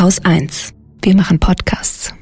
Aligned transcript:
Haus 0.00 0.24
1. 0.24 0.74
Wir 1.02 1.16
machen 1.16 1.40
Podcasts. 1.40 2.14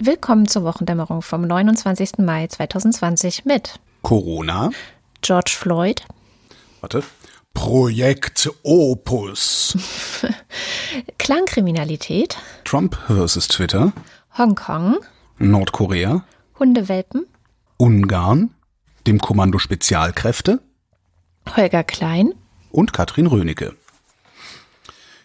Willkommen 0.00 0.48
zur 0.48 0.64
Wochendämmerung 0.64 1.22
vom 1.22 1.42
29. 1.42 2.18
Mai 2.18 2.48
2020 2.48 3.44
mit 3.44 3.78
Corona. 4.02 4.70
George 5.20 5.54
Floyd, 5.56 6.02
Warte. 6.82 7.04
Projekt 7.54 8.50
Opus. 8.62 9.76
Klangkriminalität, 11.18 12.36
Trump 12.64 12.96
versus 13.06 13.48
Twitter. 13.48 13.92
Hongkong, 14.36 14.98
Nordkorea. 15.38 16.24
Hundewelpen, 16.58 17.26
Ungarn. 17.76 18.50
Dem 19.06 19.18
Kommando 19.18 19.58
Spezialkräfte. 19.58 20.60
Holger 21.56 21.82
Klein. 21.82 22.34
Und 22.70 22.92
Katrin 22.92 23.26
Rönecke. 23.26 23.74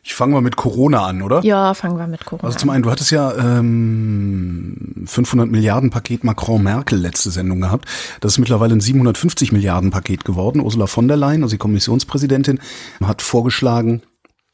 Ich 0.07 0.15
fange 0.15 0.35
mal 0.35 0.41
mit 0.41 0.55
Corona 0.55 1.05
an, 1.05 1.21
oder? 1.21 1.43
Ja, 1.43 1.73
fangen 1.73 1.97
wir 1.97 2.07
mit 2.07 2.23
Corona 2.23 2.47
Also 2.47 2.57
zum 2.59 2.69
einen, 2.69 2.81
du 2.81 2.89
hattest 2.89 3.11
ja 3.11 3.35
ähm, 3.35 5.03
500 5.05 5.51
Milliarden 5.51 5.89
Paket 5.89 6.23
Macron-Merkel 6.23 6.97
letzte 6.97 7.29
Sendung 7.29 7.59
gehabt. 7.59 7.89
Das 8.21 8.31
ist 8.31 8.37
mittlerweile 8.37 8.73
ein 8.73 8.79
750 8.79 9.51
Milliarden 9.51 9.91
Paket 9.91 10.23
geworden. 10.23 10.61
Ursula 10.61 10.87
von 10.87 11.09
der 11.09 11.17
Leyen, 11.17 11.43
also 11.43 11.55
die 11.55 11.59
Kommissionspräsidentin, 11.59 12.61
hat 13.03 13.21
vorgeschlagen, 13.21 14.01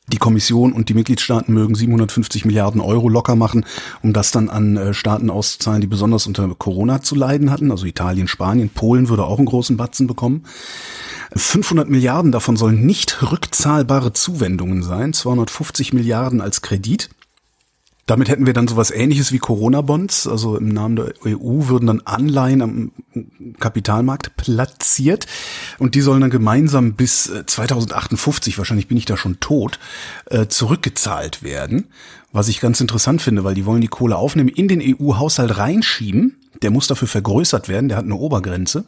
die 0.07 0.17
Kommission 0.17 0.73
und 0.73 0.89
die 0.89 0.93
Mitgliedstaaten 0.93 1.53
mögen 1.53 1.75
750 1.75 2.45
Milliarden 2.45 2.81
Euro 2.81 3.07
locker 3.07 3.35
machen, 3.35 3.65
um 4.01 4.11
das 4.11 4.31
dann 4.31 4.49
an 4.49 4.75
äh, 4.75 4.93
Staaten 4.93 5.29
auszuzahlen, 5.29 5.81
die 5.81 5.87
besonders 5.87 6.27
unter 6.27 6.47
Corona 6.55 7.01
zu 7.01 7.15
leiden 7.15 7.51
hatten. 7.51 7.71
Also 7.71 7.85
Italien, 7.85 8.27
Spanien, 8.27 8.69
Polen 8.69 9.07
würde 9.07 9.23
auch 9.23 9.37
einen 9.37 9.47
großen 9.47 9.77
Batzen 9.77 10.07
bekommen. 10.07 10.43
500 11.35 11.89
Milliarden 11.89 12.31
davon 12.31 12.57
sollen 12.57 12.85
nicht 12.85 13.31
rückzahlbare 13.31 14.13
Zuwendungen 14.13 14.83
sein, 14.83 15.13
250 15.13 15.93
Milliarden 15.93 16.41
als 16.41 16.61
Kredit. 16.61 17.09
Damit 18.05 18.27
hätten 18.27 18.45
wir 18.45 18.53
dann 18.53 18.67
sowas 18.67 18.91
ähnliches 18.91 19.31
wie 19.31 19.39
Corona-Bonds, 19.39 20.27
also 20.27 20.57
im 20.57 20.67
Namen 20.67 20.97
der 20.97 21.13
EU 21.25 21.67
würden 21.67 21.87
dann 21.87 22.01
Anleihen 22.01 22.61
am 22.61 22.91
Kapitalmarkt 23.59 24.35
platziert 24.35 25.25
und 25.79 25.95
die 25.95 26.01
sollen 26.01 26.19
dann 26.19 26.29
gemeinsam 26.29 26.95
bis 26.95 27.31
2058, 27.45 28.57
wahrscheinlich 28.57 28.89
bin 28.89 28.97
ich 28.97 29.05
da 29.05 29.15
schon 29.15 29.39
tot, 29.39 29.79
äh, 30.25 30.47
zurückgezahlt 30.47 31.43
werden. 31.43 31.85
Was 32.33 32.49
ich 32.49 32.59
ganz 32.59 32.81
interessant 32.81 33.21
finde, 33.21 33.45
weil 33.45 33.55
die 33.55 33.65
wollen 33.65 33.81
die 33.81 33.87
Kohle 33.87 34.17
aufnehmen, 34.17 34.49
in 34.49 34.67
den 34.67 34.81
EU-Haushalt 34.81 35.57
reinschieben. 35.57 36.35
Der 36.61 36.71
muss 36.71 36.87
dafür 36.87 37.07
vergrößert 37.07 37.69
werden, 37.69 37.87
der 37.87 37.97
hat 37.97 38.05
eine 38.05 38.15
Obergrenze 38.15 38.85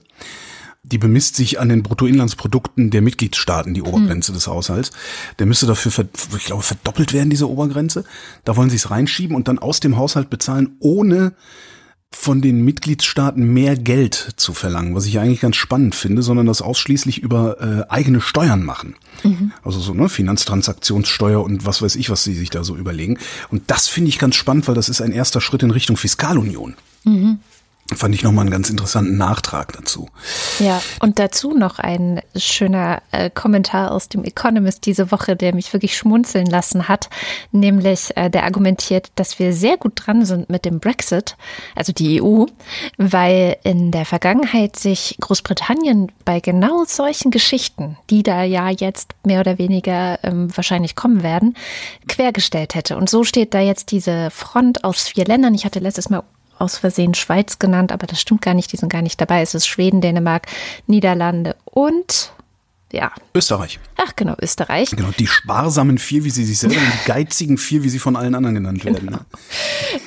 die 0.91 0.97
bemisst 0.97 1.35
sich 1.35 1.59
an 1.59 1.69
den 1.69 1.83
Bruttoinlandsprodukten 1.83 2.91
der 2.91 3.01
Mitgliedstaaten, 3.01 3.73
die 3.73 3.81
Obergrenze 3.81 4.31
mhm. 4.31 4.35
des 4.35 4.47
Haushalts. 4.47 4.91
Der 5.39 5.45
müsste 5.45 5.65
dafür, 5.65 6.05
ich 6.37 6.45
glaube, 6.45 6.63
verdoppelt 6.63 7.13
werden, 7.13 7.29
diese 7.29 7.49
Obergrenze. 7.49 8.03
Da 8.43 8.55
wollen 8.55 8.69
sie 8.69 8.75
es 8.75 8.91
reinschieben 8.91 9.35
und 9.35 9.47
dann 9.47 9.59
aus 9.59 9.79
dem 9.79 9.97
Haushalt 9.97 10.29
bezahlen, 10.29 10.75
ohne 10.79 11.33
von 12.11 12.41
den 12.41 12.63
Mitgliedstaaten 12.63 13.53
mehr 13.53 13.75
Geld 13.75 14.33
zu 14.37 14.53
verlangen, 14.53 14.95
was 14.95 15.05
ich 15.05 15.19
eigentlich 15.19 15.41
ganz 15.41 15.57
spannend 15.57 15.95
finde, 15.95 16.21
sondern 16.21 16.45
das 16.45 16.61
ausschließlich 16.61 17.17
über 17.17 17.59
äh, 17.59 17.91
eigene 17.91 18.21
Steuern 18.21 18.63
machen. 18.63 18.95
Mhm. 19.23 19.51
Also 19.63 19.79
so 19.79 19.93
ne 19.93 20.07
Finanztransaktionssteuer 20.07 21.43
und 21.43 21.65
was 21.65 21.81
weiß 21.81 21.95
ich, 21.97 22.09
was 22.09 22.23
sie 22.23 22.33
sich 22.33 22.49
da 22.49 22.63
so 22.63 22.77
überlegen. 22.77 23.17
Und 23.49 23.63
das 23.67 23.87
finde 23.87 24.09
ich 24.09 24.19
ganz 24.19 24.35
spannend, 24.35 24.67
weil 24.67 24.75
das 24.75 24.87
ist 24.87 25.01
ein 25.01 25.11
erster 25.11 25.41
Schritt 25.41 25.63
in 25.63 25.71
Richtung 25.71 25.97
Fiskalunion. 25.97 26.75
Mhm 27.03 27.39
fand 27.93 28.15
ich 28.15 28.23
nochmal 28.23 28.41
einen 28.43 28.51
ganz 28.51 28.69
interessanten 28.71 29.15
Nachtrag 29.15 29.73
dazu. 29.73 30.09
Ja, 30.59 30.81
und 31.01 31.19
dazu 31.19 31.53
noch 31.53 31.77
ein 31.77 32.21
schöner 32.35 33.03
äh, 33.11 33.29
Kommentar 33.29 33.91
aus 33.91 34.09
dem 34.09 34.23
Economist 34.23 34.87
diese 34.87 35.11
Woche, 35.11 35.35
der 35.35 35.53
mich 35.53 35.71
wirklich 35.71 35.95
schmunzeln 35.95 36.47
lassen 36.47 36.87
hat, 36.87 37.09
nämlich 37.51 38.17
äh, 38.17 38.31
der 38.31 38.43
argumentiert, 38.43 39.11
dass 39.15 39.37
wir 39.37 39.53
sehr 39.53 39.77
gut 39.77 39.93
dran 39.95 40.25
sind 40.25 40.49
mit 40.49 40.65
dem 40.65 40.79
Brexit, 40.79 41.37
also 41.75 41.93
die 41.93 42.23
EU, 42.23 42.45
weil 42.97 43.57
in 43.63 43.91
der 43.91 44.05
Vergangenheit 44.05 44.77
sich 44.77 45.17
Großbritannien 45.21 46.11
bei 46.25 46.39
genau 46.39 46.85
solchen 46.85 47.29
Geschichten, 47.29 47.97
die 48.09 48.23
da 48.23 48.41
ja 48.41 48.69
jetzt 48.69 49.13
mehr 49.23 49.41
oder 49.41 49.59
weniger 49.59 50.17
ähm, 50.23 50.55
wahrscheinlich 50.57 50.95
kommen 50.95 51.21
werden, 51.21 51.55
quergestellt 52.07 52.73
hätte. 52.73 52.97
Und 52.97 53.11
so 53.11 53.23
steht 53.23 53.53
da 53.53 53.59
jetzt 53.59 53.91
diese 53.91 54.31
Front 54.31 54.83
aus 54.83 55.07
vier 55.07 55.25
Ländern. 55.25 55.53
Ich 55.53 55.65
hatte 55.65 55.79
letztes 55.79 56.09
Mal 56.09 56.23
aus 56.57 56.77
Versehen 56.77 57.13
Schweiz 57.13 57.59
genannt, 57.59 57.91
aber 57.91 58.07
das 58.07 58.21
stimmt 58.21 58.41
gar 58.41 58.53
nicht, 58.53 58.71
die 58.71 58.77
sind 58.77 58.91
gar 58.91 59.01
nicht 59.01 59.19
dabei. 59.19 59.41
Es 59.41 59.55
ist 59.55 59.67
Schweden, 59.67 60.01
Dänemark, 60.01 60.47
Niederlande 60.87 61.55
und 61.65 62.31
ja. 62.91 63.11
Österreich. 63.33 63.79
Ach 63.97 64.15
genau, 64.15 64.35
Österreich. 64.41 64.91
Genau, 64.91 65.09
die 65.17 65.27
sparsamen 65.27 65.97
vier, 65.97 66.23
wie 66.23 66.29
sie 66.29 66.45
sich 66.45 66.57
selber 66.57 66.75
und 66.75 66.81
die 66.81 67.05
geizigen 67.07 67.57
vier, 67.57 67.83
wie 67.83 67.89
sie 67.89 67.99
von 67.99 68.15
allen 68.15 68.35
anderen 68.35 68.55
genannt 68.55 68.81
genau. 68.81 68.95
werden. 68.95 69.09
Ne? 69.11 69.19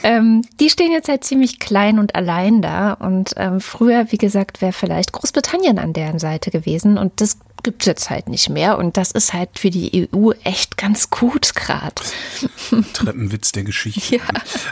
Ähm, 0.02 0.44
die 0.60 0.70
stehen 0.70 0.92
jetzt 0.92 1.08
halt 1.08 1.24
ziemlich 1.24 1.58
klein 1.58 1.98
und 1.98 2.14
allein 2.14 2.62
da. 2.62 2.92
Und 2.94 3.34
ähm, 3.36 3.60
früher, 3.60 4.06
wie 4.10 4.18
gesagt, 4.18 4.62
wäre 4.62 4.72
vielleicht 4.72 5.12
Großbritannien 5.12 5.78
an 5.78 5.92
deren 5.92 6.18
Seite 6.18 6.50
gewesen. 6.50 6.98
Und 6.98 7.20
das 7.20 7.38
gibt 7.62 7.82
es 7.82 7.86
jetzt 7.86 8.10
halt 8.10 8.28
nicht 8.28 8.48
mehr. 8.48 8.78
Und 8.78 8.96
das 8.96 9.10
ist 9.10 9.32
halt 9.32 9.58
für 9.58 9.70
die 9.70 10.08
EU 10.12 10.30
echt 10.44 10.76
ganz 10.76 11.10
gut 11.10 11.54
gerade. 11.54 12.02
Treppenwitz 12.92 13.52
der 13.52 13.64
Geschichte. 13.64 14.16
Ja. 14.16 14.22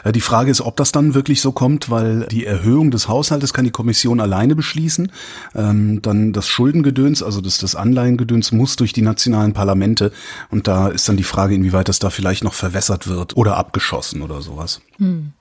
Äh, 0.05 0.13
die 0.13 0.21
Frage 0.21 0.51
ist, 0.51 0.61
ob 0.61 0.77
das 0.77 0.93
dann 0.93 1.15
wirklich 1.15 1.41
so 1.41 1.53
kommt, 1.53 1.91
weil 1.91 2.27
die 2.31 2.47
Erhöhung 2.47 2.91
des 2.91 3.09
Haushaltes 3.09 3.53
kann 3.53 3.65
die 3.65 3.71
Kommission 3.71 4.21
alleine 4.21 4.55
beschließen. 4.55 5.13
Ähm, 5.55 6.03
dann 6.03 6.33
das 6.33 6.49
Schuldengedöns, 6.49 7.23
also 7.23 7.41
das, 7.41 7.59
das 7.59 7.77
Anleihengedöns 8.07 8.53
muss 8.53 8.77
durch 8.77 8.93
die 8.93 9.03
nationalen 9.03 9.53
Parlamente. 9.53 10.13
Und 10.51 10.69
da 10.69 10.89
ist 10.89 11.09
dann 11.09 11.17
die 11.17 11.25
Frage, 11.25 11.55
inwieweit 11.55 11.89
das 11.89 11.99
da 11.99 12.11
vielleicht 12.11 12.45
noch 12.45 12.55
verwässert 12.55 13.09
wird 13.09 13.37
oder 13.37 13.57
abgeschossen 13.57 14.23
oder 14.23 14.43
sowas. 14.43 14.81
Hm. 14.99 15.33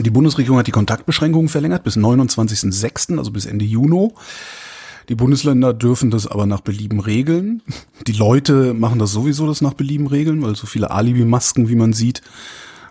Die 0.00 0.10
Bundesregierung 0.10 0.58
hat 0.58 0.66
die 0.66 0.72
Kontaktbeschränkungen 0.72 1.48
verlängert 1.48 1.84
bis 1.84 1.96
29.06., 1.96 3.18
also 3.18 3.30
bis 3.30 3.46
Ende 3.46 3.64
Juni. 3.64 4.10
Die 5.08 5.14
Bundesländer 5.14 5.74
dürfen 5.74 6.10
das 6.10 6.26
aber 6.26 6.46
nach 6.46 6.62
Belieben 6.62 6.98
regeln. 6.98 7.62
Die 8.06 8.12
Leute 8.12 8.74
machen 8.74 8.98
das 8.98 9.12
sowieso 9.12 9.46
das 9.46 9.60
nach 9.60 9.74
Belieben 9.74 10.06
regeln, 10.06 10.42
weil 10.42 10.56
so 10.56 10.66
viele 10.66 10.90
Alibi-Masken, 10.90 11.68
wie 11.68 11.76
man 11.76 11.92
sieht, 11.92 12.22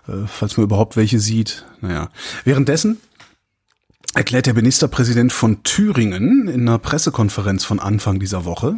äh, 0.07 0.27
falls 0.27 0.55
man 0.55 0.65
überhaupt 0.65 0.95
welche 0.95 1.19
sieht. 1.19 1.65
Naja. 1.81 2.09
Währenddessen 2.45 2.97
erklärt 4.13 4.45
der 4.45 4.53
Ministerpräsident 4.53 5.33
von 5.33 5.63
Thüringen 5.63 6.47
in 6.47 6.69
einer 6.69 6.77
Pressekonferenz 6.77 7.65
von 7.65 7.79
Anfang 7.79 8.19
dieser 8.19 8.45
Woche, 8.45 8.75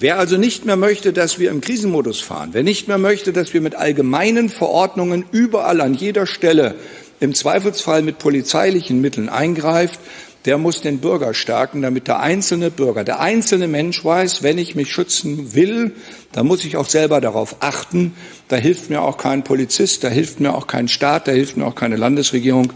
Wer 0.00 0.16
also 0.20 0.36
nicht 0.36 0.64
mehr 0.64 0.76
möchte, 0.76 1.12
dass 1.12 1.40
wir 1.40 1.50
im 1.50 1.60
Krisenmodus 1.60 2.20
fahren, 2.20 2.50
wer 2.52 2.62
nicht 2.62 2.86
mehr 2.86 2.98
möchte, 2.98 3.32
dass 3.32 3.52
wir 3.52 3.60
mit 3.60 3.74
allgemeinen 3.74 4.48
Verordnungen 4.48 5.24
überall 5.32 5.80
an 5.80 5.92
jeder 5.92 6.24
Stelle 6.24 6.76
im 7.18 7.34
Zweifelsfall 7.34 8.02
mit 8.02 8.20
polizeilichen 8.20 9.00
Mitteln 9.00 9.28
eingreift, 9.28 9.98
der 10.44 10.56
muss 10.56 10.82
den 10.82 10.98
Bürger 10.98 11.34
stärken, 11.34 11.82
damit 11.82 12.06
der 12.06 12.20
einzelne 12.20 12.70
Bürger, 12.70 13.02
der 13.02 13.18
einzelne 13.18 13.66
Mensch 13.66 14.04
weiß, 14.04 14.44
wenn 14.44 14.56
ich 14.56 14.76
mich 14.76 14.92
schützen 14.92 15.56
will, 15.56 15.90
dann 16.30 16.46
muss 16.46 16.64
ich 16.64 16.76
auch 16.76 16.88
selber 16.88 17.20
darauf 17.20 17.56
achten. 17.58 18.14
Da 18.46 18.54
hilft 18.54 18.90
mir 18.90 19.02
auch 19.02 19.18
kein 19.18 19.42
Polizist, 19.42 20.04
da 20.04 20.08
hilft 20.08 20.38
mir 20.38 20.54
auch 20.54 20.68
kein 20.68 20.86
Staat, 20.86 21.26
da 21.26 21.32
hilft 21.32 21.56
mir 21.56 21.66
auch 21.66 21.74
keine 21.74 21.96
Landesregierung. 21.96 22.72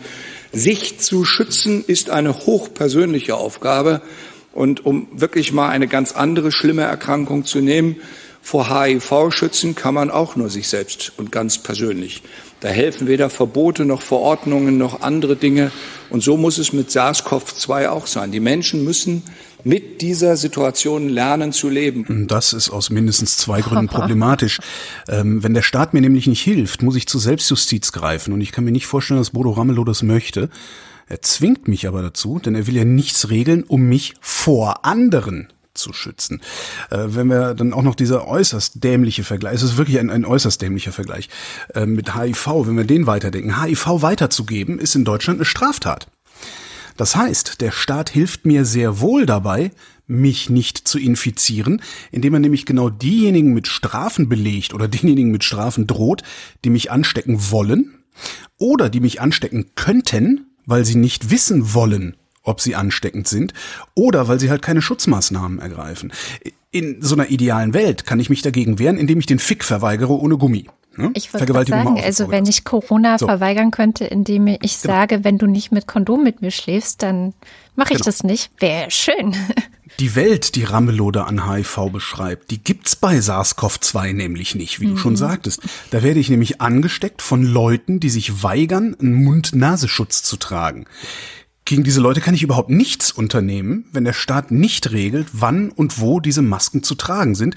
Sich 0.52 0.98
zu 0.98 1.24
schützen 1.24 1.84
ist 1.86 2.10
eine 2.10 2.46
hochpersönliche 2.46 3.36
Aufgabe. 3.36 4.02
Und 4.52 4.84
um 4.84 5.08
wirklich 5.12 5.52
mal 5.52 5.68
eine 5.68 5.88
ganz 5.88 6.12
andere 6.12 6.52
schlimme 6.52 6.82
Erkrankung 6.82 7.44
zu 7.44 7.60
nehmen, 7.60 7.96
vor 8.44 8.68
HIV 8.68 9.30
schützen 9.30 9.76
kann 9.76 9.94
man 9.94 10.10
auch 10.10 10.34
nur 10.34 10.50
sich 10.50 10.68
selbst 10.68 11.12
und 11.16 11.30
ganz 11.30 11.58
persönlich. 11.58 12.22
Da 12.58 12.68
helfen 12.68 13.06
weder 13.06 13.30
Verbote 13.30 13.84
noch 13.84 14.02
Verordnungen 14.02 14.78
noch 14.78 15.00
andere 15.00 15.36
Dinge. 15.36 15.70
Und 16.10 16.22
so 16.22 16.36
muss 16.36 16.58
es 16.58 16.72
mit 16.72 16.90
SARS-CoV-2 16.90 17.88
auch 17.88 18.06
sein. 18.06 18.32
Die 18.32 18.40
Menschen 18.40 18.84
müssen 18.84 19.22
mit 19.64 20.00
dieser 20.00 20.36
Situation 20.36 21.08
lernen 21.08 21.52
zu 21.52 21.68
leben. 21.68 22.26
Das 22.28 22.52
ist 22.52 22.70
aus 22.70 22.90
mindestens 22.90 23.36
zwei 23.36 23.60
Gründen 23.60 23.86
problematisch. 23.88 24.60
Ähm, 25.08 25.42
wenn 25.42 25.54
der 25.54 25.62
Staat 25.62 25.94
mir 25.94 26.00
nämlich 26.00 26.26
nicht 26.26 26.42
hilft, 26.42 26.82
muss 26.82 26.96
ich 26.96 27.06
zur 27.06 27.20
Selbstjustiz 27.20 27.92
greifen. 27.92 28.32
Und 28.32 28.40
ich 28.40 28.50
kann 28.50 28.64
mir 28.64 28.72
nicht 28.72 28.86
vorstellen, 28.86 29.18
dass 29.18 29.30
Bodo 29.30 29.50
Ramelow 29.50 29.84
das 29.84 30.02
möchte. 30.02 30.48
Er 31.08 31.22
zwingt 31.22 31.68
mich 31.68 31.86
aber 31.86 32.02
dazu, 32.02 32.38
denn 32.38 32.54
er 32.54 32.66
will 32.66 32.76
ja 32.76 32.84
nichts 32.84 33.30
regeln, 33.30 33.64
um 33.64 33.82
mich 33.82 34.14
vor 34.20 34.84
anderen 34.84 35.48
zu 35.74 35.92
schützen. 35.92 36.40
Äh, 36.90 36.98
wenn 37.08 37.28
wir 37.28 37.54
dann 37.54 37.72
auch 37.72 37.82
noch 37.82 37.94
dieser 37.94 38.26
äußerst 38.26 38.82
dämliche 38.82 39.24
Vergleich, 39.24 39.54
es 39.54 39.62
ist 39.62 39.76
wirklich 39.76 39.98
ein, 39.98 40.10
ein 40.10 40.24
äußerst 40.24 40.60
dämlicher 40.60 40.92
Vergleich 40.92 41.28
äh, 41.74 41.86
mit 41.86 42.14
HIV, 42.14 42.66
wenn 42.66 42.76
wir 42.76 42.84
den 42.84 43.06
weiterdenken, 43.06 43.62
HIV 43.62 44.02
weiterzugeben, 44.02 44.78
ist 44.78 44.94
in 44.94 45.04
Deutschland 45.04 45.38
eine 45.38 45.44
Straftat. 45.44 46.08
Das 46.96 47.16
heißt, 47.16 47.60
der 47.62 47.70
Staat 47.70 48.10
hilft 48.10 48.44
mir 48.44 48.64
sehr 48.64 49.00
wohl 49.00 49.24
dabei, 49.24 49.70
mich 50.06 50.50
nicht 50.50 50.76
zu 50.76 50.98
infizieren, 50.98 51.80
indem 52.10 52.34
er 52.34 52.40
nämlich 52.40 52.66
genau 52.66 52.90
diejenigen 52.90 53.54
mit 53.54 53.66
Strafen 53.66 54.28
belegt 54.28 54.74
oder 54.74 54.88
denjenigen 54.88 55.30
mit 55.30 55.42
Strafen 55.42 55.86
droht, 55.86 56.22
die 56.64 56.70
mich 56.70 56.90
anstecken 56.90 57.50
wollen 57.50 57.94
oder 58.58 58.90
die 58.90 59.00
mich 59.00 59.22
anstecken 59.22 59.70
könnten, 59.74 60.51
weil 60.66 60.84
sie 60.84 60.96
nicht 60.96 61.30
wissen 61.30 61.74
wollen, 61.74 62.16
ob 62.42 62.60
sie 62.60 62.74
ansteckend 62.74 63.28
sind 63.28 63.52
oder 63.94 64.28
weil 64.28 64.40
sie 64.40 64.50
halt 64.50 64.62
keine 64.62 64.82
Schutzmaßnahmen 64.82 65.58
ergreifen. 65.58 66.12
In 66.70 67.02
so 67.02 67.14
einer 67.14 67.30
idealen 67.30 67.74
Welt 67.74 68.06
kann 68.06 68.20
ich 68.20 68.30
mich 68.30 68.42
dagegen 68.42 68.78
wehren, 68.78 68.98
indem 68.98 69.18
ich 69.18 69.26
den 69.26 69.38
Fick 69.38 69.64
verweigere 69.64 70.18
ohne 70.18 70.38
Gummi. 70.38 70.66
Ne? 70.96 71.10
Ich 71.14 71.32
würde 71.32 71.64
sagen, 71.64 72.00
also 72.00 72.30
wenn 72.30 72.46
ich 72.46 72.64
Corona 72.64 73.18
so. 73.18 73.26
verweigern 73.26 73.70
könnte, 73.70 74.04
indem 74.04 74.46
ich 74.46 74.80
genau. 74.80 74.94
sage, 74.94 75.24
wenn 75.24 75.38
du 75.38 75.46
nicht 75.46 75.72
mit 75.72 75.86
Kondom 75.86 76.22
mit 76.22 76.42
mir 76.42 76.50
schläfst, 76.50 77.02
dann 77.02 77.32
mache 77.76 77.92
ich 77.92 77.98
genau. 77.98 78.06
das 78.06 78.24
nicht. 78.24 78.50
Wäre 78.58 78.90
schön. 78.90 79.34
Die 79.98 80.14
Welt, 80.14 80.54
die 80.54 80.64
Ramelow 80.64 81.10
da 81.10 81.24
an 81.24 81.50
HIV 81.50 81.90
beschreibt, 81.92 82.50
die 82.50 82.62
gibt's 82.62 82.96
bei 82.96 83.18
SARS-CoV-2 83.18 84.12
nämlich 84.12 84.54
nicht, 84.54 84.80
wie 84.80 84.86
mhm. 84.86 84.90
du 84.92 84.96
schon 84.96 85.16
sagtest. 85.16 85.60
Da 85.90 86.02
werde 86.02 86.20
ich 86.20 86.30
nämlich 86.30 86.60
angesteckt 86.60 87.22
von 87.22 87.42
Leuten, 87.42 88.00
die 88.00 88.10
sich 88.10 88.42
weigern, 88.42 88.96
einen 88.98 89.14
Mund-Nasenschutz 89.14 90.22
zu 90.22 90.36
tragen. 90.36 90.86
Gegen 91.64 91.84
diese 91.84 92.00
Leute 92.00 92.20
kann 92.20 92.34
ich 92.34 92.42
überhaupt 92.42 92.70
nichts 92.70 93.12
unternehmen, 93.12 93.84
wenn 93.92 94.04
der 94.04 94.12
Staat 94.12 94.50
nicht 94.50 94.90
regelt, 94.90 95.28
wann 95.32 95.70
und 95.70 96.00
wo 96.00 96.18
diese 96.18 96.42
Masken 96.42 96.82
zu 96.82 96.94
tragen 96.96 97.34
sind 97.34 97.54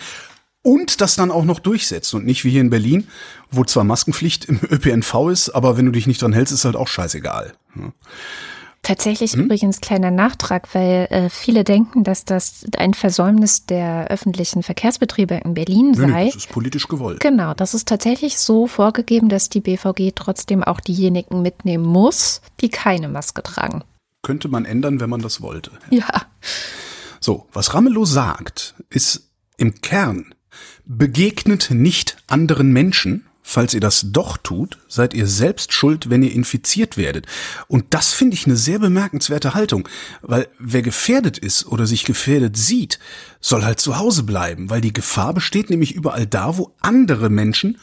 und 0.62 1.00
das 1.00 1.16
dann 1.16 1.32
auch 1.32 1.46
noch 1.46 1.60
durchsetzt 1.60 2.14
und 2.14 2.26
nicht 2.26 2.44
wie 2.44 2.50
hier 2.50 2.62
in 2.62 2.70
Berlin, 2.70 3.08
wo 3.52 3.64
zwar 3.64 3.84
Maskenpflicht 3.84 4.46
im 4.46 4.60
ÖPNV 4.70 5.30
ist, 5.32 5.50
aber 5.50 5.78
wenn 5.78 5.86
du 5.86 5.92
dich 5.92 6.08
nicht 6.08 6.22
dran 6.22 6.34
hältst, 6.34 6.54
ist 6.54 6.66
halt 6.66 6.76
auch 6.76 6.88
scheißegal. 6.88 7.54
Tatsächlich 8.86 9.34
hm? 9.34 9.46
übrigens 9.46 9.82
kleiner 9.82 10.12
Nachtrag, 10.12 10.74
weil 10.74 11.08
äh, 11.10 11.30
viele 11.30 11.64
denken, 11.64 12.04
dass 12.04 12.24
das 12.24 12.66
ein 12.78 12.94
Versäumnis 12.94 13.66
der 13.66 14.08
öffentlichen 14.08 14.64
Verkehrsbetriebe 14.64 15.42
in 15.44 15.56
Berlin 15.56 15.94
sei. 15.94 16.06
Nee, 16.06 16.26
das 16.28 16.36
ist 16.36 16.50
politisch 16.50 16.88
gewollt. 16.88 17.20
Genau, 17.20 17.54
das 17.54 17.74
ist 17.74 17.88
tatsächlich 17.88 18.38
so 18.38 18.68
vorgegeben, 18.68 19.28
dass 19.28 19.50
die 19.50 19.62
BVG 19.62 20.12
trotzdem 20.16 20.64
auch 20.64 20.80
diejenigen 20.80 21.42
mitnehmen 21.42 21.86
muss, 21.86 22.42
die 22.62 22.70
keine 22.70 23.10
Maske 23.10 23.44
tragen 23.44 23.84
könnte 24.26 24.48
man 24.48 24.66
ändern, 24.66 25.00
wenn 25.00 25.10
man 25.10 25.22
das 25.22 25.42
wollte. 25.42 25.72
Ja. 25.92 26.26
So, 27.20 27.48
was 27.54 27.76
Ramelow 27.76 28.06
sagt, 28.06 28.74
ist 28.90 29.30
im 29.58 29.82
Kern, 29.82 30.34
begegnet 30.84 31.70
nicht 31.70 32.18
anderen 32.26 32.74
Menschen, 32.74 33.25
Falls 33.48 33.76
ihr 33.76 33.80
das 33.80 34.08
doch 34.12 34.38
tut, 34.38 34.80
seid 34.88 35.14
ihr 35.14 35.28
selbst 35.28 35.72
schuld, 35.72 36.10
wenn 36.10 36.24
ihr 36.24 36.32
infiziert 36.32 36.98
werdet. 36.98 37.28
Und 37.68 37.86
das 37.92 38.12
finde 38.12 38.34
ich 38.34 38.48
eine 38.48 38.56
sehr 38.56 38.80
bemerkenswerte 38.80 39.54
Haltung, 39.54 39.88
weil 40.24 40.48
wer 40.58 40.82
gefährdet 40.82 41.38
ist 41.38 41.68
oder 41.68 41.86
sich 41.86 42.06
gefährdet 42.06 42.58
sieht, 42.58 42.98
soll 43.40 43.64
halt 43.64 43.80
zu 43.80 44.00
Hause 44.00 44.24
bleiben, 44.24 44.72
weil 44.72 44.82
die 44.82 44.94
Gefahr 44.94 45.32
besteht 45.36 45.70
nämlich 45.70 45.94
überall 45.94 46.26
da, 46.26 46.58
wo 46.58 46.74
andere 46.82 47.30
Menschen 47.30 47.78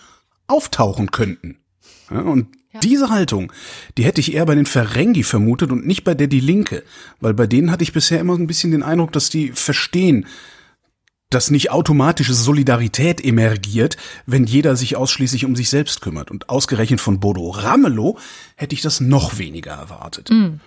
auftauchen 0.49 1.12
könnten. 1.12 1.59
Ja, 2.11 2.23
und 2.23 2.49
ja. 2.73 2.81
Diese 2.81 3.11
Haltung, 3.11 3.53
die 3.97 4.05
hätte 4.05 4.20
ich 4.20 4.35
eher 4.35 4.47
bei 4.47 4.56
den 4.56 4.67
Ferengi 4.67 5.23
vermutet 5.23 5.70
und 5.70 5.87
nicht 5.87 6.03
bei 6.03 6.14
der 6.14 6.26
Die 6.26 6.41
Linke, 6.41 6.82
weil 7.20 7.35
bei 7.35 7.47
denen 7.47 7.70
hatte 7.70 7.85
ich 7.85 7.93
bisher 7.93 8.19
immer 8.19 8.35
ein 8.35 8.49
bisschen 8.49 8.73
den 8.73 8.82
Eindruck, 8.82 9.12
dass 9.12 9.31
die 9.31 9.53
verstehen, 9.53 10.26
dass 11.34 11.50
nicht 11.50 11.70
automatische 11.70 12.34
Solidarität 12.34 13.25
emergiert, 13.25 13.96
wenn 14.26 14.44
jeder 14.44 14.76
sich 14.76 14.96
ausschließlich 14.96 15.44
um 15.44 15.56
sich 15.56 15.69
selbst 15.69 16.00
kümmert. 16.00 16.31
Und 16.31 16.49
ausgerechnet 16.49 17.00
von 17.00 17.20
Bodo 17.20 17.50
Ramelow 17.50 18.19
hätte 18.56 18.75
ich 18.75 18.82
das 18.82 19.00
noch 19.00 19.38
weniger 19.38 19.73
erwartet. 19.73 20.31
Mhm. 20.31 20.61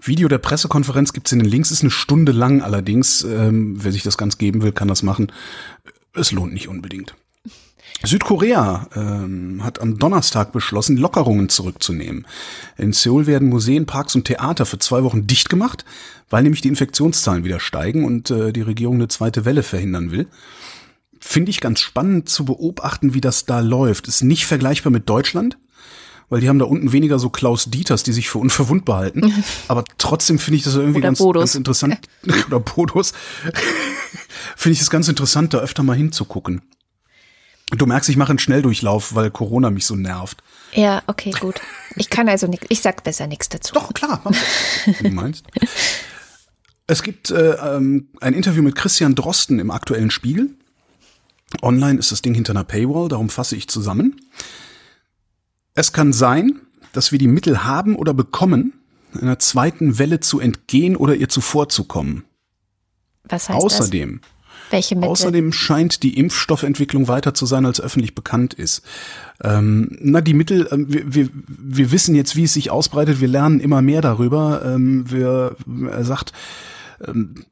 Video 0.00 0.28
der 0.28 0.38
Pressekonferenz 0.38 1.12
gibt's 1.12 1.32
in 1.32 1.40
den 1.40 1.48
Links, 1.48 1.70
ist 1.70 1.82
eine 1.82 1.90
Stunde 1.90 2.32
lang 2.32 2.62
allerdings. 2.62 3.24
Ähm, 3.24 3.76
wer 3.82 3.92
sich 3.92 4.02
das 4.02 4.16
ganz 4.16 4.38
geben 4.38 4.62
will, 4.62 4.72
kann 4.72 4.88
das 4.88 5.02
machen. 5.02 5.32
Es 6.14 6.32
lohnt 6.32 6.52
nicht 6.52 6.68
unbedingt. 6.68 7.14
Südkorea 8.02 8.86
ähm, 8.94 9.64
hat 9.64 9.80
am 9.80 9.98
Donnerstag 9.98 10.52
beschlossen, 10.52 10.96
Lockerungen 10.96 11.48
zurückzunehmen. 11.48 12.26
In 12.76 12.92
Seoul 12.92 13.26
werden 13.26 13.48
Museen, 13.48 13.86
Parks 13.86 14.14
und 14.14 14.24
Theater 14.24 14.66
für 14.66 14.78
zwei 14.78 15.02
Wochen 15.02 15.26
dicht 15.26 15.50
gemacht, 15.50 15.84
weil 16.30 16.44
nämlich 16.44 16.60
die 16.60 16.68
Infektionszahlen 16.68 17.44
wieder 17.44 17.58
steigen 17.58 18.04
und 18.04 18.30
äh, 18.30 18.52
die 18.52 18.62
Regierung 18.62 18.96
eine 18.96 19.08
zweite 19.08 19.44
Welle 19.44 19.64
verhindern 19.64 20.12
will. 20.12 20.28
Finde 21.20 21.50
ich 21.50 21.60
ganz 21.60 21.80
spannend 21.80 22.28
zu 22.28 22.44
beobachten, 22.44 23.14
wie 23.14 23.20
das 23.20 23.44
da 23.44 23.60
läuft. 23.60 24.06
Ist 24.06 24.22
nicht 24.22 24.46
vergleichbar 24.46 24.92
mit 24.92 25.08
Deutschland, 25.08 25.58
weil 26.28 26.40
die 26.40 26.48
haben 26.48 26.60
da 26.60 26.66
unten 26.66 26.92
weniger 26.92 27.18
so 27.18 27.30
Klaus 27.30 27.64
Dieters, 27.68 28.04
die 28.04 28.12
sich 28.12 28.28
für 28.28 28.38
unverwundbar 28.38 28.98
halten. 28.98 29.32
Aber 29.68 29.82
trotzdem 29.98 30.38
finde 30.38 30.58
ich 30.58 30.62
das 30.62 30.76
irgendwie 30.76 31.00
ganz, 31.00 31.18
ganz, 31.18 31.56
interessant. 31.56 31.98
Oder 32.46 32.60
Bodos. 32.60 33.12
finde 34.56 34.74
ich 34.74 34.80
es 34.80 34.90
ganz 34.90 35.08
interessant, 35.08 35.52
da 35.52 35.58
öfter 35.58 35.82
mal 35.82 35.96
hinzugucken. 35.96 36.62
Du 37.70 37.84
merkst, 37.84 38.08
ich 38.08 38.16
mache 38.16 38.30
einen 38.30 38.38
Schnelldurchlauf, 38.38 39.14
weil 39.14 39.30
Corona 39.30 39.70
mich 39.70 39.84
so 39.84 39.94
nervt. 39.94 40.42
Ja, 40.72 41.02
okay, 41.06 41.32
gut. 41.38 41.60
Ich 41.96 42.08
kann 42.08 42.28
also 42.28 42.46
nicht, 42.46 42.64
ich 42.70 42.80
sag 42.80 43.04
besser 43.04 43.26
nichts 43.26 43.48
dazu. 43.48 43.74
Doch, 43.74 43.92
klar, 43.92 44.22
wie 44.86 45.08
du 45.08 45.10
meinst. 45.10 45.44
Es 46.86 47.02
gibt 47.02 47.30
äh, 47.30 47.52
ähm, 47.52 48.08
ein 48.20 48.32
Interview 48.32 48.62
mit 48.62 48.74
Christian 48.74 49.14
Drosten 49.14 49.58
im 49.58 49.70
aktuellen 49.70 50.10
Spiegel. 50.10 50.54
Online 51.60 51.98
ist 51.98 52.12
das 52.12 52.22
Ding 52.22 52.34
hinter 52.34 52.52
einer 52.52 52.64
Paywall, 52.64 53.08
darum 53.08 53.28
fasse 53.28 53.56
ich 53.56 53.68
zusammen. 53.68 54.20
Es 55.74 55.92
kann 55.92 56.14
sein, 56.14 56.60
dass 56.92 57.12
wir 57.12 57.18
die 57.18 57.28
Mittel 57.28 57.64
haben 57.64 57.94
oder 57.94 58.14
bekommen, 58.14 58.72
einer 59.20 59.38
zweiten 59.38 59.98
Welle 59.98 60.20
zu 60.20 60.40
entgehen 60.40 60.96
oder 60.96 61.14
ihr 61.14 61.28
zuvorzukommen. 61.28 62.24
Was 63.24 63.48
heißt 63.48 63.62
Außerdem 63.62 64.20
das? 64.22 64.30
Welche 64.70 64.94
Mittel? 64.96 65.10
Außerdem 65.10 65.52
scheint 65.52 66.02
die 66.02 66.18
Impfstoffentwicklung 66.18 67.08
weiter 67.08 67.34
zu 67.34 67.46
sein, 67.46 67.66
als 67.66 67.80
öffentlich 67.80 68.14
bekannt 68.14 68.54
ist. 68.54 68.82
Ähm, 69.42 69.96
na, 70.00 70.20
die 70.20 70.34
Mittel, 70.34 70.66
äh, 70.66 70.76
wir, 70.78 71.14
wir, 71.14 71.28
wir 71.46 71.92
wissen 71.92 72.14
jetzt, 72.14 72.36
wie 72.36 72.44
es 72.44 72.54
sich 72.54 72.70
ausbreitet, 72.70 73.20
wir 73.20 73.28
lernen 73.28 73.60
immer 73.60 73.82
mehr 73.82 74.00
darüber. 74.00 74.62
Ähm, 74.64 75.10
wir, 75.10 75.56
er 75.90 76.04
sagt, 76.04 76.32
ähm, 77.06 77.44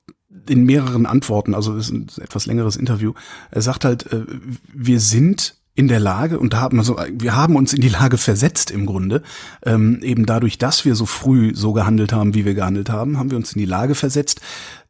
in 0.49 0.65
mehreren 0.65 1.07
Antworten, 1.07 1.55
also 1.55 1.77
es 1.77 1.87
ist 1.87 1.93
ein 1.93 2.07
etwas 2.23 2.47
längeres 2.47 2.77
Interview, 2.77 3.15
er 3.51 3.63
sagt 3.63 3.85
halt, 3.85 4.13
äh, 4.13 4.25
wir 4.73 5.01
sind 5.01 5.57
in 5.75 5.89
der 5.89 6.01
Lage 6.01 6.39
und 6.39 6.55
haben 6.55 6.79
also 6.79 6.99
wir 7.13 7.37
haben 7.37 7.55
uns 7.55 7.75
in 7.75 7.83
die 7.83 7.91
Lage 7.91 8.17
versetzt 8.17 8.71
im 8.71 8.87
Grunde 8.87 9.23
ähm, 9.63 10.01
eben 10.03 10.25
dadurch, 10.25 10.57
dass 10.57 10.87
wir 10.87 10.95
so 10.95 11.05
früh 11.05 11.55
so 11.55 11.75
gehandelt 11.75 12.15
haben, 12.15 12.35
wie 12.35 12.47
wir 12.47 12.55
gehandelt 12.55 12.89
haben, 12.89 13.19
haben 13.19 13.31
wir 13.31 13.37
uns 13.37 13.53
in 13.53 13.59
die 13.59 13.67
Lage 13.67 13.95
versetzt, 13.95 14.41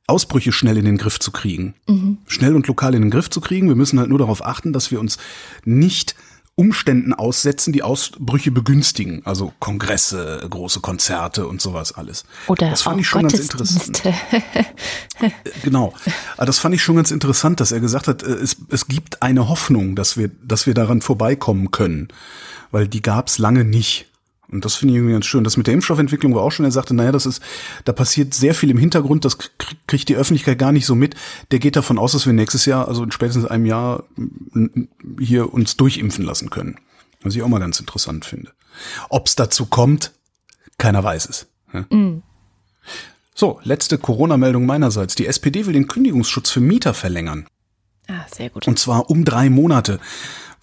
Ausbrüche 0.06 0.52
schnell 0.52 0.76
in 0.76 0.84
den 0.84 0.98
Griff 0.98 1.18
zu 1.18 1.32
kriegen. 1.32 1.74
Mhm. 1.88 2.18
Schnell 2.26 2.54
und 2.54 2.66
lokal 2.66 2.94
in 2.94 3.02
den 3.02 3.10
Griff 3.10 3.28
zu 3.30 3.40
kriegen. 3.40 3.68
Wir 3.68 3.74
müssen 3.74 3.98
halt 3.98 4.08
nur 4.08 4.18
darauf 4.18 4.44
achten, 4.44 4.72
dass 4.72 4.90
wir 4.90 5.00
uns 5.00 5.18
nicht 5.64 6.14
Umständen 6.58 7.12
aussetzen, 7.12 7.74
die 7.74 7.82
Ausbrüche 7.82 8.50
begünstigen. 8.50 9.20
Also 9.26 9.52
Kongresse, 9.58 10.46
große 10.48 10.80
Konzerte 10.80 11.46
und 11.46 11.60
sowas 11.60 11.92
alles. 11.92 12.24
Oder 12.46 12.70
das 12.70 12.80
fand 12.80 12.98
ich 12.98 13.06
schon 13.06 13.22
ganz 13.22 13.38
interessant. 13.38 14.02
Äh, 15.18 15.30
genau. 15.62 15.94
Aber 16.36 16.46
das 16.46 16.58
fand 16.58 16.74
ich 16.74 16.82
schon 16.82 16.96
ganz 16.96 17.10
interessant, 17.10 17.60
dass 17.60 17.72
er 17.72 17.80
gesagt 17.80 18.06
hat, 18.06 18.22
äh, 18.22 18.26
es, 18.26 18.56
es 18.68 18.86
gibt 18.86 19.22
eine 19.22 19.48
Hoffnung, 19.48 19.96
dass 19.96 20.18
wir, 20.18 20.30
dass 20.42 20.66
wir 20.66 20.74
daran 20.74 21.00
vorbeikommen 21.00 21.70
können. 21.70 22.08
Weil 22.70 22.86
die 22.86 23.00
gab 23.00 23.28
es 23.28 23.38
lange 23.38 23.64
nicht. 23.64 24.06
Und 24.56 24.64
das 24.64 24.74
finde 24.74 24.94
ich 24.94 24.96
irgendwie 24.96 25.12
ganz 25.12 25.26
schön. 25.26 25.44
Das 25.44 25.58
mit 25.58 25.66
der 25.66 25.74
Impfstoffentwicklung 25.74 26.34
war 26.34 26.40
auch 26.40 26.50
schon, 26.50 26.64
er 26.64 26.72
sagte, 26.72 26.94
naja, 26.94 27.12
das 27.12 27.26
ist, 27.26 27.42
da 27.84 27.92
passiert 27.92 28.32
sehr 28.32 28.54
viel 28.54 28.70
im 28.70 28.78
Hintergrund, 28.78 29.26
das 29.26 29.36
kriegt 29.86 30.08
die 30.08 30.16
Öffentlichkeit 30.16 30.58
gar 30.58 30.72
nicht 30.72 30.86
so 30.86 30.94
mit. 30.94 31.14
Der 31.50 31.58
geht 31.58 31.76
davon 31.76 31.98
aus, 31.98 32.12
dass 32.12 32.24
wir 32.24 32.32
nächstes 32.32 32.64
Jahr, 32.64 32.88
also 32.88 33.04
in 33.04 33.12
spätestens 33.12 33.44
einem 33.44 33.66
Jahr, 33.66 34.04
hier 35.20 35.52
uns 35.52 35.76
durchimpfen 35.76 36.24
lassen 36.24 36.48
können. 36.48 36.78
Was 37.20 37.36
ich 37.36 37.42
auch 37.42 37.48
mal 37.48 37.58
ganz 37.58 37.78
interessant 37.80 38.24
finde. 38.24 38.52
Ob 39.10 39.26
es 39.26 39.36
dazu 39.36 39.66
kommt, 39.66 40.12
keiner 40.78 41.04
weiß 41.04 41.28
es. 41.28 41.46
Mhm. 41.90 42.22
So, 43.34 43.60
letzte 43.62 43.98
Corona-Meldung 43.98 44.64
meinerseits. 44.64 45.16
Die 45.16 45.26
SPD 45.26 45.66
will 45.66 45.74
den 45.74 45.86
Kündigungsschutz 45.86 46.50
für 46.50 46.60
Mieter 46.60 46.94
verlängern. 46.94 47.46
Ah, 48.08 48.24
sehr 48.34 48.48
gut. 48.48 48.66
Und 48.66 48.78
zwar 48.78 49.10
um 49.10 49.26
drei 49.26 49.50
Monate 49.50 50.00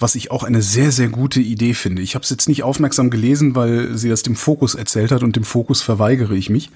was 0.04 0.16
ich 0.16 0.32
auch 0.32 0.44
eine 0.44 0.62
sehr, 0.62 0.92
sehr 0.92 1.08
gute 1.08 1.40
Idee 1.40 1.74
finde. 1.74 2.02
Ich 2.02 2.14
habe 2.14 2.24
es 2.24 2.30
jetzt 2.30 2.50
nicht 2.50 2.62
aufmerksam 2.62 3.10
gelesen, 3.10 3.56
weil 3.56 3.98
sie 3.98 4.10
das 4.10 4.22
dem 4.22 4.36
Fokus 4.36 4.76
erzählt 4.76 5.12
hat 5.12 5.24
und 5.24 5.38
dem 5.38 5.46
Fokus 5.46 5.82
verweigere 5.82 6.36
ich 6.36 6.50
mich. 6.50 6.72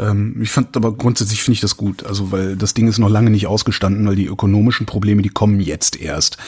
Ähm, 0.00 0.36
ich 0.42 0.50
fand 0.50 0.76
aber 0.76 0.92
grundsätzlich 0.92 1.44
finde 1.44 1.54
ich 1.54 1.60
das 1.60 1.76
gut, 1.76 2.04
also 2.04 2.32
weil 2.32 2.56
das 2.56 2.74
Ding 2.74 2.88
ist 2.88 2.98
noch 2.98 3.08
lange 3.08 3.30
nicht 3.30 3.46
ausgestanden, 3.46 4.08
weil 4.08 4.16
die 4.16 4.26
ökonomischen 4.26 4.84
Probleme, 4.84 5.22
die 5.22 5.28
kommen 5.28 5.60
jetzt 5.60 5.94
erst, 5.94 6.38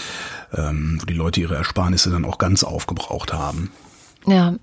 ähm, 0.53 0.99
wo 1.01 1.07
die 1.07 1.15
Leute 1.15 1.41
ihre 1.41 1.55
Ersparnisse 1.55 2.11
dann 2.11 2.25
auch 2.25 2.39
ganz 2.39 2.65
aufgebraucht 2.65 3.33
haben. 3.33 3.71
Ja. 4.27 4.57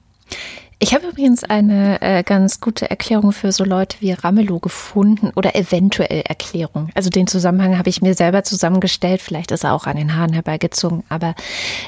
Ich 0.77 0.93
habe 0.93 1.07
übrigens 1.07 1.45
eine 1.45 2.01
äh, 2.01 2.21
ganz 2.23 2.59
gute 2.59 2.89
Erklärung 2.89 3.31
für 3.31 3.53
so 3.53 3.63
Leute 3.63 3.95
wie 4.01 4.11
Ramelow 4.11 4.59
gefunden 4.59 5.31
oder 5.33 5.55
eventuell 5.55 6.23
Erklärung. 6.27 6.89
Also 6.95 7.09
den 7.09 7.27
Zusammenhang 7.27 7.77
habe 7.77 7.87
ich 7.87 8.01
mir 8.01 8.13
selber 8.13 8.43
zusammengestellt. 8.43 9.21
Vielleicht 9.21 9.51
ist 9.51 9.63
er 9.63 9.73
auch 9.73 9.87
an 9.87 9.95
den 9.95 10.17
Haaren 10.17 10.33
herbeigezogen. 10.33 11.03
Aber 11.07 11.33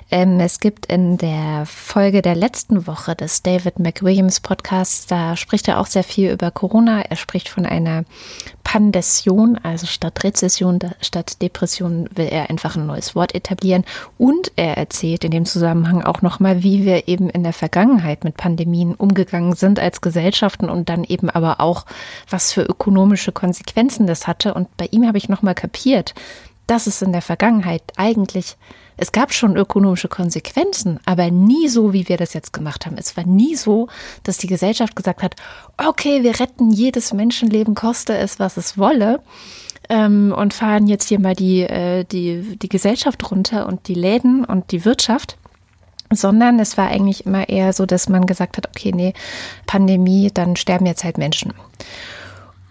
ähm, 0.10 0.40
es 0.40 0.62
gibt 0.62 0.86
in 0.86 1.18
der 1.18 1.66
Folge 1.66 2.22
der 2.22 2.36
letzten 2.36 2.88
Woche 2.88 3.14
des 3.14 3.44
David 3.44 3.78
McWilliams 3.78 4.40
Podcasts, 4.40 5.06
da 5.06 5.36
spricht 5.36 5.68
er 5.68 5.82
auch 5.82 5.88
sehr 5.88 6.04
viel 6.04 6.32
über 6.32 6.50
Corona. 6.50 7.02
Er 7.02 7.18
spricht 7.18 7.50
von 7.50 7.66
einer 7.66 8.06
Pandession, 8.64 9.58
also 9.64 9.86
statt 9.86 10.24
Rezession, 10.24 10.80
statt 11.02 11.42
Depression 11.42 12.10
will 12.16 12.28
er 12.28 12.50
einfach 12.50 12.76
ein 12.76 12.86
neues 12.86 13.16
Wort 13.16 13.36
etablieren. 13.36 13.86
Und 14.18 14.52
er 14.56 14.78
erzählt 14.78 15.24
in 15.24 15.32
dem 15.32 15.46
Zusammenhang 15.46 16.04
auch 16.04 16.22
nochmal, 16.22 16.64
wie 16.64 16.86
wir 16.86 17.08
eben 17.08 17.30
in 17.30 17.44
der 17.44 17.54
Vergangenheit 17.54 18.24
mit 18.24 18.36
Pandemien 18.78 18.96
umgegangen 18.96 19.56
sind 19.56 19.80
als 19.80 20.02
Gesellschaften 20.02 20.70
und 20.70 20.90
dann 20.90 21.04
eben 21.04 21.30
aber 21.30 21.60
auch, 21.60 21.86
was 22.30 22.54
für 22.54 22.62
ökonomische 22.62 23.32
Konsequenzen 23.32 24.08
das 24.08 24.28
hatte. 24.28 24.54
Und 24.54 24.76
bei 24.78 24.88
ihm 24.92 25.08
habe 25.08 25.18
ich 25.18 25.30
nochmal 25.30 25.56
kapiert, 25.56 26.14
dass 26.68 26.86
es 26.88 27.02
in 27.02 27.12
der 27.12 27.22
Vergangenheit 27.22 27.82
eigentlich 27.98 28.58
es 29.00 29.12
gab 29.12 29.32
schon 29.32 29.58
ökonomische 29.58 30.08
Konsequenzen, 30.08 31.00
aber 31.06 31.30
nie 31.30 31.68
so, 31.68 31.94
wie 31.94 32.10
wir 32.10 32.18
das 32.18 32.34
jetzt 32.34 32.52
gemacht 32.52 32.88
haben. 32.88 32.98
Es 32.98 33.16
war 33.16 33.28
nie 33.28 33.56
so, 33.56 33.90
dass 34.24 34.40
die 34.40 34.48
Gesellschaft 34.48 34.96
gesagt 34.96 35.22
hat, 35.22 35.36
okay, 35.78 36.24
wir 36.24 36.40
retten 36.40 36.72
jedes 36.72 37.14
Menschenleben, 37.14 37.76
koste 37.76 38.18
es, 38.18 38.40
was 38.40 38.58
es 38.58 38.76
wolle. 38.80 39.22
Ähm, 39.88 40.34
und 40.36 40.56
fahren 40.56 40.88
jetzt 40.88 41.10
hier 41.10 41.20
mal 41.20 41.36
die, 41.36 41.62
äh, 41.62 42.06
die, 42.06 42.58
die 42.58 42.70
Gesellschaft 42.70 43.30
runter 43.30 43.68
und 43.68 43.88
die 43.88 43.94
Läden 43.94 44.46
und 44.46 44.72
die 44.72 44.84
Wirtschaft 44.84 45.38
sondern 46.12 46.60
es 46.60 46.78
war 46.78 46.88
eigentlich 46.88 47.26
immer 47.26 47.50
eher 47.50 47.74
so, 47.74 47.86
dass 47.86 48.10
man 48.10 48.26
gesagt 48.26 48.58
hat, 48.58 48.68
okay, 48.68 48.92
nee, 48.94 49.14
Pandemie, 49.66 50.32
dann 50.34 50.56
sterben 50.56 50.86
jetzt 50.86 51.04
halt 51.04 51.18
Menschen. 51.18 51.54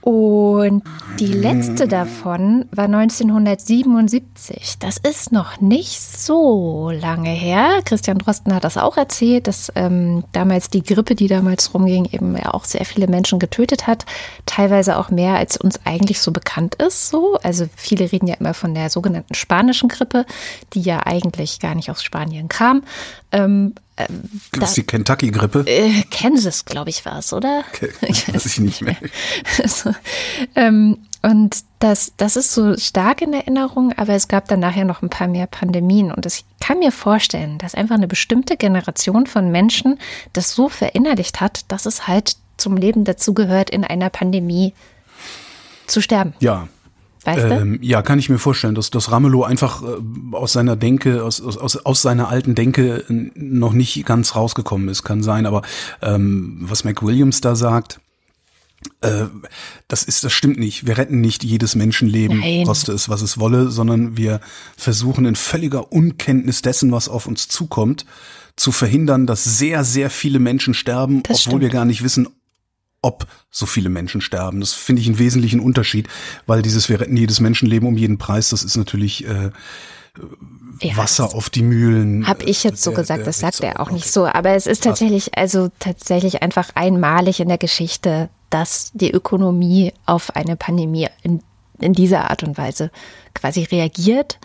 Und 0.06 0.84
die 1.18 1.26
letzte 1.26 1.88
davon 1.88 2.66
war 2.70 2.84
1977. 2.84 4.76
Das 4.78 4.98
ist 4.98 5.32
noch 5.32 5.60
nicht 5.60 6.00
so 6.00 6.92
lange 6.92 7.30
her. 7.30 7.80
Christian 7.84 8.18
Drosten 8.18 8.54
hat 8.54 8.62
das 8.62 8.76
auch 8.76 8.96
erzählt, 8.96 9.48
dass 9.48 9.72
ähm, 9.74 10.22
damals 10.30 10.70
die 10.70 10.84
Grippe, 10.84 11.16
die 11.16 11.26
damals 11.26 11.74
rumging, 11.74 12.04
eben 12.12 12.36
ja 12.36 12.54
auch 12.54 12.64
sehr 12.66 12.84
viele 12.84 13.08
Menschen 13.08 13.40
getötet 13.40 13.88
hat. 13.88 14.06
Teilweise 14.46 14.96
auch 14.96 15.10
mehr, 15.10 15.34
als 15.34 15.56
uns 15.56 15.80
eigentlich 15.84 16.20
so 16.20 16.30
bekannt 16.30 16.76
ist. 16.76 17.08
So, 17.08 17.36
also 17.42 17.66
viele 17.74 18.12
reden 18.12 18.28
ja 18.28 18.36
immer 18.36 18.54
von 18.54 18.76
der 18.76 18.90
sogenannten 18.90 19.34
spanischen 19.34 19.88
Grippe, 19.88 20.24
die 20.72 20.82
ja 20.82 21.04
eigentlich 21.04 21.58
gar 21.58 21.74
nicht 21.74 21.90
aus 21.90 22.04
Spanien 22.04 22.46
kam. 22.46 22.84
Ähm, 23.32 23.74
äh, 23.96 24.06
das 24.52 24.70
ist 24.70 24.76
die 24.76 24.82
Kentucky-Grippe? 24.84 25.64
Äh, 25.66 26.02
Kansas, 26.10 26.64
glaube 26.64 26.90
ich, 26.90 27.04
war 27.04 27.18
es, 27.18 27.32
oder? 27.32 27.64
Okay, 27.72 27.90
ich 28.02 28.32
weiß 28.32 28.46
ich 28.46 28.60
nicht 28.60 28.82
mehr. 28.82 28.96
also, 29.62 29.92
ähm, 30.54 30.98
und 31.22 31.64
das, 31.78 32.12
das 32.16 32.36
ist 32.36 32.52
so 32.52 32.76
stark 32.76 33.22
in 33.22 33.32
Erinnerung, 33.32 33.92
aber 33.96 34.14
es 34.14 34.28
gab 34.28 34.48
dann 34.48 34.60
nachher 34.60 34.84
noch 34.84 35.02
ein 35.02 35.10
paar 35.10 35.28
mehr 35.28 35.46
Pandemien. 35.46 36.12
Und 36.12 36.24
ich 36.26 36.44
kann 36.60 36.78
mir 36.78 36.92
vorstellen, 36.92 37.58
dass 37.58 37.74
einfach 37.74 37.96
eine 37.96 38.06
bestimmte 38.06 38.56
Generation 38.56 39.26
von 39.26 39.50
Menschen 39.50 39.98
das 40.32 40.52
so 40.52 40.68
verinnerlicht 40.68 41.40
hat, 41.40 41.64
dass 41.68 41.86
es 41.86 42.06
halt 42.06 42.36
zum 42.56 42.76
Leben 42.76 43.04
dazugehört, 43.04 43.70
in 43.70 43.84
einer 43.84 44.10
Pandemie 44.10 44.72
zu 45.86 46.00
sterben. 46.00 46.34
Ja, 46.40 46.68
Weißt 47.26 47.42
du? 47.42 47.50
Ähm, 47.50 47.78
ja, 47.82 48.02
kann 48.02 48.18
ich 48.18 48.28
mir 48.28 48.38
vorstellen, 48.38 48.76
dass, 48.76 48.90
dass 48.90 49.10
Ramelow 49.10 49.42
einfach 49.42 49.82
äh, 49.82 49.86
aus 50.32 50.52
seiner 50.52 50.76
Denke, 50.76 51.24
aus, 51.24 51.40
aus, 51.40 51.76
aus 51.76 52.02
seiner 52.02 52.28
alten 52.28 52.54
Denke 52.54 53.04
noch 53.08 53.72
nicht 53.72 54.06
ganz 54.06 54.36
rausgekommen 54.36 54.88
ist, 54.88 55.02
kann 55.02 55.22
sein. 55.22 55.44
Aber 55.44 55.62
ähm, 56.02 56.58
was 56.60 56.84
McWilliams 56.84 57.40
da 57.40 57.56
sagt, 57.56 58.00
äh, 59.00 59.24
das 59.88 60.04
ist, 60.04 60.22
das 60.22 60.32
stimmt 60.32 60.58
nicht. 60.58 60.86
Wir 60.86 60.98
retten 60.98 61.20
nicht 61.20 61.42
jedes 61.42 61.74
Menschenleben, 61.74 62.38
Nein. 62.38 62.64
koste 62.64 62.92
es, 62.92 63.08
was 63.08 63.22
es 63.22 63.38
wolle, 63.38 63.70
sondern 63.70 64.16
wir 64.16 64.40
versuchen 64.76 65.26
in 65.26 65.34
völliger 65.34 65.92
Unkenntnis 65.92 66.62
dessen, 66.62 66.92
was 66.92 67.08
auf 67.08 67.26
uns 67.26 67.48
zukommt, 67.48 68.06
zu 68.54 68.72
verhindern, 68.72 69.26
dass 69.26 69.42
sehr, 69.44 69.84
sehr 69.84 70.10
viele 70.10 70.38
Menschen 70.38 70.74
sterben, 70.74 71.22
das 71.24 71.40
obwohl 71.40 71.58
stimmt. 71.58 71.62
wir 71.62 71.70
gar 71.70 71.84
nicht 71.84 72.04
wissen, 72.04 72.28
ob 73.06 73.28
so 73.50 73.66
viele 73.66 73.88
Menschen 73.88 74.20
sterben. 74.20 74.58
Das 74.58 74.72
finde 74.72 75.00
ich 75.00 75.08
einen 75.08 75.20
wesentlichen 75.20 75.60
Unterschied, 75.60 76.08
weil 76.46 76.60
dieses 76.60 76.88
wir 76.88 77.00
retten 77.00 77.16
jedes 77.16 77.38
Menschenleben 77.38 77.88
um 77.88 77.96
jeden 77.96 78.18
Preis, 78.18 78.50
das 78.50 78.64
ist 78.64 78.76
natürlich 78.76 79.24
äh, 79.26 79.50
ja, 80.82 80.96
Wasser 80.96 81.34
auf 81.34 81.48
die 81.48 81.62
Mühlen. 81.62 82.26
Habe 82.26 82.42
ich 82.44 82.64
jetzt 82.64 82.82
so 82.82 82.90
der, 82.90 83.00
gesagt, 83.00 83.20
der 83.20 83.26
das 83.26 83.38
sagt 83.38 83.60
er 83.60 83.80
auch 83.80 83.86
okay. 83.86 83.94
nicht 83.94 84.10
so. 84.10 84.26
Aber 84.26 84.50
es 84.50 84.66
ist 84.66 84.82
tatsächlich, 84.82 85.38
also 85.38 85.70
tatsächlich 85.78 86.42
einfach 86.42 86.70
einmalig 86.74 87.38
in 87.38 87.48
der 87.48 87.58
Geschichte, 87.58 88.28
dass 88.50 88.90
die 88.92 89.12
Ökonomie 89.12 89.92
auf 90.04 90.34
eine 90.34 90.56
Pandemie 90.56 91.08
in, 91.22 91.42
in 91.78 91.92
dieser 91.92 92.28
Art 92.28 92.42
und 92.42 92.58
Weise 92.58 92.90
quasi 93.34 93.62
reagiert. 93.62 94.38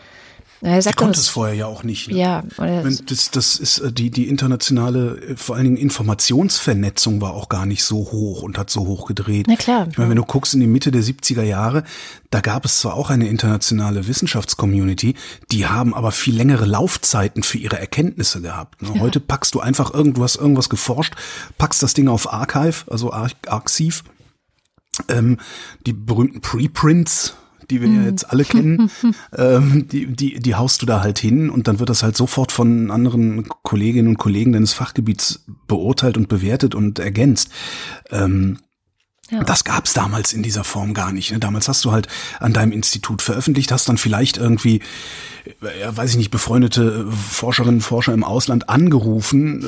Na, 0.62 0.70
er 0.70 0.82
sagt 0.82 0.98
konnte 0.98 1.20
es 1.20 1.28
vorher 1.28 1.56
ja 1.56 1.66
auch 1.66 1.84
nicht. 1.84 2.10
Ne? 2.10 2.18
Ja, 2.18 2.44
das, 2.58 3.32
das 3.32 3.56
ist 3.56 3.80
äh, 3.80 3.92
die 3.92 4.12
die 4.12 4.28
internationale, 4.28 5.18
äh, 5.18 5.36
vor 5.36 5.56
allen 5.56 5.66
Dingen 5.66 5.78
Informationsvernetzung 5.78 7.20
war 7.20 7.34
auch 7.34 7.50
gar 7.50 7.66
nicht 7.66 7.84
so 7.84 7.98
hoch 7.98 8.44
und 8.44 8.60
hat 8.60 8.70
so 8.70 8.86
hoch 8.86 9.08
gedreht. 9.08 9.48
Na 9.48 9.56
klar. 9.56 9.88
Ich 9.90 9.98
meine, 9.98 10.12
wenn 10.12 10.18
du 10.18 10.24
guckst 10.24 10.54
in 10.54 10.60
die 10.60 10.68
Mitte 10.68 10.92
der 10.92 11.02
70er 11.02 11.42
Jahre, 11.42 11.84
da 12.30 12.42
gab 12.42 12.66
es 12.66 12.80
zwar 12.80 12.94
auch 12.94 13.10
eine 13.10 13.28
internationale 13.28 14.08
Wissenschaftscommunity, 14.08 15.16
die 15.52 15.66
haben 15.66 15.96
aber 15.96 16.12
viel 16.12 16.36
längere 16.36 16.66
Laufzeiten 16.66 17.42
für 17.42 17.58
ihre 17.58 17.80
Erkenntnisse 17.80 18.42
gehabt. 18.42 18.84
Ne? 18.84 18.92
Ja. 18.96 19.02
Heute 19.02 19.20
packst 19.20 19.56
du 19.56 19.60
einfach 19.62 19.94
irgendwas 19.94 20.36
irgendwas 20.36 20.70
geforscht, 20.70 21.16
packst 21.58 21.82
das 21.82 21.96
Ding 21.96 22.08
auf 22.08 22.32
Archive, 22.32 22.84
also 22.88 23.12
Ar 23.12 23.32
Arxiv, 23.48 24.04
ähm, 25.08 25.38
die 25.86 25.94
berühmten 25.94 26.42
Preprints 26.42 27.34
die 27.70 27.82
wir 27.82 27.88
ja 27.88 28.00
mhm. 28.00 28.06
jetzt 28.06 28.30
alle 28.30 28.44
kennen, 28.44 28.90
ähm, 29.38 29.88
die, 29.88 30.08
die, 30.08 30.40
die 30.40 30.56
haust 30.56 30.82
du 30.82 30.86
da 30.86 31.02
halt 31.02 31.20
hin 31.20 31.50
und 31.50 31.68
dann 31.68 31.80
wird 31.80 31.90
das 31.90 32.04
halt 32.04 32.18
sofort 32.18 32.52
von 32.52 32.92
anderen 32.92 33.48
Kolleginnen 33.64 34.10
und 34.10 34.18
Kollegen 34.18 34.54
deines 34.54 34.74
Fachgebiets 34.74 35.46
beurteilt 35.68 36.18
und 36.18 36.28
bewertet 36.28 36.76
und 36.76 37.00
ergänzt. 37.00 37.50
Ähm, 38.12 38.60
ja. 39.32 39.44
Das 39.46 39.64
gab's 39.64 39.94
damals 39.94 40.34
in 40.34 40.44
dieser 40.44 40.66
Form 40.66 40.94
gar 40.94 41.14
nicht. 41.14 41.32
Ne? 41.32 41.40
Damals 41.40 41.70
hast 41.70 41.86
du 41.86 41.94
halt 41.94 42.08
an 42.42 42.52
deinem 42.52 42.74
Institut 42.74 43.22
veröffentlicht, 43.22 43.72
hast 43.72 43.88
dann 43.88 43.98
vielleicht 43.98 44.38
irgendwie, 44.38 44.82
ja, 45.80 45.96
weiß 45.96 46.12
ich 46.12 46.18
nicht, 46.18 46.32
befreundete 46.32 47.08
Forscherinnen 47.10 47.76
und 47.76 47.82
Forscher 47.82 48.14
im 48.14 48.26
Ausland 48.26 48.68
angerufen, 48.68 49.64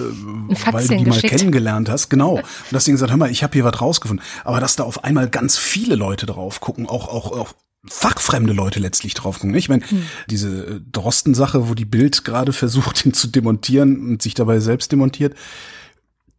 äh, 0.49 0.73
weil 0.73 0.87
du 0.87 0.97
die 0.97 1.05
mal 1.05 1.21
kennengelernt 1.21 1.89
hast. 1.89 2.09
Genau. 2.09 2.35
Und 2.35 2.45
das 2.71 2.83
Ding 2.83 2.95
gesagt, 2.95 3.11
hör 3.11 3.17
mal, 3.17 3.31
ich 3.31 3.41
habe 3.41 3.53
hier 3.53 3.63
was 3.63 3.79
rausgefunden. 3.79 4.25
Aber 4.43 4.59
dass 4.59 4.75
da 4.75 4.83
auf 4.83 5.05
einmal 5.05 5.29
ganz 5.29 5.57
viele 5.57 5.95
Leute 5.95 6.25
drauf 6.25 6.59
gucken, 6.59 6.85
auch, 6.85 7.07
auch, 7.07 7.31
auch 7.31 7.53
fachfremde 7.85 8.53
Leute 8.53 8.79
letztlich 8.79 9.13
drauf 9.13 9.39
gucken. 9.39 9.55
Ich 9.55 9.69
meine, 9.69 9.83
hm. 9.87 10.03
diese 10.29 10.65
äh, 10.65 10.79
Drosten-Sache, 10.91 11.69
wo 11.69 11.73
die 11.73 11.85
Bild 11.85 12.23
gerade 12.23 12.53
versucht, 12.53 13.05
ihn 13.05 13.13
zu 13.13 13.27
demontieren 13.27 14.07
und 14.07 14.21
sich 14.21 14.33
dabei 14.33 14.59
selbst 14.59 14.91
demontiert, 14.91 15.35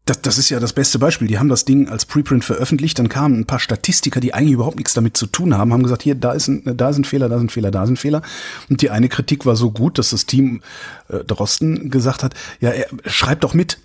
das, 0.06 0.20
das 0.20 0.36
ist 0.36 0.50
ja 0.50 0.60
das 0.60 0.74
beste 0.74 0.98
Beispiel. 0.98 1.28
Die 1.28 1.38
haben 1.38 1.48
das 1.48 1.64
Ding 1.64 1.88
als 1.88 2.04
Preprint 2.04 2.44
veröffentlicht, 2.44 2.98
dann 2.98 3.08
kamen 3.08 3.40
ein 3.40 3.46
paar 3.46 3.58
Statistiker, 3.58 4.20
die 4.20 4.34
eigentlich 4.34 4.52
überhaupt 4.52 4.76
nichts 4.76 4.92
damit 4.92 5.16
zu 5.16 5.26
tun 5.26 5.56
haben, 5.56 5.72
haben 5.72 5.82
gesagt, 5.82 6.02
hier, 6.02 6.14
da 6.14 6.32
ist 6.32 6.48
ein, 6.48 6.76
da 6.76 6.92
sind 6.92 7.06
Fehler, 7.06 7.28
da 7.28 7.38
sind 7.38 7.50
Fehler, 7.50 7.70
da 7.70 7.86
sind 7.86 7.98
Fehler. 7.98 8.20
Und 8.68 8.82
die 8.82 8.90
eine 8.90 9.08
Kritik 9.08 9.46
war 9.46 9.56
so 9.56 9.70
gut, 9.70 9.98
dass 9.98 10.10
das 10.10 10.26
Team 10.26 10.62
äh, 11.08 11.24
Drosten 11.24 11.90
gesagt 11.90 12.22
hat, 12.22 12.34
ja, 12.60 12.70
er, 12.70 12.86
schreib 13.06 13.40
doch 13.40 13.54
mit. 13.54 13.78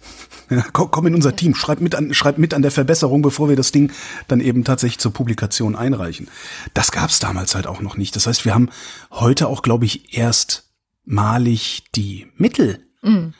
Ja, 0.50 0.64
komm, 0.72 1.08
in 1.08 1.16
unser 1.16 1.36
Team, 1.36 1.54
schreib 1.54 1.80
mit, 1.80 1.96
an, 1.96 2.14
schreib 2.14 2.38
mit 2.38 2.54
an 2.54 2.62
der 2.62 2.72
Verbesserung, 2.72 3.22
bevor 3.22 3.50
wir 3.50 3.56
das 3.56 3.72
Ding 3.72 3.92
dann 4.28 4.42
eben 4.42 4.64
tatsächlich 4.64 5.00
zur 5.00 5.14
Publikation 5.14 5.76
einreichen. 5.76 6.28
Das 6.74 6.92
gab's 6.92 7.20
damals 7.20 7.56
halt 7.56 7.68
auch 7.68 7.82
noch 7.82 7.98
nicht. 7.98 8.16
Das 8.16 8.26
heißt, 8.26 8.46
wir 8.46 8.54
haben 8.54 8.70
heute 9.12 9.48
auch, 9.48 9.62
glaube 9.62 9.86
ich, 9.86 10.18
erstmalig 10.18 11.84
die 11.96 12.28
Mittel, 12.36 12.80
mhm. 13.02 13.34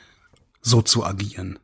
so 0.60 0.82
zu 0.82 1.04
agieren. 1.04 1.58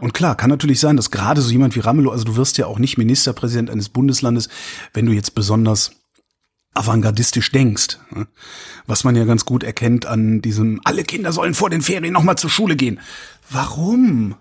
Und 0.00 0.14
klar, 0.14 0.36
kann 0.36 0.50
natürlich 0.50 0.78
sein, 0.78 0.96
dass 0.96 1.10
gerade 1.10 1.42
so 1.42 1.50
jemand 1.50 1.74
wie 1.74 1.80
Ramelow, 1.80 2.10
also 2.10 2.24
du 2.24 2.36
wirst 2.36 2.58
ja 2.58 2.66
auch 2.66 2.78
nicht 2.78 2.96
Ministerpräsident 2.96 3.70
eines 3.70 3.88
Bundeslandes, 3.88 4.48
wenn 4.94 5.04
du 5.04 5.12
jetzt 5.12 5.34
besonders 5.34 5.99
avantgardistisch 6.74 7.50
denkst. 7.52 7.98
Ne? 8.10 8.26
Was 8.86 9.04
man 9.04 9.16
ja 9.16 9.24
ganz 9.24 9.44
gut 9.44 9.62
erkennt 9.64 10.06
an 10.06 10.40
diesem, 10.42 10.80
alle 10.84 11.04
Kinder 11.04 11.32
sollen 11.32 11.54
vor 11.54 11.70
den 11.70 11.82
Ferien 11.82 12.12
nochmal 12.12 12.36
zur 12.36 12.50
Schule 12.50 12.76
gehen. 12.76 13.00
Warum? 13.50 14.36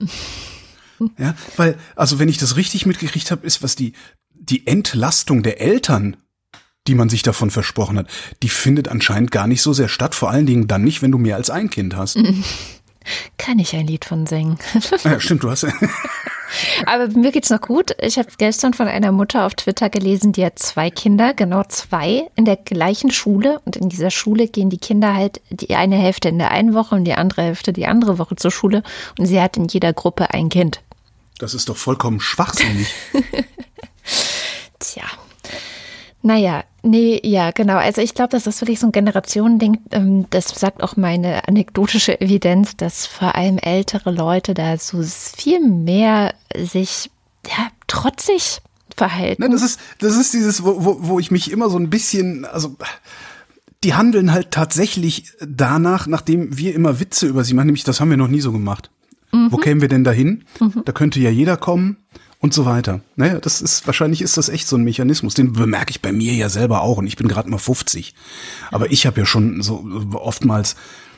ja, 1.17 1.35
weil, 1.57 1.77
also 1.95 2.19
wenn 2.19 2.29
ich 2.29 2.37
das 2.37 2.55
richtig 2.55 2.85
mitgekriegt 2.85 3.31
habe, 3.31 3.45
ist, 3.45 3.63
was 3.63 3.75
die, 3.75 3.93
die 4.33 4.67
Entlastung 4.67 5.43
der 5.43 5.59
Eltern, 5.61 6.17
die 6.87 6.95
man 6.95 7.09
sich 7.09 7.23
davon 7.23 7.51
versprochen 7.51 7.97
hat, 7.97 8.07
die 8.41 8.49
findet 8.49 8.87
anscheinend 8.87 9.31
gar 9.31 9.47
nicht 9.47 9.61
so 9.61 9.73
sehr 9.73 9.89
statt. 9.89 10.15
Vor 10.15 10.29
allen 10.29 10.45
Dingen 10.45 10.67
dann 10.67 10.83
nicht, 10.83 11.01
wenn 11.01 11.11
du 11.11 11.17
mehr 11.17 11.35
als 11.35 11.49
ein 11.49 11.69
Kind 11.69 11.95
hast. 11.95 12.17
Kann 13.37 13.59
ich 13.59 13.75
ein 13.75 13.87
Lied 13.87 14.05
von 14.05 14.27
singen. 14.27 14.57
Ja, 15.03 15.19
stimmt, 15.19 15.43
du 15.43 15.49
hast 15.49 15.63
ja. 15.63 15.73
Aber 16.85 17.07
mir 17.07 17.31
geht's 17.31 17.49
noch 17.49 17.61
gut. 17.61 17.95
Ich 17.99 18.17
habe 18.17 18.29
gestern 18.37 18.73
von 18.73 18.87
einer 18.87 19.11
Mutter 19.11 19.45
auf 19.45 19.53
Twitter 19.53 19.89
gelesen, 19.89 20.31
die 20.31 20.45
hat 20.45 20.59
zwei 20.59 20.89
Kinder, 20.89 21.33
genau 21.33 21.63
zwei, 21.67 22.29
in 22.35 22.45
der 22.45 22.57
gleichen 22.57 23.11
Schule. 23.11 23.59
Und 23.65 23.75
in 23.75 23.89
dieser 23.89 24.11
Schule 24.11 24.47
gehen 24.47 24.69
die 24.69 24.77
Kinder 24.77 25.13
halt 25.15 25.41
die 25.49 25.75
eine 25.75 25.95
Hälfte 25.95 26.29
in 26.29 26.39
der 26.39 26.51
einen 26.51 26.73
Woche 26.73 26.95
und 26.95 27.05
die 27.05 27.13
andere 27.13 27.43
Hälfte 27.43 27.73
die 27.73 27.87
andere 27.87 28.17
Woche 28.17 28.35
zur 28.35 28.51
Schule. 28.51 28.83
Und 29.17 29.25
sie 29.25 29.41
hat 29.41 29.57
in 29.57 29.65
jeder 29.65 29.93
Gruppe 29.93 30.33
ein 30.33 30.49
Kind. 30.49 30.81
Das 31.37 31.53
ist 31.53 31.69
doch 31.69 31.77
vollkommen 31.77 32.19
schwachsinnig. 32.19 32.93
Tja. 34.79 35.03
Naja, 36.21 36.63
nee, 36.83 37.19
ja, 37.23 37.51
genau. 37.51 37.77
Also 37.77 38.01
ich 38.01 38.13
glaube, 38.13 38.29
das 38.31 38.45
ist 38.45 38.61
wirklich 38.61 38.79
so 38.79 38.87
ein 38.87 38.91
Generationending. 38.91 39.79
Ähm, 39.91 40.25
das 40.29 40.47
sagt 40.49 40.83
auch 40.83 40.97
meine 40.97 41.47
anekdotische 41.47 42.19
Evidenz, 42.19 42.75
dass 42.75 43.05
vor 43.05 43.35
allem 43.35 43.57
ältere 43.57 44.11
Leute 44.11 44.53
da 44.53 44.77
so 44.77 45.01
viel 45.01 45.61
mehr 45.61 46.33
sich 46.55 47.09
ja, 47.47 47.69
trotzig 47.87 48.61
Verhalten. 48.95 49.41
Ne, 49.41 49.49
das 49.49 49.61
ist, 49.61 49.79
das 49.99 50.17
ist 50.17 50.33
dieses, 50.33 50.63
wo, 50.63 50.83
wo, 50.83 50.97
wo 50.99 51.19
ich 51.19 51.31
mich 51.31 51.51
immer 51.51 51.69
so 51.69 51.77
ein 51.77 51.89
bisschen, 51.89 52.43
also 52.43 52.75
die 53.85 53.93
handeln 53.93 54.33
halt 54.33 54.51
tatsächlich 54.51 55.31
danach, 55.39 56.05
nachdem 56.05 56.57
wir 56.57 56.75
immer 56.75 56.99
Witze 56.99 57.27
über 57.27 57.45
sie 57.45 57.53
machen, 57.53 57.67
nämlich 57.67 57.85
das 57.85 58.01
haben 58.01 58.09
wir 58.09 58.17
noch 58.17 58.27
nie 58.27 58.41
so 58.41 58.51
gemacht. 58.51 58.91
Mhm. 59.31 59.51
Wo 59.51 59.57
kämen 59.57 59.79
wir 59.79 59.87
denn 59.87 60.03
dahin? 60.03 60.43
Mhm. 60.59 60.81
Da 60.83 60.91
könnte 60.91 61.19
ja 61.21 61.29
jeder 61.29 61.55
kommen 61.55 61.97
und 62.39 62.53
so 62.53 62.65
weiter. 62.65 63.01
Naja, 63.15 63.39
das 63.39 63.61
ist, 63.61 63.85
wahrscheinlich 63.85 64.21
ist 64.21 64.37
das 64.37 64.49
echt 64.49 64.67
so 64.67 64.77
ein 64.77 64.83
Mechanismus. 64.83 65.33
Den 65.33 65.53
bemerke 65.53 65.91
ich 65.91 66.01
bei 66.01 66.11
mir 66.11 66.33
ja 66.33 66.49
selber 66.49 66.81
auch 66.81 66.97
und 66.97 67.07
ich 67.07 67.17
bin 67.17 67.27
gerade 67.27 67.49
mal 67.49 67.57
50. 67.57 68.15
Aber 68.71 68.91
ich 68.91 69.05
habe 69.05 69.19
ja 69.19 69.25
schon 69.25 69.61
so 69.61 69.85
oftmals, 70.13 70.75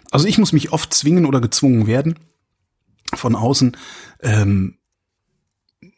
also 0.09 0.27
ich 0.27 0.37
muss 0.37 0.51
mich 0.51 0.71
oft 0.71 0.93
zwingen 0.93 1.25
oder 1.25 1.39
gezwungen 1.39 1.87
werden 1.87 2.17
von 3.13 3.35
außen, 3.35 3.77
ähm, 4.21 4.77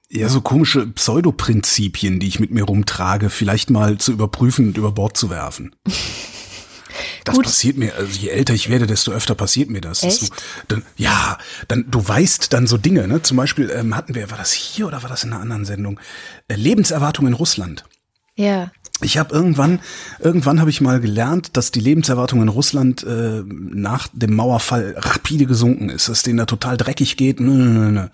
ja, 0.10 0.30
so 0.30 0.42
komische 0.42 0.86
Pseudoprinzipien, 0.86 2.20
die 2.20 2.28
ich 2.28 2.40
mit 2.40 2.52
mir 2.52 2.66
rumtrage, 2.66 3.32
vielleicht 3.32 3.72
mal 3.72 3.98
zu 3.98 4.12
überprüfen 4.12 4.68
und 4.68 4.78
über 4.78 4.92
Bord 4.92 5.18
zu 5.18 5.30
werfen. 5.30 5.76
Das 7.24 7.36
Gut. 7.36 7.46
passiert 7.46 7.78
mir, 7.78 7.96
also 7.96 8.20
je 8.20 8.30
älter 8.30 8.54
ich 8.54 8.70
werde, 8.70 8.88
desto 8.88 9.12
öfter 9.12 9.36
passiert 9.36 9.70
mir 9.70 9.82
das. 9.82 10.04
Echt? 10.04 10.30
Dann, 10.68 10.84
ja, 10.98 11.38
dann 11.68 11.86
du 11.90 12.06
weißt 12.06 12.52
dann 12.52 12.68
so 12.68 12.78
Dinge, 12.78 13.08
ne? 13.08 13.22
Zum 13.22 13.38
Beispiel 13.38 13.70
ähm, 13.70 13.96
hatten 13.96 14.16
wir, 14.16 14.30
war 14.30 14.38
das 14.38 14.52
hier 14.52 14.88
oder 14.88 15.04
war 15.04 15.10
das 15.10 15.24
in 15.24 15.32
einer 15.32 15.42
anderen 15.42 15.66
Sendung? 15.66 16.00
Äh, 16.48 16.56
Lebenserwartung 16.56 17.28
in 17.28 17.34
Russland. 17.34 17.86
Ja. 18.36 18.72
Ich 19.02 19.18
habe 19.18 19.34
irgendwann, 19.34 19.80
irgendwann 20.20 20.60
habe 20.60 20.70
ich 20.70 20.82
mal 20.82 21.00
gelernt, 21.00 21.58
dass 21.58 21.72
die 21.72 21.80
Lebenserwartung 21.80 22.42
in 22.42 22.48
Russland 22.48 23.04
äh, 23.04 23.44
nach 23.48 24.08
dem 24.14 24.36
Mauerfall 24.36 24.96
rapide 24.98 25.46
gesunken 25.46 25.90
ist, 25.90 26.10
dass 26.10 26.24
denen 26.24 26.38
da 26.38 26.46
total 26.46 26.78
dreckig 26.78 27.18
geht. 27.18 27.40
Nö, 27.40 27.52
nö, 27.52 27.92
nö. 27.92 28.08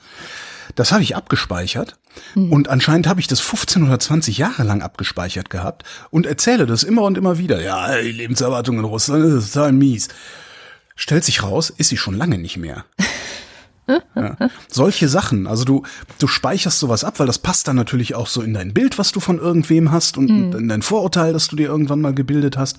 Das 0.75 0.91
habe 0.91 1.03
ich 1.03 1.15
abgespeichert 1.15 1.97
hm. 2.33 2.51
und 2.51 2.69
anscheinend 2.69 3.07
habe 3.07 3.19
ich 3.19 3.27
das 3.27 3.39
15 3.39 3.83
oder 3.83 3.99
20 3.99 4.37
Jahre 4.37 4.63
lang 4.63 4.81
abgespeichert 4.81 5.49
gehabt 5.49 5.83
und 6.09 6.25
erzähle 6.25 6.65
das 6.65 6.83
immer 6.83 7.03
und 7.03 7.17
immer 7.17 7.37
wieder. 7.37 7.61
Ja, 7.61 7.97
die 7.97 8.11
Lebenserwartung 8.11 8.79
in 8.79 8.85
Russland 8.85 9.25
ist 9.25 9.53
total 9.53 9.71
mies. 9.71 10.09
Stellt 10.95 11.23
sich 11.23 11.43
raus, 11.43 11.69
ist 11.69 11.89
sie 11.89 11.97
schon 11.97 12.15
lange 12.15 12.37
nicht 12.37 12.57
mehr. 12.57 12.85
Ja. 14.15 14.37
Solche 14.67 15.09
Sachen, 15.09 15.47
also 15.47 15.65
du, 15.65 15.83
du 16.19 16.27
speicherst 16.27 16.79
sowas 16.79 17.03
ab, 17.03 17.19
weil 17.19 17.27
das 17.27 17.39
passt 17.39 17.67
dann 17.67 17.75
natürlich 17.75 18.15
auch 18.15 18.27
so 18.27 18.41
in 18.41 18.53
dein 18.53 18.73
Bild, 18.73 18.97
was 18.97 19.11
du 19.11 19.19
von 19.19 19.39
irgendwem 19.39 19.91
hast 19.91 20.17
und 20.17 20.29
mhm. 20.29 20.55
in 20.57 20.69
dein 20.69 20.81
Vorurteil, 20.81 21.33
das 21.33 21.47
du 21.47 21.55
dir 21.55 21.67
irgendwann 21.67 22.01
mal 22.01 22.13
gebildet 22.13 22.57
hast. 22.57 22.77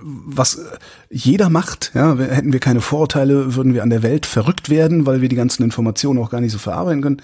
Was 0.00 0.56
äh, 0.56 0.78
jeder 1.10 1.50
macht, 1.50 1.92
ja, 1.94 2.16
hätten 2.16 2.52
wir 2.52 2.60
keine 2.60 2.80
Vorurteile, 2.80 3.54
würden 3.54 3.74
wir 3.74 3.82
an 3.82 3.90
der 3.90 4.02
Welt 4.02 4.26
verrückt 4.26 4.70
werden, 4.70 5.06
weil 5.06 5.20
wir 5.20 5.28
die 5.28 5.36
ganzen 5.36 5.62
Informationen 5.62 6.18
auch 6.20 6.30
gar 6.30 6.40
nicht 6.40 6.52
so 6.52 6.58
verarbeiten 6.58 7.02
können. 7.02 7.22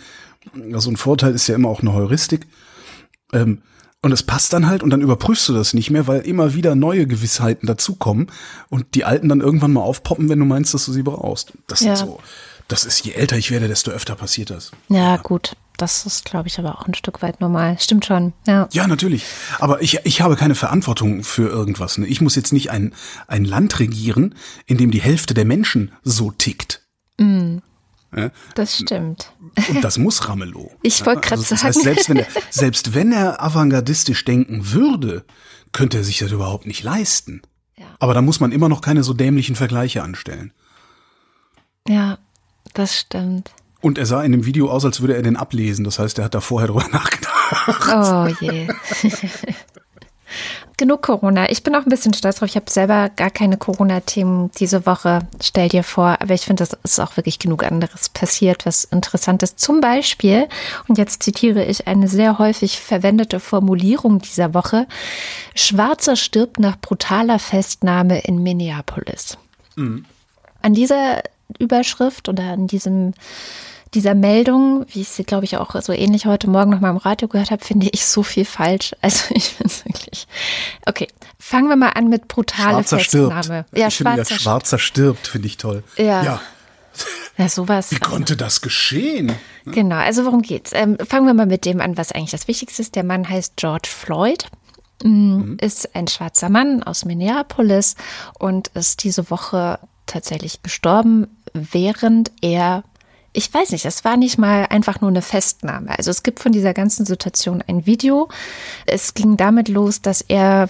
Also 0.72 0.90
ein 0.90 0.96
Vorteil 0.96 1.34
ist 1.34 1.46
ja 1.46 1.54
immer 1.54 1.68
auch 1.68 1.80
eine 1.80 1.92
Heuristik. 1.92 2.46
Ähm, 3.32 3.62
und 4.04 4.12
es 4.12 4.22
passt 4.22 4.52
dann 4.52 4.66
halt 4.66 4.82
und 4.82 4.90
dann 4.90 5.00
überprüfst 5.00 5.48
du 5.48 5.54
das 5.54 5.72
nicht 5.72 5.90
mehr, 5.90 6.06
weil 6.06 6.20
immer 6.20 6.52
wieder 6.52 6.74
neue 6.74 7.06
Gewissheiten 7.06 7.66
dazukommen 7.66 8.26
und 8.68 8.94
die 8.94 9.06
alten 9.06 9.30
dann 9.30 9.40
irgendwann 9.40 9.72
mal 9.72 9.80
aufpoppen, 9.80 10.28
wenn 10.28 10.38
du 10.38 10.44
meinst, 10.44 10.74
dass 10.74 10.84
du 10.84 10.92
sie 10.92 11.02
brauchst. 11.02 11.54
Das 11.68 11.80
ja. 11.80 11.96
sind 11.96 12.08
so 12.08 12.20
das 12.68 12.84
ist, 12.84 13.04
je 13.04 13.12
älter 13.12 13.36
ich 13.36 13.50
werde, 13.50 13.68
desto 13.68 13.90
öfter 13.90 14.14
passiert 14.14 14.50
das. 14.50 14.72
Ja, 14.88 15.14
ja. 15.14 15.16
gut. 15.16 15.56
Das 15.76 16.06
ist, 16.06 16.24
glaube 16.24 16.46
ich, 16.46 16.58
aber 16.60 16.78
auch 16.78 16.86
ein 16.86 16.94
Stück 16.94 17.20
weit 17.20 17.40
normal. 17.40 17.76
Stimmt 17.80 18.04
schon, 18.04 18.32
ja. 18.46 18.68
Ja, 18.70 18.86
natürlich. 18.86 19.24
Aber 19.58 19.82
ich, 19.82 19.98
ich 20.04 20.20
habe 20.20 20.36
keine 20.36 20.54
Verantwortung 20.54 21.24
für 21.24 21.48
irgendwas. 21.48 21.98
Ne? 21.98 22.06
Ich 22.06 22.20
muss 22.20 22.36
jetzt 22.36 22.52
nicht 22.52 22.70
ein, 22.70 22.94
ein 23.26 23.44
Land 23.44 23.80
regieren, 23.80 24.36
in 24.66 24.78
dem 24.78 24.92
die 24.92 25.02
Hälfte 25.02 25.34
der 25.34 25.44
Menschen 25.44 25.90
so 26.04 26.30
tickt. 26.30 26.80
Mm. 27.18 27.58
Ja? 28.16 28.30
Das 28.54 28.76
stimmt. 28.78 29.32
Und 29.68 29.82
das 29.82 29.98
muss 29.98 30.28
Ramelow. 30.28 30.70
Ich 30.82 31.04
wollte 31.04 31.22
gerade 31.22 31.40
also, 31.40 31.56
sagen. 31.56 31.74
Das 31.74 31.76
heißt, 31.76 31.82
selbst 31.82 32.08
wenn, 32.08 32.16
er, 32.18 32.26
selbst 32.50 32.94
wenn 32.94 33.12
er 33.12 33.42
avantgardistisch 33.42 34.24
denken 34.24 34.70
würde, 34.70 35.24
könnte 35.72 35.98
er 35.98 36.04
sich 36.04 36.18
das 36.18 36.30
überhaupt 36.30 36.66
nicht 36.66 36.84
leisten. 36.84 37.42
Ja. 37.76 37.86
Aber 37.98 38.14
da 38.14 38.22
muss 38.22 38.38
man 38.38 38.52
immer 38.52 38.68
noch 38.68 38.80
keine 38.80 39.02
so 39.02 39.12
dämlichen 39.12 39.56
Vergleiche 39.56 40.04
anstellen. 40.04 40.52
Ja, 41.88 42.18
das 42.74 42.98
stimmt. 42.98 43.50
Und 43.80 43.98
er 43.98 44.06
sah 44.06 44.22
in 44.22 44.32
dem 44.32 44.46
Video 44.46 44.70
aus, 44.70 44.84
als 44.84 45.00
würde 45.00 45.14
er 45.14 45.22
den 45.22 45.36
ablesen. 45.36 45.84
Das 45.84 45.98
heißt, 45.98 46.18
er 46.18 46.24
hat 46.24 46.34
da 46.34 46.40
vorher 46.40 46.68
drüber 46.68 46.86
nachgedacht. 46.92 47.34
Oh 47.92 48.44
je. 48.44 48.68
Genug 50.76 51.02
Corona. 51.02 51.50
Ich 51.50 51.62
bin 51.62 51.76
auch 51.76 51.84
ein 51.84 51.90
bisschen 51.90 52.14
stolz 52.14 52.38
drauf. 52.38 52.48
Ich 52.48 52.56
habe 52.56 52.68
selber 52.68 53.08
gar 53.10 53.30
keine 53.30 53.56
Corona-Themen 53.56 54.50
diese 54.58 54.86
Woche. 54.86 55.20
Stell 55.40 55.68
dir 55.68 55.84
vor. 55.84 56.16
Aber 56.20 56.34
ich 56.34 56.46
finde, 56.46 56.64
das 56.64 56.76
ist 56.82 56.98
auch 56.98 57.16
wirklich 57.16 57.38
genug 57.38 57.62
anderes 57.62 58.08
passiert, 58.08 58.66
was 58.66 58.84
interessant 58.84 59.44
ist. 59.44 59.60
Zum 59.60 59.80
Beispiel, 59.80 60.48
und 60.88 60.98
jetzt 60.98 61.22
zitiere 61.22 61.64
ich 61.64 61.86
eine 61.86 62.08
sehr 62.08 62.38
häufig 62.38 62.80
verwendete 62.80 63.38
Formulierung 63.38 64.18
dieser 64.18 64.52
Woche. 64.52 64.88
Schwarzer 65.54 66.16
stirbt 66.16 66.58
nach 66.58 66.76
brutaler 66.80 67.38
Festnahme 67.38 68.20
in 68.20 68.42
Minneapolis. 68.42 69.38
Mhm. 69.76 70.06
An 70.62 70.74
dieser 70.74 71.22
Überschrift 71.60 72.28
oder 72.28 72.54
in 72.54 72.66
diesem 72.66 73.12
dieser 73.94 74.14
Meldung, 74.14 74.84
wie 74.88 75.02
ich 75.02 75.08
sie, 75.08 75.24
glaube 75.24 75.44
ich, 75.44 75.56
auch 75.56 75.80
so 75.80 75.92
ähnlich 75.92 76.26
heute 76.26 76.50
Morgen 76.50 76.70
noch 76.70 76.80
mal 76.80 76.90
im 76.90 76.96
Radio 76.96 77.28
gehört 77.28 77.50
habe, 77.50 77.64
finde 77.64 77.88
ich 77.92 78.04
so 78.04 78.22
viel 78.22 78.44
falsch. 78.44 78.94
Also 79.02 79.34
ich 79.34 79.50
finde 79.50 79.72
es 79.72 79.84
wirklich. 79.84 80.26
Okay, 80.86 81.08
fangen 81.38 81.68
wir 81.68 81.76
mal 81.76 81.90
an 81.90 82.08
mit 82.08 82.26
brutale 82.26 82.82
Schwarzer 82.84 82.98
Festnahme. 82.98 83.42
Stirbt. 83.42 83.78
Ja, 83.78 83.88
ich 83.88 83.94
schwarzer, 83.94 84.24
finde 84.24 84.30
ja, 84.30 84.40
Schwarzer 84.40 84.78
stirbt, 84.78 85.26
finde 85.26 85.46
ich 85.46 85.56
toll. 85.56 85.82
Ja. 85.96 86.22
ja. 86.22 86.40
Ja, 87.36 87.48
sowas. 87.48 87.90
Wie 87.90 87.98
konnte 87.98 88.36
das 88.36 88.60
geschehen? 88.60 89.32
Genau, 89.64 89.96
also 89.96 90.24
worum 90.24 90.40
geht's? 90.42 90.70
Ähm, 90.72 90.96
fangen 91.04 91.26
wir 91.26 91.34
mal 91.34 91.46
mit 91.46 91.64
dem 91.64 91.80
an, 91.80 91.96
was 91.98 92.12
eigentlich 92.12 92.30
das 92.30 92.46
Wichtigste 92.46 92.80
ist. 92.80 92.94
Der 92.94 93.02
Mann 93.02 93.28
heißt 93.28 93.54
George 93.56 93.88
Floyd, 93.90 94.46
mm, 95.02 95.08
mhm. 95.08 95.56
ist 95.60 95.96
ein 95.96 96.06
schwarzer 96.06 96.48
Mann 96.48 96.84
aus 96.84 97.04
Minneapolis 97.04 97.96
und 98.38 98.68
ist 98.68 99.02
diese 99.02 99.30
Woche 99.30 99.80
tatsächlich 100.06 100.62
gestorben, 100.62 101.26
während 101.54 102.32
er 102.42 102.84
ich 103.36 103.52
weiß 103.52 103.72
nicht, 103.72 103.84
es 103.84 104.04
war 104.04 104.16
nicht 104.16 104.38
mal 104.38 104.66
einfach 104.70 105.00
nur 105.00 105.10
eine 105.10 105.20
Festnahme. 105.20 105.98
Also 105.98 106.12
es 106.12 106.22
gibt 106.22 106.38
von 106.38 106.52
dieser 106.52 106.72
ganzen 106.72 107.04
Situation 107.04 107.64
ein 107.66 107.84
Video. 107.84 108.28
Es 108.86 109.12
ging 109.12 109.36
damit 109.36 109.68
los, 109.68 110.00
dass 110.00 110.20
er 110.20 110.68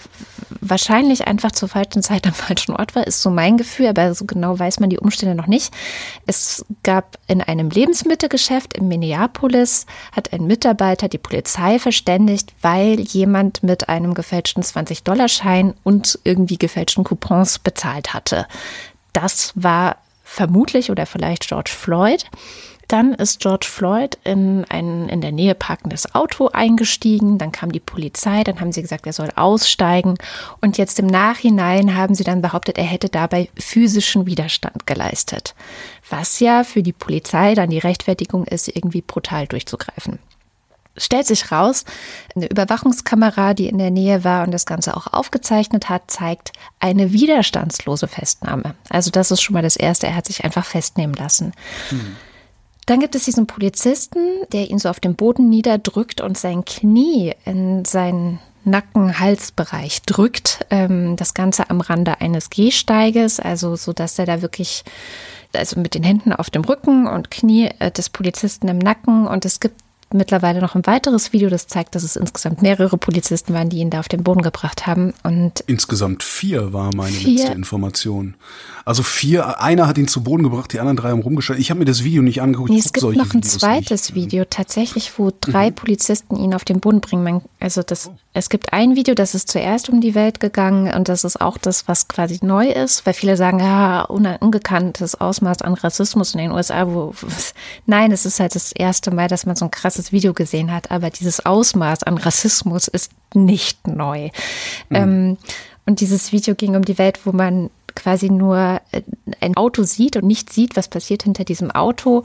wahrscheinlich 0.62 1.26
einfach 1.26 1.52
zur 1.52 1.68
falschen 1.68 2.02
Zeit 2.02 2.26
am 2.26 2.32
falschen 2.32 2.74
Ort 2.74 2.94
war, 2.94 3.06
ist 3.06 3.20
so 3.20 3.28
mein 3.28 3.58
Gefühl, 3.58 3.88
aber 3.88 4.14
so 4.14 4.24
genau 4.24 4.58
weiß 4.58 4.80
man 4.80 4.88
die 4.88 4.98
Umstände 4.98 5.34
noch 5.34 5.46
nicht. 5.46 5.74
Es 6.26 6.64
gab 6.82 7.18
in 7.26 7.42
einem 7.42 7.68
Lebensmittelgeschäft 7.68 8.72
in 8.72 8.88
Minneapolis, 8.88 9.84
hat 10.12 10.32
ein 10.32 10.46
Mitarbeiter 10.46 11.08
die 11.08 11.18
Polizei 11.18 11.78
verständigt, 11.78 12.54
weil 12.62 12.98
jemand 12.98 13.62
mit 13.62 13.90
einem 13.90 14.14
gefälschten 14.14 14.62
20-Dollar-Schein 14.62 15.74
und 15.82 16.18
irgendwie 16.24 16.56
gefälschten 16.56 17.04
Coupons 17.04 17.58
bezahlt 17.58 18.14
hatte. 18.14 18.46
Das 19.12 19.52
war 19.54 19.98
vermutlich 20.34 20.90
oder 20.90 21.06
vielleicht 21.06 21.48
George 21.48 21.70
Floyd. 21.74 22.24
Dann 22.88 23.14
ist 23.14 23.40
George 23.40 23.66
Floyd 23.66 24.18
in 24.24 24.66
ein 24.68 25.08
in 25.08 25.22
der 25.22 25.32
Nähe 25.32 25.54
parkendes 25.54 26.14
Auto 26.14 26.48
eingestiegen. 26.48 27.38
Dann 27.38 27.50
kam 27.50 27.72
die 27.72 27.80
Polizei. 27.80 28.44
Dann 28.44 28.60
haben 28.60 28.72
sie 28.72 28.82
gesagt, 28.82 29.06
er 29.06 29.14
soll 29.14 29.30
aussteigen. 29.36 30.16
Und 30.60 30.76
jetzt 30.76 30.98
im 30.98 31.06
Nachhinein 31.06 31.96
haben 31.96 32.14
sie 32.14 32.24
dann 32.24 32.42
behauptet, 32.42 32.76
er 32.76 32.84
hätte 32.84 33.08
dabei 33.08 33.48
physischen 33.56 34.26
Widerstand 34.26 34.86
geleistet. 34.86 35.54
Was 36.10 36.40
ja 36.40 36.62
für 36.62 36.82
die 36.82 36.92
Polizei 36.92 37.54
dann 37.54 37.70
die 37.70 37.78
Rechtfertigung 37.78 38.44
ist, 38.44 38.68
irgendwie 38.68 39.00
brutal 39.00 39.46
durchzugreifen 39.46 40.18
stellt 40.96 41.26
sich 41.26 41.50
raus, 41.50 41.84
eine 42.34 42.50
Überwachungskamera, 42.50 43.54
die 43.54 43.68
in 43.68 43.78
der 43.78 43.90
Nähe 43.90 44.24
war 44.24 44.44
und 44.44 44.52
das 44.52 44.66
Ganze 44.66 44.96
auch 44.96 45.08
aufgezeichnet 45.08 45.88
hat, 45.88 46.10
zeigt 46.10 46.52
eine 46.80 47.12
widerstandslose 47.12 48.08
Festnahme. 48.08 48.74
Also 48.88 49.10
das 49.10 49.30
ist 49.30 49.42
schon 49.42 49.54
mal 49.54 49.62
das 49.62 49.76
Erste, 49.76 50.06
er 50.06 50.16
hat 50.16 50.26
sich 50.26 50.44
einfach 50.44 50.64
festnehmen 50.64 51.14
lassen. 51.14 51.52
Hm. 51.90 52.16
Dann 52.86 53.00
gibt 53.00 53.14
es 53.14 53.24
diesen 53.24 53.46
Polizisten, 53.46 54.42
der 54.52 54.70
ihn 54.70 54.78
so 54.78 54.88
auf 54.88 55.00
dem 55.00 55.14
Boden 55.14 55.48
niederdrückt 55.48 56.20
und 56.20 56.36
sein 56.36 56.64
Knie 56.64 57.32
in 57.44 57.84
seinen 57.84 58.40
Nacken-Halsbereich 58.64 60.02
drückt. 60.02 60.66
Ähm, 60.70 61.16
das 61.16 61.34
Ganze 61.34 61.70
am 61.70 61.80
Rande 61.80 62.20
eines 62.20 62.50
Gehsteiges, 62.50 63.40
also 63.40 63.76
so, 63.76 63.92
dass 63.92 64.18
er 64.18 64.26
da 64.26 64.42
wirklich 64.42 64.84
also 65.54 65.78
mit 65.78 65.94
den 65.94 66.02
Händen 66.02 66.32
auf 66.32 66.50
dem 66.50 66.64
Rücken 66.64 67.06
und 67.06 67.30
Knie 67.30 67.70
äh, 67.78 67.90
des 67.90 68.10
Polizisten 68.10 68.68
im 68.68 68.78
Nacken. 68.78 69.26
Und 69.26 69.44
es 69.44 69.60
gibt 69.60 69.83
mittlerweile 70.12 70.60
noch 70.60 70.74
ein 70.74 70.86
weiteres 70.86 71.32
Video, 71.32 71.48
das 71.48 71.66
zeigt, 71.66 71.94
dass 71.94 72.02
es 72.02 72.16
insgesamt 72.16 72.62
mehrere 72.62 72.98
Polizisten 72.98 73.54
waren, 73.54 73.70
die 73.70 73.78
ihn 73.78 73.90
da 73.90 74.00
auf 74.00 74.08
den 74.08 74.22
Boden 74.22 74.42
gebracht 74.42 74.86
haben. 74.86 75.14
Und 75.22 75.60
insgesamt 75.66 76.22
vier 76.22 76.72
war 76.72 76.94
meine 76.94 77.12
vier. 77.12 77.38
letzte 77.38 77.52
Information. 77.52 78.34
Also 78.84 79.02
vier, 79.02 79.60
einer 79.62 79.86
hat 79.86 79.96
ihn 79.96 80.08
zu 80.08 80.22
Boden 80.22 80.42
gebracht, 80.42 80.72
die 80.72 80.80
anderen 80.80 80.96
drei 80.96 81.10
haben 81.10 81.22
rumgeschaut. 81.22 81.58
Ich 81.58 81.70
habe 81.70 81.78
mir 81.78 81.86
das 81.86 82.04
Video 82.04 82.22
nicht 82.22 82.42
angeguckt. 82.42 82.70
Nee, 82.70 82.78
es 82.78 82.92
gibt 82.92 83.04
noch 83.16 83.34
ein 83.34 83.42
Videos 83.42 83.58
zweites 83.58 84.10
nicht. 84.10 84.14
Video, 84.14 84.44
tatsächlich, 84.44 85.18
wo 85.18 85.32
drei 85.40 85.70
mhm. 85.70 85.74
Polizisten 85.74 86.36
ihn 86.36 86.54
auf 86.54 86.64
den 86.64 86.80
Boden 86.80 87.00
bringen. 87.00 87.42
Also 87.60 87.82
das, 87.82 88.08
oh. 88.08 88.14
es 88.34 88.50
gibt 88.50 88.74
ein 88.74 88.94
Video, 88.94 89.14
das 89.14 89.34
ist 89.34 89.50
zuerst 89.50 89.88
um 89.88 90.02
die 90.02 90.14
Welt 90.14 90.38
gegangen 90.38 90.92
und 90.92 91.08
das 91.08 91.24
ist 91.24 91.40
auch 91.40 91.56
das, 91.56 91.88
was 91.88 92.08
quasi 92.08 92.40
neu 92.42 92.68
ist, 92.68 93.06
weil 93.06 93.14
viele 93.14 93.38
sagen, 93.38 93.60
ja, 93.60 94.02
ungekanntes 94.02 95.18
Ausmaß 95.18 95.62
an 95.62 95.74
Rassismus 95.74 96.34
in 96.34 96.40
den 96.40 96.52
USA. 96.52 96.86
Wo, 96.86 97.14
nein, 97.86 98.12
es 98.12 98.26
ist 98.26 98.38
halt 98.38 98.54
das 98.54 98.72
erste 98.72 99.10
Mal, 99.10 99.28
dass 99.28 99.46
man 99.46 99.56
so 99.56 99.64
ein 99.64 99.70
krasses 99.70 100.03
das 100.04 100.12
Video 100.12 100.34
gesehen 100.34 100.72
hat, 100.72 100.90
aber 100.90 101.10
dieses 101.10 101.44
Ausmaß 101.44 102.02
an 102.02 102.18
Rassismus 102.18 102.88
ist 102.88 103.12
nicht 103.34 103.86
neu. 103.86 104.30
Mhm. 104.90 104.96
Ähm, 104.96 105.38
und 105.86 106.00
dieses 106.00 106.32
Video 106.32 106.54
ging 106.54 106.76
um 106.76 106.84
die 106.84 106.98
Welt, 106.98 107.20
wo 107.24 107.32
man 107.32 107.70
quasi 107.94 108.30
nur 108.30 108.80
äh, 108.92 109.02
ein 109.40 109.56
Auto 109.56 109.82
sieht 109.84 110.16
und 110.16 110.26
nicht 110.26 110.52
sieht, 110.52 110.76
was 110.76 110.88
passiert 110.88 111.22
hinter 111.22 111.44
diesem 111.44 111.70
Auto. 111.70 112.22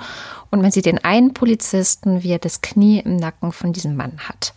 Und 0.49 0.61
man 0.61 0.71
sieht 0.71 0.85
den 0.85 1.03
einen 1.03 1.33
Polizisten, 1.33 2.23
wie 2.23 2.31
er 2.31 2.39
das 2.39 2.61
Knie 2.61 2.99
im 2.99 3.15
Nacken 3.15 3.51
von 3.51 3.71
diesem 3.71 3.95
Mann 3.95 4.19
hat. 4.27 4.53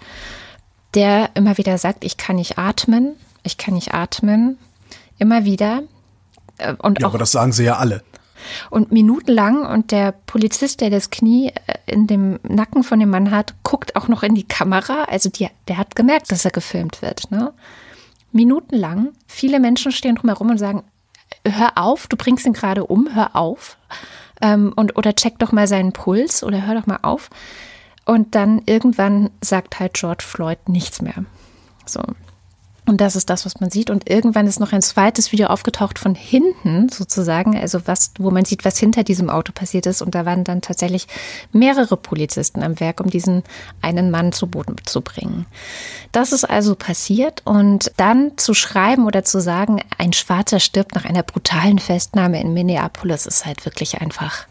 Der 0.95 1.31
immer 1.35 1.59
wieder 1.59 1.79
sagt, 1.79 2.05
ich 2.05 2.17
kann 2.17 2.37
nicht 2.37 2.59
atmen, 2.59 3.15
ich 3.43 3.57
kann 3.57 3.75
nicht 3.75 3.95
atmen. 3.95 4.59
Immer 5.19 5.45
wieder. 5.45 5.83
Äh, 6.59 6.75
und 6.75 7.01
ja, 7.01 7.07
auch, 7.07 7.11
aber 7.11 7.19
das 7.19 7.33
sagen 7.33 7.53
sie 7.53 7.65
ja 7.65 7.77
alle. 7.77 8.03
Und 8.71 8.93
minutenlang 8.93 9.65
und 9.67 9.91
der 9.91 10.13
Polizist, 10.13 10.81
der 10.81 10.91
das 10.91 11.11
Knie 11.11 11.49
äh, 11.49 11.75
in 11.87 12.07
dem 12.07 12.39
Nacken 12.43 12.83
von 12.85 13.01
dem 13.01 13.11
Mann 13.11 13.31
hat, 13.31 13.55
guckt 13.63 13.97
auch 13.97 14.09
noch 14.09 14.23
in 14.23 14.35
die 14.35 14.47
Kamera. 14.47 15.05
Also 15.05 15.31
die, 15.31 15.49
der 15.69 15.79
hat 15.79 15.97
gemerkt, 15.97 16.31
dass 16.31 16.45
er 16.45 16.51
gefilmt 16.51 17.03
wird. 17.03 17.31
Ne? 17.31 17.53
Minutenlang. 18.33 19.13
Viele 19.27 19.61
Menschen 19.61 19.93
stehen 19.93 20.17
drumherum 20.17 20.51
und 20.51 20.59
sagen, 20.59 20.85
hör 21.47 21.73
auf, 21.77 22.07
du 22.07 22.17
bringst 22.17 22.47
ihn 22.47 22.53
gerade 22.53 22.87
um, 22.87 23.15
hör 23.15 23.37
auf. 23.37 23.77
Ähm, 24.41 24.73
und, 24.75 24.97
oder 24.97 25.15
check 25.15 25.39
doch 25.39 25.53
mal 25.53 25.67
seinen 25.67 25.93
Puls 25.93 26.43
oder 26.43 26.67
hör 26.67 26.75
doch 26.75 26.87
mal 26.87 27.01
auf. 27.03 27.31
Und 28.05 28.35
dann 28.35 28.63
irgendwann 28.67 29.31
sagt 29.41 29.79
halt 29.79 29.95
George 29.95 30.25
Floyd 30.27 30.69
nichts 30.69 31.01
mehr. 31.03 31.25
So. 31.87 32.03
Und 32.85 33.01
das 33.01 33.15
ist 33.15 33.31
das, 33.31 33.47
was 33.47 33.61
man 33.61 33.71
sieht. 33.71 33.91
Und 33.91 34.11
irgendwann 34.11 34.49
ist 34.49 34.59
noch 34.59 34.73
ein 34.73 34.83
zweites 34.83 35.31
Video 35.31 35.47
aufgetaucht 35.47 36.01
von 36.01 36.17
hinten 36.17 36.89
sozusagen, 36.89 37.57
also 37.57 37.87
was, 37.87 38.11
wo 38.19 38.33
man 38.33 38.45
sieht, 38.45 38.65
was 38.65 38.77
hinter 38.77 39.05
diesem 39.05 39.31
Auto 39.31 39.53
passiert 39.53 39.87
ist. 39.87 40.03
Und 40.03 40.17
da 40.17 40.27
waren 40.27 40.43
dann 40.43 40.63
tatsächlich 40.63 41.07
mehrere 41.53 41.97
Polizisten 41.97 42.63
am 42.63 42.81
Werk, 42.81 43.01
um 43.01 43.09
diesen 43.09 43.45
einen 43.83 44.11
Mann 44.11 44.33
zu 44.33 44.49
Boden 44.49 44.77
zu 44.85 45.01
bringen. 45.01 45.47
Das 46.11 46.33
ist 46.33 46.45
also 46.45 46.75
passiert. 46.75 47.43
Und 47.45 47.93
dann 47.99 48.33
zu 48.37 48.53
schreiben 48.53 49.07
oder 49.07 49.23
zu 49.23 49.41
sagen, 49.41 49.81
ein 49.99 50.13
Schwarzer 50.13 50.59
stirbt 50.59 50.97
nach 50.97 51.05
einer 51.05 51.23
brutalen 51.23 51.79
Festnahme 51.79 52.41
in 52.41 52.53
Minneapolis, 52.53 53.27
ist 53.27 53.47
halt 53.47 53.65
wirklich 53.65 54.01
einfach 54.01 54.47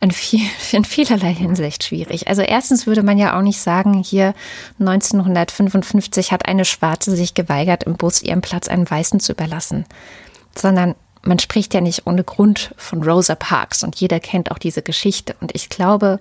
in, 0.00 0.10
viel, 0.10 0.46
in 0.72 0.84
vielerlei 0.84 1.32
Hinsicht 1.34 1.84
schwierig. 1.84 2.28
Also 2.28 2.42
erstens 2.42 2.86
würde 2.86 3.02
man 3.02 3.18
ja 3.18 3.38
auch 3.38 3.42
nicht 3.42 3.60
sagen, 3.60 4.02
hier 4.02 4.34
1955 4.78 6.32
hat 6.32 6.46
eine 6.46 6.64
Schwarze 6.64 7.14
sich 7.14 7.34
geweigert, 7.34 7.84
im 7.84 7.96
Bus 7.96 8.22
ihren 8.22 8.40
Platz 8.40 8.68
einem 8.68 8.90
Weißen 8.90 9.20
zu 9.20 9.32
überlassen, 9.32 9.84
sondern 10.56 10.94
man 11.22 11.38
spricht 11.38 11.74
ja 11.74 11.80
nicht 11.80 12.06
ohne 12.06 12.24
Grund 12.24 12.74
von 12.76 13.02
Rosa 13.02 13.34
Parks 13.34 13.82
und 13.82 13.96
jeder 13.96 14.20
kennt 14.20 14.50
auch 14.50 14.58
diese 14.58 14.82
Geschichte. 14.82 15.36
Und 15.40 15.54
ich 15.54 15.68
glaube, 15.68 16.18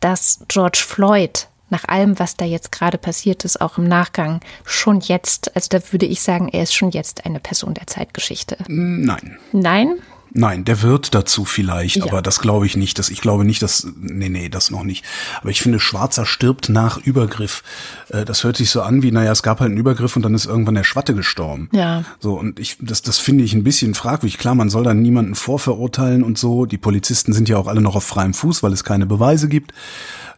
dass 0.00 0.40
George 0.48 0.82
Floyd 0.84 1.46
nach 1.70 1.84
allem, 1.88 2.18
was 2.18 2.36
da 2.36 2.44
jetzt 2.44 2.70
gerade 2.70 2.98
passiert 2.98 3.44
ist, 3.44 3.60
auch 3.60 3.78
im 3.78 3.88
Nachgang 3.88 4.40
schon 4.64 5.00
jetzt, 5.00 5.56
also 5.56 5.68
da 5.70 5.92
würde 5.92 6.06
ich 6.06 6.20
sagen, 6.20 6.48
er 6.48 6.64
ist 6.64 6.74
schon 6.74 6.90
jetzt 6.90 7.24
eine 7.24 7.40
Person 7.40 7.72
der 7.72 7.86
Zeitgeschichte. 7.86 8.58
Nein. 8.68 9.38
Nein? 9.52 9.94
Nein, 10.34 10.64
der 10.64 10.80
wird 10.80 11.14
dazu 11.14 11.44
vielleicht, 11.44 11.96
ja. 11.96 12.04
aber 12.04 12.22
das 12.22 12.40
glaube 12.40 12.64
ich 12.64 12.76
nicht. 12.76 12.98
Das, 12.98 13.10
ich 13.10 13.20
glaube 13.20 13.44
nicht, 13.44 13.60
dass, 13.60 13.86
nee, 14.00 14.30
nee, 14.30 14.48
das 14.48 14.70
noch 14.70 14.82
nicht. 14.82 15.04
Aber 15.40 15.50
ich 15.50 15.60
finde, 15.60 15.78
Schwarzer 15.78 16.24
stirbt 16.24 16.70
nach 16.70 16.96
Übergriff. 16.96 17.62
Äh, 18.08 18.24
das 18.24 18.42
hört 18.42 18.56
sich 18.56 18.70
so 18.70 18.80
an 18.80 19.02
wie, 19.02 19.10
naja, 19.10 19.30
es 19.30 19.42
gab 19.42 19.60
halt 19.60 19.70
einen 19.70 19.78
Übergriff 19.78 20.16
und 20.16 20.22
dann 20.22 20.34
ist 20.34 20.46
irgendwann 20.46 20.74
der 20.74 20.84
Schwatte 20.84 21.14
gestorben. 21.14 21.68
Ja. 21.72 22.04
So, 22.18 22.34
und 22.34 22.58
ich, 22.58 22.78
das, 22.80 23.02
das 23.02 23.18
finde 23.18 23.44
ich 23.44 23.52
ein 23.52 23.62
bisschen 23.62 23.94
fragwürdig. 23.94 24.38
Klar, 24.38 24.54
man 24.54 24.70
soll 24.70 24.84
da 24.84 24.94
niemanden 24.94 25.34
vorverurteilen 25.34 26.22
und 26.22 26.38
so. 26.38 26.64
Die 26.64 26.78
Polizisten 26.78 27.34
sind 27.34 27.50
ja 27.50 27.58
auch 27.58 27.66
alle 27.66 27.82
noch 27.82 27.94
auf 27.96 28.04
freiem 28.04 28.32
Fuß, 28.32 28.62
weil 28.62 28.72
es 28.72 28.84
keine 28.84 29.04
Beweise 29.04 29.48
gibt, 29.48 29.72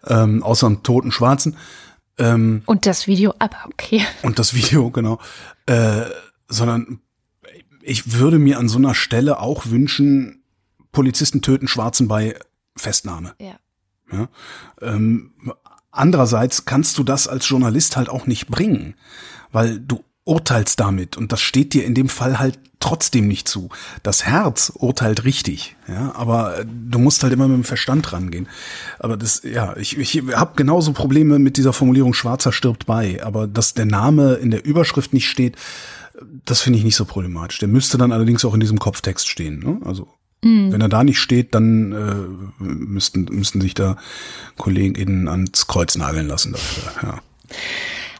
ähm, 0.08 0.42
außer 0.42 0.66
einem 0.66 0.82
toten 0.82 1.12
Schwarzen. 1.12 1.56
Ähm, 2.18 2.62
und 2.66 2.86
das 2.86 3.06
Video, 3.06 3.32
aber 3.38 3.58
okay. 3.66 4.04
Und 4.22 4.40
das 4.40 4.54
Video, 4.54 4.90
genau. 4.90 5.20
Äh, 5.66 6.02
sondern 6.48 7.00
ich 7.84 8.12
würde 8.12 8.38
mir 8.38 8.58
an 8.58 8.68
so 8.68 8.78
einer 8.78 8.94
Stelle 8.94 9.40
auch 9.40 9.66
wünschen, 9.66 10.42
Polizisten 10.92 11.42
töten 11.42 11.68
Schwarzen 11.68 12.08
bei 12.08 12.36
Festnahme. 12.76 13.34
Ja. 13.38 13.56
ja? 14.12 14.28
Ähm, 14.80 15.32
andererseits 15.90 16.64
kannst 16.64 16.98
du 16.98 17.04
das 17.04 17.28
als 17.28 17.48
Journalist 17.48 17.96
halt 17.96 18.08
auch 18.08 18.26
nicht 18.26 18.48
bringen, 18.48 18.94
weil 19.52 19.80
du 19.80 20.02
urteilst 20.24 20.80
damit 20.80 21.18
und 21.18 21.32
das 21.32 21.42
steht 21.42 21.74
dir 21.74 21.84
in 21.84 21.94
dem 21.94 22.08
Fall 22.08 22.38
halt 22.38 22.58
trotzdem 22.80 23.28
nicht 23.28 23.46
zu. 23.46 23.68
Das 24.02 24.24
Herz 24.24 24.72
urteilt 24.74 25.24
richtig, 25.24 25.76
ja, 25.86 26.14
aber 26.14 26.64
du 26.64 26.98
musst 26.98 27.22
halt 27.22 27.32
immer 27.32 27.48
mit 27.48 27.58
dem 27.58 27.64
Verstand 27.64 28.12
rangehen. 28.12 28.48
Aber 28.98 29.16
das, 29.16 29.42
ja, 29.42 29.76
ich, 29.76 29.98
ich 29.98 30.22
habe 30.34 30.52
genauso 30.56 30.92
Probleme 30.92 31.38
mit 31.38 31.56
dieser 31.56 31.72
Formulierung 31.72 32.14
Schwarzer 32.14 32.52
stirbt 32.52 32.86
bei, 32.86 33.22
aber 33.22 33.46
dass 33.46 33.74
der 33.74 33.86
Name 33.86 34.34
in 34.34 34.50
der 34.50 34.64
Überschrift 34.64 35.12
nicht 35.12 35.28
steht, 35.28 35.56
das 36.44 36.60
finde 36.60 36.78
ich 36.78 36.84
nicht 36.84 36.96
so 36.96 37.04
problematisch. 37.04 37.58
Der 37.58 37.68
müsste 37.68 37.98
dann 37.98 38.12
allerdings 38.12 38.44
auch 38.44 38.54
in 38.54 38.60
diesem 38.60 38.78
Kopftext 38.78 39.28
stehen. 39.28 39.58
Ne? 39.58 39.80
Also 39.84 40.08
mhm. 40.42 40.72
wenn 40.72 40.80
er 40.80 40.88
da 40.88 41.04
nicht 41.04 41.18
steht, 41.18 41.54
dann 41.54 41.92
äh, 41.92 42.62
müssten, 42.62 43.24
müssten 43.24 43.60
sich 43.60 43.74
da 43.74 43.96
KollegInnen 44.56 45.28
ans 45.28 45.66
Kreuz 45.66 45.96
nageln 45.96 46.28
lassen 46.28 46.52
dafür. 46.52 46.92
Ja. 47.02 47.22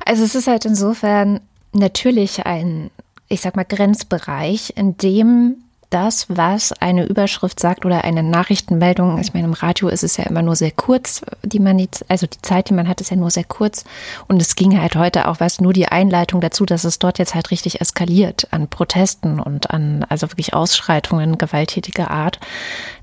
Also 0.04 0.24
es 0.24 0.35
ist 0.35 0.46
halt 0.46 0.64
insofern 0.64 1.40
natürlich 1.72 2.44
ein, 2.46 2.90
ich 3.28 3.40
sag 3.40 3.57
mal, 3.57 3.64
Grenzbereich, 3.64 4.74
in 4.76 4.96
dem 4.96 5.57
das, 5.94 6.26
was 6.28 6.72
eine 6.72 7.07
Überschrift 7.07 7.61
sagt 7.61 7.87
oder 7.87 8.02
eine 8.02 8.24
Nachrichtenmeldung, 8.24 9.20
ich 9.20 9.33
meine, 9.33 9.46
im 9.46 9.52
Radio 9.52 9.87
ist 9.87 10.02
es 10.02 10.16
ja 10.16 10.24
immer 10.24 10.42
nur 10.42 10.57
sehr 10.57 10.72
kurz, 10.72 11.22
die 11.44 11.61
man 11.61 11.78
jetzt, 11.78 12.04
also 12.09 12.26
die 12.26 12.42
Zeit, 12.42 12.68
die 12.68 12.74
man 12.74 12.88
hat, 12.88 13.00
ist 13.00 13.11
ja 13.11 13.16
nur 13.16 13.30
sehr 13.30 13.44
kurz. 13.44 13.85
Und 14.26 14.42
es 14.42 14.57
ging 14.57 14.80
halt 14.80 14.96
heute 14.96 15.28
auch 15.28 15.38
was, 15.38 15.61
nur 15.61 15.72
die 15.72 15.87
Einleitung 15.87 16.40
dazu, 16.40 16.66
dass 16.66 16.83
es 16.83 16.98
dort 16.98 17.20
jetzt 17.20 17.37
halt 17.37 17.52
richtig 17.52 17.80
eskaliert 17.80 18.48
an 18.50 18.66
Protesten 18.66 19.38
und 19.38 19.70
an, 19.70 20.04
also 20.09 20.30
wirklich 20.30 20.52
Ausschreitungen 20.52 21.38
gewalttätiger 21.38 22.11
Art. 22.11 22.40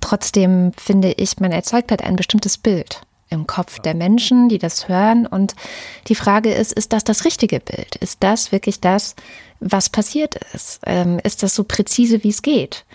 Trotzdem 0.02 0.74
finde 0.76 1.14
ich, 1.14 1.40
man 1.40 1.54
erzeugt 1.54 1.92
halt 1.92 2.04
ein 2.04 2.18
bestimmtes 2.18 2.58
Bild 2.58 3.02
im 3.32 3.48
Kopf 3.48 3.80
der 3.80 3.96
Menschen, 3.96 4.50
die 4.50 4.60
das 4.60 4.88
hören. 4.88 5.26
Und 5.26 5.56
die 6.08 6.16
Frage 6.16 6.54
ist, 6.54 6.74
ist 6.74 6.94
das 6.94 7.04
das 7.04 7.26
richtige 7.26 7.60
Bild? 7.60 7.96
Ist 7.96 8.18
das 8.22 8.52
wirklich 8.52 8.80
das, 8.80 9.16
was 9.60 9.90
passiert 9.90 10.36
ist. 10.54 10.82
Ähm, 10.86 11.20
ist 11.24 11.42
das 11.42 11.56
so 11.56 11.64
präzise, 11.64 12.24
wie 12.24 12.30
es 12.30 12.42
geht? 12.42 12.86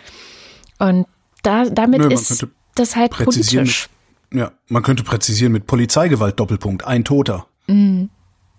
Und 0.78 1.06
da, 1.42 1.64
damit 1.64 2.02
Nö, 2.02 2.12
ist 2.12 2.46
das 2.74 2.96
halt 2.96 3.12
politisch. 3.12 3.88
Mit, 4.30 4.40
ja, 4.40 4.52
man 4.68 4.82
könnte 4.82 5.02
präzisieren 5.02 5.52
mit 5.52 5.66
Polizeigewalt 5.66 6.38
Doppelpunkt, 6.38 6.84
ein 6.84 7.04
Toter. 7.04 7.46
Mm, 7.66 8.04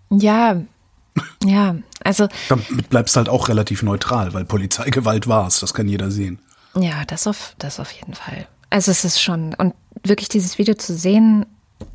ja, 0.10 0.62
ja, 1.44 1.76
also. 2.04 2.28
Damit 2.50 2.90
bleibst 2.90 3.16
du 3.16 3.18
halt 3.18 3.30
auch 3.30 3.50
relativ 3.50 3.84
neutral, 3.84 4.34
weil 4.34 4.46
Polizeigewalt 4.46 5.28
war 5.28 5.48
es, 5.48 5.60
das 5.60 5.74
kann 5.74 5.88
jeder 5.88 6.12
sehen. 6.12 6.40
Ja, 6.76 7.06
das 7.06 7.28
auf, 7.28 7.56
das 7.60 7.80
auf 7.80 7.92
jeden 7.92 8.13
Fall. 8.13 8.48
Also 8.70 8.92
es 8.92 9.06
ist 9.06 9.22
schon, 9.22 9.54
und 9.56 9.74
wirklich 10.04 10.30
dieses 10.30 10.58
Video 10.58 10.76
zu 10.76 10.96
sehen, 10.96 11.46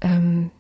ähm, 0.00 0.50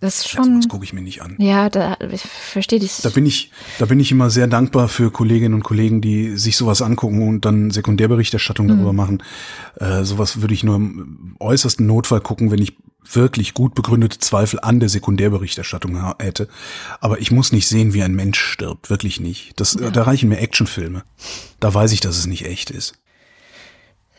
das 0.00 0.18
ist 0.18 0.28
schon. 0.28 0.60
Das 0.60 0.68
gucke 0.68 0.84
ich 0.84 0.92
mir 0.92 1.00
nicht 1.00 1.22
an. 1.22 1.36
Ja, 1.38 1.70
da 1.70 1.96
ich 2.12 2.20
verstehe 2.20 2.78
dich. 2.78 2.98
Da 3.02 3.08
bin 3.08 3.24
ich, 3.24 3.50
da 3.78 3.86
bin 3.86 3.98
ich 3.98 4.12
immer 4.12 4.28
sehr 4.28 4.46
dankbar 4.46 4.88
für 4.88 5.10
Kolleginnen 5.10 5.54
und 5.54 5.62
Kollegen, 5.62 6.02
die 6.02 6.36
sich 6.36 6.56
sowas 6.56 6.82
angucken 6.82 7.26
und 7.26 7.44
dann 7.46 7.70
Sekundärberichterstattung 7.70 8.68
darüber 8.68 8.92
mhm. 8.92 8.96
machen. 8.96 9.22
Äh, 9.80 10.04
sowas 10.04 10.42
würde 10.42 10.52
ich 10.52 10.64
nur 10.64 10.76
im 10.76 11.36
äußersten 11.40 11.86
Notfall 11.86 12.20
gucken, 12.20 12.50
wenn 12.50 12.60
ich 12.60 12.76
wirklich 13.10 13.54
gut 13.54 13.74
begründete 13.74 14.18
Zweifel 14.18 14.60
an 14.60 14.80
der 14.80 14.88
Sekundärberichterstattung 14.88 16.14
hätte. 16.18 16.48
Aber 17.00 17.20
ich 17.20 17.30
muss 17.30 17.52
nicht 17.52 17.66
sehen, 17.66 17.94
wie 17.94 18.02
ein 18.02 18.14
Mensch 18.14 18.38
stirbt. 18.38 18.90
Wirklich 18.90 19.20
nicht. 19.20 19.58
Das, 19.58 19.74
ja. 19.80 19.90
Da 19.90 20.02
reichen 20.02 20.28
mir 20.28 20.38
Actionfilme. 20.38 21.04
Da 21.58 21.72
weiß 21.72 21.92
ich, 21.92 22.00
dass 22.00 22.18
es 22.18 22.26
nicht 22.26 22.44
echt 22.44 22.70
ist. 22.70 22.94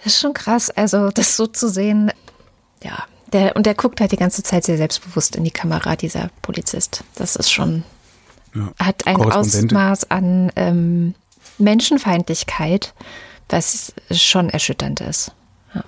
Das 0.04 0.14
ist 0.14 0.22
schon 0.22 0.34
krass. 0.34 0.70
Also, 0.70 1.10
das 1.10 1.36
so 1.36 1.48
zu 1.48 1.70
sehen, 1.70 2.12
ja, 2.84 3.04
der, 3.34 3.56
und 3.56 3.66
der 3.66 3.76
guckt 3.76 4.00
halt 4.00 4.12
die 4.12 4.18
ganze 4.18 4.44
Zeit 4.44 4.64
sehr 4.64 4.78
selbstbewusst 4.78 5.36
in 5.36 5.44
die 5.44 5.52
Kamera, 5.52 5.96
dieser 5.96 6.30
Polizist. 6.42 7.04
Das 7.16 7.36
ist 7.36 7.52
schon, 7.52 7.84
ja. 8.56 8.72
hat 8.80 9.06
ein 9.06 9.18
Ausmaß 9.18 10.10
an 10.12 10.52
ähm, 10.56 11.14
Menschenfeindlichkeit, 11.58 12.94
was 13.50 13.94
schon 14.12 14.50
erschütternd 14.50 15.02
ist. 15.02 15.34
Ja. 15.74 15.84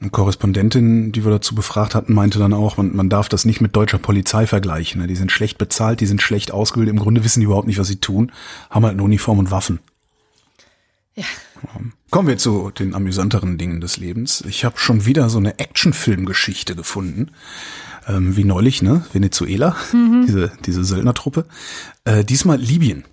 Eine 0.00 0.10
Korrespondentin, 0.10 1.12
die 1.12 1.24
wir 1.24 1.30
dazu 1.30 1.54
befragt 1.54 1.94
hatten, 1.94 2.14
meinte 2.14 2.38
dann 2.38 2.54
auch, 2.54 2.76
man, 2.76 2.94
man 2.96 3.08
darf 3.10 3.28
das 3.28 3.44
nicht 3.44 3.60
mit 3.60 3.76
deutscher 3.76 3.98
Polizei 3.98 4.46
vergleichen. 4.46 5.00
Ne? 5.00 5.06
Die 5.06 5.16
sind 5.16 5.32
schlecht 5.32 5.58
bezahlt, 5.58 6.00
die 6.00 6.06
sind 6.06 6.22
schlecht 6.22 6.52
ausgebildet, 6.52 6.94
im 6.94 7.00
Grunde 7.00 7.24
wissen 7.24 7.40
die 7.40 7.46
überhaupt 7.46 7.66
nicht, 7.66 7.78
was 7.78 7.88
sie 7.88 8.00
tun, 8.00 8.32
haben 8.70 8.84
halt 8.84 8.94
eine 8.94 9.02
Uniform 9.02 9.38
und 9.38 9.50
Waffen. 9.50 9.80
Ja. 11.14 11.24
Kommen 12.10 12.28
wir 12.28 12.38
zu 12.38 12.70
den 12.70 12.94
amüsanteren 12.94 13.58
Dingen 13.58 13.80
des 13.80 13.96
Lebens. 13.96 14.42
Ich 14.48 14.64
habe 14.64 14.78
schon 14.78 15.06
wieder 15.06 15.28
so 15.28 15.38
eine 15.38 15.58
Actionfilmgeschichte 15.58 16.76
gefunden. 16.76 17.30
Ähm, 18.06 18.36
wie 18.36 18.44
neulich, 18.44 18.82
ne? 18.82 19.04
Venezuela, 19.12 19.76
mhm. 19.92 20.24
diese, 20.26 20.52
diese 20.64 20.84
Söldnertruppe. 20.84 21.46
Äh, 22.04 22.24
diesmal 22.24 22.58
Libyen. 22.58 23.04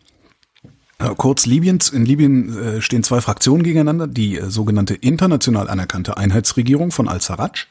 Äh, 1.00 1.16
kurz 1.18 1.46
Libyen. 1.46 1.80
In 1.94 2.06
Libyen 2.06 2.58
äh, 2.58 2.82
stehen 2.82 3.04
zwei 3.04 3.22
Fraktionen 3.22 3.64
gegeneinander. 3.64 4.08
Die 4.08 4.38
äh, 4.38 4.50
sogenannte 4.50 4.94
international 4.94 5.70
anerkannte 5.70 6.18
Einheitsregierung 6.18 6.92
von 6.92 7.08
al-Sarraj 7.08 7.68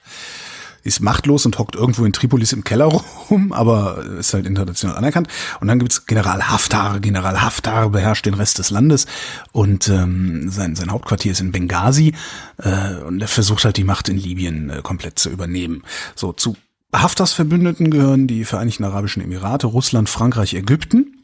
ist 0.82 1.00
machtlos 1.00 1.46
und 1.46 1.58
hockt 1.58 1.74
irgendwo 1.74 2.04
in 2.04 2.12
Tripolis 2.12 2.52
im 2.52 2.64
Keller 2.64 2.86
rum, 3.30 3.52
aber 3.52 4.04
ist 4.18 4.34
halt 4.34 4.46
international 4.46 4.96
anerkannt. 4.96 5.28
Und 5.60 5.68
dann 5.68 5.78
gibt's 5.78 6.06
General 6.06 6.48
Haftar. 6.48 7.00
General 7.00 7.42
Haftar 7.42 7.90
beherrscht 7.90 8.26
den 8.26 8.34
Rest 8.34 8.58
des 8.58 8.70
Landes 8.70 9.06
und 9.52 9.88
ähm, 9.88 10.50
sein, 10.50 10.76
sein 10.76 10.90
Hauptquartier 10.90 11.32
ist 11.32 11.40
in 11.40 11.52
Benghazi 11.52 12.14
äh, 12.58 12.94
und 13.02 13.20
er 13.20 13.28
versucht 13.28 13.64
halt 13.64 13.76
die 13.76 13.84
Macht 13.84 14.08
in 14.08 14.16
Libyen 14.16 14.70
äh, 14.70 14.80
komplett 14.82 15.18
zu 15.18 15.30
übernehmen. 15.30 15.82
So, 16.14 16.32
zu 16.32 16.56
Haftars 16.92 17.32
Verbündeten 17.32 17.90
gehören 17.90 18.26
die 18.26 18.44
Vereinigten 18.44 18.84
Arabischen 18.84 19.22
Emirate, 19.22 19.66
Russland, 19.66 20.08
Frankreich, 20.08 20.54
Ägypten. 20.54 21.16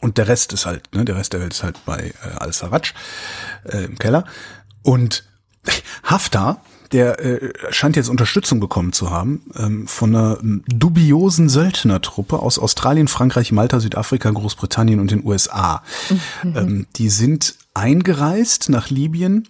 Und 0.00 0.18
der 0.18 0.28
Rest 0.28 0.52
ist 0.52 0.66
halt, 0.66 0.94
ne, 0.94 1.04
der 1.04 1.16
Rest 1.16 1.32
der 1.32 1.40
Welt 1.40 1.54
ist 1.54 1.62
halt 1.62 1.82
bei 1.86 2.12
äh, 2.22 2.36
Al-Sarraj 2.36 2.92
äh, 3.64 3.84
im 3.84 3.98
Keller. 3.98 4.24
Und 4.82 5.24
Haftar 6.04 6.62
der 6.94 7.18
äh, 7.18 7.52
scheint 7.70 7.96
jetzt 7.96 8.08
Unterstützung 8.08 8.60
bekommen 8.60 8.92
zu 8.92 9.10
haben 9.10 9.42
ähm, 9.56 9.88
von 9.88 10.14
einer 10.14 10.38
ähm, 10.40 10.62
dubiosen 10.68 11.48
Söldnertruppe 11.48 12.38
aus 12.38 12.58
Australien, 12.58 13.08
Frankreich, 13.08 13.50
Malta, 13.50 13.80
Südafrika, 13.80 14.30
Großbritannien 14.30 15.00
und 15.00 15.10
den 15.10 15.24
USA. 15.24 15.82
Mhm. 16.44 16.56
Ähm, 16.56 16.86
die 16.96 17.08
sind 17.08 17.56
eingereist 17.74 18.68
nach 18.68 18.90
Libyen 18.90 19.48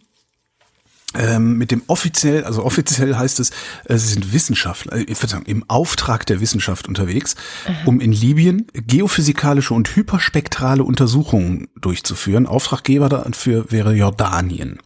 ähm, 1.15 1.59
mit 1.59 1.71
dem 1.71 1.83
offiziell, 1.87 2.45
also 2.45 2.65
offiziell 2.65 3.15
heißt 3.15 3.39
es, 3.41 3.51
äh, 3.85 3.99
sie 3.99 4.15
sind 4.15 4.33
Wissenschaftler, 4.33 4.97
äh, 4.97 5.15
Verzeihung, 5.15 5.45
im 5.45 5.69
Auftrag 5.69 6.25
der 6.25 6.41
Wissenschaft 6.41 6.89
unterwegs, 6.89 7.37
Aha. 7.67 7.75
um 7.85 8.01
in 8.01 8.11
Libyen 8.11 8.67
geophysikalische 8.73 9.75
und 9.75 9.95
hyperspektrale 9.95 10.83
Untersuchungen 10.83 11.69
durchzuführen. 11.79 12.47
Auftraggeber 12.47 13.11
dafür 13.11 13.71
wäre 13.71 13.95
Jordanien. 13.95 14.81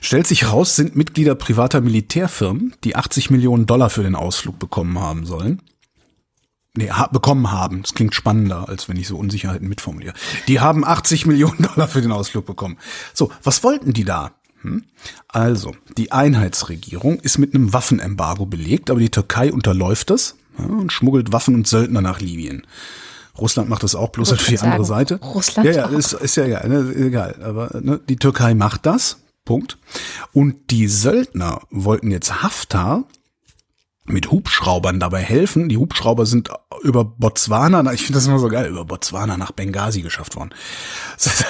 Stellt 0.00 0.26
sich 0.26 0.50
raus, 0.50 0.76
sind 0.76 0.96
Mitglieder 0.96 1.34
privater 1.34 1.80
Militärfirmen, 1.80 2.74
die 2.84 2.96
80 2.96 3.30
Millionen 3.30 3.66
Dollar 3.66 3.90
für 3.90 4.02
den 4.02 4.14
Ausflug 4.14 4.58
bekommen 4.58 4.98
haben 4.98 5.26
sollen. 5.26 5.62
Nee, 6.76 6.90
ha 6.90 7.08
bekommen 7.08 7.50
haben. 7.50 7.82
Das 7.82 7.94
klingt 7.94 8.14
spannender, 8.14 8.68
als 8.68 8.88
wenn 8.88 8.96
ich 8.96 9.08
so 9.08 9.16
Unsicherheiten 9.16 9.68
mitformuliere. 9.68 10.14
Die 10.46 10.60
haben 10.60 10.84
80 10.84 11.26
Millionen 11.26 11.62
Dollar 11.74 11.88
für 11.88 12.02
den 12.02 12.12
Ausflug 12.12 12.46
bekommen. 12.46 12.78
So, 13.14 13.32
was 13.42 13.64
wollten 13.64 13.92
die 13.92 14.04
da? 14.04 14.32
Hm? 14.62 14.84
Also, 15.28 15.74
die 15.96 16.12
Einheitsregierung 16.12 17.20
ist 17.20 17.38
mit 17.38 17.54
einem 17.54 17.72
Waffenembargo 17.72 18.46
belegt, 18.46 18.90
aber 18.90 19.00
die 19.00 19.10
Türkei 19.10 19.52
unterläuft 19.52 20.10
das 20.10 20.36
ja, 20.58 20.66
und 20.66 20.92
schmuggelt 20.92 21.32
Waffen 21.32 21.54
und 21.54 21.66
Söldner 21.66 22.00
nach 22.00 22.20
Libyen. 22.20 22.66
Russland 23.38 23.68
macht 23.68 23.84
das 23.84 23.94
auch, 23.94 24.10
bloß 24.10 24.30
halt 24.30 24.40
für 24.40 24.50
die 24.50 24.58
andere 24.58 24.84
Seite. 24.84 25.20
Russland 25.20 25.68
ja, 25.68 25.74
ja, 25.74 25.86
ist, 25.86 26.12
ist 26.12 26.36
ja, 26.36 26.44
ja 26.44 26.66
ne, 26.66 26.92
egal. 26.96 27.36
Aber 27.42 27.70
ne, 27.80 28.00
die 28.08 28.16
Türkei 28.16 28.54
macht 28.54 28.84
das, 28.84 29.18
Punkt. 29.48 29.78
Und 30.34 30.70
die 30.70 30.88
Söldner 30.88 31.62
wollten 31.70 32.10
jetzt 32.10 32.42
Haftar 32.42 33.04
mit 34.04 34.30
Hubschraubern 34.30 35.00
dabei 35.00 35.22
helfen. 35.22 35.70
Die 35.70 35.78
Hubschrauber 35.78 36.26
sind 36.26 36.50
über 36.82 37.04
Botswana, 37.06 37.90
ich 37.94 38.02
finde 38.02 38.18
das 38.18 38.26
immer 38.26 38.38
so 38.38 38.48
geil, 38.48 38.66
über 38.66 38.84
Botswana 38.84 39.38
nach 39.38 39.52
Benghazi 39.52 40.02
geschafft 40.02 40.36
worden. 40.36 40.50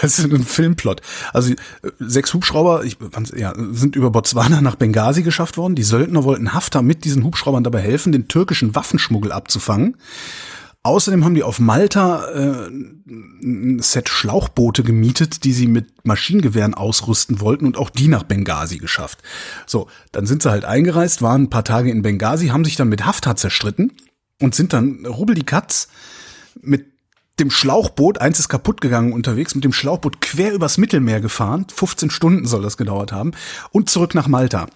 Das 0.00 0.18
ist 0.18 0.32
ein 0.32 0.44
Filmplot. 0.44 1.00
Also 1.32 1.54
sechs 1.98 2.32
Hubschrauber 2.32 2.84
ich, 2.84 2.98
ja, 3.36 3.52
sind 3.72 3.96
über 3.96 4.10
Botswana 4.10 4.60
nach 4.60 4.76
Benghazi 4.76 5.24
geschafft 5.24 5.56
worden. 5.56 5.74
Die 5.74 5.82
Söldner 5.82 6.22
wollten 6.22 6.54
Haftar 6.54 6.82
mit 6.82 7.04
diesen 7.04 7.24
Hubschraubern 7.24 7.64
dabei 7.64 7.80
helfen, 7.80 8.12
den 8.12 8.28
türkischen 8.28 8.76
Waffenschmuggel 8.76 9.32
abzufangen. 9.32 9.96
Außerdem 10.84 11.24
haben 11.24 11.34
die 11.34 11.42
auf 11.42 11.58
Malta 11.58 12.28
äh, 12.30 12.68
ein 12.68 13.80
Set 13.80 14.08
Schlauchboote 14.08 14.84
gemietet, 14.84 15.44
die 15.44 15.52
sie 15.52 15.66
mit 15.66 16.06
Maschinengewehren 16.06 16.74
ausrüsten 16.74 17.40
wollten 17.40 17.66
und 17.66 17.76
auch 17.76 17.90
die 17.90 18.08
nach 18.08 18.22
Benghazi 18.22 18.78
geschafft. 18.78 19.18
So, 19.66 19.88
dann 20.12 20.26
sind 20.26 20.42
sie 20.42 20.50
halt 20.50 20.64
eingereist, 20.64 21.20
waren 21.20 21.42
ein 21.42 21.50
paar 21.50 21.64
Tage 21.64 21.90
in 21.90 22.02
Benghazi, 22.02 22.48
haben 22.48 22.64
sich 22.64 22.76
dann 22.76 22.88
mit 22.88 23.04
Haftar 23.04 23.36
zerstritten 23.36 23.92
und 24.40 24.54
sind 24.54 24.72
dann 24.72 25.04
rubbel 25.04 25.34
die 25.34 25.44
Katz 25.44 25.88
mit 26.60 26.86
dem 27.40 27.50
Schlauchboot, 27.50 28.20
eins 28.20 28.38
ist 28.38 28.48
kaputt 28.48 28.80
gegangen 28.80 29.12
unterwegs, 29.12 29.54
mit 29.54 29.64
dem 29.64 29.72
Schlauchboot 29.72 30.20
quer 30.20 30.52
übers 30.52 30.78
Mittelmeer 30.78 31.20
gefahren, 31.20 31.66
15 31.72 32.10
Stunden 32.10 32.46
soll 32.46 32.62
das 32.62 32.76
gedauert 32.76 33.12
haben, 33.12 33.32
und 33.70 33.90
zurück 33.90 34.14
nach 34.14 34.26
Malta. 34.26 34.66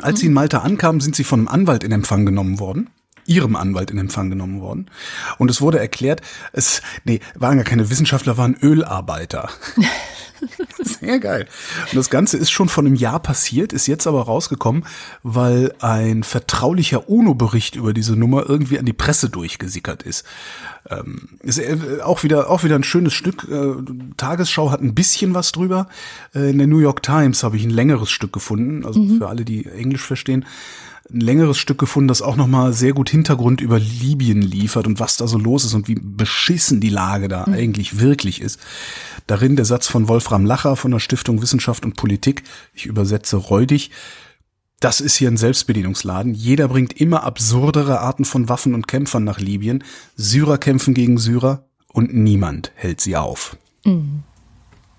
Als 0.00 0.20
sie 0.20 0.26
in 0.26 0.32
Malta 0.32 0.58
ankamen, 0.58 1.00
sind 1.00 1.16
sie 1.16 1.24
von 1.24 1.40
einem 1.40 1.48
Anwalt 1.48 1.84
in 1.84 1.92
Empfang 1.92 2.24
genommen 2.24 2.60
worden 2.60 2.88
ihrem 3.26 3.56
Anwalt 3.56 3.90
in 3.90 3.98
Empfang 3.98 4.30
genommen 4.30 4.60
worden. 4.60 4.90
Und 5.38 5.50
es 5.50 5.60
wurde 5.60 5.78
erklärt, 5.78 6.20
es, 6.52 6.82
nee, 7.04 7.20
waren 7.34 7.56
gar 7.56 7.64
keine 7.64 7.90
Wissenschaftler, 7.90 8.36
waren 8.36 8.56
Ölarbeiter. 8.60 9.50
Sehr 10.82 11.20
geil. 11.20 11.46
Und 11.90 11.96
das 11.96 12.10
Ganze 12.10 12.36
ist 12.36 12.50
schon 12.50 12.68
vor 12.68 12.84
einem 12.84 12.94
Jahr 12.94 13.20
passiert, 13.20 13.72
ist 13.72 13.86
jetzt 13.86 14.06
aber 14.06 14.22
rausgekommen, 14.22 14.84
weil 15.22 15.72
ein 15.80 16.22
vertraulicher 16.22 17.08
UNO-Bericht 17.08 17.76
über 17.76 17.92
diese 17.92 18.16
Nummer 18.16 18.48
irgendwie 18.48 18.78
an 18.78 18.84
die 18.84 18.92
Presse 18.92 19.30
durchgesickert 19.30 20.02
ist. 20.02 20.24
Ähm, 20.90 21.28
ist 21.42 21.58
äh, 21.58 22.00
auch 22.02 22.24
wieder, 22.24 22.50
auch 22.50 22.64
wieder 22.64 22.74
ein 22.74 22.84
schönes 22.84 23.14
Stück. 23.14 23.46
Äh, 23.48 23.74
Tagesschau 24.16 24.70
hat 24.70 24.80
ein 24.80 24.94
bisschen 24.94 25.34
was 25.34 25.52
drüber. 25.52 25.88
Äh, 26.34 26.50
in 26.50 26.58
der 26.58 26.66
New 26.66 26.80
York 26.80 27.02
Times 27.02 27.44
habe 27.44 27.56
ich 27.56 27.64
ein 27.64 27.70
längeres 27.70 28.10
Stück 28.10 28.32
gefunden, 28.32 28.84
also 28.84 29.00
mhm. 29.00 29.18
für 29.18 29.28
alle, 29.28 29.44
die 29.44 29.66
Englisch 29.66 30.02
verstehen 30.02 30.44
ein 31.10 31.20
längeres 31.20 31.58
Stück 31.58 31.78
gefunden, 31.78 32.08
das 32.08 32.22
auch 32.22 32.36
nochmal 32.36 32.72
sehr 32.72 32.92
gut 32.92 33.10
Hintergrund 33.10 33.60
über 33.60 33.78
Libyen 33.78 34.42
liefert 34.42 34.86
und 34.86 35.00
was 35.00 35.16
da 35.16 35.26
so 35.26 35.38
los 35.38 35.64
ist 35.64 35.74
und 35.74 35.88
wie 35.88 35.96
beschissen 36.00 36.80
die 36.80 36.88
Lage 36.88 37.28
da 37.28 37.46
mhm. 37.46 37.54
eigentlich 37.54 37.98
wirklich 37.98 38.40
ist. 38.40 38.60
Darin 39.26 39.56
der 39.56 39.64
Satz 39.64 39.88
von 39.88 40.08
Wolfram 40.08 40.44
Lacher 40.44 40.76
von 40.76 40.90
der 40.90 41.00
Stiftung 41.00 41.42
Wissenschaft 41.42 41.84
und 41.84 41.96
Politik, 41.96 42.42
ich 42.72 42.86
übersetze 42.86 43.36
räudig, 43.36 43.90
das 44.80 45.00
ist 45.00 45.14
hier 45.14 45.28
ein 45.28 45.36
Selbstbedienungsladen. 45.36 46.34
Jeder 46.34 46.66
bringt 46.66 47.00
immer 47.00 47.22
absurdere 47.22 48.00
Arten 48.00 48.24
von 48.24 48.48
Waffen 48.48 48.74
und 48.74 48.88
Kämpfern 48.88 49.22
nach 49.22 49.38
Libyen. 49.38 49.84
Syrer 50.16 50.58
kämpfen 50.58 50.92
gegen 50.92 51.18
Syrer 51.18 51.66
und 51.86 52.12
niemand 52.12 52.72
hält 52.74 53.00
sie 53.00 53.16
auf. 53.16 53.56
Mhm. 53.84 54.24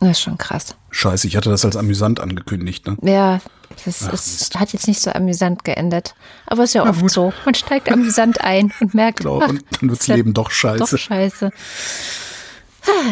Das 0.04 0.18
ist 0.18 0.24
schon 0.24 0.38
krass. 0.38 0.76
Scheiße, 0.92 1.28
ich 1.28 1.36
hatte 1.36 1.50
das 1.50 1.66
als 1.66 1.76
amüsant 1.76 2.20
angekündigt, 2.20 2.88
ne? 2.88 2.98
Ja, 3.02 3.40
das 3.86 4.08
Ach, 4.08 4.14
ist, 4.14 4.60
hat 4.60 4.74
jetzt 4.74 4.88
nicht 4.88 5.02
so 5.02 5.12
amüsant 5.12 5.64
geendet. 5.64 6.16
Aber 6.46 6.64
ist 6.64 6.74
ja 6.74 6.88
oft 6.88 7.10
so. 7.10 7.34
Man 7.46 7.56
steigt 7.56 7.92
amüsant 7.92 8.42
ein 8.42 8.72
und 8.80 8.94
merkt, 8.94 9.20
genau, 9.20 9.42
ach, 9.42 9.50
und 9.50 9.64
dann 9.80 9.90
wirds 9.90 10.08
Leben 10.08 10.34
doch 10.34 10.52
scheiße. 10.52 10.80
Doch 10.80 10.98
scheiße. 10.98 11.52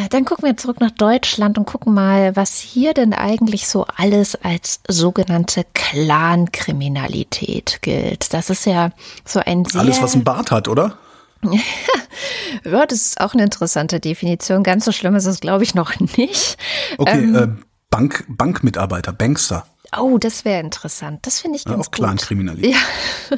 Dann 0.09 0.25
gucken 0.25 0.45
wir 0.45 0.57
zurück 0.57 0.81
nach 0.81 0.91
Deutschland 0.91 1.57
und 1.57 1.65
gucken 1.65 1.93
mal, 1.93 2.35
was 2.35 2.57
hier 2.57 2.93
denn 2.93 3.13
eigentlich 3.13 3.69
so 3.69 3.85
alles 3.95 4.35
als 4.35 4.81
sogenannte 4.87 5.65
Clankriminalität 5.73 7.79
gilt. 7.81 8.33
Das 8.33 8.49
ist 8.49 8.65
ja 8.65 8.91
so 9.23 9.39
ein 9.39 9.63
sehr 9.63 9.79
Alles, 9.79 10.01
was 10.01 10.13
ein 10.13 10.25
Bart 10.25 10.51
hat, 10.51 10.67
oder? 10.67 10.97
ja, 12.63 12.85
das 12.85 13.01
ist 13.01 13.21
auch 13.21 13.33
eine 13.33 13.43
interessante 13.43 13.99
Definition. 13.99 14.63
Ganz 14.63 14.85
so 14.85 14.91
schlimm 14.91 15.15
ist 15.15 15.25
es, 15.25 15.39
glaube 15.39 15.63
ich, 15.63 15.75
noch 15.75 15.99
nicht. 15.99 16.57
Okay, 16.97 17.23
ähm, 17.23 17.35
äh, 17.35 17.47
Bank, 17.89 18.25
Bankmitarbeiter, 18.27 19.13
Bankster. 19.13 19.65
Oh, 19.97 20.17
das 20.17 20.45
wäre 20.45 20.61
interessant. 20.61 21.19
Das 21.23 21.39
finde 21.39 21.57
ich 21.57 21.65
ganz 21.65 21.85
ja, 21.85 21.89
auch 21.89 21.91
Clan 21.91 22.17
Kriminalität. 22.17 22.73
Ja. 22.73 23.37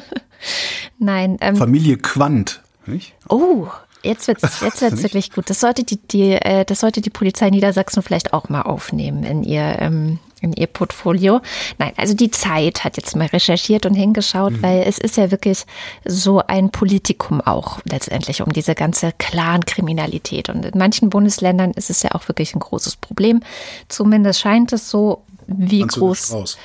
Nein. 0.98 1.36
Ähm, 1.40 1.56
Familie 1.56 1.96
Quandt. 1.98 2.62
Nicht? 2.86 3.14
Oh, 3.28 3.66
jetzt 4.02 4.28
wird's 4.28 4.42
jetzt 4.60 4.80
wird's 4.80 5.02
wirklich 5.02 5.32
gut. 5.32 5.50
Das 5.50 5.60
sollte 5.60 5.82
die, 5.84 5.96
die 5.96 6.32
äh, 6.32 6.64
das 6.64 6.80
sollte 6.80 7.00
die 7.00 7.10
Polizei 7.10 7.50
Niedersachsen 7.50 8.02
vielleicht 8.02 8.32
auch 8.32 8.48
mal 8.48 8.62
aufnehmen 8.62 9.24
in 9.24 9.42
ihr 9.42 9.76
ähm, 9.80 10.18
in 10.44 10.52
ihr 10.52 10.66
Portfolio. 10.66 11.40
Nein, 11.78 11.92
also 11.96 12.14
die 12.14 12.30
Zeit 12.30 12.84
hat 12.84 12.96
jetzt 12.96 13.16
mal 13.16 13.26
recherchiert 13.26 13.86
und 13.86 13.94
hingeschaut, 13.94 14.52
mhm. 14.52 14.62
weil 14.62 14.82
es 14.86 14.98
ist 14.98 15.16
ja 15.16 15.30
wirklich 15.30 15.64
so 16.04 16.40
ein 16.46 16.70
Politikum 16.70 17.40
auch 17.40 17.80
letztendlich 17.84 18.42
um 18.42 18.52
diese 18.52 18.74
ganze 18.74 19.12
Clan-Kriminalität. 19.18 20.48
Und 20.48 20.64
in 20.64 20.78
manchen 20.78 21.10
Bundesländern 21.10 21.72
ist 21.72 21.90
es 21.90 22.02
ja 22.02 22.12
auch 22.12 22.28
wirklich 22.28 22.54
ein 22.54 22.60
großes 22.60 22.96
Problem. 22.96 23.40
Zumindest 23.88 24.40
scheint 24.40 24.72
es 24.72 24.90
so, 24.90 25.24
wie 25.46 25.80
Kannst 25.80 25.96
groß, 25.96 26.58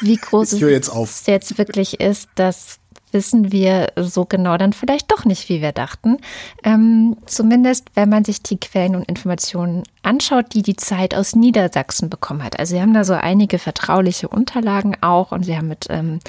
wie 0.00 0.16
groß 0.16 0.52
es 0.52 0.60
jetzt, 0.60 1.26
jetzt 1.26 1.58
wirklich 1.58 2.00
ist, 2.00 2.28
dass 2.34 2.78
wissen 3.12 3.52
wir 3.52 3.92
so 3.96 4.24
genau 4.24 4.56
dann 4.56 4.72
vielleicht 4.72 5.10
doch 5.12 5.24
nicht, 5.24 5.48
wie 5.48 5.60
wir 5.60 5.72
dachten. 5.72 6.18
Ähm, 6.64 7.16
zumindest, 7.26 7.90
wenn 7.94 8.08
man 8.08 8.24
sich 8.24 8.42
die 8.42 8.58
Quellen 8.58 8.96
und 8.96 9.04
Informationen 9.08 9.82
anschaut, 10.02 10.54
die 10.54 10.62
die 10.62 10.76
Zeit 10.76 11.14
aus 11.14 11.34
Niedersachsen 11.34 12.10
bekommen 12.10 12.42
hat. 12.42 12.58
Also 12.58 12.74
sie 12.74 12.82
haben 12.82 12.94
da 12.94 13.04
so 13.04 13.14
einige 13.14 13.58
vertrauliche 13.58 14.28
Unterlagen 14.28 14.96
auch 15.00 15.32
und 15.32 15.44
sie 15.44 15.56
haben 15.56 15.68
mit 15.68 15.86
ähm, 15.90 16.20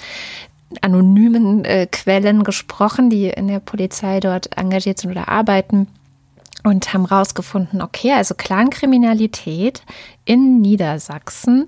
anonymen 0.81 1.65
äh, 1.65 1.87
Quellen 1.87 2.43
gesprochen, 2.43 3.09
die 3.09 3.29
in 3.29 3.47
der 3.47 3.59
Polizei 3.59 4.19
dort 4.19 4.57
engagiert 4.57 4.99
sind 4.99 5.11
oder 5.11 5.29
arbeiten 5.29 5.87
und 6.63 6.93
haben 6.93 7.05
rausgefunden, 7.05 7.81
okay, 7.81 8.13
also 8.13 8.35
Clankriminalität 8.35 9.83
in 10.25 10.61
Niedersachsen 10.61 11.67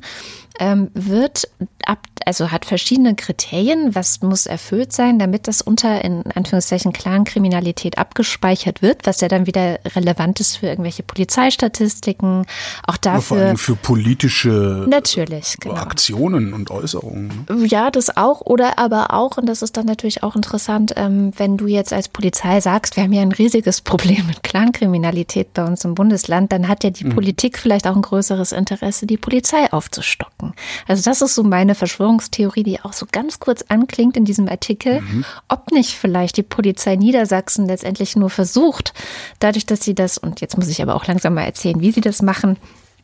ähm, 0.60 0.90
wird 0.94 1.48
ab, 1.86 2.00
also 2.26 2.52
hat 2.52 2.66
verschiedene 2.66 3.16
Kriterien, 3.16 3.96
was 3.96 4.22
muss 4.22 4.46
erfüllt 4.46 4.94
sein, 4.94 5.20
damit 5.20 5.48
das 5.48 5.62
unter 5.62 6.04
in 6.04 6.24
Anführungszeichen 6.34 6.94
Clankriminalität 6.94 7.98
abgespeichert 7.98 8.82
wird, 8.82 9.06
was 9.06 9.22
ja 9.22 9.28
dann 9.28 9.48
wieder 9.48 9.80
relevant 9.96 10.40
ist 10.40 10.58
für 10.58 10.68
irgendwelche 10.68 11.04
Polizeistatistiken, 11.04 12.46
auch 12.88 12.98
dafür. 12.98 13.22
vor 13.22 13.38
allem 13.38 13.58
für 13.58 13.76
politische 13.76 14.86
natürlich, 14.88 15.58
genau. 15.60 15.76
Aktionen 15.76 16.54
und 16.54 16.72
Äußerungen. 16.72 17.46
Ne? 17.50 17.66
Ja, 17.66 17.92
das 17.92 18.16
auch, 18.16 18.42
oder 18.42 18.80
aber 18.80 19.14
auch, 19.14 19.38
und 19.38 19.48
das 19.48 19.62
ist 19.62 19.78
dann 19.78 19.86
natürlich 19.86 20.24
auch 20.24 20.36
interessant, 20.36 20.94
ähm, 20.96 21.32
wenn 21.38 21.58
du 21.58 21.68
jetzt 21.68 21.94
als 21.94 22.10
Polizei 22.10 22.62
sagst, 22.62 22.96
wir 22.96 23.04
haben 23.04 23.14
ja 23.14 23.22
ein 23.22 23.32
riesiges 23.32 23.82
Problem 23.86 24.28
mit 24.28 24.44
Clankriminalität 24.44 25.54
bei 25.54 25.64
uns 25.66 25.86
im 25.86 25.96
Bundesland, 25.96 26.52
dann 26.52 26.68
hat 26.68 26.84
ja 26.84 26.90
die 26.90 27.06
mhm. 27.06 27.16
Politik 27.16 27.58
vielleicht 27.58 27.88
auch 27.88 27.96
ein 27.96 28.02
größeres 28.02 28.52
Interesse, 28.52 29.06
die 29.06 29.18
Polizei 29.18 29.72
aufzustocken. 29.72 30.45
Also 30.88 31.04
das 31.04 31.22
ist 31.22 31.36
so 31.36 31.44
meine 31.44 31.76
Verschwörungstheorie, 31.76 32.64
die 32.64 32.82
auch 32.82 32.94
so 32.94 33.06
ganz 33.12 33.40
kurz 33.40 33.64
anklingt 33.68 34.18
in 34.18 34.26
diesem 34.26 34.48
Artikel, 34.48 35.02
mhm. 35.02 35.26
ob 35.48 35.72
nicht 35.72 35.94
vielleicht 35.94 36.38
die 36.38 36.44
Polizei 36.44 36.96
Niedersachsen 36.96 37.68
letztendlich 37.68 38.16
nur 38.16 38.30
versucht, 38.30 38.94
dadurch, 39.40 39.66
dass 39.66 39.84
sie 39.84 39.96
das, 39.96 40.18
und 40.18 40.42
jetzt 40.42 40.58
muss 40.58 40.70
ich 40.70 40.82
aber 40.82 40.96
auch 40.96 41.06
langsam 41.06 41.34
mal 41.34 41.44
erzählen, 41.44 41.80
wie 41.82 41.92
sie 41.92 42.02
das 42.02 42.22
machen, 42.22 42.58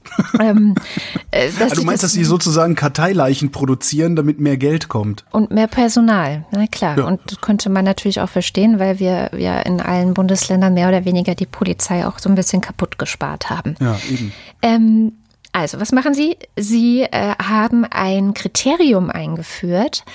ähm, 0.39 0.75
äh, 1.31 1.49
also 1.59 1.75
du 1.75 1.83
meinst, 1.83 2.03
das, 2.03 2.11
dass 2.11 2.13
sie 2.13 2.23
sozusagen 2.23 2.75
Karteileichen 2.75 3.51
produzieren, 3.51 4.15
damit 4.15 4.39
mehr 4.39 4.57
Geld 4.57 4.87
kommt? 4.87 5.25
Und 5.31 5.51
mehr 5.51 5.67
Personal, 5.67 6.45
na 6.51 6.67
klar. 6.67 6.97
Ja. 6.97 7.05
Und 7.05 7.21
das 7.27 7.41
könnte 7.41 7.69
man 7.69 7.85
natürlich 7.85 8.19
auch 8.19 8.29
verstehen, 8.29 8.79
weil 8.79 8.99
wir 8.99 9.31
ja 9.37 9.59
in 9.61 9.79
allen 9.79 10.13
Bundesländern 10.13 10.73
mehr 10.73 10.87
oder 10.87 11.05
weniger 11.05 11.35
die 11.35 11.45
Polizei 11.45 12.05
auch 12.05 12.19
so 12.19 12.29
ein 12.29 12.35
bisschen 12.35 12.61
kaputt 12.61 12.97
gespart 12.97 13.49
haben. 13.49 13.75
Ja, 13.79 13.97
eben. 14.09 14.31
Ähm, 14.61 15.13
also, 15.53 15.79
was 15.79 15.91
machen 15.91 16.13
Sie? 16.13 16.37
Sie 16.55 17.01
äh, 17.01 17.35
haben 17.41 17.83
ein 17.85 18.33
Kriterium 18.33 19.09
eingeführt, 19.09 20.05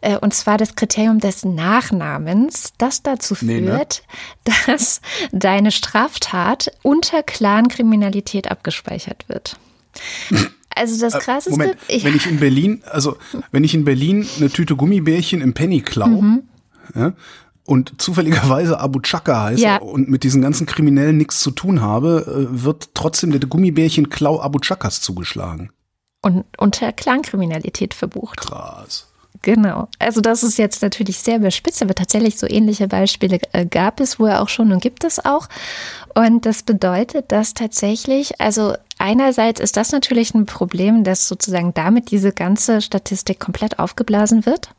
äh, 0.00 0.16
und 0.16 0.32
zwar 0.32 0.56
das 0.56 0.74
Kriterium 0.74 1.20
des 1.20 1.44
Nachnamens, 1.44 2.72
das 2.78 3.02
dazu 3.02 3.34
führt, 3.34 3.50
nee, 3.50 3.60
ne? 3.60 4.54
dass 4.66 5.00
deine 5.32 5.70
Straftat 5.70 6.72
unter 6.82 7.22
Clankriminalität 7.22 8.50
abgespeichert 8.50 9.28
wird. 9.28 9.56
Also 10.78 11.00
das 11.00 11.14
äh, 11.14 11.18
krasseste. 11.20 11.58
Moment, 11.58 11.78
wenn 11.88 12.14
ich 12.14 12.26
in 12.26 12.38
Berlin, 12.38 12.82
also 12.90 13.16
wenn 13.50 13.64
ich 13.64 13.72
in 13.72 13.86
Berlin 13.86 14.28
eine 14.36 14.50
Tüte 14.50 14.76
Gummibärchen 14.76 15.40
im 15.40 15.54
Penny 15.54 15.80
klau, 15.80 16.08
mhm. 16.08 16.42
ja, 16.94 17.14
und 17.66 18.00
zufälligerweise 18.00 18.80
Abu 18.80 19.00
Chaka 19.00 19.42
heiße 19.44 19.62
ja. 19.62 19.76
und 19.78 20.08
mit 20.08 20.22
diesen 20.22 20.40
ganzen 20.40 20.66
Kriminellen 20.66 21.16
nichts 21.16 21.40
zu 21.40 21.50
tun 21.50 21.80
habe, 21.80 22.48
äh, 22.50 22.64
wird 22.64 22.90
trotzdem 22.94 23.30
der 23.32 23.40
Gummibärchen 23.40 24.08
Klau 24.08 24.40
Abu 24.40 24.58
Chakas 24.60 25.00
zugeschlagen. 25.00 25.70
Und 26.22 26.44
unter 26.58 26.92
Clankriminalität 26.92 27.94
verbucht. 27.94 28.38
Krass. 28.38 29.08
Genau. 29.42 29.88
Also 29.98 30.20
das 30.20 30.42
ist 30.42 30.58
jetzt 30.58 30.82
natürlich 30.82 31.18
sehr 31.18 31.36
überspitzt, 31.36 31.82
aber 31.82 31.94
tatsächlich 31.94 32.38
so 32.38 32.48
ähnliche 32.48 32.88
Beispiele 32.88 33.38
äh, 33.52 33.66
gab 33.66 34.00
es 34.00 34.18
wohl 34.18 34.32
auch 34.32 34.48
schon 34.48 34.72
und 34.72 34.82
gibt 34.82 35.04
es 35.04 35.24
auch. 35.24 35.48
Und 36.14 36.46
das 36.46 36.62
bedeutet, 36.62 37.30
dass 37.30 37.54
tatsächlich, 37.54 38.40
also 38.40 38.74
einerseits 38.98 39.60
ist 39.60 39.76
das 39.76 39.92
natürlich 39.92 40.34
ein 40.34 40.46
Problem, 40.46 41.04
dass 41.04 41.28
sozusagen 41.28 41.74
damit 41.74 42.10
diese 42.10 42.32
ganze 42.32 42.80
Statistik 42.80 43.38
komplett 43.38 43.78
aufgeblasen 43.78 44.46
wird, 44.46 44.70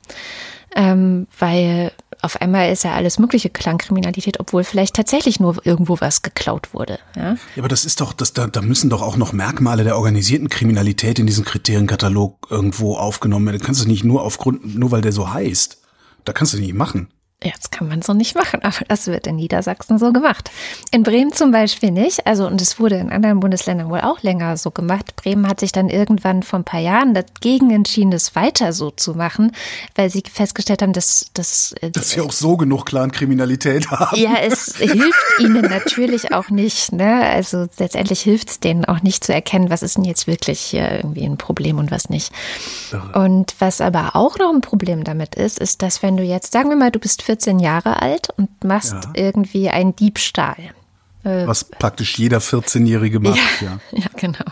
ähm, 0.75 1.27
weil 1.39 1.91
auf 2.21 2.41
einmal 2.41 2.71
ist 2.71 2.83
ja 2.83 2.93
alles 2.93 3.19
mögliche 3.19 3.49
Klangkriminalität, 3.49 4.39
obwohl 4.39 4.63
vielleicht 4.63 4.95
tatsächlich 4.95 5.39
nur 5.39 5.65
irgendwo 5.65 5.97
was 5.99 6.21
geklaut 6.21 6.73
wurde. 6.73 6.99
Ja, 7.15 7.33
ja 7.33 7.37
aber 7.57 7.67
das 7.67 7.85
ist 7.85 8.01
doch, 8.01 8.13
das, 8.13 8.33
da, 8.33 8.47
da 8.47 8.61
müssen 8.61 8.89
doch 8.89 9.01
auch 9.01 9.17
noch 9.17 9.33
Merkmale 9.33 9.83
der 9.83 9.97
organisierten 9.97 10.49
Kriminalität 10.49 11.19
in 11.19 11.27
diesen 11.27 11.45
Kriterienkatalog 11.45 12.47
irgendwo 12.49 12.95
aufgenommen 12.95 13.45
werden. 13.45 13.59
Du 13.59 13.65
kannst 13.65 13.81
es 13.81 13.87
nicht 13.87 14.03
nur 14.03 14.23
aufgrund, 14.23 14.75
nur 14.75 14.91
weil 14.91 15.01
der 15.01 15.11
so 15.11 15.31
heißt. 15.31 15.81
Da 16.25 16.33
kannst 16.33 16.53
du 16.53 16.57
nicht 16.57 16.73
machen. 16.73 17.09
Ja, 17.43 17.51
das 17.55 17.69
kann 17.69 17.87
man 17.87 18.01
so 18.01 18.15
nicht 18.15 18.35
machen, 18.35 18.61
aber 18.63 18.77
das 18.87 19.05
wird 19.05 19.27
in 19.27 19.35
Niedersachsen 19.35 19.99
so 19.99 20.11
gemacht. 20.11 20.49
In 20.89 21.03
Bremen 21.03 21.31
zum 21.31 21.51
Beispiel 21.51 21.91
nicht. 21.91 22.25
Also, 22.25 22.47
und 22.47 22.59
es 22.63 22.79
wurde 22.79 22.95
in 22.95 23.11
anderen 23.11 23.39
Bundesländern 23.39 23.91
wohl 23.91 24.01
auch 24.01 24.23
länger 24.23 24.57
so 24.57 24.71
gemacht. 24.71 25.15
Bremen 25.15 25.47
hat 25.47 25.59
sich 25.59 25.71
dann 25.71 25.91
irgendwann 25.91 26.41
vor 26.41 26.57
ein 26.57 26.63
paar 26.63 26.79
Jahren 26.79 27.13
dagegen 27.13 27.69
entschieden, 27.69 28.09
das 28.09 28.35
weiter 28.35 28.73
so 28.73 28.89
zu 28.89 29.13
machen, 29.13 29.51
weil 29.93 30.09
sie 30.09 30.23
festgestellt 30.27 30.81
haben, 30.81 30.93
dass, 30.93 31.29
dass, 31.35 31.73
äh, 31.81 31.91
dass 31.91 32.09
sie 32.09 32.21
auch 32.21 32.31
so 32.31 32.57
genug 32.57 32.87
Clan-Kriminalität 32.87 33.87
haben. 33.91 34.19
Ja, 34.19 34.37
es 34.41 34.75
hilft 34.75 35.39
ihnen 35.39 35.61
natürlich 35.61 36.33
auch 36.33 36.49
nicht. 36.49 36.91
Ne? 36.91 37.21
Also 37.21 37.67
letztendlich 37.77 38.21
hilft 38.21 38.49
es 38.49 38.59
denen 38.59 38.83
auch 38.85 39.03
nicht 39.03 39.23
zu 39.23 39.31
erkennen, 39.31 39.69
was 39.69 39.83
ist 39.83 39.97
denn 39.97 40.05
jetzt 40.05 40.25
wirklich 40.25 40.59
hier 40.59 40.91
irgendwie 40.91 41.23
ein 41.25 41.37
Problem 41.37 41.77
und 41.77 41.91
was 41.91 42.09
nicht. 42.09 42.33
Und 43.13 43.53
was 43.59 43.79
aber 43.79 44.15
auch 44.15 44.39
noch 44.39 44.51
ein 44.51 44.61
Problem 44.61 45.03
damit 45.03 45.35
ist, 45.35 45.59
ist, 45.59 45.83
dass 45.83 46.01
wenn 46.01 46.17
du 46.17 46.23
jetzt, 46.23 46.51
sagen 46.51 46.69
wir 46.69 46.75
mal, 46.75 46.89
du 46.89 46.97
bist 46.97 47.26
14 47.27 47.59
Jahre 47.59 48.01
alt 48.01 48.29
und 48.37 48.63
machst 48.63 48.93
ja. 48.93 49.11
irgendwie 49.13 49.69
einen 49.69 49.95
Diebstahl. 49.95 50.55
Äh, 51.25 51.45
Was 51.45 51.65
praktisch 51.65 52.17
jeder 52.17 52.37
14-Jährige 52.37 53.19
macht, 53.19 53.37
ja, 53.61 53.67
ja. 53.67 53.79
Ja, 53.99 54.07
genau. 54.15 54.45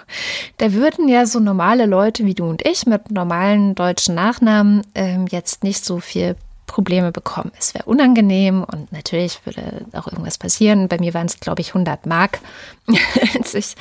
Da 0.58 0.74
würden 0.74 1.08
ja 1.08 1.26
so 1.26 1.40
normale 1.40 1.86
Leute 1.86 2.26
wie 2.26 2.34
du 2.34 2.46
und 2.46 2.68
ich 2.68 2.86
mit 2.86 3.12
normalen 3.12 3.76
deutschen 3.76 4.14
Nachnamen 4.14 4.82
ähm, 4.94 5.26
jetzt 5.30 5.64
nicht 5.64 5.86
so 5.86 6.02
viel 6.02 6.36
Probleme 6.68 7.14
bekommen. 7.14 7.54
Es 7.58 7.74
wäre 7.74 7.86
unangenehm 7.86 8.66
und 8.66 8.92
natürlich 8.92 9.40
würde 9.46 9.86
auch 9.94 10.08
irgendwas 10.08 10.38
passieren. 10.38 10.90
Bei 10.90 11.00
mir 11.00 11.14
waren 11.14 11.28
es, 11.28 11.40
glaube 11.40 11.62
ich, 11.62 11.70
100 11.70 12.06
Mark, 12.08 12.40
als 13.38 13.54
ich 13.54 13.76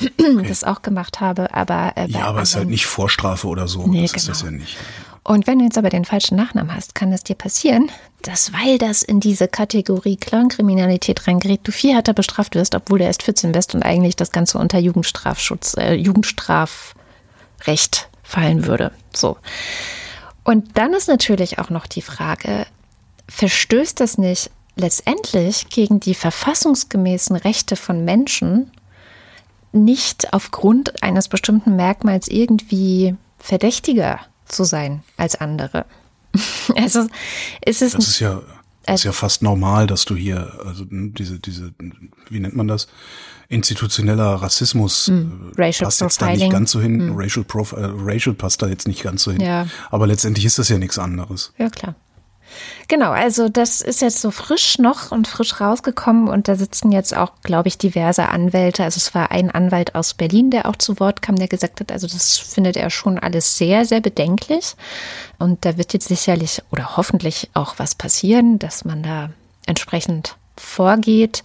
okay. 0.00 0.48
das 0.48 0.64
auch 0.64 0.82
gemacht 0.82 1.20
habe. 1.20 1.54
Aber 1.54 1.92
äh, 1.94 2.08
ja, 2.08 2.24
aber 2.24 2.42
es 2.42 2.50
ist 2.50 2.56
halt 2.56 2.68
nicht 2.68 2.86
Vorstrafe 2.86 3.46
oder 3.46 3.68
so. 3.68 3.86
Nee, 3.86 4.02
das 4.02 4.12
genau. 4.12 4.22
ist 4.22 4.28
das 4.28 4.42
ja 4.42 4.50
nicht. 4.50 4.76
Und 5.22 5.46
wenn 5.46 5.58
du 5.58 5.64
jetzt 5.64 5.78
aber 5.78 5.90
den 5.90 6.04
falschen 6.04 6.36
Nachnamen 6.36 6.74
hast, 6.74 6.94
kann 6.94 7.12
es 7.12 7.22
dir 7.22 7.36
passieren, 7.36 7.90
dass, 8.22 8.52
weil 8.52 8.78
das 8.78 9.02
in 9.02 9.20
diese 9.20 9.48
Kategorie 9.48 10.16
Clankriminalität 10.16 11.26
reingerät, 11.26 11.60
du 11.64 11.72
viel 11.72 11.94
härter 11.94 12.14
bestraft 12.14 12.54
wirst, 12.54 12.74
obwohl 12.74 13.00
du 13.00 13.04
erst 13.04 13.22
14 13.22 13.52
bist 13.52 13.74
und 13.74 13.82
eigentlich 13.82 14.16
das 14.16 14.32
Ganze 14.32 14.58
unter 14.58 14.78
Jugendstrafschutz, 14.78 15.76
äh, 15.76 15.94
Jugendstrafrecht 15.94 18.08
fallen 18.22 18.66
würde. 18.66 18.92
So. 19.14 19.36
Und 20.44 20.78
dann 20.78 20.94
ist 20.94 21.08
natürlich 21.08 21.58
auch 21.58 21.68
noch 21.70 21.86
die 21.86 22.02
Frage, 22.02 22.66
verstößt 23.28 24.00
das 24.00 24.18
nicht 24.18 24.50
letztendlich 24.76 25.68
gegen 25.68 26.00
die 26.00 26.14
verfassungsgemäßen 26.14 27.36
Rechte 27.36 27.76
von 27.76 28.04
Menschen, 28.04 28.70
nicht 29.72 30.32
aufgrund 30.32 31.02
eines 31.02 31.28
bestimmten 31.28 31.76
Merkmals 31.76 32.26
irgendwie 32.26 33.14
verdächtiger 33.38 34.18
zu 34.50 34.64
sein 34.64 35.02
als 35.16 35.36
andere. 35.36 35.86
also 36.76 37.06
ist 37.64 37.82
es. 37.82 37.92
Das 37.92 38.08
ist 38.08 38.20
ja, 38.20 38.42
das 38.86 39.00
ist 39.00 39.04
ja 39.04 39.12
fast 39.12 39.42
normal, 39.42 39.86
dass 39.86 40.04
du 40.04 40.16
hier, 40.16 40.52
also 40.64 40.84
diese, 40.88 41.38
diese, 41.38 41.72
wie 42.28 42.40
nennt 42.40 42.56
man 42.56 42.68
das? 42.68 42.88
Institutioneller 43.48 44.34
Rassismus 44.34 45.08
mm, 45.08 45.52
Racial 45.58 45.86
passt 45.86 46.00
jetzt 46.00 46.22
da 46.22 46.30
nicht 46.30 46.50
ganz 46.50 46.70
so 46.70 46.80
hin. 46.80 47.08
Mm. 47.08 47.16
Racial, 47.16 47.44
Prof, 47.44 47.72
äh, 47.72 47.78
Racial 47.80 48.34
passt 48.34 48.62
da 48.62 48.68
jetzt 48.68 48.86
nicht 48.86 49.02
ganz 49.02 49.24
so 49.24 49.32
hin. 49.32 49.40
Ja. 49.40 49.66
Aber 49.90 50.06
letztendlich 50.06 50.44
ist 50.44 50.58
das 50.58 50.68
ja 50.68 50.78
nichts 50.78 51.00
anderes. 51.00 51.52
Ja, 51.58 51.68
klar. 51.68 51.96
Genau, 52.88 53.10
also 53.10 53.48
das 53.48 53.80
ist 53.80 54.02
jetzt 54.02 54.20
so 54.20 54.30
frisch 54.30 54.78
noch 54.78 55.12
und 55.12 55.28
frisch 55.28 55.60
rausgekommen 55.60 56.28
und 56.28 56.48
da 56.48 56.56
sitzen 56.56 56.90
jetzt 56.90 57.16
auch, 57.16 57.32
glaube 57.42 57.68
ich, 57.68 57.78
diverse 57.78 58.28
Anwälte. 58.28 58.84
Also 58.84 58.98
es 58.98 59.14
war 59.14 59.30
ein 59.30 59.50
Anwalt 59.50 59.94
aus 59.94 60.14
Berlin, 60.14 60.50
der 60.50 60.66
auch 60.66 60.76
zu 60.76 60.98
Wort 60.98 61.22
kam, 61.22 61.36
der 61.36 61.48
gesagt 61.48 61.80
hat, 61.80 61.92
also 61.92 62.06
das 62.06 62.38
findet 62.38 62.76
er 62.76 62.90
schon 62.90 63.18
alles 63.18 63.56
sehr, 63.56 63.84
sehr 63.84 64.00
bedenklich. 64.00 64.74
Und 65.38 65.64
da 65.64 65.78
wird 65.78 65.92
jetzt 65.92 66.08
sicherlich 66.08 66.62
oder 66.70 66.96
hoffentlich 66.96 67.50
auch 67.54 67.74
was 67.78 67.94
passieren, 67.94 68.58
dass 68.58 68.84
man 68.84 69.02
da 69.02 69.30
entsprechend 69.66 70.36
vorgeht 70.56 71.42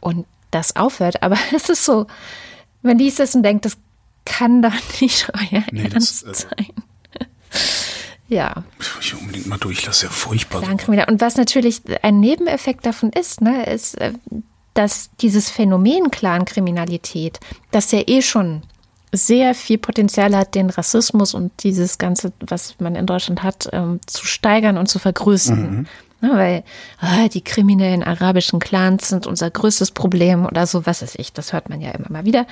und 0.00 0.26
das 0.50 0.76
aufhört. 0.76 1.22
Aber 1.22 1.36
es 1.54 1.68
ist 1.68 1.84
so, 1.84 2.06
man 2.82 2.98
liest 2.98 3.20
es 3.20 3.34
und 3.34 3.42
denkt, 3.42 3.64
das 3.64 3.76
kann 4.24 4.62
doch 4.62 4.72
nicht 5.00 5.30
euer 5.34 5.62
nee, 5.70 5.88
Ernst 5.90 6.26
das, 6.26 6.44
äh, 6.44 6.48
sein. 6.48 6.66
Ja. 8.28 8.64
Ich 9.00 9.14
unbedingt 9.14 9.46
mal 9.46 9.58
durch, 9.58 9.82
das 9.84 9.98
ist 9.98 10.02
ja 10.02 10.08
furchtbar. 10.08 10.60
Danke 10.60 10.90
wieder. 10.90 11.08
Und 11.08 11.20
was 11.20 11.36
natürlich 11.36 11.82
ein 12.02 12.20
Nebeneffekt 12.20 12.84
davon 12.84 13.10
ist, 13.10 13.40
ne, 13.40 13.64
ist, 13.66 13.94
äh, 14.00 14.12
dass 14.74 15.10
dieses 15.20 15.48
Phänomen 15.48 16.10
Clankriminalität, 16.10 17.40
das 17.70 17.92
ja 17.92 18.02
eh 18.06 18.22
schon 18.22 18.62
sehr 19.12 19.54
viel 19.54 19.78
Potenzial 19.78 20.36
hat, 20.36 20.54
den 20.54 20.70
Rassismus 20.70 21.34
und 21.34 21.52
dieses 21.62 21.98
Ganze, 21.98 22.32
was 22.40 22.74
man 22.80 22.96
in 22.96 23.06
Deutschland 23.06 23.42
hat, 23.42 23.68
ähm, 23.72 24.00
zu 24.06 24.26
steigern 24.26 24.76
und 24.76 24.88
zu 24.88 24.98
vergrößern. 24.98 25.60
Mhm. 25.60 25.86
Ne, 26.22 26.30
weil 26.32 26.64
ah, 26.98 27.28
die 27.28 27.42
kriminellen 27.42 28.02
arabischen 28.02 28.58
Clans 28.58 29.08
sind 29.08 29.26
unser 29.26 29.50
größtes 29.50 29.90
Problem 29.90 30.46
oder 30.46 30.66
so, 30.66 30.86
was 30.86 31.02
weiß 31.02 31.16
ich, 31.16 31.34
das 31.34 31.52
hört 31.52 31.68
man 31.68 31.82
ja 31.82 31.90
immer 31.90 32.10
mal 32.10 32.24
wieder. 32.24 32.46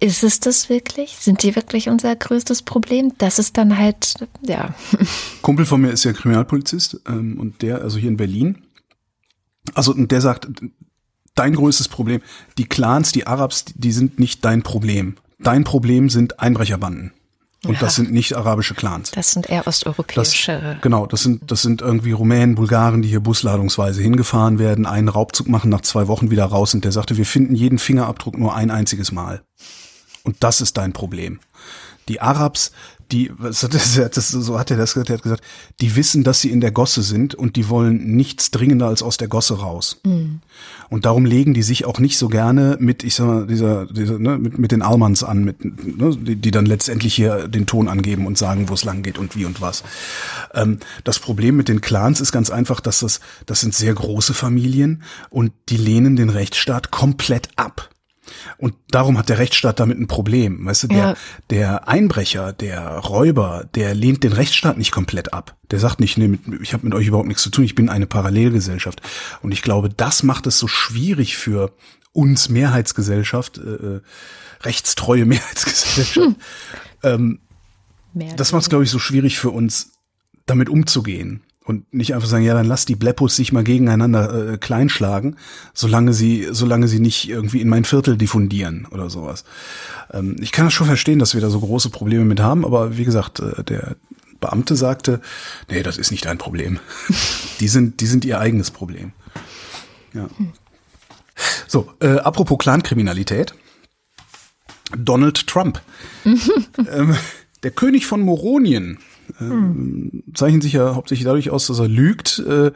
Ist 0.00 0.22
es 0.22 0.38
das 0.40 0.68
wirklich? 0.68 1.16
Sind 1.18 1.42
die 1.42 1.56
wirklich 1.56 1.88
unser 1.88 2.14
größtes 2.14 2.62
Problem? 2.62 3.12
Das 3.18 3.38
ist 3.38 3.56
dann 3.56 3.76
halt, 3.78 4.14
ja. 4.42 4.74
Kumpel 5.42 5.66
von 5.66 5.80
mir 5.80 5.90
ist 5.90 6.04
ja 6.04 6.12
Kriminalpolizist 6.12 7.00
ähm, 7.08 7.38
und 7.40 7.62
der, 7.62 7.82
also 7.82 7.98
hier 7.98 8.08
in 8.08 8.16
Berlin, 8.16 8.62
also 9.74 9.92
und 9.92 10.10
der 10.12 10.20
sagt, 10.20 10.48
dein 11.34 11.54
größtes 11.54 11.88
Problem, 11.88 12.20
die 12.58 12.66
Clans, 12.66 13.12
die 13.12 13.26
Arabs, 13.26 13.64
die 13.74 13.92
sind 13.92 14.18
nicht 14.18 14.44
dein 14.44 14.62
Problem. 14.62 15.16
dein 15.40 15.64
Problem 15.64 16.10
sind 16.10 16.40
Einbrecherbanden. 16.40 17.12
Und 17.64 17.74
Ja. 17.74 17.80
das 17.80 17.96
sind 17.96 18.12
nicht 18.12 18.36
arabische 18.36 18.74
Clans. 18.74 19.10
Das 19.10 19.32
sind 19.32 19.50
eher 19.50 19.62
Das, 19.64 19.84
osteuropäische. 19.84 20.78
genau, 20.80 21.06
das 21.06 21.22
sind, 21.24 21.50
das 21.50 21.62
sind 21.62 21.82
irgendwie 21.82 22.12
Rumänen, 22.12 22.54
Bulgaren, 22.54 23.02
die 23.02 23.08
hier 23.08 23.18
busladungsweise 23.20 24.00
hingefahren 24.00 24.60
werden, 24.60 24.86
einen 24.86 25.08
Raubzug 25.08 25.48
machen, 25.48 25.68
nach 25.70 25.80
zwei 25.80 26.06
Wochen 26.06 26.30
wieder 26.30 26.44
raus 26.44 26.72
und 26.74 26.84
der 26.84 26.92
sagte, 26.92 27.16
wir 27.16 27.26
finden 27.26 27.56
jeden 27.56 27.80
Fingerabdruck 27.80 28.38
nur 28.38 28.54
ein 28.54 28.70
einziges 28.70 29.10
Mal. 29.10 29.42
Und 30.28 30.36
das 30.40 30.60
ist 30.60 30.76
dein 30.76 30.92
Problem. 30.92 31.40
Die 32.08 32.20
Arabs, 32.20 32.72
die, 33.10 33.32
er, 33.96 34.08
das, 34.10 34.28
so 34.28 34.58
hat 34.58 34.70
er 34.70 34.76
das 34.76 34.92
gesagt, 34.92 35.08
er 35.08 35.16
hat 35.16 35.22
gesagt, 35.22 35.42
die 35.80 35.96
wissen, 35.96 36.22
dass 36.22 36.42
sie 36.42 36.50
in 36.50 36.60
der 36.60 36.70
Gosse 36.70 37.00
sind 37.00 37.34
und 37.34 37.56
die 37.56 37.70
wollen 37.70 38.14
nichts 38.14 38.50
dringender 38.50 38.88
als 38.88 39.02
aus 39.02 39.16
der 39.16 39.28
Gosse 39.28 39.58
raus. 39.58 40.02
Und 40.90 41.06
darum 41.06 41.24
legen 41.24 41.54
die 41.54 41.62
sich 41.62 41.86
auch 41.86 41.98
nicht 41.98 42.18
so 42.18 42.28
gerne 42.28 42.76
mit, 42.78 43.04
ich 43.04 43.14
sag 43.14 43.26
mal, 43.26 43.46
dieser, 43.46 43.86
dieser 43.86 44.18
ne, 44.18 44.36
mit, 44.36 44.58
mit 44.58 44.70
den 44.70 44.82
Almans 44.82 45.24
an, 45.24 45.44
mit, 45.44 45.64
ne, 45.64 46.14
die, 46.14 46.36
die 46.36 46.50
dann 46.50 46.66
letztendlich 46.66 47.14
hier 47.14 47.48
den 47.48 47.64
Ton 47.64 47.88
angeben 47.88 48.26
und 48.26 48.36
sagen, 48.36 48.68
wo 48.68 48.74
es 48.74 48.84
lang 48.84 49.02
geht 49.02 49.16
und 49.16 49.34
wie 49.34 49.46
und 49.46 49.62
was. 49.62 49.82
Ähm, 50.52 50.78
das 51.04 51.18
Problem 51.18 51.56
mit 51.56 51.70
den 51.70 51.80
Clans 51.80 52.20
ist 52.20 52.32
ganz 52.32 52.50
einfach, 52.50 52.80
dass 52.80 53.00
das, 53.00 53.20
das 53.46 53.62
sind 53.62 53.74
sehr 53.74 53.94
große 53.94 54.34
Familien 54.34 55.02
und 55.30 55.52
die 55.70 55.78
lehnen 55.78 56.16
den 56.16 56.28
Rechtsstaat 56.28 56.90
komplett 56.90 57.48
ab. 57.56 57.88
Und 58.58 58.74
darum 58.90 59.18
hat 59.18 59.28
der 59.28 59.38
Rechtsstaat 59.38 59.80
damit 59.80 59.98
ein 59.98 60.06
Problem. 60.08 60.64
Weißt 60.66 60.84
du, 60.84 60.88
der, 60.88 60.98
Ja. 60.98 61.14
der 61.50 61.88
Einbrecher, 61.88 62.52
der 62.52 62.98
Räuber, 62.98 63.66
der 63.74 63.94
lehnt 63.94 64.24
den 64.24 64.32
Rechtsstaat 64.32 64.78
nicht 64.78 64.90
komplett 64.92 65.32
ab. 65.32 65.56
Der 65.70 65.78
sagt 65.78 66.00
nicht, 66.00 66.18
nee, 66.18 66.28
mit, 66.28 66.40
ich 66.62 66.72
habe 66.72 66.84
mit 66.84 66.94
euch 66.94 67.06
überhaupt 67.06 67.28
nichts 67.28 67.42
zu 67.42 67.50
tun, 67.50 67.64
ich 67.64 67.74
bin 67.74 67.88
eine 67.88 68.06
Parallelgesellschaft. 68.06 69.00
Und 69.42 69.52
ich 69.52 69.62
glaube, 69.62 69.88
das 69.88 70.22
macht 70.22 70.46
es 70.46 70.58
so 70.58 70.68
schwierig 70.68 71.36
für 71.36 71.72
uns 72.12 72.48
Mehrheitsgesellschaft, 72.48 73.58
äh, 73.58 73.60
äh, 73.60 74.00
rechtstreue 74.62 75.24
Mehrheitsgesellschaft. 75.26 76.36
ähm, 77.02 77.40
Mehr 78.14 78.34
das 78.34 78.52
macht 78.52 78.62
es, 78.62 78.68
glaube 78.70 78.84
ich, 78.84 78.90
so 78.90 78.98
schwierig 78.98 79.38
für 79.38 79.50
uns, 79.50 79.92
damit 80.46 80.68
umzugehen. 80.68 81.42
Und 81.68 81.92
nicht 81.92 82.14
einfach 82.14 82.28
sagen, 82.28 82.44
ja, 82.44 82.54
dann 82.54 82.64
lass 82.64 82.86
die 82.86 82.96
Bleppos 82.96 83.36
sich 83.36 83.52
mal 83.52 83.62
gegeneinander 83.62 84.54
äh, 84.54 84.56
kleinschlagen, 84.56 85.36
solange 85.74 86.14
sie, 86.14 86.48
solange 86.50 86.88
sie 86.88 86.98
nicht 86.98 87.28
irgendwie 87.28 87.60
in 87.60 87.68
mein 87.68 87.84
Viertel 87.84 88.16
diffundieren 88.16 88.86
oder 88.90 89.10
sowas. 89.10 89.44
Ähm, 90.10 90.36
ich 90.40 90.50
kann 90.50 90.64
das 90.64 90.72
schon 90.72 90.86
verstehen, 90.86 91.18
dass 91.18 91.34
wir 91.34 91.42
da 91.42 91.50
so 91.50 91.60
große 91.60 91.90
Probleme 91.90 92.24
mit 92.24 92.40
haben, 92.40 92.64
aber 92.64 92.96
wie 92.96 93.04
gesagt, 93.04 93.40
äh, 93.40 93.62
der 93.64 93.96
Beamte 94.40 94.76
sagte, 94.76 95.20
nee, 95.68 95.82
das 95.82 95.98
ist 95.98 96.10
nicht 96.10 96.24
dein 96.24 96.38
Problem. 96.38 96.80
die 97.60 97.68
sind, 97.68 98.00
die 98.00 98.06
sind 98.06 98.24
ihr 98.24 98.40
eigenes 98.40 98.70
Problem. 98.70 99.12
Ja. 100.14 100.26
So, 101.66 101.92
äh, 102.00 102.16
apropos 102.16 102.56
Clankriminalität. 102.56 103.52
Donald 104.96 105.46
Trump. 105.46 105.82
ähm, 106.24 107.14
der 107.62 107.72
König 107.72 108.06
von 108.06 108.22
Moronien 108.22 109.00
ähm, 109.40 110.22
zeichnet 110.34 110.62
sich 110.62 110.72
ja 110.72 110.94
hauptsächlich 110.94 111.24
dadurch 111.24 111.50
aus, 111.50 111.66
dass 111.66 111.78
er 111.78 111.88
lügt 111.88 112.38
äh, 112.38 112.72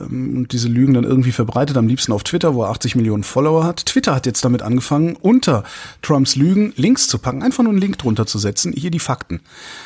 ähm, 0.00 0.36
und 0.36 0.52
diese 0.52 0.68
Lügen 0.68 0.94
dann 0.94 1.04
irgendwie 1.04 1.32
verbreitet, 1.32 1.76
am 1.76 1.86
liebsten 1.86 2.12
auf 2.12 2.24
Twitter, 2.24 2.54
wo 2.54 2.62
er 2.64 2.70
80 2.70 2.96
Millionen 2.96 3.22
Follower 3.22 3.64
hat. 3.64 3.86
Twitter 3.86 4.14
hat 4.14 4.26
jetzt 4.26 4.44
damit 4.44 4.62
angefangen, 4.62 5.16
unter 5.16 5.64
Trumps 6.02 6.36
Lügen 6.36 6.72
Links 6.76 7.08
zu 7.08 7.18
packen, 7.18 7.42
einfach 7.42 7.62
nur 7.62 7.72
einen 7.72 7.80
Link 7.80 7.98
drunter 7.98 8.26
zu 8.26 8.38
setzen. 8.38 8.72
Hier 8.72 8.90
die 8.90 8.98
Fakten. 8.98 9.40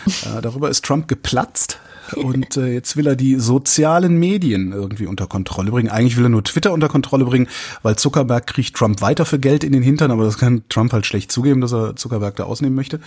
Äh, 0.07 0.42
darüber 0.42 0.70
ist 0.70 0.84
Trump 0.84 1.09
geplatzt. 1.09 1.78
Und 2.15 2.57
äh, 2.57 2.67
jetzt 2.69 2.97
will 2.97 3.07
er 3.07 3.17
die 3.17 3.37
sozialen 3.37 4.19
Medien 4.19 4.73
irgendwie 4.73 5.07
unter 5.07 5.27
Kontrolle 5.27 5.71
bringen. 5.71 5.89
Eigentlich 5.89 6.17
will 6.17 6.27
er 6.27 6.31
nur 6.31 6.45
Twitter 6.45 6.73
unter 6.73 6.89
Kontrolle 6.89 7.25
bringen, 7.25 7.49
weil 7.83 7.97
Zuckerberg 7.97 8.47
kriegt 8.47 8.77
Trump 8.77 9.01
weiter 9.01 9.25
für 9.25 9.39
Geld 9.39 9.65
in 9.65 9.73
den 9.73 9.83
Hintern, 9.83 10.11
aber 10.11 10.25
das 10.25 10.39
kann 10.39 10.63
Trump 10.69 10.93
halt 10.93 11.07
schlecht 11.07 11.33
zugeben, 11.33 11.61
dass 11.61 11.73
er 11.73 11.97
Zuckerberg 11.97 12.37
da 12.37 12.45
ausnehmen 12.45 12.77
möchte. 12.77 13.01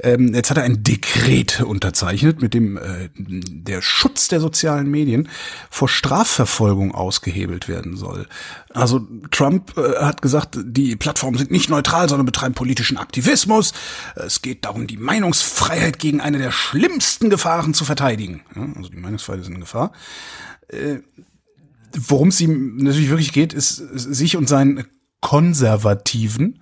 Ähm, 0.00 0.34
jetzt 0.34 0.50
hat 0.50 0.56
er 0.56 0.64
ein 0.64 0.82
Dekret 0.82 1.60
unterzeichnet, 1.62 2.42
mit 2.42 2.54
dem 2.54 2.76
äh, 2.76 3.10
der 3.16 3.82
Schutz 3.82 4.28
der 4.28 4.40
sozialen 4.40 4.90
Medien 4.90 5.28
vor 5.70 5.88
Strafverfolgung 5.88 6.94
ausgehebelt 6.94 7.68
werden 7.68 7.96
soll. 7.96 8.26
Also 8.74 9.00
Trump 9.30 9.76
äh, 9.76 10.02
hat 10.02 10.22
gesagt, 10.22 10.58
die 10.62 10.96
Plattformen 10.96 11.38
sind 11.38 11.50
nicht 11.50 11.70
neutral, 11.70 12.08
sondern 12.08 12.26
betreiben 12.26 12.54
politischen 12.54 12.96
Aktivismus. 12.96 13.72
Es 14.14 14.42
geht 14.42 14.64
darum, 14.64 14.86
die 14.86 14.96
Meinungsfreiheit 14.96 15.98
gegen 15.98 16.20
eine 16.20 16.38
der 16.38 16.50
schlimmsten 16.50 17.30
Gefahren 17.30 17.74
zu 17.74 17.84
verteidigen. 17.84 18.42
Ja, 18.54 18.66
also 18.76 18.88
die 18.88 18.96
Meinungsfreiheit 18.96 19.42
ist 19.42 19.48
in 19.48 19.60
Gefahr. 19.60 19.92
Äh, 20.68 20.98
Worum 21.94 22.28
es 22.28 22.40
ihm 22.40 22.76
natürlich 22.76 23.10
wirklich 23.10 23.32
geht, 23.32 23.52
ist 23.52 23.76
sich 23.76 24.36
und 24.36 24.48
seinen 24.48 24.86
Konservativen, 25.20 26.60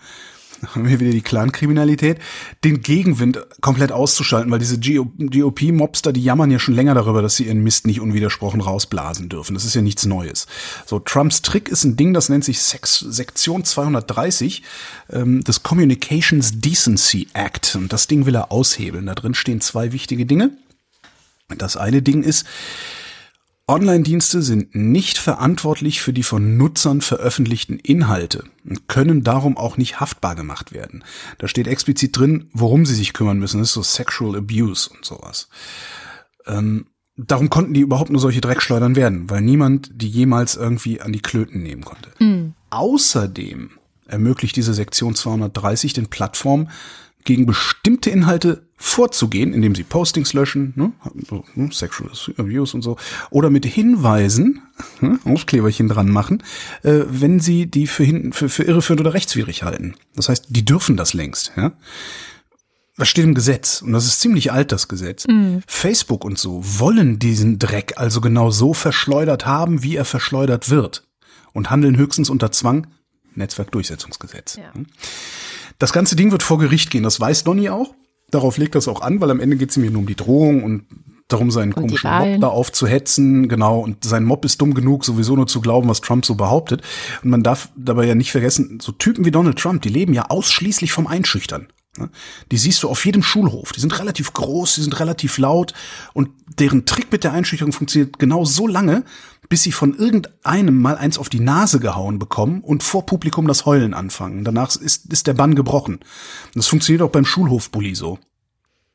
haben 0.74 0.88
wir 0.88 1.00
wieder 1.00 1.10
die 1.10 1.22
Clankriminalität, 1.22 2.18
den 2.64 2.80
Gegenwind 2.82 3.40
komplett 3.60 3.92
auszuschalten, 3.92 4.50
weil 4.50 4.58
diese 4.58 4.78
GOP-Mobster, 4.78 6.12
die 6.12 6.22
jammern 6.22 6.50
ja 6.50 6.58
schon 6.58 6.74
länger 6.74 6.94
darüber, 6.94 7.22
dass 7.22 7.36
sie 7.36 7.46
ihren 7.46 7.62
Mist 7.62 7.86
nicht 7.86 8.00
unwidersprochen 8.00 8.60
rausblasen 8.60 9.28
dürfen. 9.28 9.54
Das 9.54 9.64
ist 9.64 9.74
ja 9.74 9.82
nichts 9.82 10.06
Neues. 10.06 10.46
So, 10.86 10.98
Trumps 10.98 11.42
Trick 11.42 11.68
ist 11.68 11.84
ein 11.84 11.96
Ding, 11.96 12.14
das 12.14 12.28
nennt 12.28 12.44
sich 12.44 12.60
Sex 12.60 12.98
Sektion 12.98 13.64
230 13.64 14.62
ähm, 15.10 15.42
des 15.42 15.62
Communications 15.62 16.60
Decency 16.60 17.28
Act. 17.32 17.76
Und 17.76 17.92
das 17.92 18.06
Ding 18.06 18.26
will 18.26 18.34
er 18.34 18.52
aushebeln. 18.52 19.06
Da 19.06 19.14
drin 19.14 19.34
stehen 19.34 19.60
zwei 19.60 19.92
wichtige 19.92 20.26
Dinge. 20.26 20.50
Das 21.48 21.76
eine 21.76 22.02
Ding 22.02 22.22
ist, 22.22 22.46
Online-Dienste 23.70 24.42
sind 24.42 24.74
nicht 24.74 25.16
verantwortlich 25.16 26.00
für 26.00 26.12
die 26.12 26.24
von 26.24 26.56
Nutzern 26.56 27.00
veröffentlichten 27.00 27.78
Inhalte 27.78 28.42
und 28.68 28.88
können 28.88 29.22
darum 29.22 29.56
auch 29.56 29.76
nicht 29.76 30.00
haftbar 30.00 30.34
gemacht 30.34 30.72
werden. 30.72 31.04
Da 31.38 31.46
steht 31.46 31.68
explizit 31.68 32.18
drin, 32.18 32.48
worum 32.52 32.84
sie 32.84 32.96
sich 32.96 33.12
kümmern 33.12 33.38
müssen. 33.38 33.58
Das 33.58 33.68
ist 33.68 33.74
so 33.74 33.82
Sexual 33.84 34.36
Abuse 34.36 34.90
und 34.90 35.04
sowas. 35.04 35.48
Ähm, 36.46 36.86
darum 37.16 37.48
konnten 37.48 37.72
die 37.72 37.80
überhaupt 37.80 38.10
nur 38.10 38.20
solche 38.20 38.40
Dreckschleudern 38.40 38.96
werden, 38.96 39.30
weil 39.30 39.40
niemand 39.40 39.90
die 39.94 40.08
jemals 40.08 40.56
irgendwie 40.56 41.00
an 41.00 41.12
die 41.12 41.22
Klöten 41.22 41.62
nehmen 41.62 41.84
konnte. 41.84 42.10
Außerdem 42.70 43.70
ermöglicht 44.08 44.56
diese 44.56 44.74
Sektion 44.74 45.14
230 45.14 45.92
den 45.92 46.08
Plattformen, 46.08 46.70
gegen 47.24 47.46
bestimmte 47.46 48.10
Inhalte 48.10 48.66
vorzugehen, 48.76 49.52
indem 49.52 49.74
sie 49.74 49.82
Postings 49.82 50.32
löschen, 50.32 50.72
ne, 50.74 50.92
ne, 51.54 51.70
Sexual 51.70 52.10
Abuse 52.38 52.74
und 52.74 52.82
so, 52.82 52.96
oder 53.30 53.50
mit 53.50 53.66
Hinweisen, 53.66 54.62
ne, 55.00 55.18
Aufkleberchen 55.24 55.88
dran 55.88 56.08
machen, 56.08 56.42
äh, 56.82 57.00
wenn 57.06 57.40
sie 57.40 57.66
die 57.66 57.86
für, 57.86 58.04
hin, 58.04 58.32
für, 58.32 58.48
für 58.48 58.64
irreführend 58.64 59.02
oder 59.02 59.14
rechtswidrig 59.14 59.62
halten. 59.62 59.94
Das 60.16 60.28
heißt, 60.30 60.46
die 60.48 60.64
dürfen 60.64 60.96
das 60.96 61.12
längst. 61.12 61.52
Ja? 61.56 61.72
Das 62.96 63.08
steht 63.08 63.24
im 63.24 63.34
Gesetz 63.34 63.82
und 63.82 63.92
das 63.92 64.06
ist 64.06 64.20
ziemlich 64.20 64.52
alt, 64.52 64.72
das 64.72 64.88
Gesetz. 64.88 65.26
Facebook 65.66 66.24
und 66.24 66.38
so 66.38 66.62
wollen 66.62 67.18
diesen 67.18 67.58
Dreck 67.58 67.94
also 67.96 68.20
genau 68.20 68.50
so 68.50 68.74
verschleudert 68.74 69.46
haben, 69.46 69.82
wie 69.82 69.96
er 69.96 70.04
verschleudert 70.04 70.70
wird 70.70 71.06
und 71.52 71.70
handeln 71.70 71.96
höchstens 71.96 72.30
unter 72.30 72.52
Zwang, 72.52 72.86
Netzwerkdurchsetzungsgesetz. 73.34 74.56
Ja. 74.56 74.72
Das 75.80 75.92
ganze 75.92 76.14
Ding 76.14 76.30
wird 76.30 76.44
vor 76.44 76.58
Gericht 76.58 76.90
gehen, 76.90 77.02
das 77.02 77.18
weiß 77.18 77.42
Donny 77.42 77.70
auch. 77.70 77.94
Darauf 78.30 78.58
legt 78.58 78.76
das 78.76 78.86
auch 78.86 79.00
an, 79.00 79.20
weil 79.20 79.30
am 79.30 79.40
Ende 79.40 79.56
geht 79.56 79.70
es 79.70 79.76
ihm 79.76 79.82
hier 79.82 79.90
nur 79.90 80.02
um 80.02 80.06
die 80.06 80.14
Drohung 80.14 80.62
und 80.62 80.84
darum, 81.26 81.50
seinen 81.50 81.72
Und 81.72 81.86
komischen. 81.86 82.10
Mob 82.10 82.40
da 82.40 82.48
aufzuhetzen. 82.48 83.48
Genau, 83.48 83.80
und 83.80 84.04
sein 84.04 84.24
Mob 84.24 84.44
ist 84.44 84.60
dumm 84.60 84.74
genug, 84.74 85.04
sowieso 85.04 85.36
nur 85.36 85.46
zu 85.46 85.60
glauben, 85.60 85.88
was 85.88 86.00
Trump 86.00 86.24
so 86.24 86.34
behauptet. 86.34 86.82
Und 87.22 87.30
man 87.30 87.42
darf 87.42 87.70
dabei 87.76 88.06
ja 88.06 88.14
nicht 88.14 88.30
vergessen, 88.30 88.78
so 88.80 88.92
Typen 88.92 89.24
wie 89.24 89.30
Donald 89.30 89.58
Trump, 89.58 89.82
die 89.82 89.88
leben 89.88 90.12
ja 90.12 90.26
ausschließlich 90.28 90.92
vom 90.92 91.06
Einschüchtern. 91.06 91.68
Die 92.52 92.56
siehst 92.56 92.82
du 92.82 92.88
auf 92.88 93.04
jedem 93.04 93.22
Schulhof. 93.22 93.72
Die 93.72 93.80
sind 93.80 93.98
relativ 93.98 94.32
groß, 94.32 94.76
die 94.76 94.82
sind 94.82 95.00
relativ 95.00 95.38
laut 95.38 95.74
und 96.12 96.30
deren 96.58 96.86
Trick 96.86 97.10
mit 97.10 97.24
der 97.24 97.32
Einschüchterung 97.32 97.72
funktioniert 97.72 98.18
genau 98.18 98.44
so 98.44 98.66
lange, 98.66 99.04
bis 99.50 99.64
sie 99.64 99.72
von 99.72 99.94
irgendeinem 99.94 100.80
mal 100.80 100.96
eins 100.96 101.18
auf 101.18 101.28
die 101.28 101.40
Nase 101.40 101.80
gehauen 101.80 102.20
bekommen 102.20 102.62
und 102.62 102.84
vor 102.84 103.04
Publikum 103.04 103.48
das 103.48 103.66
Heulen 103.66 103.94
anfangen. 103.94 104.44
Danach 104.44 104.74
ist, 104.76 105.12
ist 105.12 105.26
der 105.26 105.34
Bann 105.34 105.56
gebrochen. 105.56 105.98
Das 106.54 106.68
funktioniert 106.68 107.02
auch 107.02 107.10
beim 107.10 107.26
Schulhofbully 107.26 107.96
so. 107.96 108.20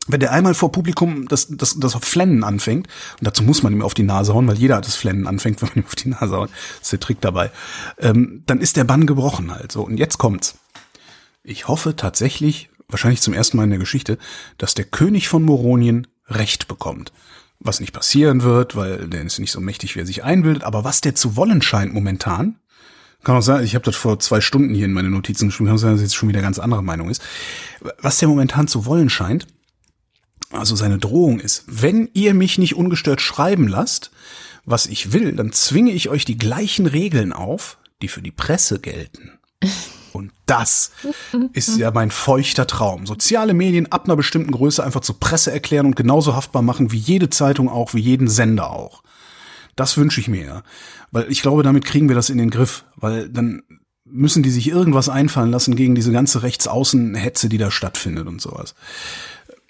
Wenn 0.07 0.21
der 0.21 0.31
einmal 0.31 0.53
vor 0.53 0.71
Publikum 0.71 1.27
das, 1.27 1.47
das, 1.49 1.77
das 1.77 1.95
Flennen 1.95 2.45
anfängt, 2.45 2.87
und 3.19 3.27
dazu 3.27 3.43
muss 3.43 3.63
man 3.63 3.73
ihm 3.73 3.81
auf 3.81 3.93
die 3.93 4.03
Nase 4.03 4.33
hauen, 4.33 4.47
weil 4.47 4.57
jeder 4.57 4.79
das 4.79 4.95
Flennen 4.95 5.27
anfängt, 5.27 5.61
wenn 5.61 5.69
man 5.69 5.83
ihm 5.83 5.87
auf 5.87 5.95
die 5.95 6.09
Nase 6.09 6.37
haut, 6.37 6.49
ist 6.81 6.91
der 6.91 7.01
Trick 7.01 7.19
dabei, 7.19 7.51
ähm, 7.99 8.43
dann 8.45 8.61
ist 8.61 8.77
der 8.77 8.85
Bann 8.85 9.05
gebrochen 9.05 9.51
halt 9.51 9.73
so. 9.73 9.83
Und 9.83 9.97
jetzt 9.97 10.17
kommt's. 10.17 10.55
Ich 11.43 11.67
hoffe 11.67 11.97
tatsächlich, 11.97 12.69
wahrscheinlich 12.87 13.21
zum 13.21 13.33
ersten 13.33 13.57
Mal 13.57 13.65
in 13.65 13.71
der 13.71 13.79
Geschichte, 13.79 14.17
dass 14.57 14.73
der 14.73 14.85
König 14.85 15.27
von 15.27 15.43
Moronien 15.43 16.07
Recht 16.27 16.69
bekommt. 16.69 17.11
Was 17.65 17.79
nicht 17.79 17.93
passieren 17.93 18.43
wird, 18.43 18.75
weil 18.75 19.07
der 19.07 19.23
ist 19.23 19.39
nicht 19.39 19.51
so 19.51 19.59
mächtig, 19.59 19.95
wie 19.95 19.99
er 19.99 20.05
sich 20.05 20.23
einbildet, 20.23 20.63
aber 20.63 20.83
was 20.83 21.01
der 21.01 21.15
zu 21.15 21.35
wollen 21.35 21.63
scheint 21.63 21.95
momentan, 21.95 22.59
kann 23.23 23.35
auch 23.35 23.41
sein, 23.41 23.63
ich 23.63 23.73
habe 23.73 23.83
das 23.83 23.95
vor 23.95 24.19
zwei 24.19 24.39
Stunden 24.39 24.75
hier 24.75 24.85
in 24.85 24.93
meine 24.93 25.09
Notizen 25.09 25.47
geschrieben, 25.47 25.65
kann 25.65 25.77
auch 25.77 25.81
sein, 25.81 25.93
dass 25.93 26.01
jetzt 26.01 26.15
schon 26.15 26.29
wieder 26.29 26.41
ganz 26.41 26.59
andere 26.59 26.83
Meinung 26.83 27.09
ist. 27.09 27.23
Was 27.97 28.19
der 28.19 28.27
momentan 28.27 28.67
zu 28.67 28.85
wollen 28.85 29.09
scheint, 29.09 29.47
also 30.51 30.75
seine 30.75 30.99
Drohung 30.99 31.39
ist, 31.39 31.63
wenn 31.65 32.07
ihr 32.13 32.35
mich 32.35 32.59
nicht 32.59 32.75
ungestört 32.75 33.19
schreiben 33.19 33.67
lasst, 33.67 34.11
was 34.63 34.85
ich 34.85 35.11
will, 35.11 35.35
dann 35.35 35.51
zwinge 35.51 35.91
ich 35.91 36.09
euch 36.09 36.23
die 36.23 36.37
gleichen 36.37 36.85
Regeln 36.85 37.33
auf, 37.33 37.79
die 38.03 38.09
für 38.09 38.21
die 38.21 38.31
Presse 38.31 38.79
gelten. 38.79 39.31
Und 40.15 40.31
das 40.45 40.91
ist 41.53 41.77
ja 41.77 41.91
mein 41.91 42.11
feuchter 42.11 42.67
Traum. 42.67 43.05
Soziale 43.05 43.53
Medien 43.53 43.91
ab 43.91 44.05
einer 44.05 44.15
bestimmten 44.15 44.51
Größe 44.51 44.83
einfach 44.83 45.01
zur 45.01 45.19
Presse 45.19 45.51
erklären 45.51 45.85
und 45.85 45.95
genauso 45.95 46.35
haftbar 46.35 46.61
machen 46.61 46.91
wie 46.91 46.97
jede 46.97 47.29
Zeitung 47.29 47.69
auch, 47.69 47.93
wie 47.93 48.01
jeden 48.01 48.27
Sender 48.27 48.71
auch. 48.71 49.03
Das 49.75 49.97
wünsche 49.97 50.21
ich 50.21 50.27
mir. 50.27 50.63
Weil 51.11 51.29
ich 51.31 51.41
glaube, 51.41 51.63
damit 51.63 51.85
kriegen 51.85 52.07
wir 52.07 52.15
das 52.15 52.29
in 52.29 52.37
den 52.37 52.49
Griff. 52.49 52.85
Weil 52.95 53.29
dann 53.29 53.63
müssen 54.05 54.43
die 54.43 54.51
sich 54.51 54.69
irgendwas 54.69 55.09
einfallen 55.09 55.51
lassen 55.51 55.75
gegen 55.75 55.95
diese 55.95 56.11
ganze 56.11 56.43
Rechtsaußen-Hetze, 56.43 57.49
die 57.49 57.57
da 57.57 57.71
stattfindet 57.71 58.27
und 58.27 58.41
sowas. 58.41 58.75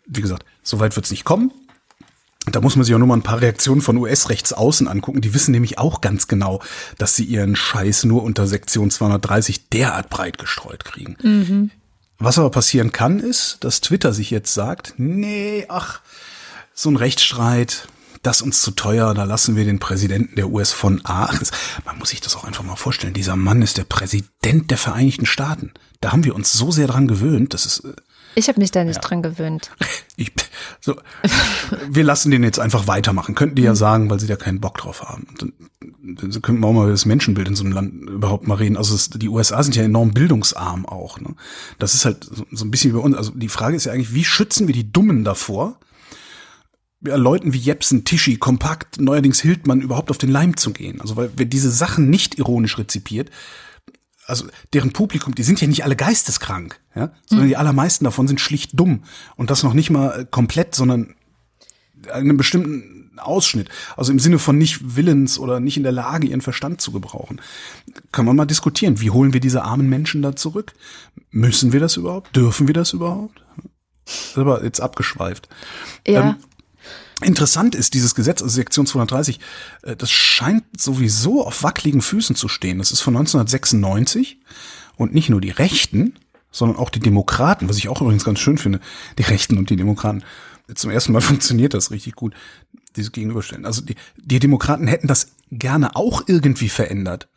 Wie 0.06 0.22
gesagt, 0.22 0.46
so 0.62 0.80
weit 0.80 0.96
wird 0.96 1.06
es 1.06 1.12
nicht 1.12 1.24
kommen. 1.24 1.52
Da 2.52 2.62
muss 2.62 2.76
man 2.76 2.86
sich 2.86 2.94
auch 2.94 3.00
nur 3.00 3.08
mal 3.08 3.16
ein 3.16 3.24
paar 3.24 3.42
Reaktionen 3.42 3.82
von 3.82 3.98
US-Rechtsaußen 3.98 4.88
angucken. 4.88 5.22
Die 5.22 5.34
wissen 5.34 5.52
nämlich 5.52 5.78
auch 5.80 6.02
ganz 6.02 6.28
genau, 6.28 6.62
dass 6.98 7.16
sie 7.16 7.24
ihren 7.24 7.56
Scheiß 7.56 8.06
nur 8.06 8.24
unter 8.24 8.48
Sektion 8.48 8.92
230 8.92 9.70
derart 9.70 10.10
breit 10.10 10.38
gestreut 10.38 10.86
kriegen. 10.86 11.18
Mhm. 11.24 11.72
Was 12.18 12.38
aber 12.38 12.50
passieren 12.50 12.92
kann, 12.92 13.20
ist, 13.20 13.58
dass 13.62 13.82
Twitter 13.82 14.14
sich 14.14 14.30
jetzt 14.32 14.54
sagt, 14.54 14.94
nee, 14.98 15.66
ach, 15.68 16.02
so 16.74 16.90
ein 16.90 16.96
Rechtsstreit, 16.96 17.88
das 18.22 18.42
uns 18.42 18.62
zu 18.62 18.72
teuer, 18.72 19.14
da 19.14 19.24
lassen 19.24 19.56
wir 19.56 19.66
den 19.66 19.80
Präsidenten 19.80 20.36
der 20.36 20.50
US 20.50 20.72
von 20.72 21.02
A. 21.06 21.32
Man 21.86 22.00
muss 22.00 22.10
sich 22.10 22.22
das 22.22 22.36
auch 22.36 22.44
einfach 22.44 22.64
mal 22.64 22.76
vorstellen. 22.76 23.14
Dieser 23.14 23.36
Mann 23.36 23.62
ist 23.62 23.78
der 23.78 23.84
Präsident 23.84 24.72
der 24.72 24.78
Vereinigten 24.78 25.26
Staaten. 25.26 25.74
Da 26.02 26.12
haben 26.12 26.24
wir 26.24 26.36
uns 26.36 26.54
so 26.54 26.72
sehr 26.72 26.88
dran 26.88 27.08
gewöhnt, 27.08 27.54
dass 27.54 27.66
es. 27.66 27.84
Ich 28.36 28.50
habe 28.50 28.60
mich 28.60 28.72
da 28.72 28.84
nicht 28.84 28.98
ja. 28.98 29.02
dran 29.02 29.22
gewöhnt. 29.22 29.72
Ich, 30.18 30.32
so, 30.80 30.96
wir 31.90 32.06
lassen 32.06 32.32
den 32.32 32.42
jetzt 32.44 32.58
einfach 32.58 32.88
weitermachen. 32.88 33.36
Könnten 33.36 33.56
die 33.56 33.64
ja 33.64 33.76
sagen, 33.76 34.10
weil 34.10 34.18
sie 34.18 34.28
da 34.28 34.38
keinen 34.38 34.62
Bock 34.62 34.78
drauf 34.78 35.04
haben. 35.04 35.28
Dann, 35.38 35.52
dann 35.82 36.42
könnten 36.42 36.62
wir 36.62 36.68
auch 36.68 36.72
mal 36.72 36.84
über 36.84 36.92
das 36.92 37.04
Menschenbild 37.04 37.50
in 37.50 37.56
so 37.56 37.66
einem 37.66 37.74
Land 37.74 38.10
überhaupt 38.10 38.48
mal 38.48 38.56
reden. 38.56 38.78
Also 38.78 38.96
es, 38.96 39.10
die 39.10 39.28
USA 39.28 39.62
sind 39.62 39.76
ja 39.76 39.84
enorm 39.84 40.14
bildungsarm 40.14 40.86
auch. 40.86 41.20
Ne? 41.20 41.36
Das 41.80 41.96
ist 41.96 42.06
halt 42.06 42.24
so, 42.24 42.46
so 42.50 42.64
ein 42.64 42.72
bisschen 42.72 42.92
wie 42.92 42.98
bei 42.98 43.04
uns. 43.04 43.18
Also 43.18 43.32
die 43.32 43.50
Frage 43.50 43.76
ist 43.76 43.88
ja 43.88 43.92
eigentlich, 43.92 44.14
wie 44.14 44.24
schützen 44.24 44.68
wir 44.68 44.74
die 44.74 44.90
Dummen 44.90 45.26
davor, 45.26 45.80
ja, 47.06 47.18
Leuten 47.18 47.52
wie 47.52 47.58
Jepsen, 47.58 48.06
Tischi, 48.06 48.38
Kompakt, 48.38 49.02
neuerdings 49.02 49.42
Hildmann 49.42 49.82
überhaupt 49.82 50.12
auf 50.12 50.18
den 50.18 50.30
Leim 50.30 50.56
zu 50.56 50.72
gehen. 50.72 51.02
Also 51.02 51.18
weil 51.18 51.30
wer 51.36 51.46
diese 51.46 51.72
Sachen 51.72 52.10
nicht 52.10 52.38
ironisch 52.38 52.78
rezipiert, 52.78 53.32
also 54.28 54.46
deren 54.74 54.94
Publikum, 54.94 55.36
die 55.36 55.44
sind 55.44 55.60
ja 55.62 55.68
nicht 55.68 55.84
alle 55.84 55.96
geisteskrank, 55.96 56.80
ja, 56.96 57.12
sondern 57.26 57.48
mhm. 57.48 57.50
die 57.50 57.58
allermeisten 57.58 58.06
davon 58.06 58.28
sind 58.28 58.40
schlicht 58.40 58.72
dumm 58.74 59.04
und 59.36 59.50
das 59.50 59.64
noch 59.64 59.74
nicht 59.74 59.90
mal 59.90 60.22
äh, 60.22 60.26
komplett, 60.30 60.76
sondern 60.76 61.16
einen 62.12 62.38
bestimmten 62.38 63.20
Ausschnitt, 63.20 63.70
also 63.98 64.12
im 64.12 64.20
Sinne 64.20 64.40
von 64.40 64.58
nicht 64.58 64.96
willens 64.96 65.40
oder 65.40 65.60
nicht 65.60 65.78
in 65.78 65.84
der 65.84 65.92
Lage, 65.92 66.28
ihren 66.28 66.42
Verstand 66.42 66.82
zu 66.82 66.92
gebrauchen. 66.92 67.42
Kann 68.12 68.26
man 68.26 68.36
mal 68.36 68.46
diskutieren, 68.46 69.00
wie 69.02 69.12
holen 69.12 69.34
wir 69.34 69.40
diese 69.40 69.64
armen 69.64 69.90
Menschen 69.90 70.22
da 70.22 70.36
zurück? 70.36 70.74
Müssen 71.32 71.74
wir 71.74 71.80
das 71.80 71.98
überhaupt? 71.98 72.36
Dürfen 72.36 72.68
wir 72.68 72.74
das 72.74 72.94
überhaupt? 72.94 73.44
Das 74.06 74.16
ist 74.16 74.38
aber 74.38 74.64
jetzt 74.64 74.82
abgeschweift. 74.82 75.50
Ja. 76.06 76.30
Ähm, 76.30 76.36
Interessant 77.22 77.76
ist 77.76 77.94
dieses 77.94 78.14
Gesetz, 78.14 78.42
also 78.42 78.54
Sektion 78.54 78.86
230, 78.86 79.40
äh, 79.84 79.96
das 79.96 80.12
scheint 80.12 80.66
sowieso 80.78 81.46
auf 81.46 81.64
wackeligen 81.64 82.02
Füßen 82.02 82.36
zu 82.36 82.50
stehen. 82.50 82.80
Das 82.80 82.92
ist 82.92 83.02
von 83.02 83.16
1996 83.16 84.40
und 84.98 85.14
nicht 85.14 85.30
nur 85.30 85.40
die 85.40 85.50
Rechten, 85.50 86.16
sondern 86.56 86.78
auch 86.78 86.90
die 86.90 87.00
Demokraten, 87.00 87.68
was 87.68 87.78
ich 87.78 87.90
auch 87.90 88.02
übrigens 88.02 88.24
ganz 88.24 88.40
schön 88.40 88.58
finde, 88.58 88.80
die 89.18 89.24
Rechten 89.24 89.58
und 89.58 89.70
die 89.70 89.76
Demokraten. 89.76 90.24
Zum 90.74 90.90
ersten 90.90 91.12
Mal 91.12 91.22
funktioniert 91.22 91.74
das 91.74 91.92
richtig 91.92 92.16
gut, 92.16 92.34
diese 92.96 93.12
Gegenüberstellen. 93.12 93.66
Also 93.66 93.82
die, 93.82 93.96
die 94.18 94.40
Demokraten 94.40 94.88
hätten 94.88 95.08
das 95.08 95.34
gerne 95.52 95.96
auch 95.96 96.24
irgendwie 96.28 96.70
verändert. 96.70 97.28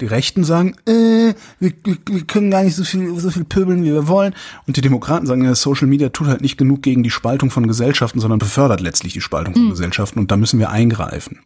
Die 0.00 0.06
Rechten 0.06 0.42
sagen, 0.42 0.74
äh, 0.88 1.32
wir, 1.60 1.72
wir 1.84 2.24
können 2.26 2.50
gar 2.50 2.64
nicht 2.64 2.74
so 2.74 2.82
viel, 2.82 3.16
so 3.20 3.30
viel 3.30 3.44
pöbeln, 3.44 3.84
wie 3.84 3.92
wir 3.92 4.08
wollen. 4.08 4.34
Und 4.66 4.76
die 4.76 4.80
Demokraten 4.80 5.26
sagen, 5.26 5.44
ja, 5.44 5.54
Social 5.54 5.86
Media 5.86 6.08
tut 6.08 6.26
halt 6.26 6.40
nicht 6.40 6.56
genug 6.56 6.82
gegen 6.82 7.04
die 7.04 7.10
Spaltung 7.10 7.52
von 7.52 7.68
Gesellschaften, 7.68 8.18
sondern 8.18 8.40
befördert 8.40 8.80
letztlich 8.80 9.12
die 9.12 9.20
Spaltung 9.20 9.54
von 9.54 9.66
mhm. 9.66 9.70
Gesellschaften. 9.70 10.18
Und 10.18 10.32
da 10.32 10.36
müssen 10.36 10.58
wir 10.58 10.70
eingreifen. 10.70 11.38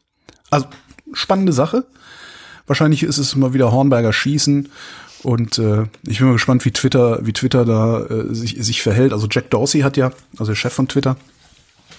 Also, 0.48 0.68
spannende 1.12 1.52
Sache. 1.52 1.84
Wahrscheinlich 2.66 3.02
ist 3.02 3.18
es 3.18 3.36
mal 3.36 3.52
wieder 3.52 3.72
Hornberger 3.72 4.14
Schießen. 4.14 4.70
Und 5.22 5.58
äh, 5.58 5.84
ich 6.06 6.18
bin 6.18 6.28
mal 6.28 6.32
gespannt, 6.34 6.64
wie 6.64 6.70
Twitter, 6.70 7.24
wie 7.24 7.32
Twitter 7.32 7.64
da 7.64 8.04
äh, 8.06 8.34
sich, 8.34 8.56
sich 8.58 8.82
verhält. 8.82 9.12
Also 9.12 9.26
Jack 9.30 9.50
Dorsey 9.50 9.80
hat 9.80 9.96
ja, 9.96 10.12
also 10.32 10.52
der 10.52 10.56
Chef 10.56 10.72
von 10.72 10.88
Twitter, 10.88 11.16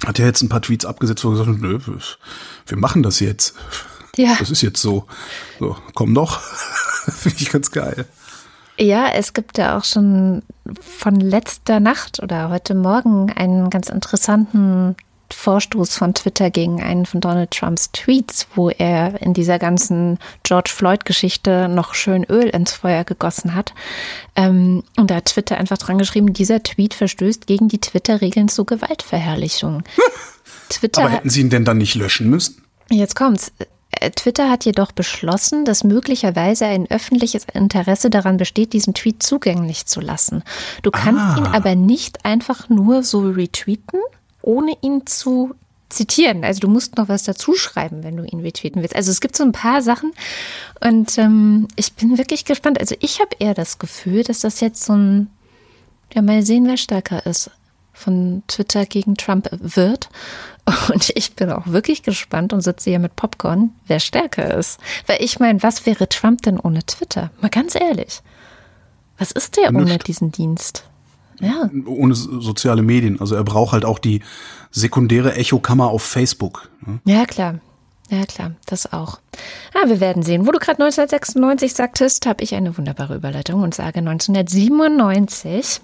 hat 0.05 0.17
ja 0.17 0.25
jetzt 0.25 0.41
ein 0.41 0.49
paar 0.49 0.61
Tweets 0.61 0.85
abgesetzt, 0.85 1.23
wo 1.23 1.29
er 1.29 1.31
gesagt 1.33 1.49
hat, 1.49 1.59
nö, 1.61 1.79
wir 2.67 2.77
machen 2.77 3.03
das 3.03 3.19
jetzt. 3.19 3.55
Ja. 4.15 4.35
Das 4.39 4.49
ist 4.49 4.61
jetzt 4.61 4.81
so. 4.81 5.05
So, 5.59 5.77
komm 5.93 6.13
doch. 6.13 6.41
Finde 7.09 7.37
ich 7.39 7.51
ganz 7.51 7.71
geil. 7.71 8.05
Ja, 8.79 9.09
es 9.13 9.33
gibt 9.33 9.57
ja 9.57 9.77
auch 9.77 9.83
schon 9.83 10.41
von 10.81 11.15
letzter 11.15 11.79
Nacht 11.79 12.21
oder 12.21 12.49
heute 12.49 12.73
Morgen 12.73 13.31
einen 13.31 13.69
ganz 13.69 13.89
interessanten 13.89 14.95
Vorstoß 15.33 15.95
von 15.95 16.13
Twitter 16.13 16.49
gegen 16.49 16.81
einen 16.81 17.05
von 17.05 17.21
Donald 17.21 17.51
Trumps 17.51 17.91
Tweets, 17.91 18.47
wo 18.55 18.69
er 18.69 19.21
in 19.21 19.33
dieser 19.33 19.59
ganzen 19.59 20.19
George 20.43 20.71
Floyd-Geschichte 20.73 21.67
noch 21.67 21.93
schön 21.93 22.23
Öl 22.23 22.49
ins 22.49 22.73
Feuer 22.73 23.03
gegossen 23.03 23.55
hat. 23.55 23.73
Ähm, 24.35 24.83
und 24.97 25.11
da 25.11 25.15
hat 25.15 25.25
Twitter 25.25 25.57
einfach 25.57 25.77
dran 25.77 25.97
geschrieben, 25.97 26.33
dieser 26.33 26.63
Tweet 26.63 26.93
verstößt 26.93 27.47
gegen 27.47 27.67
die 27.67 27.81
Twitter-Regeln 27.81 28.47
zur 28.47 28.65
Gewaltverherrlichung. 28.65 29.83
Twitter 30.69 31.03
Aber 31.03 31.11
hätten 31.11 31.29
Sie 31.29 31.41
ihn 31.41 31.49
denn 31.49 31.65
dann 31.65 31.77
nicht 31.77 31.95
löschen 31.95 32.29
müssen? 32.29 32.63
Jetzt 32.89 33.15
kommt's. 33.15 33.51
Äh, 33.91 34.11
Twitter 34.11 34.49
hat 34.49 34.65
jedoch 34.65 34.91
beschlossen, 34.91 35.65
dass 35.65 35.83
möglicherweise 35.83 36.65
ein 36.65 36.89
öffentliches 36.89 37.45
Interesse 37.53 38.09
daran 38.09 38.37
besteht, 38.37 38.73
diesen 38.73 38.93
Tweet 38.93 39.21
zugänglich 39.21 39.85
zu 39.85 39.99
lassen. 39.99 40.43
Du 40.81 40.91
kannst 40.91 41.21
ah. 41.21 41.37
ihn 41.37 41.45
aber 41.45 41.75
nicht 41.75 42.25
einfach 42.25 42.69
nur 42.69 43.03
so 43.03 43.21
retweeten, 43.21 43.99
ohne 44.41 44.75
ihn 44.81 45.05
zu 45.05 45.55
zitieren. 45.89 46.43
Also 46.43 46.61
du 46.61 46.67
musst 46.69 46.97
noch 46.97 47.09
was 47.09 47.23
dazu 47.23 47.53
schreiben, 47.53 48.03
wenn 48.03 48.15
du 48.15 48.23
ihn 48.23 48.39
retweeten 48.39 48.81
willst. 48.81 48.95
Also 48.95 49.11
es 49.11 49.21
gibt 49.21 49.35
so 49.35 49.43
ein 49.43 49.51
paar 49.51 49.81
Sachen 49.81 50.13
und 50.79 51.17
ähm, 51.17 51.67
ich 51.75 51.93
bin 51.93 52.17
wirklich 52.17 52.45
gespannt. 52.45 52.79
Also 52.79 52.95
ich 52.99 53.19
habe 53.19 53.35
eher 53.39 53.53
das 53.53 53.77
Gefühl, 53.77 54.23
dass 54.23 54.39
das 54.39 54.61
jetzt 54.61 54.83
so 54.83 54.93
ein, 54.93 55.29
ja 56.13 56.21
mal 56.21 56.43
sehen, 56.43 56.67
wer 56.67 56.77
stärker 56.77 57.25
ist 57.25 57.51
von 57.93 58.43
Twitter 58.47 58.85
gegen 58.85 59.15
Trump 59.15 59.49
wird. 59.51 60.09
Und 60.93 61.11
ich 61.15 61.33
bin 61.35 61.51
auch 61.51 61.67
wirklich 61.67 62.03
gespannt 62.03 62.53
und 62.53 62.61
sitze 62.61 62.89
hier 62.91 62.99
mit 62.99 63.15
Popcorn, 63.15 63.71
wer 63.87 63.99
stärker 63.99 64.55
ist. 64.57 64.79
Weil 65.07 65.21
ich 65.21 65.39
meine, 65.39 65.61
was 65.63 65.85
wäre 65.85 66.07
Trump 66.07 66.43
denn 66.43 66.59
ohne 66.59 66.83
Twitter? 66.85 67.31
Mal 67.41 67.49
ganz 67.49 67.75
ehrlich. 67.75 68.21
Was 69.17 69.31
ist 69.31 69.57
der 69.57 69.69
ohne 69.69 69.97
diesen 69.97 70.31
Dienst? 70.31 70.85
Ja. 71.39 71.69
Ohne 71.85 72.15
soziale 72.15 72.81
Medien. 72.81 73.19
Also 73.19 73.35
er 73.35 73.43
braucht 73.43 73.73
halt 73.73 73.85
auch 73.85 73.99
die 73.99 74.21
sekundäre 74.71 75.35
Echokammer 75.35 75.89
auf 75.89 76.03
Facebook. 76.03 76.69
Ne? 76.85 76.99
Ja, 77.05 77.25
klar. 77.25 77.59
Ja, 78.09 78.25
klar, 78.25 78.51
das 78.65 78.91
auch. 78.91 79.19
Ah, 79.73 79.87
wir 79.87 80.01
werden 80.01 80.21
sehen. 80.21 80.45
Wo 80.45 80.51
du 80.51 80.59
gerade 80.59 80.83
1996 80.83 81.73
sagtest, 81.73 82.25
habe 82.25 82.43
ich 82.43 82.53
eine 82.55 82.77
wunderbare 82.77 83.15
Überleitung 83.15 83.63
und 83.63 83.73
sage 83.73 83.99
1997 83.99 85.79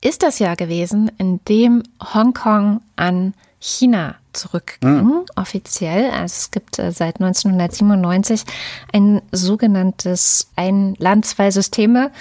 ist 0.00 0.22
das 0.22 0.38
Jahr 0.38 0.54
gewesen, 0.54 1.10
in 1.18 1.40
dem 1.48 1.82
Hongkong 2.14 2.80
an 2.94 3.34
China 3.60 4.14
zurückging, 4.32 5.02
mhm. 5.02 5.24
offiziell. 5.34 6.10
Also 6.10 6.34
es 6.38 6.50
gibt 6.52 6.78
äh, 6.78 6.92
seit 6.92 7.16
1997 7.20 8.44
ein 8.92 9.20
sogenanntes 9.32 10.50
ein 10.54 10.94
Land, 10.98 11.26
zwei 11.26 11.50
Systeme 11.50 12.12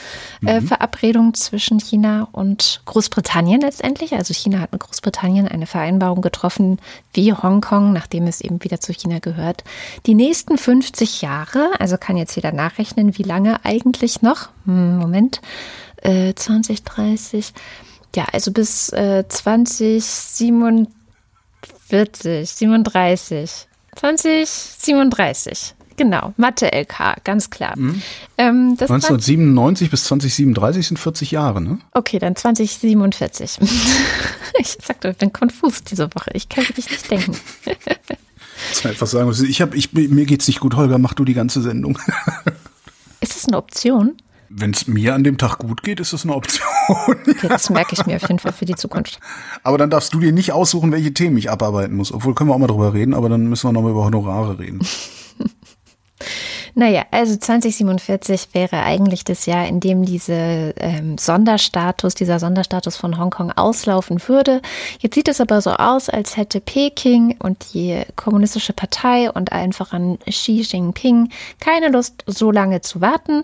äh, 0.45 0.59
mhm. 0.59 0.67
Verabredung 0.67 1.35
zwischen 1.35 1.79
China 1.79 2.27
und 2.31 2.81
Großbritannien 2.85 3.61
letztendlich. 3.61 4.13
Also 4.13 4.33
China 4.33 4.59
hat 4.59 4.71
mit 4.71 4.81
Großbritannien 4.81 5.47
eine 5.47 5.67
Vereinbarung 5.67 6.21
getroffen, 6.21 6.79
wie 7.13 7.33
Hongkong, 7.33 7.93
nachdem 7.93 8.25
es 8.25 8.41
eben 8.41 8.63
wieder 8.63 8.79
zu 8.79 8.91
China 8.93 9.19
gehört, 9.19 9.63
die 10.07 10.15
nächsten 10.15 10.57
50 10.57 11.21
Jahre, 11.21 11.69
also 11.77 11.97
kann 11.97 12.17
jetzt 12.17 12.35
jeder 12.35 12.51
nachrechnen, 12.51 13.15
wie 13.17 13.23
lange 13.23 13.63
eigentlich 13.63 14.23
noch, 14.23 14.49
hm, 14.65 14.97
Moment, 14.97 15.41
äh, 15.97 16.33
2030, 16.33 17.53
ja, 18.15 18.25
also 18.31 18.51
bis 18.51 18.89
äh, 18.89 19.25
2047 19.27 20.96
40, 21.88 22.49
37, 22.49 23.67
20, 23.95 24.49
37. 24.49 25.73
Genau, 25.97 26.33
Mathe-LK, 26.38 27.23
ganz 27.23 27.49
klar. 27.49 27.73
Mhm. 27.75 28.01
Ähm, 28.38 28.77
1997 28.79 29.89
bis 29.89 30.03
2037 30.03 30.88
sind 30.88 30.97
40 30.97 31.31
Jahre, 31.31 31.59
ne? 31.59 31.79
Okay, 31.93 32.19
dann 32.19 32.35
2047. 32.35 33.57
ich 34.59 34.77
sagte, 34.83 35.09
ich 35.09 35.17
bin 35.17 35.33
konfus 35.33 35.83
diese 35.83 36.13
Woche. 36.13 36.29
Ich 36.33 36.49
kann 36.49 36.67
wirklich 36.67 36.89
nicht 36.91 37.09
denken. 37.09 37.35
ich 38.71 38.85
einfach 38.85 39.07
sagen, 39.07 39.33
ich 39.49 39.61
hab, 39.61 39.73
ich, 39.73 39.91
mir 39.93 40.25
geht's 40.25 40.47
nicht 40.47 40.59
gut, 40.59 40.75
Holger, 40.75 40.99
mach 40.99 41.15
du 41.15 41.25
die 41.25 41.33
ganze 41.33 41.63
Sendung. 41.63 41.97
Ist 43.19 43.35
das 43.35 43.47
eine 43.47 43.57
Option? 43.57 44.17
Wenn 44.49 44.71
es 44.71 44.87
mir 44.87 45.13
an 45.13 45.23
dem 45.23 45.37
Tag 45.37 45.57
gut 45.57 45.83
geht, 45.83 45.99
ist 45.99 46.13
das 46.13 46.23
eine 46.23 46.35
Option. 46.35 46.67
Okay, 46.89 47.35
das 47.49 47.69
merke 47.69 47.95
ich 47.95 48.05
mir 48.05 48.15
auf 48.15 48.21
jeden 48.21 48.39
Fall 48.39 48.53
für 48.53 48.63
die 48.63 48.75
Zukunft. 48.77 49.19
Aber 49.61 49.77
dann 49.77 49.89
darfst 49.89 50.13
du 50.13 50.21
dir 50.21 50.31
nicht 50.31 50.53
aussuchen, 50.53 50.93
welche 50.93 51.13
Themen 51.13 51.35
ich 51.35 51.51
abarbeiten 51.51 51.97
muss. 51.97 52.13
Obwohl 52.13 52.33
können 52.33 52.49
wir 52.49 52.53
auch 52.53 52.59
mal 52.59 52.67
drüber 52.67 52.93
reden, 52.93 53.13
aber 53.13 53.27
dann 53.27 53.47
müssen 53.47 53.67
wir 53.67 53.73
nochmal 53.73 53.91
über 53.91 54.05
Honorare 54.05 54.57
reden. 54.57 54.79
Naja, 56.80 57.07
also 57.09 57.36
2047 57.36 58.49
wäre 58.51 58.84
eigentlich 58.84 59.23
das 59.23 59.47
Jahr, 59.47 59.67
in 59.67 59.80
dem 59.80 60.05
diese 60.05 60.75
ähm, 60.78 61.17
Sonderstatus, 61.17 62.13
dieser 62.13 62.38
Sonderstatus 62.38 62.95
von 62.95 63.17
Hongkong 63.17 63.51
auslaufen 63.51 64.21
würde. 64.28 64.61
Jetzt 64.99 65.15
sieht 65.15 65.28
es 65.28 65.41
aber 65.41 65.59
so 65.59 65.71
aus, 65.71 66.07
als 66.07 66.38
hätte 66.38 66.61
Peking 66.61 67.36
und 67.39 67.73
die 67.73 68.03
kommunistische 68.15 68.73
Partei 68.73 69.32
und 69.32 69.53
einfach 69.53 69.91
an 69.91 70.19
Xi 70.30 70.61
Jinping 70.61 71.30
keine 71.59 71.89
Lust, 71.89 72.23
so 72.28 72.51
lange 72.51 72.82
zu 72.82 73.01
warten. 73.01 73.43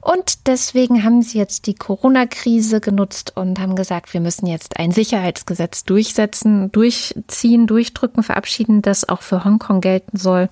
Und 0.00 0.48
deswegen 0.48 1.04
haben 1.04 1.22
sie 1.22 1.38
jetzt 1.38 1.68
die 1.68 1.74
Corona-Krise 1.74 2.80
genutzt 2.80 3.34
und 3.36 3.60
haben 3.60 3.76
gesagt, 3.76 4.12
wir 4.14 4.20
müssen 4.20 4.48
jetzt 4.48 4.80
ein 4.80 4.90
Sicherheitsgesetz 4.90 5.84
durchsetzen, 5.84 6.72
durchziehen, 6.72 7.68
durchdrücken, 7.68 8.24
verabschieden, 8.24 8.82
das 8.82 9.08
auch 9.08 9.22
für 9.22 9.44
Hongkong 9.44 9.80
gelten 9.80 10.16
soll 10.16 10.48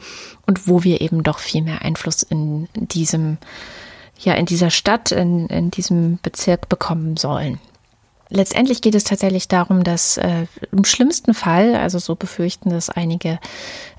und 0.46 0.68
wo 0.68 0.84
wir 0.84 1.00
eben 1.00 1.24
doch 1.24 1.40
viel 1.40 1.62
mehr 1.62 1.82
Einfluss 1.82 2.11
in 2.20 2.68
diesem, 2.74 3.38
ja, 4.18 4.34
in 4.34 4.46
dieser 4.46 4.70
Stadt, 4.70 5.12
in, 5.12 5.46
in 5.46 5.70
diesem 5.70 6.18
Bezirk 6.22 6.68
bekommen 6.68 7.16
sollen. 7.16 7.58
Letztendlich 8.34 8.80
geht 8.80 8.94
es 8.94 9.04
tatsächlich 9.04 9.46
darum, 9.46 9.84
dass 9.84 10.16
äh, 10.16 10.46
im 10.70 10.84
schlimmsten 10.84 11.34
Fall, 11.34 11.76
also 11.76 11.98
so 11.98 12.14
befürchten 12.14 12.70
das 12.70 12.88
einige 12.88 13.38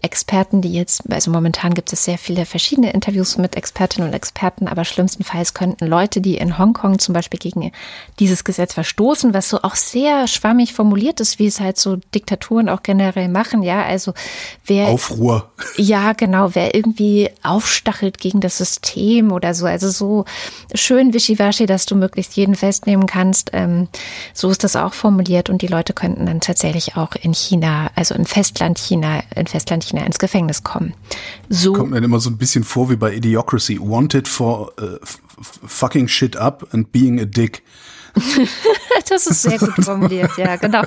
Experten, 0.02 0.62
die 0.62 0.74
jetzt, 0.74 1.04
also 1.12 1.32
momentan 1.32 1.74
gibt 1.74 1.94
es 1.94 2.04
sehr 2.04 2.18
viele 2.18 2.46
verschiedene 2.46 2.92
Interviews 2.92 3.38
mit 3.38 3.56
Expertinnen 3.56 4.10
und 4.10 4.14
Experten, 4.14 4.68
aber 4.68 4.84
schlimmstenfalls 4.86 5.54
könnten 5.54 5.86
Leute, 5.86 6.20
die 6.20 6.36
in 6.36 6.58
Hongkong 6.58 7.00
zum 7.00 7.14
Beispiel 7.14 7.40
gegen 7.40 7.72
dieses 8.20 8.44
Gesetz 8.44 8.74
verstoßen, 8.74 9.34
was 9.34 9.50
so 9.50 9.62
auch 9.62 9.76
sehr 9.76 10.28
schwammig 10.28 10.74
formuliert 10.74 11.22
ist, 11.22 11.40
wie 11.40 11.48
es 11.48 11.60
halt 11.60 11.78
so 11.78 11.98
Diktaturen 12.16 12.70
auch 12.70 12.84
generell 12.84 13.30
machen, 13.30 13.64
ja, 13.64 13.84
also 13.84 14.14
wer. 14.66 14.88
Aufruhr. 14.88 15.52
Ja, 15.78 16.14
genau, 16.14 16.54
wer 16.54 16.76
irgendwie 16.76 17.30
aufstachelt 17.44 18.18
gegen 18.18 18.42
das 18.42 18.58
System 18.58 19.32
oder 19.32 19.54
so, 19.54 19.68
also 19.68 19.90
so 19.90 20.26
schön 20.74 21.14
wischiwaschi, 21.14 21.66
dass 21.66 21.86
du 21.86 21.96
möglichst 21.96 22.36
jeden 22.36 22.56
festnehmen 22.56 23.06
kannst, 23.06 23.52
ähm, 23.54 23.88
so 24.34 24.50
ist 24.50 24.64
das 24.64 24.76
auch 24.76 24.94
formuliert 24.94 25.50
und 25.50 25.62
die 25.62 25.68
Leute 25.68 25.94
könnten 25.94 26.26
dann 26.26 26.42
tatsächlich 26.42 26.96
auch 26.98 27.14
in 27.16 27.34
China, 27.34 27.90
also 27.96 28.16
im 28.16 28.26
Festland 28.26 28.78
China, 28.78 29.24
in 29.36 29.48
Festland 29.48 29.84
China 29.84 30.06
ins 30.06 30.20
Gefängnis 30.20 30.64
kommen. 30.64 30.94
So 31.50 31.74
kommt 31.74 31.92
mir 31.92 31.98
immer 31.98 32.20
so 32.20 32.30
ein 32.30 32.38
bisschen 32.38 32.64
vor 32.64 32.90
wie 32.90 32.96
bei 32.96 33.14
Idiocracy. 33.14 33.80
Wanted 33.80 34.28
for 34.28 34.72
uh, 34.82 34.98
fucking 35.42 36.08
shit 36.08 36.36
up 36.38 36.68
and 36.74 36.92
being 36.92 37.20
a 37.20 37.26
dick. 37.26 37.64
das 39.10 39.28
ist 39.28 39.42
sehr 39.42 39.58
gut 39.58 39.74
formuliert, 39.84 40.32
ja, 40.38 40.56
genau. 40.56 40.84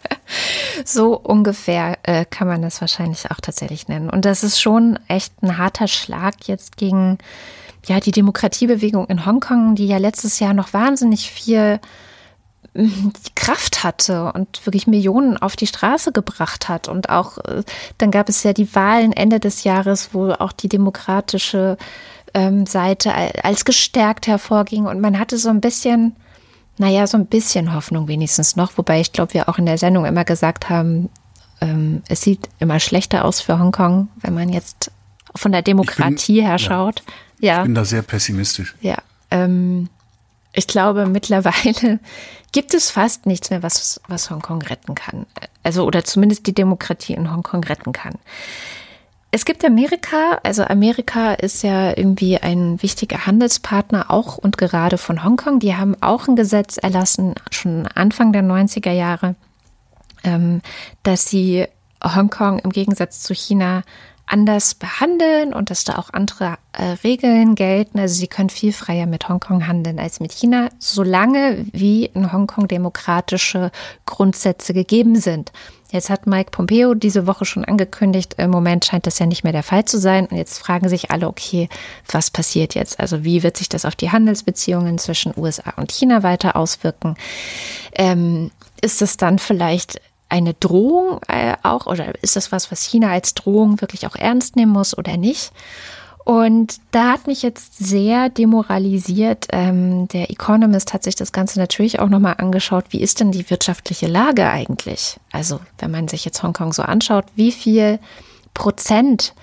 so 0.84 1.18
ungefähr 1.18 1.98
äh, 2.04 2.24
kann 2.24 2.48
man 2.48 2.62
das 2.62 2.80
wahrscheinlich 2.80 3.30
auch 3.30 3.40
tatsächlich 3.40 3.88
nennen. 3.88 4.08
Und 4.08 4.24
das 4.24 4.42
ist 4.42 4.60
schon 4.60 4.98
echt 5.08 5.42
ein 5.42 5.58
harter 5.58 5.88
Schlag 5.88 6.48
jetzt 6.48 6.76
gegen 6.76 7.18
ja, 7.86 8.00
die 8.00 8.12
Demokratiebewegung 8.12 9.06
in 9.06 9.26
Hongkong, 9.26 9.74
die 9.74 9.86
ja 9.86 9.98
letztes 9.98 10.38
Jahr 10.38 10.54
noch 10.54 10.72
wahnsinnig 10.72 11.30
viel 11.30 11.80
Kraft 13.34 13.84
hatte 13.84 14.32
und 14.32 14.64
wirklich 14.64 14.86
Millionen 14.86 15.36
auf 15.36 15.56
die 15.56 15.66
Straße 15.66 16.12
gebracht 16.12 16.68
hat. 16.68 16.88
Und 16.88 17.10
auch 17.10 17.38
äh, 17.38 17.62
dann 17.98 18.10
gab 18.10 18.28
es 18.28 18.42
ja 18.42 18.52
die 18.52 18.74
Wahlen 18.74 19.12
Ende 19.12 19.40
des 19.40 19.64
Jahres, 19.64 20.10
wo 20.12 20.30
auch 20.30 20.52
die 20.52 20.68
demokratische 20.68 21.76
ähm, 22.34 22.64
Seite 22.64 23.12
als 23.44 23.64
gestärkt 23.64 24.26
hervorging. 24.26 24.86
Und 24.86 25.00
man 25.00 25.18
hatte 25.18 25.36
so 25.36 25.50
ein 25.50 25.60
bisschen, 25.60 26.16
naja, 26.78 27.06
so 27.06 27.18
ein 27.18 27.26
bisschen 27.26 27.74
Hoffnung 27.74 28.08
wenigstens 28.08 28.56
noch. 28.56 28.78
Wobei 28.78 29.00
ich 29.00 29.12
glaube, 29.12 29.34
wir 29.34 29.50
auch 29.50 29.58
in 29.58 29.66
der 29.66 29.78
Sendung 29.78 30.06
immer 30.06 30.24
gesagt 30.24 30.70
haben, 30.70 31.10
ähm, 31.60 32.02
es 32.08 32.22
sieht 32.22 32.48
immer 32.58 32.80
schlechter 32.80 33.26
aus 33.26 33.42
für 33.42 33.58
Hongkong, 33.58 34.08
wenn 34.16 34.34
man 34.34 34.48
jetzt 34.48 34.90
von 35.34 35.52
der 35.52 35.62
Demokratie 35.62 36.36
bin, 36.36 36.46
her 36.46 36.58
schaut. 36.58 37.02
Ja, 37.38 37.54
ja, 37.54 37.58
Ich 37.58 37.64
bin 37.64 37.74
da 37.74 37.84
sehr 37.84 38.02
pessimistisch. 38.02 38.74
Ja. 38.80 38.96
Ähm, 39.30 39.88
ich 40.52 40.66
glaube, 40.66 41.06
mittlerweile 41.06 42.00
gibt 42.52 42.74
es 42.74 42.90
fast 42.90 43.26
nichts 43.26 43.50
mehr, 43.50 43.62
was, 43.62 44.00
was 44.08 44.30
Hongkong 44.30 44.62
retten 44.62 44.94
kann. 44.94 45.26
Also, 45.62 45.84
oder 45.84 46.04
zumindest 46.04 46.46
die 46.46 46.54
Demokratie 46.54 47.14
in 47.14 47.32
Hongkong 47.32 47.64
retten 47.64 47.92
kann. 47.92 48.14
Es 49.34 49.46
gibt 49.46 49.64
Amerika, 49.64 50.40
also 50.42 50.62
Amerika 50.62 51.32
ist 51.32 51.62
ja 51.62 51.96
irgendwie 51.96 52.36
ein 52.36 52.82
wichtiger 52.82 53.24
Handelspartner 53.24 54.10
auch 54.10 54.36
und 54.36 54.58
gerade 54.58 54.98
von 54.98 55.24
Hongkong. 55.24 55.58
Die 55.58 55.74
haben 55.74 55.96
auch 56.02 56.28
ein 56.28 56.36
Gesetz 56.36 56.76
erlassen, 56.76 57.34
schon 57.50 57.86
Anfang 57.94 58.34
der 58.34 58.42
90er 58.42 58.92
Jahre, 58.92 59.34
ähm, 60.22 60.60
dass 61.02 61.30
sie 61.30 61.66
Hongkong 62.04 62.58
im 62.58 62.70
Gegensatz 62.70 63.20
zu 63.20 63.34
China 63.34 63.84
anders 64.26 64.74
behandeln 64.74 65.52
und 65.52 65.70
dass 65.70 65.84
da 65.84 65.96
auch 65.96 66.10
andere 66.12 66.56
äh, 66.72 66.84
Regeln 67.04 67.54
gelten. 67.54 67.98
Also 67.98 68.14
sie 68.14 68.28
können 68.28 68.50
viel 68.50 68.72
freier 68.72 69.06
mit 69.06 69.28
Hongkong 69.28 69.66
handeln 69.66 69.98
als 69.98 70.20
mit 70.20 70.32
China, 70.32 70.68
solange 70.78 71.66
wie 71.72 72.06
in 72.06 72.32
Hongkong 72.32 72.68
demokratische 72.68 73.70
Grundsätze 74.06 74.72
gegeben 74.72 75.16
sind. 75.16 75.52
Jetzt 75.92 76.08
hat 76.08 76.26
Mike 76.26 76.52
Pompeo 76.52 76.94
diese 76.94 77.26
Woche 77.26 77.44
schon 77.44 77.66
angekündigt, 77.66 78.36
im 78.38 78.50
Moment 78.50 78.86
scheint 78.86 79.06
das 79.06 79.18
ja 79.18 79.26
nicht 79.26 79.44
mehr 79.44 79.52
der 79.52 79.62
Fall 79.62 79.84
zu 79.84 79.98
sein. 79.98 80.24
Und 80.24 80.38
jetzt 80.38 80.58
fragen 80.58 80.88
sich 80.88 81.10
alle, 81.10 81.28
okay, 81.28 81.68
was 82.10 82.30
passiert 82.30 82.74
jetzt? 82.74 82.98
Also 82.98 83.24
wie 83.24 83.42
wird 83.42 83.58
sich 83.58 83.68
das 83.68 83.84
auf 83.84 83.94
die 83.94 84.10
Handelsbeziehungen 84.10 84.96
zwischen 84.96 85.34
USA 85.36 85.74
und 85.76 85.92
China 85.92 86.22
weiter 86.22 86.56
auswirken? 86.56 87.16
Ähm, 87.92 88.50
ist 88.80 89.02
es 89.02 89.18
dann 89.18 89.38
vielleicht 89.38 90.00
eine 90.32 90.54
Drohung 90.54 91.20
äh, 91.28 91.54
auch 91.62 91.86
oder 91.86 92.14
ist 92.22 92.36
das 92.36 92.50
was, 92.50 92.72
was 92.72 92.82
China 92.82 93.10
als 93.10 93.34
Drohung 93.34 93.82
wirklich 93.82 94.06
auch 94.06 94.16
ernst 94.16 94.56
nehmen 94.56 94.72
muss 94.72 94.96
oder 94.96 95.18
nicht? 95.18 95.52
Und 96.24 96.76
da 96.92 97.12
hat 97.12 97.26
mich 97.26 97.42
jetzt 97.42 97.78
sehr 97.78 98.30
demoralisiert. 98.30 99.48
Ähm, 99.50 100.08
der 100.08 100.30
Economist 100.30 100.94
hat 100.94 101.02
sich 101.02 101.16
das 101.16 101.32
Ganze 101.32 101.58
natürlich 101.58 101.98
auch 101.98 102.08
nochmal 102.08 102.36
angeschaut. 102.38 102.86
Wie 102.90 103.02
ist 103.02 103.20
denn 103.20 103.32
die 103.32 103.50
wirtschaftliche 103.50 104.06
Lage 104.06 104.48
eigentlich? 104.48 105.18
Also, 105.32 105.60
wenn 105.78 105.90
man 105.90 106.08
sich 106.08 106.24
jetzt 106.24 106.42
Hongkong 106.42 106.72
so 106.72 106.82
anschaut, 106.82 107.26
wie 107.34 107.52
viel 107.52 107.98
Prozent 108.54 109.34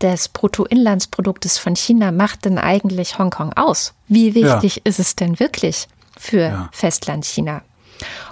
des 0.00 0.28
Bruttoinlandsproduktes 0.28 1.58
von 1.58 1.74
China 1.74 2.12
macht 2.12 2.44
denn 2.44 2.58
eigentlich 2.58 3.18
Hongkong 3.18 3.54
aus? 3.54 3.94
Wie 4.06 4.34
wichtig 4.34 4.76
ja. 4.76 4.82
ist 4.84 5.00
es 5.00 5.16
denn 5.16 5.40
wirklich 5.40 5.88
für 6.16 6.40
ja. 6.40 6.68
Festland 6.70 7.24
China? 7.24 7.62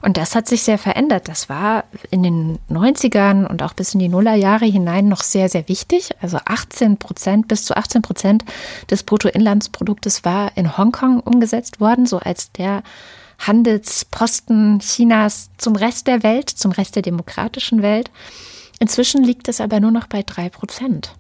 Und 0.03 0.17
das 0.17 0.35
hat 0.35 0.49
sich 0.49 0.63
sehr 0.63 0.79
verändert. 0.79 1.29
Das 1.29 1.49
war 1.49 1.85
in 2.11 2.23
den 2.23 2.59
90ern 2.71 3.47
und 3.47 3.63
auch 3.63 3.73
bis 3.73 3.95
in 3.95 4.01
die 4.01 4.09
Nullerjahre 4.09 4.67
hinein 4.67 5.09
noch 5.09 5.23
sehr, 5.23 5.49
sehr 5.49 5.69
wichtig. 5.69 6.11
Also 6.21 6.39
18 6.45 6.99
Prozent, 6.99 7.49
bis 7.49 7.65
zu 7.65 7.77
18 7.77 8.03
Prozent 8.03 8.45
des 8.91 9.03
Bruttoinlandsproduktes 9.03 10.25
war 10.25 10.57
in 10.57 10.77
Hongkong 10.77 11.21
umgesetzt 11.21 11.81
worden, 11.81 12.07
so 12.07 12.19
als 12.19 12.53
der 12.53 12.83
Handelsposten 13.39 14.81
Chinas 14.81 15.51
zum 15.59 15.77
Rest 15.77 16.07
der 16.07 16.23
Welt, 16.23 16.51
zum 16.51 16.73
Rest 16.73 16.97
der 16.97 17.03
demokratischen 17.03 17.83
Welt. 17.83 18.11
Inzwischen 18.79 19.25
liegt 19.25 19.49
es 19.49 19.61
aber 19.61 19.81
nur 19.81 19.91
noch 19.91 20.07
bei 20.07 20.23
drei 20.23 20.49
Prozent. 20.49 21.15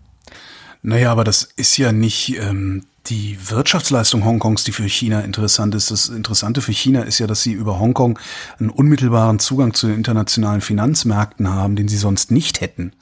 Naja, 0.83 1.11
aber 1.11 1.25
das 1.25 1.45
ist 1.57 1.77
ja 1.79 1.93
nicht 1.93 2.37
ähm, 2.39 2.85
die 3.07 3.39
Wirtschaftsleistung 3.51 4.25
Hongkongs, 4.25 4.65
die 4.65 4.73
für 4.73 4.89
China 4.89 5.21
interessant 5.21 5.75
ist. 5.75 5.91
Das 5.91 6.09
Interessante 6.09 6.61
für 6.61 6.73
China 6.73 7.03
ist 7.03 7.19
ja, 7.19 7.27
dass 7.27 7.43
sie 7.43 7.53
über 7.53 7.79
Hongkong 7.79 8.19
einen 8.59 8.71
unmittelbaren 8.71 9.39
Zugang 9.39 9.75
zu 9.75 9.87
den 9.89 9.97
internationalen 9.97 10.61
Finanzmärkten 10.61 11.49
haben, 11.49 11.77
den 11.77 11.89
sie 11.89 11.99
sonst 11.99 12.31
nicht 12.31 12.61
hätten. 12.61 12.93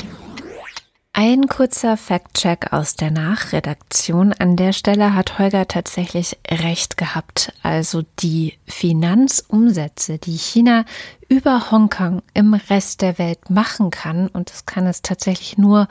Ein 1.15 1.47
kurzer 1.47 1.99
Fact-Check 1.99 2.73
aus 2.73 2.97
der 2.97 3.11
Nachredaktion. 3.11 4.33
An 4.33 4.57
der 4.57 4.73
Stelle 4.73 5.15
hat 5.15 5.39
Holger 5.39 5.69
tatsächlich 5.69 6.39
recht 6.51 6.97
gehabt. 6.97 7.53
Also 7.63 8.03
die 8.21 8.55
Finanzumsätze, 8.67 10.17
die 10.17 10.39
China 10.39 10.87
über 11.29 11.71
Hongkong 11.71 12.23
im 12.33 12.55
Rest 12.55 13.03
der 13.03 13.19
Welt 13.19 13.51
machen 13.51 13.91
kann, 13.91 14.29
und 14.29 14.49
das 14.49 14.65
kann 14.65 14.87
es 14.87 15.03
tatsächlich 15.03 15.59
nur, 15.59 15.87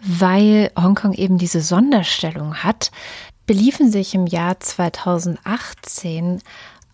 weil 0.00 0.70
Hongkong 0.74 1.12
eben 1.12 1.36
diese 1.36 1.60
Sonderstellung 1.60 2.56
hat, 2.56 2.90
beliefen 3.46 3.90
sich 3.90 4.14
im 4.14 4.26
Jahr 4.26 4.58
2018 4.60 6.42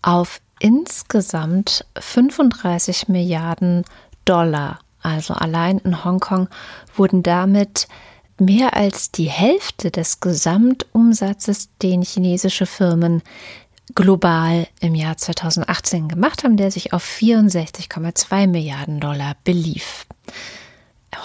auf 0.01 0.39
insgesamt 0.59 1.85
35 1.99 3.07
Milliarden 3.07 3.83
Dollar. 4.25 4.79
Also 5.01 5.33
allein 5.33 5.79
in 5.79 6.05
Hongkong 6.05 6.47
wurden 6.95 7.23
damit 7.23 7.87
mehr 8.39 8.75
als 8.75 9.11
die 9.11 9.29
Hälfte 9.29 9.91
des 9.91 10.19
Gesamtumsatzes, 10.19 11.69
den 11.81 12.01
chinesische 12.01 12.65
Firmen 12.65 13.21
global 13.95 14.67
im 14.79 14.95
Jahr 14.95 15.17
2018 15.17 16.07
gemacht 16.07 16.43
haben, 16.43 16.57
der 16.57 16.71
sich 16.71 16.93
auf 16.93 17.03
64,2 17.03 18.47
Milliarden 18.47 18.99
Dollar 18.99 19.35
belief. 19.43 20.05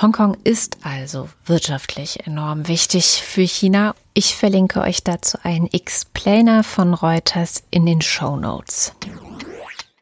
Hongkong 0.01 0.37
ist 0.45 0.79
also 0.83 1.29
wirtschaftlich 1.47 2.27
enorm 2.27 2.69
wichtig 2.69 3.23
für 3.25 3.43
China. 3.43 3.95
Ich 4.15 4.35
verlinke 4.35 4.81
euch 4.81 5.03
dazu 5.03 5.39
einen 5.43 5.67
Explainer 5.73 6.65
von 6.65 6.95
Reuters 6.95 7.63
in 7.71 7.87
den 7.87 8.01
Show 8.01 8.37
Notes. 8.37 8.93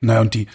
Naja, 0.01 0.21
und 0.21 0.35
die, 0.35 0.49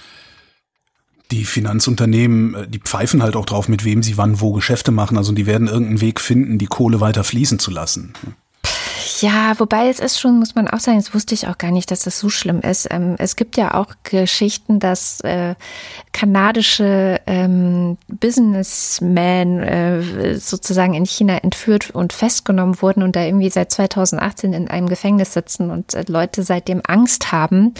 die 1.32 1.46
Finanzunternehmen, 1.46 2.56
äh, 2.56 2.68
die 2.68 2.80
pfeifen 2.80 3.24
halt 3.24 3.36
auch 3.36 3.46
drauf, 3.46 3.68
mit 3.68 3.84
wem 3.86 4.04
sie 4.04 4.18
wann 4.18 4.42
wo 4.42 4.54
Geschäfte 4.54 4.92
machen. 4.92 5.18
Also 5.18 5.32
die 5.32 5.46
werden 5.46 5.68
irgendeinen 5.68 6.02
Weg 6.02 6.20
finden, 6.20 6.58
die 6.58 6.68
Kohle 6.68 7.02
weiter 7.02 7.24
fließen 7.24 7.60
zu 7.60 7.72
lassen. 7.72 8.14
Ja, 9.20 9.60
wobei 9.60 9.90
es 9.90 10.00
ist 10.00 10.20
schon, 10.20 10.40
muss 10.40 10.56
man 10.56 10.68
auch 10.68 10.80
sagen, 10.80 10.98
das 10.98 11.14
wusste 11.14 11.36
ich 11.36 11.48
auch 11.48 11.58
gar 11.58 11.72
nicht, 11.72 11.92
dass 11.92 12.02
das 12.02 12.20
so 12.20 12.30
schlimm 12.30 12.62
ist. 12.62 12.88
Ähm, 12.90 13.16
es 13.20 13.36
gibt 13.36 13.56
ja 13.56 13.76
auch 13.76 13.88
Geschichten, 14.04 14.80
dass 14.80 15.22
äh, 15.22 15.56
kanadische 16.14 17.22
ähm, 17.26 17.98
Businessmen 18.08 19.60
äh, 19.60 20.36
sozusagen 20.38 20.94
in 20.94 21.06
China 21.06 21.38
entführt 21.38 21.92
und 21.92 22.12
festgenommen 22.12 22.82
wurden 22.82 23.02
und 23.02 23.16
da 23.16 23.24
irgendwie 23.24 23.50
seit 23.50 23.72
2018 23.72 24.54
in 24.54 24.68
einem 24.68 24.90
Gefängnis 24.90 25.34
sitzen 25.34 25.72
und 25.72 25.94
äh, 25.94 26.04
Leute 26.08 26.44
seitdem 26.44 26.82
Angst 26.86 27.32
haben, 27.32 27.74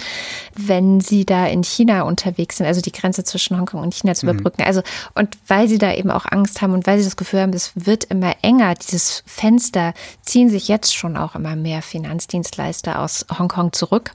wenn 0.56 1.02
sie 1.02 1.26
da 1.26 1.46
in 1.46 1.64
China 1.64 2.04
unterwegs 2.04 2.58
sind, 2.58 2.68
also 2.68 2.82
die 2.82 2.94
Grenze 2.94 3.24
zwischen 3.24 3.58
Hongkong 3.58 3.82
und 3.82 3.94
China 3.94 4.16
zu 4.16 4.26
mhm. 4.26 4.32
überbrücken. 4.32 4.64
Also 4.64 4.82
und 5.14 5.38
weil 5.48 5.68
sie 5.68 5.78
da 5.78 5.94
eben 5.94 6.10
auch 6.10 6.26
Angst 6.26 6.62
haben 6.62 6.74
und 6.74 6.88
weil 6.88 7.00
sie 7.00 7.06
das 7.06 7.18
Gefühl 7.18 7.42
haben, 7.42 7.54
es 7.54 7.74
wird 7.76 8.06
immer 8.06 8.34
enger, 8.42 8.76
dieses 8.76 9.24
Fenster 9.26 9.94
ziehen 10.22 10.50
sich 10.50 10.68
jetzt 10.68 10.96
schon 10.96 11.18
auch 11.18 11.36
immer 11.36 11.56
mehr 11.56 11.82
Finanzdienstleister 11.82 13.00
aus 13.00 13.26
Hongkong 13.38 13.74
zurück. 13.74 14.12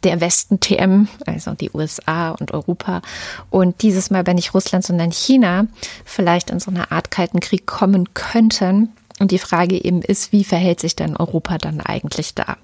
der 0.04 0.22
Westen 0.22 0.62
TM, 0.62 1.10
also 1.26 1.56
die 1.56 1.72
USA 1.74 2.30
und 2.32 2.54
Europa 2.54 3.02
und 3.50 3.82
dieses 3.82 4.10
Mal 4.10 4.20
aber 4.20 4.34
nicht 4.34 4.54
Russland, 4.54 4.86
sondern 4.86 5.12
China, 5.12 5.68
vielleicht 6.06 6.52
in 6.52 6.62
so 6.62 6.72
eine 6.72 6.92
Art 6.92 7.12
Kalten 7.12 7.42
Krieg 7.42 7.66
kommen 7.66 8.14
könnten. 8.14 8.94
Und 9.20 9.32
die 9.32 9.40
Frage 9.40 9.84
eben 9.84 10.02
ist, 10.02 10.32
wie 10.32 10.46
verhält 10.46 10.80
sich 10.80 10.96
denn 10.96 11.18
Europa 11.18 11.58
dann 11.58 11.82
eigentlich 11.82 12.36
da? 12.36 12.56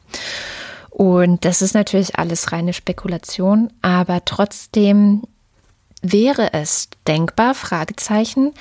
Und 0.96 1.44
das 1.44 1.62
ist 1.62 1.74
natürlich 1.74 2.18
alles 2.18 2.54
reine 2.54 2.72
Spekulation, 2.72 3.70
aber 3.82 4.24
trotzdem 4.24 5.24
wäre 6.02 6.54
es 6.54 6.88
denkbar, 7.06 7.54
Fragezeichen, 7.54 8.54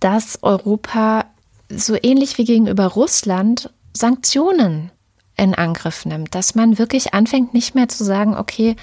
dass 0.00 0.42
Europa 0.42 1.26
so 1.68 1.98
ähnlich 2.02 2.38
wie 2.38 2.46
gegenüber 2.46 2.86
Russland 2.86 3.68
Sanktionen 3.92 4.90
in 5.36 5.54
Angriff 5.54 6.06
nimmt, 6.06 6.34
dass 6.34 6.54
man 6.54 6.78
wirklich 6.78 7.12
anfängt, 7.12 7.52
nicht 7.52 7.74
mehr 7.74 7.90
zu 7.90 8.04
sagen, 8.04 8.34
okay, 8.34 8.74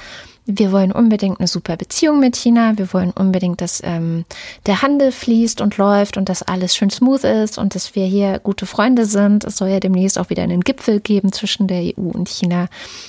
wir 0.46 0.72
wollen 0.72 0.92
unbedingt 0.92 1.40
eine 1.40 1.48
super 1.48 1.76
Beziehung 1.76 2.20
mit 2.20 2.36
China, 2.36 2.78
wir 2.78 2.94
wollen 2.94 3.12
unbedingt, 3.12 3.62
dass 3.62 3.82
ähm, 3.84 4.26
der 4.68 4.82
Handel 4.82 5.12
fließt 5.12 5.60
und 5.60 5.78
läuft 5.78 6.18
und 6.18 6.30
dass 6.30 6.44
alles 6.44 6.76
schön 6.76 6.92
smooth 6.92 7.24
ist 7.24 7.58
und 7.58 7.74
dass 7.74 7.96
wir 7.96 8.06
hier 8.06 8.40
gute 8.40 8.66
Freunde 8.66 9.06
sind. 9.06 9.44
Es 9.44 9.58
soll 9.58 9.70
ja 9.70 9.80
demnächst 9.80 10.20
auch 10.20 10.30
wieder 10.30 10.44
einen 10.44 10.62
Gipfel 10.62 11.00
geben 11.00 11.32
zwischen 11.32 11.68
der 11.68 11.82
EU 11.82 12.12
und 12.12 12.30
China, 12.30 12.68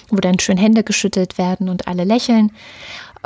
wo 0.09 0.17
dann 0.17 0.39
schön 0.39 0.57
Hände 0.57 0.83
geschüttelt 0.83 1.37
werden 1.37 1.69
und 1.69 1.89
alle 1.89 2.05
lächeln. 2.05 2.53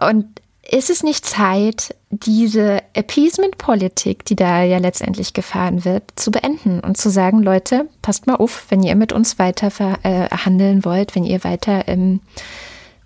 Und 0.01 0.27
ist 0.69 0.91
es 0.91 1.03
nicht 1.03 1.25
Zeit, 1.25 1.95
diese 2.11 2.83
Appeasement-Politik, 2.95 4.25
die 4.25 4.37
da 4.37 4.63
ja 4.63 4.79
letztendlich 4.79 5.33
gefahren 5.33 5.85
wird, 5.85 6.05
zu 6.17 6.31
beenden 6.31 6.81
und 6.81 6.97
zu 6.97 7.11
sagen, 7.11 7.43
Leute, 7.43 7.89
passt 8.03 8.27
mal 8.27 8.37
auf, 8.37 8.67
wenn 8.69 8.83
ihr 8.83 8.95
mit 8.95 9.13
uns 9.13 9.39
weiter 9.39 9.71
verhandeln 9.71 10.81
äh, 10.81 10.85
wollt, 10.85 11.15
wenn 11.15 11.25
ihr 11.25 11.43
weiter 11.45 11.89
im 11.89 12.21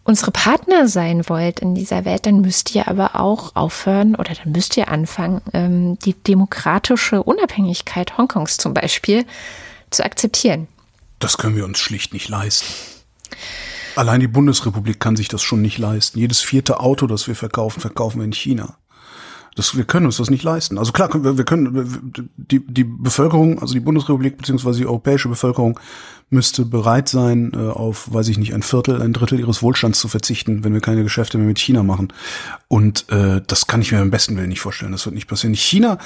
unsere 0.05 0.30
Partner 0.30 0.86
sein 0.86 1.28
wollt 1.28 1.61
in 1.61 1.74
dieser 1.74 2.05
Welt, 2.05 2.26
dann 2.26 2.40
müsst 2.40 2.74
ihr 2.74 2.88
aber 2.88 3.18
auch 3.18 3.57
aufhören 3.57 4.14
oder 4.14 4.34
dann 4.34 4.52
müsst 4.52 4.76
ihr 4.76 4.88
anfangen, 4.88 5.40
ähm, 5.52 5.98
die 6.00 6.14
demokratische 6.14 7.22
Unabhängigkeit 7.22 8.16
Hongkongs 8.16 8.59
zum 8.59 8.74
Beispiel 8.74 9.24
zu 9.90 10.05
akzeptieren. 10.05 10.68
Das 11.18 11.38
können 11.38 11.57
wir 11.57 11.64
uns 11.64 11.78
schlicht 11.78 12.12
nicht 12.12 12.28
leisten. 12.28 12.66
Allein 13.96 14.20
die 14.20 14.28
Bundesrepublik 14.28 14.98
kann 14.98 15.16
sich 15.16 15.28
das 15.28 15.42
schon 15.42 15.62
nicht 15.62 15.78
leisten. 15.78 16.18
Jedes 16.18 16.40
vierte 16.40 16.80
Auto, 16.80 17.07
das 17.07 17.28
wir 17.28 17.36
verkaufen, 17.36 17.80
verkaufen 17.80 18.18
wir 18.18 18.24
in 18.24 18.32
China. 18.32 18.76
Das, 19.55 19.76
wir 19.76 19.84
können 19.84 20.07
uns 20.07 20.16
das 20.16 20.30
nicht 20.30 20.42
leisten. 20.42 20.78
Also 20.78 20.92
klar, 20.92 21.09
wir, 21.12 21.38
wir 21.38 21.44
können 21.44 22.24
die, 22.36 22.64
die 22.66 22.84
Bevölkerung, 22.84 23.61
also 23.61 23.74
die 23.74 23.80
Bundesrepublik 23.80 24.36
beziehungsweise 24.36 24.80
die 24.80 24.86
europäische 24.86 25.28
Bevölkerung 25.28 25.78
müsste 26.30 26.64
bereit 26.64 27.09
sein, 27.09 27.52
äh, 27.55 27.59
auf, 27.59 28.12
weiß 28.12 28.28
ich 28.28 28.38
nicht, 28.38 28.55
ein 28.55 28.62
Viertel, 28.62 29.00
ein 29.00 29.12
Drittel 29.12 29.38
ihres 29.38 29.62
Wohlstands 29.62 30.00
zu 30.00 30.09
verzichten, 30.09 30.64
wenn 30.64 30.74
wir 30.74 30.80
keine 30.80 31.02
Geschäfte 31.02 31.38
mehr 31.38 31.46
mit 31.46 31.59
China 31.59 31.82
machen. 31.82 32.12
Und 32.68 33.11
äh, 33.11 33.40
das 33.46 33.66
kann 33.66 33.80
ich 33.80 33.92
mir 33.92 34.00
am 34.00 34.11
besten 34.11 34.36
Willen 34.36 34.48
nicht 34.48 34.61
vorstellen. 34.61 34.92
Das 34.92 35.05
wird 35.07 35.14
nicht 35.14 35.28
passieren. 35.28 35.55
China, 35.55 35.98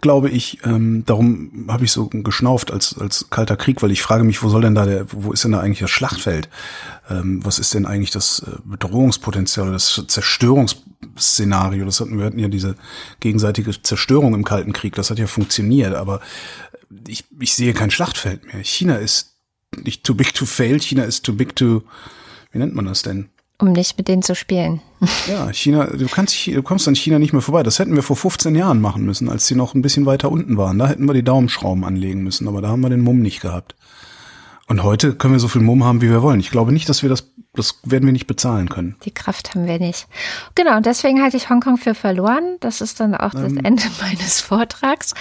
glaube 0.00 0.28
ich, 0.28 0.58
ähm, 0.64 1.04
darum 1.06 1.66
habe 1.68 1.84
ich 1.84 1.92
so 1.92 2.08
geschnauft 2.08 2.72
als, 2.72 2.98
als 2.98 3.30
kalter 3.30 3.56
Krieg, 3.56 3.82
weil 3.82 3.92
ich 3.92 4.02
frage 4.02 4.24
mich, 4.24 4.42
wo 4.42 4.48
soll 4.48 4.62
denn 4.62 4.74
da 4.74 4.84
der, 4.86 5.06
wo 5.12 5.32
ist 5.32 5.44
denn 5.44 5.52
da 5.52 5.60
eigentlich 5.60 5.80
das 5.80 5.90
Schlachtfeld? 5.90 6.48
Ähm, 7.08 7.44
was 7.44 7.58
ist 7.58 7.74
denn 7.74 7.86
eigentlich 7.86 8.10
das 8.10 8.40
äh, 8.40 8.58
Bedrohungspotenzial, 8.64 9.70
das 9.70 10.02
Zerstörungsszenario? 10.06 11.84
Das 11.84 12.00
hatten 12.00 12.18
wir 12.18 12.24
hatten 12.24 12.38
ja 12.38 12.48
diese 12.48 12.74
gegenseitige 13.20 13.80
Zerstörung 13.80 14.34
im 14.34 14.44
Kalten 14.44 14.72
Krieg. 14.72 14.94
Das 14.94 15.10
hat 15.10 15.18
ja 15.18 15.26
funktioniert, 15.26 15.94
aber 15.94 16.20
ich, 17.06 17.24
ich 17.38 17.54
sehe 17.54 17.74
kein 17.74 17.90
Schlachtfeld 17.90 18.52
mehr. 18.52 18.62
China 18.64 18.96
ist 18.96 19.34
nicht 19.76 20.04
too 20.04 20.14
big 20.14 20.34
to 20.34 20.46
fail, 20.46 20.80
China 20.80 21.04
ist 21.04 21.24
too 21.24 21.32
big 21.32 21.54
to, 21.56 21.82
wie 22.52 22.58
nennt 22.58 22.74
man 22.74 22.86
das 22.86 23.02
denn? 23.02 23.28
Um 23.58 23.72
nicht 23.72 23.96
mit 23.96 24.08
denen 24.08 24.22
zu 24.22 24.34
spielen. 24.34 24.80
Ja, 25.28 25.52
China, 25.52 25.86
du 25.86 26.06
kannst, 26.06 26.46
du 26.46 26.62
kommst 26.62 26.88
an 26.88 26.94
China 26.94 27.18
nicht 27.18 27.32
mehr 27.32 27.42
vorbei. 27.42 27.62
Das 27.62 27.78
hätten 27.78 27.94
wir 27.94 28.02
vor 28.02 28.16
15 28.16 28.54
Jahren 28.54 28.80
machen 28.80 29.04
müssen, 29.04 29.28
als 29.28 29.46
sie 29.46 29.54
noch 29.54 29.74
ein 29.74 29.82
bisschen 29.82 30.06
weiter 30.06 30.30
unten 30.30 30.56
waren. 30.56 30.78
Da 30.78 30.86
hätten 30.86 31.06
wir 31.06 31.14
die 31.14 31.22
Daumenschrauben 31.22 31.84
anlegen 31.84 32.22
müssen, 32.22 32.48
aber 32.48 32.62
da 32.62 32.68
haben 32.68 32.80
wir 32.80 32.90
den 32.90 33.00
Mumm 33.00 33.20
nicht 33.20 33.40
gehabt. 33.40 33.74
Und 34.68 34.82
heute 34.82 35.14
können 35.14 35.32
wir 35.34 35.40
so 35.40 35.46
viel 35.46 35.62
Mumm 35.62 35.84
haben, 35.84 36.00
wie 36.00 36.10
wir 36.10 36.22
wollen. 36.22 36.40
Ich 36.40 36.50
glaube 36.50 36.72
nicht, 36.72 36.88
dass 36.88 37.02
wir 37.02 37.08
das, 37.08 37.30
das 37.54 37.78
werden 37.84 38.04
wir 38.04 38.12
nicht 38.12 38.26
bezahlen 38.26 38.68
können. 38.68 38.96
Die 39.04 39.12
Kraft 39.12 39.54
haben 39.54 39.66
wir 39.66 39.78
nicht. 39.78 40.08
Genau, 40.56 40.76
und 40.76 40.86
deswegen 40.86 41.22
halte 41.22 41.36
ich 41.36 41.48
Hongkong 41.48 41.76
für 41.76 41.94
verloren. 41.94 42.56
Das 42.58 42.80
ist 42.80 42.98
dann 42.98 43.14
auch 43.14 43.30
das 43.30 43.52
ähm, 43.52 43.60
Ende 43.64 43.84
meines 44.00 44.40
Vortrags. 44.40 45.14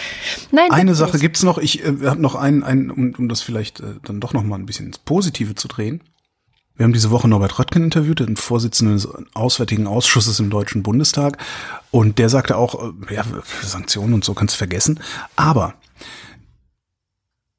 Nein, 0.52 0.72
eine. 0.72 0.96
Sache 0.96 1.20
gibt's 1.20 1.43
noch. 1.43 1.60
Ich 1.60 1.84
äh, 1.84 1.93
habe 2.06 2.22
noch 2.22 2.34
einen, 2.34 2.64
einen 2.64 2.89
um, 2.89 3.14
um 3.18 3.30
das 3.30 3.41
vielleicht 3.41 3.82
äh, 3.82 3.96
dann 4.04 4.20
doch 4.20 4.34
noch 4.34 4.43
mal 4.43 4.56
ein 4.56 4.66
bisschen 4.66 4.88
ins 4.88 4.98
Positive 4.98 5.54
zu 5.54 5.68
drehen. 5.68 6.02
Wir 6.76 6.84
haben 6.84 6.93
diese 6.93 7.12
Woche 7.12 7.28
Norbert 7.28 7.60
Röttgen 7.60 7.84
interviewt, 7.84 8.22
den 8.22 8.38
Vorsitzenden 8.38 8.96
des 8.96 9.08
Auswärtigen 9.34 9.86
Ausschusses 9.86 10.39
im 10.39 10.50
Deutschen 10.50 10.84
Bundestag. 10.84 11.38
Und 11.91 12.18
der 12.18 12.30
sagte 12.30 12.58
auch, 12.58 12.93
äh, 13.10 13.14
ja, 13.14 13.24
Sanktionen 13.62 14.16
und 14.16 14.26
so 14.26 14.34
kannst 14.34 14.56
du 14.56 14.58
vergessen. 14.58 15.00
Aber 15.36 15.76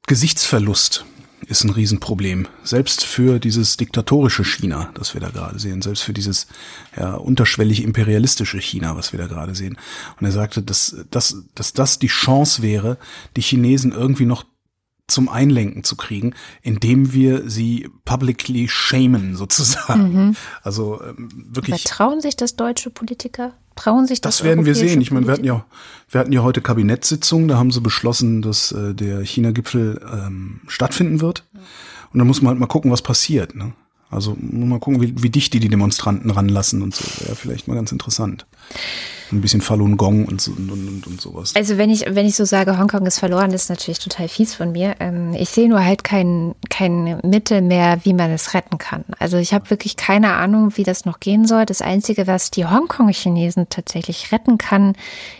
Gesichtsverlust 0.05 1.05
ist 1.45 1.63
ein 1.63 1.69
Riesenproblem. 1.69 2.47
Selbst 2.63 3.05
für 3.05 3.39
dieses 3.39 3.77
diktatorische 3.77 4.43
China, 4.43 4.89
das 4.95 5.13
wir 5.13 5.21
da 5.21 5.29
gerade 5.29 5.59
sehen, 5.59 5.81
selbst 5.81 6.01
für 6.01 6.13
dieses 6.13 6.47
ja, 6.97 7.13
unterschwellig 7.13 7.83
imperialistische 7.83 8.59
China, 8.59 8.95
was 8.95 9.11
wir 9.13 9.19
da 9.19 9.27
gerade 9.27 9.55
sehen. 9.55 9.77
Und 10.19 10.25
er 10.25 10.31
sagte, 10.31 10.63
dass, 10.63 10.95
dass, 11.11 11.43
dass 11.55 11.73
das 11.73 11.99
die 11.99 12.07
Chance 12.07 12.61
wäre, 12.61 12.97
die 13.35 13.41
Chinesen 13.41 13.91
irgendwie 13.91 14.25
noch 14.25 14.45
zum 15.07 15.29
Einlenken 15.29 15.83
zu 15.83 15.95
kriegen, 15.95 16.33
indem 16.61 17.13
wir 17.13 17.49
sie 17.49 17.89
publicly 18.03 18.67
shamen 18.67 19.35
sozusagen. 19.35 20.13
Mhm. 20.13 20.35
Also 20.63 21.01
ähm, 21.01 21.29
wirklich. 21.33 21.81
Vertrauen 21.83 22.19
sich 22.19 22.35
das 22.35 22.55
deutsche 22.55 22.89
Politiker? 22.89 23.53
Trauen 23.77 24.07
sich 24.07 24.21
das? 24.21 24.37
Das 24.37 24.43
werden 24.43 24.65
wir 24.65 24.75
sehen. 24.75 24.99
Ich 25.01 25.11
meine, 25.11 25.25
wir 25.27 25.33
hatten 25.33 25.45
ja, 25.45 25.65
wir 26.09 26.19
hatten 26.19 26.33
ja 26.33 26.43
heute 26.43 26.61
Kabinettssitzung, 26.61 27.47
da 27.47 27.57
haben 27.57 27.71
sie 27.71 27.81
beschlossen, 27.81 28.41
dass 28.41 28.71
äh, 28.71 28.93
der 28.93 29.21
China-Gipfel 29.21 30.01
ähm, 30.11 30.61
stattfinden 30.67 31.21
wird. 31.21 31.43
Und 32.11 32.19
dann 32.19 32.27
muss 32.27 32.41
man 32.41 32.51
halt 32.51 32.59
mal 32.59 32.67
gucken, 32.67 32.91
was 32.91 33.01
passiert. 33.01 33.55
Ne? 33.55 33.73
Also 34.09 34.35
mal 34.39 34.79
gucken, 34.79 35.01
wie, 35.01 35.21
wie 35.21 35.29
dicht 35.29 35.53
die 35.53 35.59
die 35.59 35.69
Demonstranten 35.69 36.31
ranlassen 36.31 36.81
und 36.81 36.95
so. 36.95 37.03
Wäre 37.25 37.35
vielleicht 37.35 37.67
mal 37.67 37.75
ganz 37.75 37.91
interessant 37.91 38.45
ein 39.31 39.41
bisschen 39.41 39.61
Falun 39.61 39.97
Gong 39.97 40.25
und, 40.25 40.41
so, 40.41 40.51
und, 40.51 40.69
und, 40.69 41.07
und 41.07 41.21
sowas. 41.21 41.53
Also 41.55 41.77
wenn 41.77 41.89
ich, 41.89 42.05
wenn 42.07 42.25
ich 42.25 42.35
so 42.35 42.45
sage, 42.45 42.77
Hongkong 42.77 43.05
ist 43.05 43.19
verloren, 43.19 43.51
ist 43.51 43.69
natürlich 43.69 43.99
total 43.99 44.27
fies 44.27 44.55
von 44.55 44.71
mir. 44.71 44.95
Ähm, 44.99 45.33
ich 45.33 45.49
sehe 45.49 45.67
nur 45.67 45.83
halt 45.83 46.03
keinen 46.03 46.55
kein 46.69 47.19
Mittel 47.23 47.61
mehr, 47.61 47.99
wie 48.03 48.13
man 48.13 48.31
es 48.31 48.53
retten 48.53 48.77
kann. 48.77 49.03
Also 49.19 49.37
ich 49.37 49.53
habe 49.53 49.69
wirklich 49.69 49.97
keine 49.97 50.33
Ahnung, 50.33 50.73
wie 50.75 50.83
das 50.83 51.05
noch 51.05 51.19
gehen 51.19 51.45
soll. 51.45 51.65
Das 51.65 51.81
Einzige, 51.81 52.27
was 52.27 52.51
die 52.51 52.65
Hongkong-Chinesen 52.65 53.67
tatsächlich 53.69 54.31
retten 54.31 54.57
kann, 54.57 54.93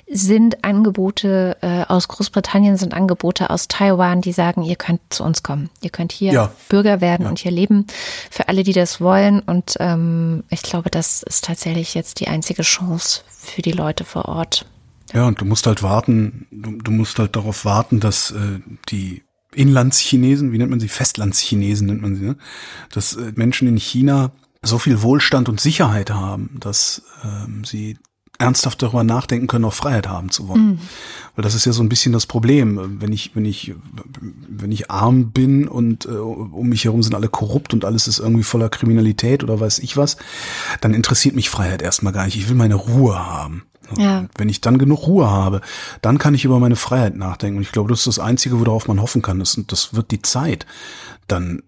sind 0.09 0.63
Angebote 0.63 1.57
äh, 1.61 1.83
aus 1.87 2.07
Großbritannien, 2.07 2.77
sind 2.77 2.93
Angebote 2.93 3.49
aus 3.49 3.67
Taiwan, 3.67 4.21
die 4.21 4.31
sagen, 4.31 4.63
ihr 4.63 4.77
könnt 4.77 5.01
zu 5.09 5.23
uns 5.23 5.43
kommen. 5.43 5.69
Ihr 5.81 5.89
könnt 5.89 6.11
hier 6.11 6.31
ja. 6.31 6.51
Bürger 6.69 7.01
werden 7.01 7.23
ja. 7.23 7.29
und 7.29 7.39
hier 7.39 7.51
leben. 7.51 7.87
Für 8.31 8.47
alle, 8.47 8.63
die 8.63 8.73
das 8.73 9.01
wollen. 9.01 9.41
Und 9.41 9.75
ähm, 9.79 10.43
ich 10.49 10.61
glaube, 10.61 10.89
das 10.89 11.23
ist 11.23 11.45
tatsächlich 11.45 11.93
jetzt 11.93 12.19
die 12.19 12.27
einzige 12.27 12.61
Chance 12.61 13.21
für 13.49 13.61
die 13.61 13.71
Leute 13.71 14.03
vor 14.03 14.25
Ort. 14.25 14.65
Ja, 15.13 15.25
und 15.25 15.39
du 15.39 15.45
musst 15.45 15.67
halt 15.67 15.83
warten, 15.83 16.47
du, 16.51 16.77
du 16.77 16.91
musst 16.91 17.17
halt 17.19 17.35
darauf 17.35 17.65
warten, 17.65 17.99
dass 17.99 18.31
äh, 18.31 18.59
die 18.89 19.23
Inlandschinesen, 19.53 20.51
wie 20.51 20.57
nennt 20.57 20.69
man 20.69 20.79
sie? 20.79 20.89
Festlandschinesen 20.89 21.87
nennt 21.87 22.01
man 22.01 22.15
sie, 22.15 22.23
ne? 22.23 22.37
Dass 22.91 23.15
äh, 23.15 23.31
Menschen 23.35 23.67
in 23.67 23.77
China 23.77 24.31
so 24.61 24.79
viel 24.79 25.01
Wohlstand 25.01 25.49
und 25.49 25.61
Sicherheit 25.61 26.09
haben, 26.09 26.57
dass 26.59 27.03
ähm, 27.23 27.63
sie 27.63 27.97
ernsthaft 28.39 28.81
darüber 28.81 29.03
nachdenken 29.03 29.47
können, 29.47 29.65
auch 29.65 29.73
Freiheit 29.73 30.07
haben 30.07 30.31
zu 30.31 30.47
wollen. 30.47 30.65
Mhm. 30.65 30.79
Weil 31.35 31.43
das 31.43 31.55
ist 31.55 31.65
ja 31.65 31.71
so 31.71 31.83
ein 31.83 31.89
bisschen 31.89 32.13
das 32.13 32.25
Problem. 32.25 32.99
Wenn 33.01 33.11
ich, 33.11 33.35
wenn 33.35 33.45
ich, 33.45 33.73
wenn 34.21 34.71
ich 34.71 34.91
arm 34.91 35.31
bin 35.31 35.67
und 35.67 36.05
äh, 36.05 36.09
um 36.09 36.69
mich 36.69 36.85
herum 36.85 37.03
sind 37.03 37.15
alle 37.15 37.29
korrupt 37.29 37.73
und 37.73 37.85
alles 37.85 38.07
ist 38.07 38.19
irgendwie 38.19 38.43
voller 38.43 38.69
Kriminalität 38.69 39.43
oder 39.43 39.59
weiß 39.59 39.79
ich 39.79 39.97
was, 39.97 40.17
dann 40.81 40.93
interessiert 40.93 41.35
mich 41.35 41.49
Freiheit 41.49 41.81
erstmal 41.81 42.13
gar 42.13 42.25
nicht. 42.25 42.37
Ich 42.37 42.49
will 42.49 42.55
meine 42.55 42.75
Ruhe 42.75 43.17
haben. 43.17 43.63
Ja. 43.95 44.25
Wenn 44.37 44.49
ich 44.49 44.61
dann 44.61 44.77
genug 44.77 45.07
Ruhe 45.07 45.29
habe, 45.29 45.61
dann 46.01 46.17
kann 46.17 46.33
ich 46.33 46.43
über 46.43 46.59
meine 46.59 46.75
Freiheit 46.75 47.15
nachdenken. 47.15 47.57
Und 47.57 47.63
ich 47.63 47.71
glaube, 47.71 47.89
das 47.89 47.99
ist 47.99 48.07
das 48.07 48.19
Einzige, 48.19 48.59
worauf 48.59 48.87
man 48.87 49.01
hoffen 49.01 49.21
kann. 49.21 49.39
Das, 49.39 49.59
das 49.67 49.93
wird 49.93 50.11
die 50.11 50.21
Zeit 50.21 50.65
dann 51.27 51.63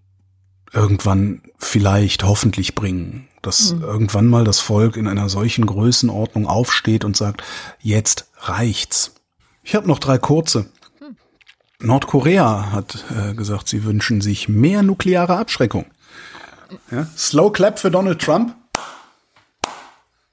irgendwann 0.72 1.42
vielleicht 1.58 2.24
hoffentlich 2.24 2.74
bringen, 2.74 3.28
dass 3.42 3.72
mhm. 3.74 3.82
irgendwann 3.82 4.26
mal 4.26 4.44
das 4.44 4.60
Volk 4.60 4.96
in 4.96 5.08
einer 5.08 5.28
solchen 5.28 5.66
Größenordnung 5.66 6.46
aufsteht 6.46 7.04
und 7.04 7.16
sagt, 7.16 7.42
jetzt 7.80 8.30
reicht's. 8.38 9.14
Ich 9.62 9.74
habe 9.74 9.88
noch 9.88 9.98
drei 9.98 10.18
kurze. 10.18 10.70
Mhm. 11.00 11.16
Nordkorea 11.80 12.72
hat 12.72 13.04
äh, 13.16 13.34
gesagt, 13.34 13.68
sie 13.68 13.84
wünschen 13.84 14.20
sich 14.20 14.48
mehr 14.48 14.82
nukleare 14.82 15.36
Abschreckung. 15.36 15.86
Ja? 16.90 17.06
Slow 17.16 17.52
Clap 17.52 17.78
für 17.78 17.90
Donald 17.90 18.20
Trump. 18.20 18.54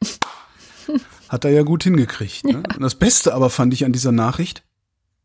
Hat 1.30 1.44
er 1.44 1.52
ja 1.52 1.64
gut 1.64 1.84
hingekriegt. 1.84 2.46
Ne? 2.46 2.64
Ja. 2.72 2.80
Das 2.80 2.96
Beste 2.96 3.34
aber 3.34 3.50
fand 3.50 3.74
ich 3.74 3.84
an 3.86 3.92
dieser 3.92 4.12
Nachricht, 4.12 4.64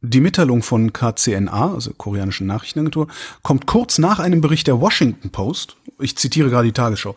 die 0.03 0.21
Mitteilung 0.21 0.63
von 0.63 0.93
KCNA, 0.93 1.75
also 1.75 1.93
koreanischen 1.97 2.49
Nachrichtenagentur, 2.49 3.07
kommt 3.43 3.67
kurz 3.67 3.99
nach 3.99 4.19
einem 4.19 4.41
Bericht 4.41 4.67
der 4.67 4.81
Washington 4.81 5.31
Post, 5.31 5.77
ich 6.01 6.19
zitiere 6.19 6.51
gerade 6.51 6.67
die 6.67 6.73
Tagesschau, 6.73 7.15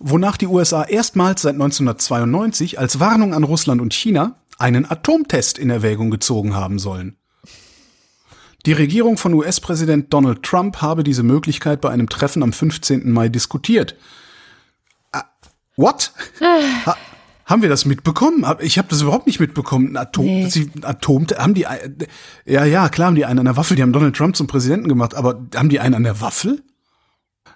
wonach 0.00 0.36
die 0.36 0.48
USA 0.48 0.82
erstmals 0.82 1.42
seit 1.42 1.54
1992 1.54 2.78
als 2.78 3.00
Warnung 3.00 3.32
an 3.32 3.44
Russland 3.44 3.80
und 3.80 3.94
China 3.94 4.36
einen 4.58 4.90
Atomtest 4.90 5.58
in 5.58 5.70
Erwägung 5.70 6.10
gezogen 6.10 6.54
haben 6.54 6.78
sollen. 6.78 7.16
Die 8.66 8.72
Regierung 8.72 9.16
von 9.16 9.32
US-Präsident 9.32 10.12
Donald 10.12 10.42
Trump 10.42 10.82
habe 10.82 11.04
diese 11.04 11.22
Möglichkeit 11.22 11.80
bei 11.80 11.90
einem 11.90 12.08
Treffen 12.08 12.42
am 12.42 12.52
15. 12.52 13.10
Mai 13.12 13.28
diskutiert. 13.28 13.94
Uh, 15.14 15.20
what? 15.76 16.12
Ha 16.86 16.96
haben 17.46 17.62
wir 17.62 17.68
das 17.68 17.84
mitbekommen? 17.84 18.44
Ich 18.58 18.76
habe 18.76 18.88
das 18.88 19.00
überhaupt 19.02 19.28
nicht 19.28 19.38
mitbekommen. 19.38 19.96
Atom, 19.96 20.26
nee. 20.26 20.48
sie, 20.48 20.68
Atom, 20.82 21.28
haben 21.38 21.54
die, 21.54 21.64
ja, 22.44 22.64
ja, 22.64 22.88
klar 22.88 23.06
haben 23.06 23.14
die 23.14 23.24
einen 23.24 23.38
an 23.38 23.44
der 23.44 23.56
Waffel. 23.56 23.76
Die 23.76 23.82
haben 23.82 23.92
Donald 23.92 24.16
Trump 24.16 24.36
zum 24.36 24.48
Präsidenten 24.48 24.88
gemacht, 24.88 25.14
aber 25.14 25.46
haben 25.54 25.68
die 25.68 25.78
einen 25.78 25.94
an 25.94 26.02
der 26.02 26.20
Waffel? 26.20 26.62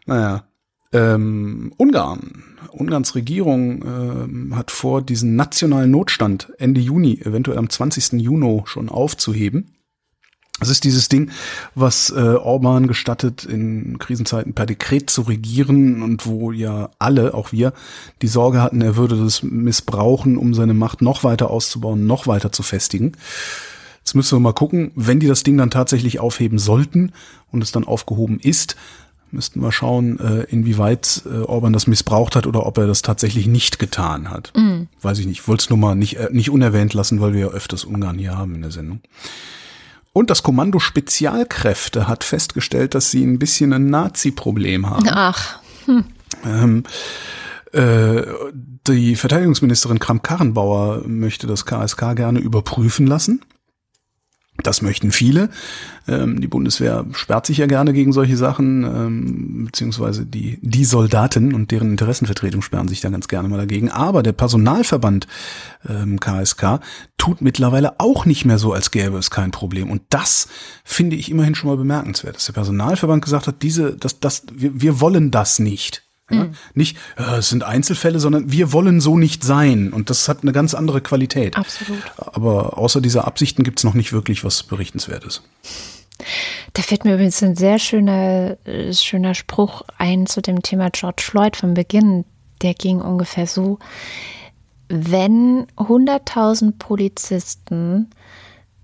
Naja, 0.06 0.44
ähm, 0.92 1.72
Ungarn. 1.76 2.44
Ungarns 2.70 3.16
Regierung 3.16 3.82
ähm, 3.82 4.56
hat 4.56 4.70
vor, 4.70 5.02
diesen 5.02 5.34
nationalen 5.34 5.90
Notstand 5.90 6.52
Ende 6.58 6.80
Juni, 6.80 7.20
eventuell 7.20 7.58
am 7.58 7.68
20. 7.68 8.12
Juni 8.20 8.62
schon 8.66 8.88
aufzuheben. 8.88 9.74
Es 10.60 10.68
ist 10.68 10.84
dieses 10.84 11.08
Ding, 11.08 11.30
was 11.74 12.10
äh, 12.10 12.20
Orban 12.20 12.86
gestattet, 12.86 13.44
in 13.44 13.98
Krisenzeiten 13.98 14.52
per 14.52 14.66
Dekret 14.66 15.08
zu 15.10 15.22
regieren 15.22 16.02
und 16.02 16.26
wo 16.26 16.52
ja 16.52 16.90
alle, 16.98 17.34
auch 17.34 17.52
wir, 17.52 17.72
die 18.22 18.28
Sorge 18.28 18.60
hatten, 18.60 18.82
er 18.82 18.96
würde 18.96 19.16
das 19.16 19.42
missbrauchen, 19.42 20.36
um 20.36 20.54
seine 20.54 20.74
Macht 20.74 21.02
noch 21.02 21.24
weiter 21.24 21.50
auszubauen, 21.50 22.06
noch 22.06 22.26
weiter 22.26 22.52
zu 22.52 22.62
festigen. 22.62 23.12
Jetzt 24.00 24.14
müssen 24.14 24.36
wir 24.36 24.40
mal 24.40 24.52
gucken, 24.52 24.92
wenn 24.94 25.20
die 25.20 25.28
das 25.28 25.42
Ding 25.42 25.56
dann 25.56 25.70
tatsächlich 25.70 26.20
aufheben 26.20 26.58
sollten 26.58 27.12
und 27.50 27.62
es 27.62 27.72
dann 27.72 27.84
aufgehoben 27.84 28.38
ist, 28.38 28.76
müssten 29.32 29.60
wir 29.60 29.72
schauen, 29.72 30.18
äh, 30.18 30.42
inwieweit 30.44 31.22
äh, 31.26 31.42
Orban 31.42 31.72
das 31.72 31.86
missbraucht 31.86 32.36
hat 32.36 32.46
oder 32.46 32.66
ob 32.66 32.78
er 32.78 32.86
das 32.86 33.02
tatsächlich 33.02 33.46
nicht 33.46 33.78
getan 33.78 34.30
hat. 34.30 34.52
Mhm. 34.56 34.88
Weiß 35.00 35.18
ich 35.18 35.26
nicht. 35.26 35.46
Wollte 35.46 35.62
es 35.62 35.70
nur 35.70 35.78
mal 35.78 35.94
nicht, 35.94 36.16
äh, 36.16 36.28
nicht 36.32 36.50
unerwähnt 36.50 36.94
lassen, 36.94 37.20
weil 37.20 37.32
wir 37.32 37.40
ja 37.40 37.48
öfters 37.48 37.84
Ungarn 37.84 38.18
hier 38.18 38.36
haben 38.36 38.54
in 38.54 38.62
der 38.62 38.70
Sendung. 38.70 39.00
Und 40.12 40.30
das 40.30 40.42
Kommando 40.42 40.80
Spezialkräfte 40.80 42.08
hat 42.08 42.24
festgestellt, 42.24 42.94
dass 42.94 43.10
sie 43.10 43.24
ein 43.24 43.38
bisschen 43.38 43.72
ein 43.72 43.86
Nazi-Problem 43.86 44.90
haben. 44.90 45.06
Ach. 45.08 45.60
Hm. 45.86 46.04
Ähm, 46.44 46.84
äh, 47.72 48.22
die 48.86 49.14
Verteidigungsministerin 49.14 50.00
Kramp-Karrenbauer 50.00 51.06
möchte 51.06 51.46
das 51.46 51.64
KSK 51.64 52.16
gerne 52.16 52.40
überprüfen 52.40 53.06
lassen. 53.06 53.44
Das 54.62 54.82
möchten 54.82 55.12
viele. 55.12 55.50
Ähm, 56.08 56.40
die 56.40 56.48
Bundeswehr 56.48 57.06
sperrt 57.12 57.46
sich 57.46 57.58
ja 57.58 57.66
gerne 57.66 57.92
gegen 57.92 58.12
solche 58.12 58.36
Sachen, 58.36 58.84
ähm, 58.84 59.64
beziehungsweise 59.66 60.26
die, 60.26 60.58
die 60.62 60.84
Soldaten 60.84 61.54
und 61.54 61.70
deren 61.70 61.90
Interessenvertretung 61.90 62.62
sperren 62.62 62.88
sich 62.88 63.00
da 63.00 63.08
ganz 63.10 63.28
gerne 63.28 63.48
mal 63.48 63.56
dagegen. 63.56 63.90
Aber 63.90 64.22
der 64.22 64.32
Personalverband 64.32 65.26
ähm, 65.88 66.18
KSK 66.20 66.80
tut 67.16 67.40
mittlerweile 67.40 68.00
auch 68.00 68.24
nicht 68.26 68.44
mehr 68.44 68.58
so, 68.58 68.72
als 68.72 68.90
gäbe 68.90 69.18
es 69.18 69.30
kein 69.30 69.50
Problem. 69.50 69.90
Und 69.90 70.02
das 70.10 70.48
finde 70.84 71.16
ich 71.16 71.30
immerhin 71.30 71.54
schon 71.54 71.70
mal 71.70 71.76
bemerkenswert, 71.76 72.36
dass 72.36 72.46
der 72.46 72.54
Personalverband 72.54 73.24
gesagt 73.24 73.46
hat, 73.46 73.62
diese, 73.62 73.96
das, 73.96 74.20
das, 74.20 74.44
wir, 74.52 74.80
wir 74.80 75.00
wollen 75.00 75.30
das 75.30 75.58
nicht. 75.58 76.09
Ja? 76.30 76.44
Mhm. 76.44 76.54
Nicht, 76.74 76.96
äh, 77.16 77.38
es 77.38 77.48
sind 77.48 77.64
Einzelfälle, 77.64 78.20
sondern 78.20 78.50
wir 78.52 78.72
wollen 78.72 79.00
so 79.00 79.16
nicht 79.16 79.44
sein. 79.44 79.92
Und 79.92 80.10
das 80.10 80.28
hat 80.28 80.42
eine 80.42 80.52
ganz 80.52 80.74
andere 80.74 81.00
Qualität. 81.00 81.56
Absolut. 81.56 82.02
Aber 82.16 82.78
außer 82.78 83.00
dieser 83.00 83.26
Absichten 83.26 83.62
gibt 83.62 83.80
es 83.80 83.84
noch 83.84 83.94
nicht 83.94 84.12
wirklich 84.12 84.44
was 84.44 84.62
Berichtenswertes. 84.62 85.42
Da 86.74 86.82
fällt 86.82 87.04
mir 87.04 87.14
übrigens 87.14 87.42
ein 87.42 87.56
sehr 87.56 87.78
schöner, 87.78 88.56
äh, 88.64 88.92
schöner 88.92 89.34
Spruch 89.34 89.82
ein 89.98 90.26
zu 90.26 90.42
dem 90.42 90.62
Thema 90.62 90.90
George 90.90 91.22
Floyd 91.22 91.56
vom 91.56 91.74
Beginn. 91.74 92.24
Der 92.62 92.74
ging 92.74 93.00
ungefähr 93.00 93.46
so, 93.46 93.78
wenn 94.88 95.66
100.000 95.76 96.72
Polizisten 96.78 98.10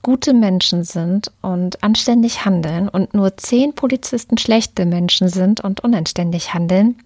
gute 0.02 0.34
Menschen 0.34 0.84
sind 0.84 1.32
und 1.42 1.82
anständig 1.82 2.44
handeln 2.44 2.88
und 2.88 3.12
nur 3.12 3.36
10 3.36 3.74
Polizisten 3.74 4.38
schlechte 4.38 4.86
Menschen 4.86 5.28
sind 5.28 5.60
und 5.60 5.80
unanständig 5.80 6.54
handeln, 6.54 6.96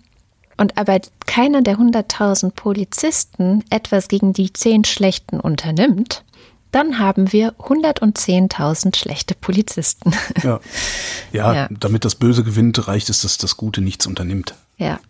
und 0.61 0.77
aber 0.77 1.01
keiner 1.25 1.63
der 1.63 1.79
100.000 1.79 2.51
Polizisten 2.51 3.65
etwas 3.71 4.09
gegen 4.09 4.35
die 4.35 4.53
10 4.53 4.85
Schlechten 4.85 5.41
unternimmt, 5.41 6.23
dann 6.71 6.99
haben 6.99 7.33
wir 7.33 7.55
110.000 7.55 8.95
schlechte 8.95 9.35
Polizisten. 9.35 10.13
Ja. 10.43 10.61
ja. 11.33 11.55
Ja, 11.55 11.69
damit 11.71 12.05
das 12.05 12.15
Böse 12.15 12.45
gewinnt, 12.45 12.87
reicht 12.87 13.09
es, 13.09 13.23
dass 13.23 13.39
das 13.39 13.57
Gute 13.57 13.81
nichts 13.81 14.07
unternimmt. 14.07 14.55
Ja. 14.77 15.01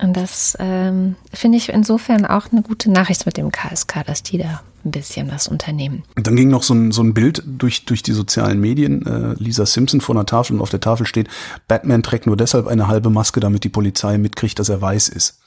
Und 0.00 0.14
das 0.16 0.56
ähm, 0.60 1.16
finde 1.32 1.56
ich 1.56 1.70
insofern 1.70 2.26
auch 2.26 2.52
eine 2.52 2.62
gute 2.62 2.90
Nachricht 2.90 3.24
mit 3.24 3.36
dem 3.36 3.50
KSK, 3.50 4.04
dass 4.06 4.22
die 4.22 4.38
da 4.38 4.62
ein 4.88 4.90
bisschen 4.90 5.30
was 5.30 5.48
unternehmen. 5.48 6.02
Und 6.16 6.26
dann 6.26 6.36
ging 6.36 6.48
noch 6.48 6.62
so 6.62 6.74
ein, 6.74 6.92
so 6.92 7.02
ein 7.02 7.14
Bild 7.14 7.42
durch, 7.46 7.84
durch 7.84 8.02
die 8.02 8.12
sozialen 8.12 8.60
Medien. 8.60 9.06
Äh, 9.06 9.42
Lisa 9.42 9.66
Simpson 9.66 10.00
vor 10.00 10.14
einer 10.14 10.26
Tafel 10.26 10.56
und 10.56 10.62
auf 10.62 10.70
der 10.70 10.80
Tafel 10.80 11.06
steht, 11.06 11.28
Batman 11.68 12.02
trägt 12.02 12.26
nur 12.26 12.36
deshalb 12.36 12.66
eine 12.66 12.88
halbe 12.88 13.10
Maske, 13.10 13.40
damit 13.40 13.64
die 13.64 13.68
Polizei 13.68 14.18
mitkriegt, 14.18 14.58
dass 14.58 14.68
er 14.68 14.80
weiß 14.80 15.08
ist. 15.08 15.38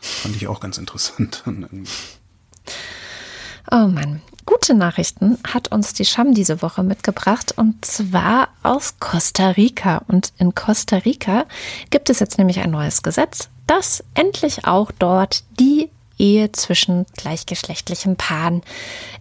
Fand 0.00 0.36
ich 0.36 0.48
auch 0.48 0.60
ganz 0.60 0.78
interessant. 0.78 1.42
oh 3.70 3.86
Mann. 3.86 4.22
Gute 4.46 4.74
Nachrichten 4.74 5.36
hat 5.46 5.72
uns 5.72 5.92
die 5.92 6.06
Scham 6.06 6.32
diese 6.32 6.62
Woche 6.62 6.82
mitgebracht 6.82 7.52
und 7.56 7.84
zwar 7.84 8.48
aus 8.62 8.94
Costa 8.98 9.50
Rica. 9.50 10.02
Und 10.08 10.32
in 10.38 10.54
Costa 10.54 10.96
Rica 10.96 11.44
gibt 11.90 12.08
es 12.08 12.18
jetzt 12.18 12.38
nämlich 12.38 12.60
ein 12.60 12.70
neues 12.70 13.02
Gesetz, 13.02 13.50
das 13.66 14.02
endlich 14.14 14.64
auch 14.64 14.90
dort 14.90 15.44
die 15.60 15.90
Ehe 16.18 16.52
zwischen 16.52 17.06
gleichgeschlechtlichen 17.16 18.16
Paaren 18.16 18.62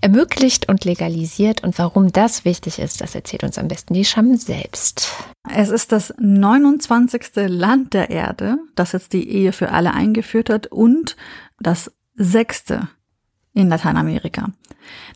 ermöglicht 0.01 0.67
und 0.69 0.85
legalisiert. 0.85 1.63
Und 1.63 1.77
warum 1.79 2.11
das 2.11 2.45
wichtig 2.45 2.79
ist, 2.79 3.01
das 3.01 3.15
erzählt 3.15 3.43
uns 3.43 3.57
am 3.57 3.67
besten 3.67 3.93
die 3.93 4.05
Scham 4.05 4.35
selbst. 4.35 5.13
Es 5.49 5.69
ist 5.69 5.91
das 5.91 6.13
29. 6.19 7.23
Land 7.47 7.93
der 7.93 8.09
Erde, 8.09 8.57
das 8.75 8.91
jetzt 8.91 9.13
die 9.13 9.29
Ehe 9.29 9.53
für 9.53 9.71
alle 9.71 9.93
eingeführt 9.93 10.49
hat 10.49 10.67
und 10.67 11.15
das 11.59 11.91
sechste 12.15 12.89
in 13.57 13.69
Lateinamerika. 13.69 14.49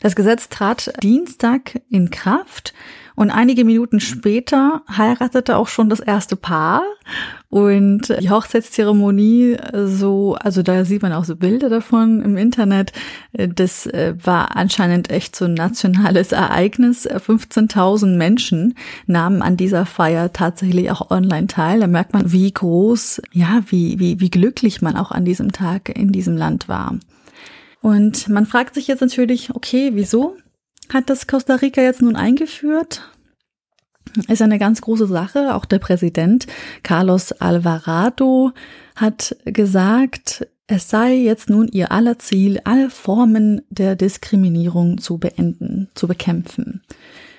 Das 0.00 0.16
Gesetz 0.16 0.48
trat 0.48 0.92
Dienstag 1.02 1.80
in 1.88 2.10
Kraft 2.10 2.74
und 3.14 3.30
einige 3.30 3.64
Minuten 3.64 4.00
später 4.00 4.82
heiratete 4.90 5.56
auch 5.56 5.68
schon 5.68 5.88
das 5.88 6.00
erste 6.00 6.34
Paar. 6.34 6.82
Und 7.50 8.08
die 8.20 8.30
Hochzeitszeremonie, 8.30 9.58
so, 9.84 10.34
also 10.40 10.62
da 10.62 10.84
sieht 10.84 11.02
man 11.02 11.12
auch 11.12 11.24
so 11.24 11.36
Bilder 11.36 11.68
davon 11.68 12.22
im 12.22 12.38
Internet. 12.38 12.92
Das 13.32 13.86
äh, 13.86 14.14
war 14.22 14.56
anscheinend 14.56 15.10
echt 15.10 15.36
so 15.36 15.44
ein 15.44 15.54
nationales 15.54 16.32
Ereignis. 16.32 17.06
15.000 17.06 18.16
Menschen 18.16 18.74
nahmen 19.06 19.42
an 19.42 19.58
dieser 19.58 19.84
Feier 19.84 20.32
tatsächlich 20.32 20.90
auch 20.90 21.10
online 21.10 21.48
teil. 21.48 21.80
Da 21.80 21.86
merkt 21.86 22.14
man, 22.14 22.32
wie 22.32 22.50
groß, 22.50 23.20
ja, 23.32 23.60
wie, 23.66 23.98
wie, 23.98 24.20
wie 24.20 24.30
glücklich 24.30 24.80
man 24.80 24.96
auch 24.96 25.10
an 25.10 25.26
diesem 25.26 25.52
Tag 25.52 25.90
in 25.90 26.12
diesem 26.12 26.36
Land 26.36 26.68
war. 26.68 26.96
Und 27.82 28.28
man 28.28 28.46
fragt 28.46 28.74
sich 28.74 28.86
jetzt 28.86 29.00
natürlich, 29.00 29.54
okay, 29.54 29.90
wieso 29.94 30.36
hat 30.92 31.10
das 31.10 31.26
Costa 31.26 31.56
Rica 31.56 31.82
jetzt 31.82 32.00
nun 32.00 32.16
eingeführt? 32.16 33.02
Ist 34.28 34.42
eine 34.42 34.58
ganz 34.58 34.80
große 34.80 35.06
Sache. 35.06 35.54
Auch 35.54 35.64
der 35.64 35.78
Präsident 35.78 36.46
Carlos 36.82 37.32
Alvarado 37.32 38.52
hat 38.94 39.36
gesagt, 39.44 40.46
es 40.66 40.88
sei 40.88 41.14
jetzt 41.14 41.50
nun 41.50 41.68
ihr 41.68 41.92
aller 41.92 42.18
Ziel, 42.18 42.60
alle 42.64 42.88
Formen 42.88 43.62
der 43.68 43.96
Diskriminierung 43.96 44.98
zu 44.98 45.18
beenden, 45.18 45.88
zu 45.94 46.06
bekämpfen. 46.06 46.82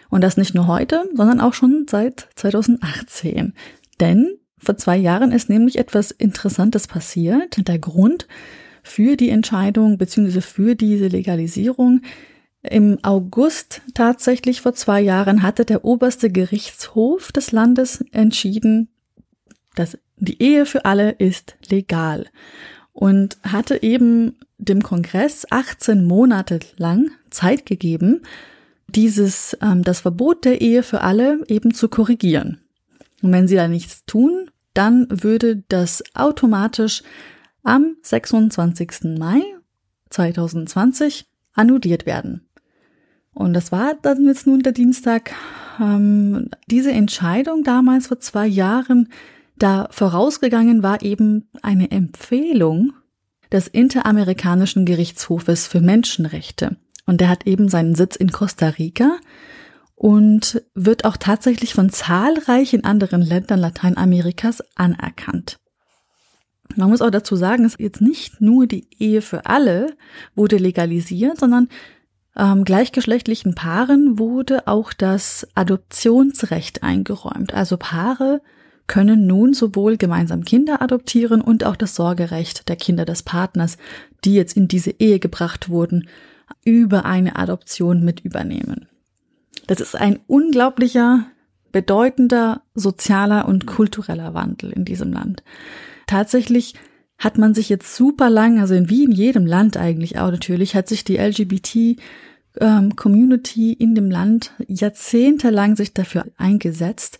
Und 0.10 0.22
das 0.22 0.38
nicht 0.38 0.54
nur 0.54 0.68
heute, 0.68 1.10
sondern 1.16 1.40
auch 1.40 1.54
schon 1.54 1.86
seit 1.90 2.28
2018. 2.36 3.54
Denn 4.00 4.38
vor 4.58 4.78
zwei 4.78 4.98
Jahren 4.98 5.32
ist 5.32 5.50
nämlich 5.50 5.78
etwas 5.78 6.12
Interessantes 6.12 6.88
passiert. 6.88 7.68
Der 7.68 7.80
Grund 7.80 8.28
für 8.84 9.18
die 9.18 9.30
Entscheidung 9.30 9.98
bzw. 9.98 10.42
für 10.42 10.76
diese 10.76 11.08
Legalisierung 11.08 12.02
im 12.64 12.98
August 13.04 13.82
tatsächlich 13.94 14.62
vor 14.62 14.74
zwei 14.74 15.02
Jahren 15.02 15.44
hatte 15.44 15.66
der 15.66 15.84
oberste 15.84 16.30
Gerichtshof 16.30 17.34
des 17.34 17.52
Landes 17.52 18.06
entschieden, 18.12 18.88
dass 19.76 19.98
die 20.18 20.42
Ehe 20.42 20.66
für 20.66 20.86
alle 20.86 21.12
ist 21.12 21.56
legal 21.68 22.28
und 22.94 23.38
hatte 23.44 23.84
eben 23.84 24.38
dem 24.58 24.82
Kongress 24.82 25.46
18 25.50 26.06
Monate 26.06 26.60
lang 26.78 27.12
Zeit 27.32 27.66
gegeben, 27.66 28.22
dieses, 28.88 29.58
ähm, 29.62 29.84
das 29.84 30.02
Verbot 30.02 30.46
der 30.46 30.62
Ehe 30.62 30.84
für 30.84 31.02
alle 31.02 31.44
eben 31.48 31.74
zu 31.74 31.90
korrigieren. 31.90 32.60
Und 33.22 33.34
wenn 33.34 33.48
sie 33.48 33.56
da 33.56 33.68
nichts 33.68 34.06
tun, 34.06 34.52
dann 34.74 35.08
würde 35.10 35.64
das 35.68 36.04
automatisch 36.14 37.04
am 37.64 37.96
26. 38.02 39.18
Mai 39.18 39.42
2020 40.10 41.26
annulliert 41.54 42.06
werden. 42.06 42.48
Und 43.34 43.54
das 43.54 43.72
war 43.72 43.96
dann 44.02 44.26
jetzt 44.26 44.46
nun 44.46 44.62
der 44.62 44.74
Dienstag. 44.74 45.34
Ähm, 45.80 46.50
diese 46.68 46.92
Entscheidung 46.92 47.64
damals 47.64 48.08
vor 48.08 48.20
zwei 48.20 48.46
Jahren, 48.46 49.10
da 49.58 49.88
vorausgegangen 49.92 50.84
war 50.84 51.02
eben 51.02 51.50
eine 51.62 51.90
Empfehlung 51.92 52.94
des 53.52 53.68
Interamerikanischen 53.68 54.86
Gerichtshofes 54.86 55.68
für 55.68 55.82
Menschenrechte. 55.82 56.78
Und 57.06 57.22
der 57.22 57.30
hat 57.30 57.48
eben 57.48 57.70
seinen 57.70 57.96
Sitz 57.96 58.16
in 58.16 58.32
Costa 58.32 58.70
Rica 58.70 59.18
und 59.96 60.64
wird 60.74 61.06
auch 61.06 61.18
tatsächlich 61.18 61.74
von 61.74 61.90
zahlreichen 61.90 62.84
anderen 62.84 63.22
Ländern 63.22 63.60
Lateinamerikas 63.60 64.64
anerkannt. 64.76 65.60
Man 66.76 66.90
muss 66.90 67.02
auch 67.02 67.12
dazu 67.12 67.36
sagen, 67.36 67.66
ist 67.66 67.80
jetzt 67.80 68.02
nicht 68.02 68.42
nur 68.42 68.68
die 68.68 68.88
Ehe 68.98 69.22
für 69.22 69.46
alle 69.46 69.96
wurde 70.36 70.58
legalisiert, 70.58 71.40
sondern 71.40 71.70
ähm, 72.36 72.64
gleichgeschlechtlichen 72.64 73.56
Paaren 73.56 74.18
wurde 74.18 74.68
auch 74.68 74.94
das 74.94 75.48
Adoptionsrecht 75.56 76.84
eingeräumt. 76.84 77.54
Also 77.54 77.78
Paare 77.78 78.42
können 78.88 79.28
nun 79.28 79.54
sowohl 79.54 79.98
gemeinsam 79.98 80.44
Kinder 80.44 80.82
adoptieren 80.82 81.42
und 81.42 81.64
auch 81.64 81.76
das 81.76 81.96
Sorgerecht 81.96 82.68
der 82.70 82.76
Kinder 82.76 83.06
des 83.06 83.24
Partners, 83.24 83.78
die 84.26 84.34
jetzt 84.34 84.58
in 84.58 84.68
diese 84.68 84.92
Ehe 84.92 85.20
gebracht 85.20 85.70
wurden, 85.70 86.08
über 86.66 87.06
eine 87.06 87.36
Adoption 87.36 88.04
mit 88.04 88.20
übernehmen. 88.22 88.88
Das 89.68 89.80
ist 89.80 89.96
ein 89.96 90.20
unglaublicher, 90.28 91.26
bedeutender 91.72 92.62
sozialer 92.76 93.48
und 93.48 93.66
kultureller 93.66 94.34
Wandel 94.34 94.72
in 94.72 94.86
diesem 94.86 95.14
Land. 95.14 95.44
Tatsächlich 96.08 96.76
hat 97.18 97.38
man 97.38 97.54
sich 97.54 97.70
jetzt 97.70 97.96
super 97.96 98.30
lang, 98.30 98.60
also 98.60 98.74
in 98.74 98.90
wie 98.90 99.04
in 99.04 99.12
jedem 99.12 99.46
Land 99.46 99.78
eigentlich 99.78 100.20
auch 100.20 100.32
natürlich, 100.32 100.76
hat 100.76 100.88
sich 100.88 101.04
die 101.04 101.18
LGBT 101.18 102.00
ähm, 102.60 102.96
Community 102.96 103.74
in 103.74 103.96
dem 103.96 104.12
Land 104.12 104.54
jahrzehntelang 104.68 105.76
sich 105.76 105.94
dafür 105.94 106.26
eingesetzt. 106.38 107.20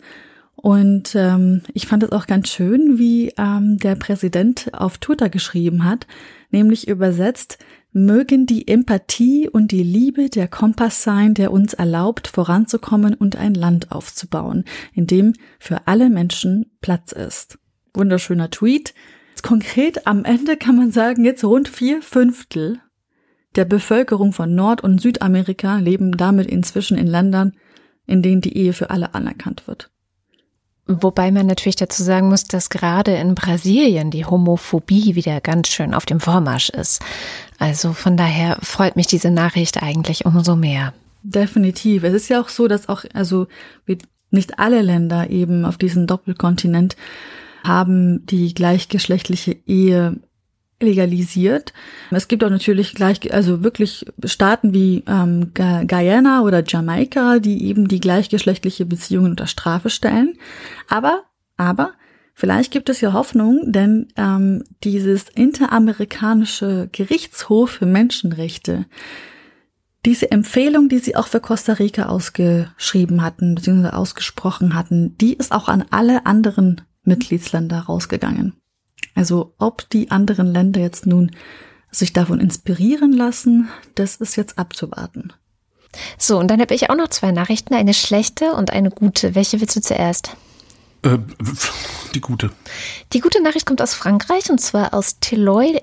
Und 0.56 1.14
ähm, 1.14 1.62
ich 1.72 1.86
fand 1.86 2.02
es 2.02 2.12
auch 2.12 2.26
ganz 2.26 2.48
schön, 2.48 2.98
wie 2.98 3.32
ähm, 3.36 3.78
der 3.78 3.96
Präsident 3.96 4.70
auf 4.72 4.98
Twitter 4.98 5.28
geschrieben 5.28 5.84
hat, 5.84 6.06
nämlich 6.50 6.88
übersetzt, 6.88 7.58
mögen 7.92 8.46
die 8.46 8.66
Empathie 8.66 9.48
und 9.48 9.72
die 9.72 9.82
Liebe 9.82 10.28
der 10.28 10.48
Kompass 10.48 11.02
sein, 11.02 11.34
der 11.34 11.52
uns 11.52 11.74
erlaubt, 11.74 12.28
voranzukommen 12.28 13.14
und 13.14 13.36
ein 13.36 13.54
Land 13.54 13.92
aufzubauen, 13.92 14.64
in 14.92 15.06
dem 15.06 15.34
für 15.58 15.86
alle 15.86 16.10
Menschen 16.10 16.72
Platz 16.80 17.12
ist. 17.12 17.58
Wunderschöner 17.94 18.50
Tweet. 18.50 18.94
Konkret 19.42 20.06
am 20.06 20.24
Ende 20.24 20.56
kann 20.56 20.76
man 20.76 20.90
sagen, 20.90 21.24
jetzt 21.24 21.44
rund 21.44 21.68
vier 21.68 22.02
Fünftel 22.02 22.80
der 23.54 23.64
Bevölkerung 23.64 24.32
von 24.32 24.54
Nord- 24.54 24.82
und 24.82 25.00
Südamerika 25.00 25.76
leben 25.76 26.16
damit 26.16 26.48
inzwischen 26.48 26.98
in 26.98 27.06
Ländern, 27.06 27.52
in 28.06 28.20
denen 28.20 28.40
die 28.40 28.56
Ehe 28.56 28.72
für 28.72 28.90
alle 28.90 29.14
anerkannt 29.14 29.66
wird. 29.66 29.90
Wobei 30.86 31.30
man 31.30 31.46
natürlich 31.46 31.76
dazu 31.76 32.02
sagen 32.02 32.28
muss, 32.28 32.44
dass 32.44 32.68
gerade 32.68 33.14
in 33.14 33.34
Brasilien 33.34 34.10
die 34.10 34.26
Homophobie 34.26 35.14
wieder 35.14 35.40
ganz 35.40 35.68
schön 35.68 35.94
auf 35.94 36.04
dem 36.04 36.20
Vormarsch 36.20 36.68
ist. 36.68 37.00
Also 37.58 37.94
von 37.94 38.18
daher 38.18 38.58
freut 38.60 38.96
mich 38.96 39.06
diese 39.06 39.30
Nachricht 39.30 39.82
eigentlich 39.82 40.26
umso 40.26 40.56
mehr. 40.56 40.92
Definitiv. 41.22 42.02
Es 42.02 42.12
ist 42.12 42.28
ja 42.28 42.40
auch 42.40 42.50
so, 42.50 42.68
dass 42.68 42.90
auch, 42.90 43.04
also 43.14 43.46
nicht 44.30 44.58
alle 44.58 44.82
Länder 44.82 45.30
eben 45.30 45.64
auf 45.64 45.78
diesem 45.78 46.06
Doppelkontinent 46.06 46.96
haben 47.64 48.26
die 48.26 48.54
gleichgeschlechtliche 48.54 49.56
Ehe 49.66 50.20
legalisiert. 50.80 51.72
Es 52.10 52.28
gibt 52.28 52.44
auch 52.44 52.50
natürlich 52.50 52.94
gleich, 52.94 53.32
also 53.32 53.62
wirklich 53.64 54.04
Staaten 54.24 54.74
wie 54.74 55.02
ähm, 55.06 55.52
Guyana 55.54 56.42
oder 56.42 56.62
Jamaika, 56.66 57.38
die 57.38 57.66
eben 57.66 57.88
die 57.88 58.00
gleichgeschlechtliche 58.00 58.86
Beziehungen 58.86 59.32
unter 59.32 59.46
Strafe 59.46 59.90
stellen. 59.90 60.36
Aber, 60.88 61.24
aber 61.56 61.92
vielleicht 62.34 62.72
gibt 62.72 62.88
es 62.88 63.00
ja 63.00 63.12
Hoffnung, 63.12 63.72
denn 63.72 64.08
ähm, 64.16 64.64
dieses 64.82 65.28
interamerikanische 65.28 66.88
Gerichtshof 66.92 67.70
für 67.70 67.86
Menschenrechte, 67.86 68.86
diese 70.04 70.30
Empfehlung, 70.30 70.90
die 70.90 70.98
sie 70.98 71.16
auch 71.16 71.28
für 71.28 71.40
Costa 71.40 71.74
Rica 71.74 72.06
ausgeschrieben 72.06 73.22
hatten, 73.22 73.54
beziehungsweise 73.54 73.96
ausgesprochen 73.96 74.74
hatten, 74.74 75.16
die 75.16 75.32
ist 75.32 75.52
auch 75.52 75.68
an 75.68 75.84
alle 75.90 76.26
anderen 76.26 76.82
Mitgliedsländer 77.04 77.80
rausgegangen. 77.80 78.54
Also 79.14 79.54
ob 79.58 79.88
die 79.90 80.10
anderen 80.10 80.46
Länder 80.46 80.80
jetzt 80.80 81.06
nun 81.06 81.30
sich 81.90 82.12
davon 82.12 82.40
inspirieren 82.40 83.12
lassen, 83.12 83.68
das 83.94 84.16
ist 84.16 84.36
jetzt 84.36 84.58
abzuwarten. 84.58 85.32
So, 86.18 86.38
und 86.38 86.48
dann 86.48 86.60
habe 86.60 86.74
ich 86.74 86.90
auch 86.90 86.96
noch 86.96 87.08
zwei 87.08 87.30
Nachrichten, 87.30 87.74
eine 87.74 87.94
schlechte 87.94 88.52
und 88.52 88.72
eine 88.72 88.90
gute. 88.90 89.36
Welche 89.36 89.60
willst 89.60 89.76
du 89.76 89.80
zuerst? 89.80 90.36
Äh, 91.02 91.18
die 92.14 92.20
gute. 92.20 92.50
Die 93.12 93.20
gute 93.20 93.42
Nachricht 93.42 93.66
kommt 93.66 93.82
aus 93.82 93.94
Frankreich 93.94 94.50
und 94.50 94.60
zwar 94.60 94.92
aus 94.94 95.20
Tilloy 95.20 95.80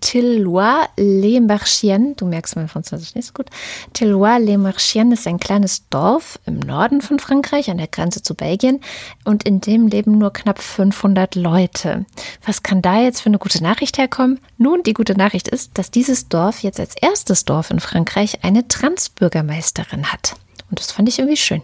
Tilloy-les-Marchiennes, 0.00 2.16
du 2.16 2.26
merkst 2.26 2.56
mein 2.56 2.68
Französisch 2.68 3.14
nicht 3.14 3.26
so 3.26 3.32
gut. 3.32 3.46
Tilloy-les-Marchiennes 3.92 5.20
ist 5.20 5.26
ein 5.26 5.38
kleines 5.38 5.88
Dorf 5.88 6.38
im 6.46 6.58
Norden 6.58 7.00
von 7.00 7.18
Frankreich 7.18 7.70
an 7.70 7.78
der 7.78 7.88
Grenze 7.88 8.22
zu 8.22 8.34
Belgien 8.34 8.80
und 9.24 9.44
in 9.44 9.60
dem 9.60 9.88
leben 9.88 10.18
nur 10.18 10.32
knapp 10.32 10.60
500 10.60 11.34
Leute. 11.34 12.04
Was 12.44 12.62
kann 12.62 12.82
da 12.82 13.00
jetzt 13.00 13.20
für 13.20 13.28
eine 13.28 13.38
gute 13.38 13.62
Nachricht 13.62 13.98
herkommen? 13.98 14.40
Nun, 14.58 14.82
die 14.82 14.94
gute 14.94 15.16
Nachricht 15.16 15.48
ist, 15.48 15.78
dass 15.78 15.90
dieses 15.90 16.28
Dorf 16.28 16.62
jetzt 16.62 16.80
als 16.80 16.96
erstes 16.96 17.44
Dorf 17.44 17.70
in 17.70 17.80
Frankreich 17.80 18.44
eine 18.44 18.68
Transbürgermeisterin 18.68 20.12
hat. 20.12 20.34
Und 20.70 20.78
das 20.78 20.92
fand 20.92 21.08
ich 21.08 21.18
irgendwie 21.18 21.36
schön. 21.36 21.62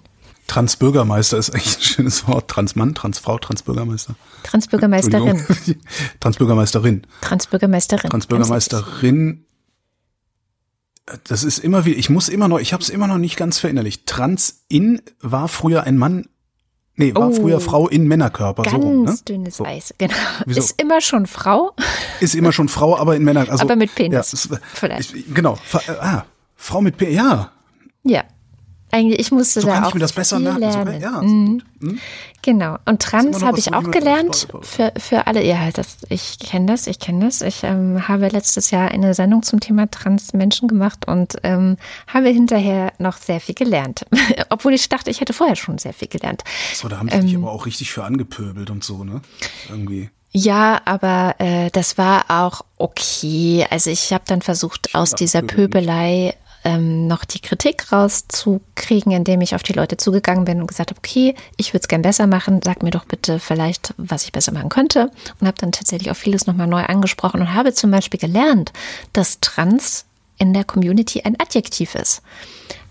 Transbürgermeister 0.48 1.38
ist 1.38 1.50
eigentlich 1.50 1.76
ein 1.78 1.82
schönes 1.82 2.26
Wort. 2.26 2.48
Transmann, 2.48 2.94
Transfrau, 2.96 3.38
Transbürgermeister. 3.38 4.16
Transbürgermeisterin. 4.42 5.44
Transbürgermeisterin. 6.20 7.06
Transbürgermeisterin. 7.20 8.10
Transbürgermeisterin. 8.10 9.44
Das 11.24 11.42
ist 11.44 11.58
immer 11.58 11.84
wie, 11.84 11.92
ich 11.92 12.10
muss 12.10 12.28
immer 12.28 12.48
noch, 12.48 12.58
ich 12.58 12.72
habe 12.72 12.82
es 12.82 12.88
immer 12.90 13.06
noch 13.06 13.18
nicht 13.18 13.36
ganz 13.36 13.58
verinnerlicht. 13.58 14.06
Trans-in 14.06 15.00
war 15.20 15.48
früher 15.48 15.84
ein 15.84 15.96
Mann 15.96 16.26
Nee, 17.00 17.14
war 17.14 17.28
Oh. 17.28 17.32
früher 17.32 17.60
Frau 17.60 17.86
in 17.88 18.08
Männerkörper. 18.08 18.64
Ganz 18.64 18.74
so 18.74 18.82
rum, 18.82 19.04
ne? 19.04 19.16
dünnes 19.28 19.58
So. 19.58 19.64
Eis, 19.64 19.94
genau. 19.98 20.14
Wieso? 20.46 20.58
Ist 20.58 20.82
immer 20.82 21.00
schon 21.00 21.26
Frau. 21.28 21.70
Ist 22.18 22.34
immer 22.34 22.50
schon 22.50 22.68
Frau, 22.68 22.98
aber 22.98 23.14
in 23.14 23.22
Männer. 23.22 23.48
Also, 23.48 23.62
Aber 23.62 23.76
mit 23.76 23.94
Penis. 23.94 24.12
Ja, 24.14 24.20
es, 24.20 24.48
Vielleicht. 24.74 25.14
Ich, 25.14 25.32
genau. 25.32 25.56
Äh, 25.86 25.92
Ah, 26.00 26.24
Frau 26.56 26.80
mit 26.80 26.96
Penis. 26.96 27.14
Ja, 27.14 27.52
Ja. 28.02 28.24
Eigentlich, 28.90 29.18
ich 29.20 29.30
musste 29.32 29.60
so 29.60 29.66
da 29.68 29.74
kann 29.74 29.84
auch 29.84 29.88
ich 29.88 29.94
mir 29.94 30.00
das 30.00 30.12
besser 30.12 30.36
viel 30.38 30.44
merken. 30.50 30.72
So, 30.72 30.78
lernen. 30.78 31.00
ja, 31.00 31.22
Mhm. 31.22 31.62
gut. 31.80 31.98
Genau. 32.42 32.76
Und 32.86 33.02
Trans 33.02 33.42
habe 33.42 33.58
ich 33.58 33.74
auch 33.74 33.82
ich 33.82 33.90
gelernt. 33.90 34.48
Für, 34.62 34.92
für 34.96 35.26
alle, 35.26 35.44
ja, 35.44 35.70
das, 35.72 35.98
ich 36.08 36.38
kenne 36.38 36.66
das, 36.66 36.86
ich 36.86 36.98
kenne 36.98 37.26
das. 37.26 37.42
Ich 37.42 37.64
ähm, 37.64 38.08
habe 38.08 38.28
letztes 38.28 38.70
Jahr 38.70 38.90
eine 38.90 39.12
Sendung 39.12 39.42
zum 39.42 39.60
Thema 39.60 39.90
Trans-Menschen 39.90 40.68
gemacht 40.68 41.06
und 41.06 41.36
ähm, 41.42 41.76
habe 42.06 42.28
hinterher 42.28 42.92
noch 42.98 43.16
sehr 43.18 43.40
viel 43.40 43.54
gelernt. 43.54 44.06
Obwohl 44.48 44.72
ich 44.72 44.88
dachte, 44.88 45.10
ich 45.10 45.20
hätte 45.20 45.32
vorher 45.34 45.56
schon 45.56 45.78
sehr 45.78 45.92
viel 45.92 46.08
gelernt. 46.08 46.42
So, 46.74 46.88
da 46.88 46.98
haben 46.98 47.08
die 47.08 47.18
dich 47.20 47.34
Ähm. 47.34 47.44
aber 47.44 47.52
auch 47.52 47.66
richtig 47.66 47.90
für 47.92 48.04
angepöbelt 48.04 48.70
und 48.70 48.84
so, 48.84 49.04
ne? 49.04 49.20
Irgendwie. 49.68 50.08
Ja, 50.30 50.80
aber 50.84 51.34
äh, 51.38 51.70
das 51.72 51.98
war 51.98 52.26
auch 52.28 52.62
okay. 52.76 53.66
Also 53.70 53.90
ich 53.90 54.12
habe 54.12 54.24
dann 54.26 54.42
versucht, 54.42 54.94
aus 54.94 55.14
dieser 55.14 55.42
Pöbelei 55.42 56.34
ähm, 56.64 57.06
noch 57.06 57.24
die 57.24 57.40
Kritik 57.40 57.92
rauszukriegen, 57.92 59.12
indem 59.12 59.40
ich 59.40 59.54
auf 59.54 59.62
die 59.62 59.72
Leute 59.72 59.96
zugegangen 59.96 60.44
bin 60.44 60.60
und 60.60 60.66
gesagt 60.66 60.90
habe, 60.90 60.98
okay, 60.98 61.34
ich 61.56 61.72
würde 61.72 61.82
es 61.82 61.88
gern 61.88 62.02
besser 62.02 62.26
machen, 62.26 62.60
sag 62.64 62.82
mir 62.82 62.90
doch 62.90 63.04
bitte 63.04 63.38
vielleicht, 63.38 63.94
was 63.96 64.24
ich 64.24 64.32
besser 64.32 64.52
machen 64.52 64.68
könnte. 64.68 65.10
Und 65.40 65.46
habe 65.46 65.58
dann 65.58 65.72
tatsächlich 65.72 66.10
auch 66.10 66.16
vieles 66.16 66.46
nochmal 66.46 66.66
neu 66.66 66.82
angesprochen 66.82 67.40
und 67.40 67.54
habe 67.54 67.72
zum 67.72 67.90
Beispiel 67.90 68.20
gelernt, 68.20 68.72
dass 69.12 69.40
Trans 69.40 70.04
in 70.38 70.52
der 70.52 70.64
Community 70.64 71.22
ein 71.22 71.38
Adjektiv 71.40 71.94
ist. 71.94 72.22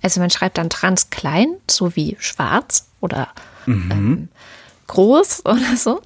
Also 0.02 0.20
man 0.20 0.30
schreibt 0.30 0.58
dann 0.58 0.70
trans 0.70 1.10
klein, 1.10 1.48
so 1.70 1.96
wie 1.96 2.18
schwarz 2.20 2.88
oder 3.02 3.30
ähm, 3.68 4.30
groß 4.88 5.42
oder 5.46 5.76
so. 5.78 6.02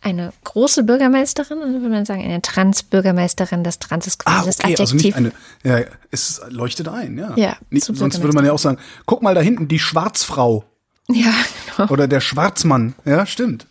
Eine 0.00 0.32
große 0.44 0.82
Bürgermeisterin, 0.84 1.58
würde 1.60 1.88
man 1.88 2.04
sagen, 2.04 2.22
eine 2.22 2.42
Trans-Bürgermeisterin, 2.42 3.64
das 3.64 3.78
Trans 3.78 4.06
ist 4.06 4.18
quasi 4.24 4.36
Ah, 4.36 4.44
das 4.44 4.58
okay, 4.60 4.74
Adjektiv. 4.74 4.80
also 4.80 4.96
nicht 4.96 5.16
eine, 5.16 5.32
ja, 5.62 5.78
ja, 5.80 5.86
es 6.10 6.42
leuchtet 6.48 6.88
ein, 6.88 7.16
ja. 7.18 7.32
Ja, 7.36 7.56
Nicht, 7.70 7.84
sonst 7.84 8.20
würde 8.20 8.34
man 8.34 8.44
ja 8.44 8.52
auch 8.52 8.58
sagen, 8.58 8.78
guck 9.06 9.22
mal 9.22 9.34
da 9.34 9.40
hinten, 9.40 9.68
die 9.68 9.78
Schwarzfrau 9.78 10.64
ja, 11.08 11.32
genau. 11.76 11.90
oder 11.90 12.08
der 12.08 12.20
Schwarzmann. 12.20 12.94
Ja, 13.04 13.26
stimmt. 13.26 13.66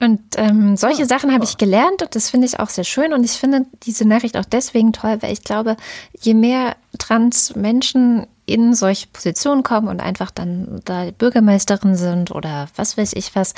Und 0.00 0.20
ähm, 0.36 0.76
solche 0.76 1.06
Sachen 1.06 1.32
habe 1.32 1.44
ich 1.44 1.56
gelernt 1.56 2.02
und 2.02 2.14
das 2.14 2.28
finde 2.28 2.46
ich 2.46 2.58
auch 2.58 2.68
sehr 2.68 2.84
schön. 2.84 3.12
Und 3.12 3.24
ich 3.24 3.32
finde 3.32 3.64
diese 3.84 4.04
Nachricht 4.04 4.36
auch 4.36 4.44
deswegen 4.44 4.92
toll, 4.92 5.18
weil 5.20 5.32
ich 5.32 5.44
glaube, 5.44 5.76
je 6.20 6.34
mehr 6.34 6.76
Trans-Menschen 6.98 8.26
in 8.46 8.74
solche 8.74 9.06
Positionen 9.08 9.62
kommen 9.62 9.88
und 9.88 10.00
einfach 10.00 10.30
dann 10.30 10.80
da 10.84 11.10
Bürgermeisterin 11.10 11.96
sind 11.96 12.30
oder 12.30 12.68
was 12.76 12.96
weiß 12.98 13.12
ich 13.14 13.34
was, 13.34 13.54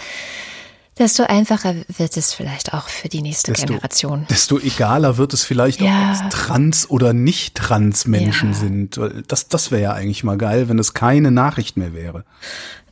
desto 0.98 1.24
einfacher 1.24 1.74
wird 1.98 2.16
es 2.16 2.32
vielleicht 2.32 2.72
auch 2.72 2.88
für 2.88 3.08
die 3.10 3.20
nächste 3.20 3.52
Desto, 3.52 3.66
Generation. 3.66 4.26
desto 4.30 4.58
egaler 4.58 5.18
wird 5.18 5.34
es 5.34 5.44
vielleicht 5.44 5.80
Ja. 5.82 6.12
auch, 6.14 6.20
ob 6.24 6.32
es 6.32 6.34
trans 6.46 6.88
oder 6.90 7.12
nicht 7.12 7.54
trans 7.54 8.06
Menschen 8.06 8.52
Ja. 8.52 8.58
sind. 8.58 9.00
Das, 9.28 9.48
das 9.48 9.70
wäre 9.70 9.82
ja 9.82 9.92
eigentlich 9.92 10.24
mal 10.24 10.38
geil, 10.38 10.68
wenn 10.70 10.78
es 10.78 10.94
keine 10.94 11.30
Nachricht 11.30 11.76
mehr 11.76 11.92
wäre. 11.92 12.24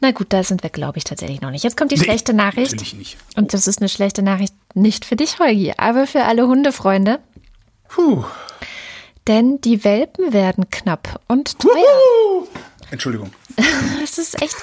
Na 0.01 0.11
gut, 0.11 0.26
da 0.34 0.42
sind 0.45 0.62
wir, 0.62 0.68
glaube 0.68 0.99
ich, 0.99 1.05
tatsächlich 1.05 1.40
noch 1.40 1.51
nicht. 1.51 1.64
Jetzt 1.64 1.78
kommt 1.78 1.92
die 1.92 1.97
Nee, 1.97 2.05
schlechte 2.05 2.34
Nachricht. 2.34 2.72
natürlich 2.72 2.95
nicht. 2.95 3.16
Und 3.36 3.55
das 3.55 3.66
ist 3.66 3.78
eine 3.80 3.88
schlechte 3.88 4.22
Nachricht 4.22 4.53
nicht 4.74 5.07
für 5.07 5.16
dich, 5.16 5.38
Holgi, 5.38 5.72
aber 5.78 6.07
für 6.07 6.24
alle 6.24 6.47
Hundefreunde. 6.47 7.20
Puh. 7.88 8.24
Denn 9.26 9.60
die 9.60 9.84
Welpen 9.84 10.32
werden 10.32 10.68
knapp 10.70 11.20
und 11.28 11.58
teuer. 11.58 12.46
Entschuldigung. 12.90 13.30
Das 14.00 14.18
ist 14.18 14.42
echt. 14.42 14.56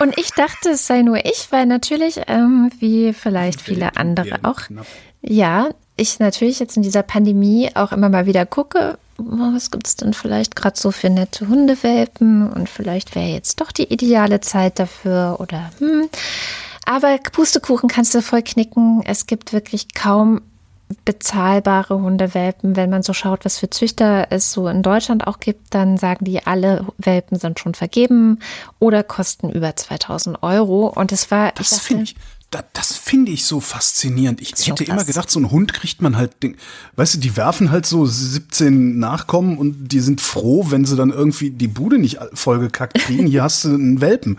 Und 0.00 0.18
ich 0.18 0.30
dachte, 0.30 0.70
es 0.70 0.86
sei 0.86 1.02
nur 1.02 1.24
ich, 1.24 1.48
weil 1.50 1.66
natürlich, 1.66 2.20
ähm, 2.28 2.70
wie 2.78 3.12
vielleicht 3.12 3.60
viele 3.60 3.96
andere 3.96 4.38
auch, 4.42 4.60
ja, 5.20 5.68
ich 5.96 6.18
natürlich 6.18 6.58
jetzt 6.60 6.76
in 6.76 6.82
dieser 6.82 7.02
Pandemie 7.02 7.70
auch 7.74 7.92
immer 7.92 8.08
mal 8.08 8.26
wieder 8.26 8.46
gucke, 8.46 8.98
was 9.18 9.70
gibt 9.70 9.86
es 9.86 9.96
denn 9.96 10.14
vielleicht 10.14 10.56
gerade 10.56 10.78
so 10.78 10.90
für 10.90 11.10
nette 11.10 11.48
Hundewelpen 11.48 12.50
und 12.52 12.68
vielleicht 12.68 13.14
wäre 13.14 13.28
jetzt 13.28 13.60
doch 13.60 13.72
die 13.72 13.92
ideale 13.92 14.40
Zeit 14.40 14.78
dafür 14.78 15.36
oder 15.38 15.70
hm. 15.78 16.08
Aber 16.84 17.18
Pustekuchen 17.18 17.88
kannst 17.88 18.14
du 18.14 18.22
voll 18.22 18.42
knicken. 18.42 19.02
Es 19.04 19.26
gibt 19.26 19.52
wirklich 19.52 19.92
kaum 19.94 20.42
bezahlbare 21.04 22.00
Hundewelpen. 22.00 22.76
Wenn 22.76 22.90
man 22.90 23.02
so 23.02 23.12
schaut, 23.12 23.44
was 23.44 23.58
für 23.58 23.70
Züchter 23.70 24.28
es 24.30 24.52
so 24.52 24.68
in 24.68 24.82
Deutschland 24.82 25.26
auch 25.26 25.40
gibt, 25.40 25.74
dann 25.74 25.96
sagen 25.96 26.24
die, 26.24 26.46
alle 26.46 26.86
Welpen 26.98 27.38
sind 27.38 27.58
schon 27.58 27.74
vergeben 27.74 28.38
oder 28.78 29.02
kosten 29.02 29.50
über 29.50 29.74
2000 29.74 30.42
Euro. 30.42 30.86
Und 30.86 31.12
es 31.12 31.30
war, 31.30 31.52
Das 31.52 31.80
finde 31.80 32.04
ich, 32.04 32.16
da, 32.50 32.62
das 32.72 32.96
finde 32.96 33.32
ich 33.32 33.44
so 33.44 33.58
faszinierend. 33.58 34.40
Ich 34.40 34.50
Schon 34.50 34.64
hätte 34.76 34.84
krass. 34.84 34.94
immer 34.94 35.04
gedacht, 35.04 35.30
so 35.30 35.40
ein 35.40 35.50
Hund 35.50 35.74
kriegt 35.74 36.00
man 36.00 36.16
halt, 36.16 36.36
weißt 36.94 37.14
du, 37.14 37.18
die 37.18 37.36
werfen 37.36 37.72
halt 37.72 37.86
so 37.86 38.06
17 38.06 38.98
Nachkommen 38.98 39.58
und 39.58 39.88
die 39.88 40.00
sind 40.00 40.20
froh, 40.20 40.66
wenn 40.70 40.84
sie 40.84 40.94
dann 40.96 41.10
irgendwie 41.10 41.50
die 41.50 41.68
Bude 41.68 41.98
nicht 41.98 42.18
vollgekackt 42.34 42.98
kriegen. 42.98 43.26
Hier 43.26 43.42
hast 43.42 43.64
du 43.64 43.70
einen 43.70 44.00
Welpen. 44.00 44.38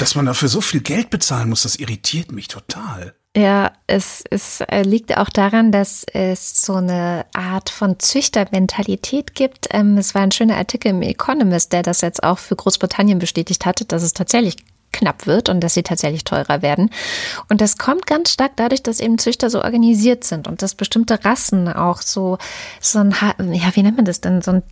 Dass 0.00 0.16
man 0.16 0.26
dafür 0.26 0.48
so 0.48 0.60
viel 0.60 0.80
Geld 0.80 1.10
bezahlen 1.10 1.48
muss, 1.48 1.62
das 1.62 1.76
irritiert 1.76 2.32
mich 2.32 2.48
total. 2.48 3.14
Ja, 3.36 3.72
es, 3.88 4.22
es 4.30 4.60
äh, 4.60 4.82
liegt 4.82 5.16
auch 5.16 5.28
daran, 5.28 5.72
dass 5.72 6.04
es 6.12 6.64
so 6.64 6.74
eine 6.74 7.26
Art 7.32 7.68
von 7.68 7.98
Züchtermentalität 7.98 9.34
gibt. 9.34 9.68
Ähm, 9.72 9.98
es 9.98 10.14
war 10.14 10.22
ein 10.22 10.30
schöner 10.30 10.56
Artikel 10.56 10.90
im 10.90 11.02
Economist, 11.02 11.72
der 11.72 11.82
das 11.82 12.00
jetzt 12.00 12.22
auch 12.22 12.38
für 12.38 12.54
Großbritannien 12.54 13.18
bestätigt 13.18 13.66
hatte, 13.66 13.86
dass 13.86 14.04
es 14.04 14.12
tatsächlich 14.12 14.56
knapp 14.94 15.26
wird 15.26 15.48
und 15.48 15.60
dass 15.60 15.74
sie 15.74 15.82
tatsächlich 15.82 16.24
teurer 16.24 16.62
werden. 16.62 16.90
Und 17.48 17.60
das 17.60 17.76
kommt 17.76 18.06
ganz 18.06 18.30
stark 18.30 18.52
dadurch, 18.56 18.82
dass 18.82 19.00
eben 19.00 19.18
Züchter 19.18 19.50
so 19.50 19.62
organisiert 19.62 20.24
sind 20.24 20.48
und 20.48 20.62
dass 20.62 20.74
bestimmte 20.74 21.24
Rassen 21.24 21.68
auch 21.68 22.00
so, 22.00 22.38
so 22.80 23.00
ein, 23.00 23.14
ja, 23.52 23.74
wie 23.74 23.82
nennt 23.82 23.96
man 23.96 24.06
das 24.06 24.20
denn, 24.20 24.40
so 24.40 24.52
ein, 24.52 24.62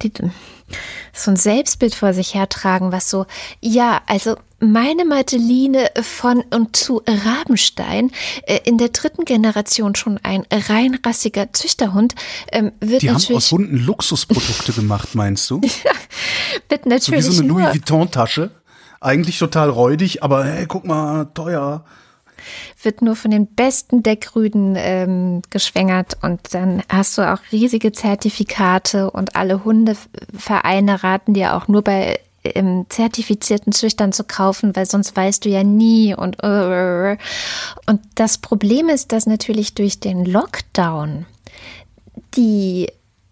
so 1.13 1.31
ein 1.31 1.37
Selbstbild 1.37 1.95
vor 1.95 2.15
sich 2.15 2.35
hertragen, 2.35 2.93
was 2.93 3.11
so, 3.11 3.27
ja, 3.61 4.01
also 4.07 4.37
meine 4.63 5.05
Mateline 5.05 5.91
von 6.01 6.45
und 6.55 6.77
zu 6.77 7.03
Rabenstein, 7.07 8.13
äh, 8.47 8.61
in 8.65 8.79
der 8.79 8.91
dritten 8.91 9.25
Generation 9.25 9.97
schon 9.97 10.21
ein 10.23 10.47
reinrassiger 10.53 11.53
Züchterhund, 11.53 12.15
ähm, 12.53 12.71
wird 12.79 13.03
Die 13.03 13.09
haben 13.09 13.17
natürlich, 13.17 13.37
aus 13.37 13.51
Hunden 13.51 13.77
Luxusprodukte 13.77 14.73
gemacht, 14.73 15.15
meinst 15.15 15.51
du? 15.51 15.61
wird 16.69 16.85
So 16.85 16.87
wie 16.87 16.89
natürlich 16.89 17.25
so 17.25 17.43
eine 17.43 17.49
nur, 17.49 17.61
Louis 17.61 17.75
Vuitton-Tasche. 17.75 18.51
Eigentlich 19.03 19.39
total 19.39 19.69
räudig, 19.69 20.23
aber 20.23 20.45
hey, 20.45 20.67
guck 20.67 20.87
mal, 20.87 21.27
teuer. 21.35 21.85
wird 22.83 23.03
nur 23.03 23.17
von 23.17 23.31
den 23.31 23.47
besten 23.47 24.03
Deckrüden 24.03 24.75
ähm, 24.77 25.43
geschwängert 25.51 26.19
und 26.23 26.55
dann 26.55 26.83
hast 26.89 27.19
du 27.19 27.23
auch 27.23 27.39
riesige 27.51 27.93
Zertifikate 27.93 29.11
und 29.11 29.37
alle 29.37 29.65
Hundevereine 29.65 31.03
raten 31.03 31.35
dir 31.35 31.57
auch 31.57 31.69
nur 31.69 31.83
bei 31.83 32.21
ähm, 32.45 32.87
zertifizierten 32.89 33.73
Züchtern 33.73 34.13
zu 34.13 34.25
kaufen, 34.25 34.75
weil 34.75 34.87
sonst 34.87 35.17
weißt 35.17 35.45
du 35.45 35.49
ja 35.49 35.63
nie 35.63 36.15
und 36.15 36.43
äh, 36.43 37.17
und 37.87 38.01
das 38.15 38.39
Problem 38.39 38.89
ist, 38.89 39.13
dass 39.13 39.27
natürlich 39.27 39.75
durch 39.75 40.01
den 40.01 40.25
Lockdown 40.25 41.27
die 42.35 42.89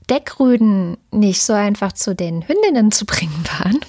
Deckrüden 0.09 0.97
nicht 1.13 1.43
so 1.43 1.53
einfach 1.53 1.93
zu 1.93 2.15
den 2.15 2.47
Hündinnen 2.47 2.91
zu 2.91 3.07
bringen 3.07 3.45
waren. 3.59 3.81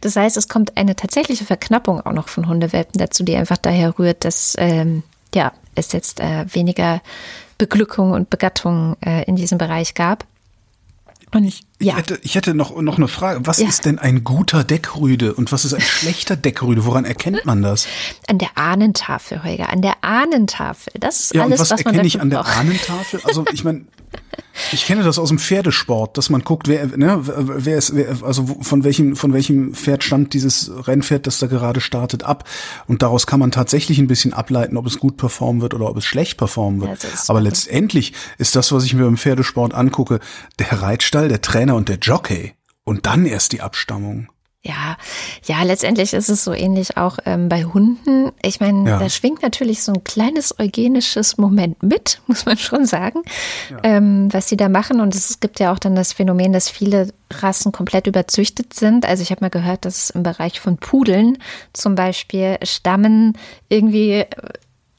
Das 0.00 0.16
heißt, 0.16 0.36
es 0.36 0.48
kommt 0.48 0.76
eine 0.76 0.96
tatsächliche 0.96 1.44
Verknappung 1.44 2.00
auch 2.00 2.12
noch 2.12 2.28
von 2.28 2.48
Hundewelpen 2.48 2.98
dazu, 2.98 3.22
die 3.22 3.36
einfach 3.36 3.58
daher 3.58 3.98
rührt, 3.98 4.24
dass 4.24 4.54
ähm, 4.58 5.02
ja, 5.34 5.52
es 5.74 5.92
jetzt 5.92 6.20
äh, 6.20 6.46
weniger 6.52 7.00
Beglückung 7.58 8.12
und 8.12 8.30
Begattung 8.30 8.96
äh, 9.04 9.24
in 9.24 9.36
diesem 9.36 9.58
Bereich 9.58 9.94
gab. 9.94 10.26
Und 11.32 11.44
Ich, 11.44 11.62
ja, 11.80 11.96
hätte, 11.96 12.18
ich 12.22 12.34
hätte 12.34 12.54
noch, 12.54 12.80
noch 12.80 12.96
eine 12.98 13.08
Frage. 13.08 13.40
Was 13.44 13.58
Ja. 13.58 13.68
ist 13.68 13.84
denn 13.86 13.98
ein 13.98 14.22
guter 14.24 14.64
Deckrüde 14.64 15.34
und 15.34 15.50
was 15.52 15.64
ist 15.64 15.74
ein 15.74 15.80
schlechter 15.80 16.36
Deckrüde? 16.36 16.84
Woran 16.84 17.04
erkennt 17.04 17.44
man 17.46 17.62
das? 17.62 17.86
an 18.28 18.38
der 18.38 18.50
Ahnentafel, 18.56 19.42
Holger, 19.42 19.70
an 19.70 19.82
der 19.82 19.94
Ahnentafel. 20.02 20.92
Das 21.00 21.20
ist 21.20 21.34
Ja, 21.34 21.42
und 21.44 21.48
alles, 21.52 21.60
was 21.60 21.70
was 21.70 21.84
man 21.84 21.94
erkenne 21.94 22.06
ich 22.08 22.20
an 22.20 22.30
der 22.30 22.38
braucht. 22.42 22.56
Ahnentafel? 22.58 23.20
Also 23.24 23.44
ich 23.52 23.64
meine, 23.64 23.84
ich 24.72 24.84
kenne 24.86 25.02
das 25.02 25.18
aus 25.18 25.28
dem 25.28 25.38
Pferdesport, 25.38 26.16
dass 26.18 26.30
man 26.30 26.42
guckt, 26.42 26.68
wer, 26.68 26.86
ne, 26.96 27.18
wer 27.22 27.76
ist, 27.78 27.94
wer, 27.94 28.16
also 28.22 28.46
von 28.60 28.84
welchem, 28.84 29.16
von 29.16 29.32
welchem 29.32 29.74
Pferd 29.74 30.04
stammt 30.04 30.34
dieses 30.34 30.70
Rennpferd, 30.86 31.26
das 31.26 31.38
da 31.38 31.46
gerade 31.46 31.80
startet, 31.80 32.24
ab. 32.24 32.44
Und 32.86 33.02
daraus 33.02 33.26
kann 33.26 33.40
man 33.40 33.50
tatsächlich 33.50 33.98
ein 33.98 34.06
bisschen 34.06 34.32
ableiten, 34.32 34.76
ob 34.76 34.86
es 34.86 34.98
gut 34.98 35.16
performen 35.16 35.62
wird 35.62 35.74
oder 35.74 35.88
ob 35.88 35.96
es 35.96 36.04
schlecht 36.04 36.38
performen 36.38 36.80
wird. 36.80 37.02
Ja, 37.02 37.08
Aber 37.28 37.38
wirklich. 37.40 37.64
letztendlich 37.64 38.12
ist 38.38 38.54
das, 38.56 38.70
was 38.72 38.84
ich 38.84 38.94
mir 38.94 39.06
im 39.06 39.16
Pferdesport 39.16 39.74
angucke, 39.74 40.20
der 40.58 40.82
Reitstall, 40.82 41.28
der 41.28 41.40
Trainer 41.40 41.69
und 41.74 41.88
der 41.88 41.98
Jockey. 41.98 42.54
Und 42.84 43.06
dann 43.06 43.26
erst 43.26 43.52
die 43.52 43.60
Abstammung. 43.60 44.28
Ja, 44.62 44.98
ja, 45.46 45.62
letztendlich 45.62 46.12
ist 46.12 46.28
es 46.28 46.44
so 46.44 46.52
ähnlich 46.52 46.98
auch 46.98 47.16
ähm, 47.24 47.48
bei 47.48 47.64
Hunden. 47.64 48.30
Ich 48.42 48.60
meine, 48.60 48.90
Ja. 48.90 48.98
da 48.98 49.08
schwingt 49.08 49.40
natürlich 49.42 49.82
so 49.82 49.92
ein 49.94 50.04
kleines 50.04 50.58
eugenisches 50.58 51.38
Moment 51.38 51.82
mit, 51.82 52.20
muss 52.26 52.44
man 52.44 52.58
schon 52.58 52.84
sagen, 52.84 53.22
ähm, 53.82 54.28
was 54.32 54.50
sie 54.50 54.58
da 54.58 54.68
machen. 54.68 55.00
Und 55.00 55.14
es 55.14 55.40
gibt 55.40 55.60
ja 55.60 55.72
auch 55.72 55.78
dann 55.78 55.94
das 55.94 56.12
Phänomen, 56.12 56.52
dass 56.52 56.68
viele 56.68 57.08
Rassen 57.32 57.72
komplett 57.72 58.06
überzüchtet 58.06 58.74
sind. 58.74 59.06
Also 59.06 59.22
ich 59.22 59.30
habe 59.30 59.42
mal 59.42 59.48
gehört, 59.50 59.86
dass 59.86 59.96
es 60.04 60.10
im 60.10 60.24
Bereich 60.24 60.60
von 60.60 60.76
Pudeln 60.76 61.38
zum 61.72 61.94
Beispiel 61.94 62.58
stammen 62.62 63.38
irgendwie 63.70 64.10
äh, 64.20 64.26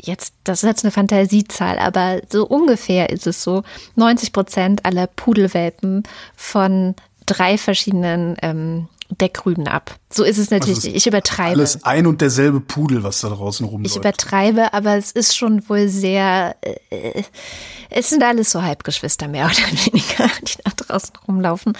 jetzt, 0.02 0.34
das 0.44 0.64
ist 0.64 0.68
jetzt 0.68 0.84
eine 0.84 0.92
Fantasiezahl, 0.92 1.80
aber 1.80 2.22
so 2.30 2.46
ungefähr 2.46 3.10
ist 3.10 3.28
es 3.28 3.44
so, 3.44 3.64
90 3.96 4.34
Prozent 4.34 4.86
aller 4.86 5.08
Pudelwelpen 5.08 6.04
von 6.36 6.96
drei 7.26 7.58
verschiedenen 7.58 8.36
ähm, 8.42 8.88
Deckrüben 9.10 9.68
ab. 9.68 9.96
So 10.14 10.24
ist 10.24 10.38
es 10.38 10.52
natürlich. 10.52 10.78
Also 10.78 10.90
es 10.90 10.96
ich 10.96 11.08
übertreibe. 11.08 11.52
Alles 11.60 11.84
ein 11.84 12.06
und 12.06 12.22
derselbe 12.22 12.60
Pudel, 12.60 13.04
was 13.04 13.22
da 13.22 13.30
draußen 13.30 13.66
Ich 13.66 13.72
rumläuft. 13.72 13.96
übertreibe, 13.96 14.74
aber 14.74 14.98
es 14.98 15.12
ist 15.12 15.36
schon 15.38 15.68
wohl 15.70 15.88
sehr. 15.88 16.56
Äh, 16.62 17.24
es 17.90 18.10
sind 18.10 18.24
alles 18.24 18.52
so 18.52 18.62
Halbgeschwister, 18.62 19.28
mehr 19.28 19.46
oder 19.46 19.56
weniger, 19.86 20.30
die 20.44 20.54
da 20.64 20.72
draußen 20.76 21.12
rumlaufen. 21.28 21.78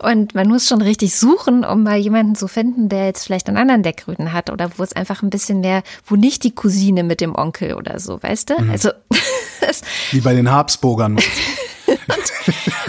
Und 0.00 0.34
man 0.34 0.48
muss 0.48 0.66
schon 0.68 0.82
richtig 0.82 1.14
suchen, 1.16 1.64
um 1.64 1.82
mal 1.84 1.96
jemanden 1.98 2.34
zu 2.34 2.48
finden, 2.48 2.88
der 2.88 3.06
jetzt 3.06 3.24
vielleicht 3.24 3.48
einen 3.48 3.56
anderen 3.56 3.82
Deckrüden 3.82 4.32
hat 4.32 4.50
oder 4.50 4.70
wo 4.76 4.82
es 4.82 4.92
einfach 4.92 5.22
ein 5.22 5.30
bisschen 5.30 5.60
mehr, 5.60 5.82
wo 6.06 6.16
nicht 6.16 6.42
die 6.44 6.54
Cousine 6.54 7.02
mit 7.04 7.20
dem 7.20 7.34
Onkel 7.34 7.74
oder 7.74 7.98
so, 8.00 8.22
weißt 8.22 8.50
du? 8.50 8.56
Also. 8.70 8.90
das- 9.60 9.82
Wie 10.10 10.20
bei 10.20 10.34
den 10.34 10.50
Habsburgern. 10.50 11.16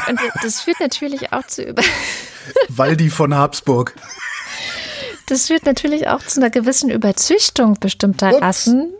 Und 0.07 0.19
das 0.43 0.61
führt 0.61 0.79
natürlich 0.79 1.31
auch 1.31 1.45
zu 1.47 1.63
über. 1.63 1.81
Waldi 2.69 3.09
von 3.09 3.33
Habsburg. 3.35 3.95
Das 5.27 5.47
führt 5.47 5.65
natürlich 5.65 6.07
auch 6.07 6.21
zu 6.21 6.39
einer 6.39 6.49
gewissen 6.49 6.89
Überzüchtung 6.89 7.79
bestimmter 7.79 8.33
Ups. 8.33 8.41
Rassen. 8.41 8.93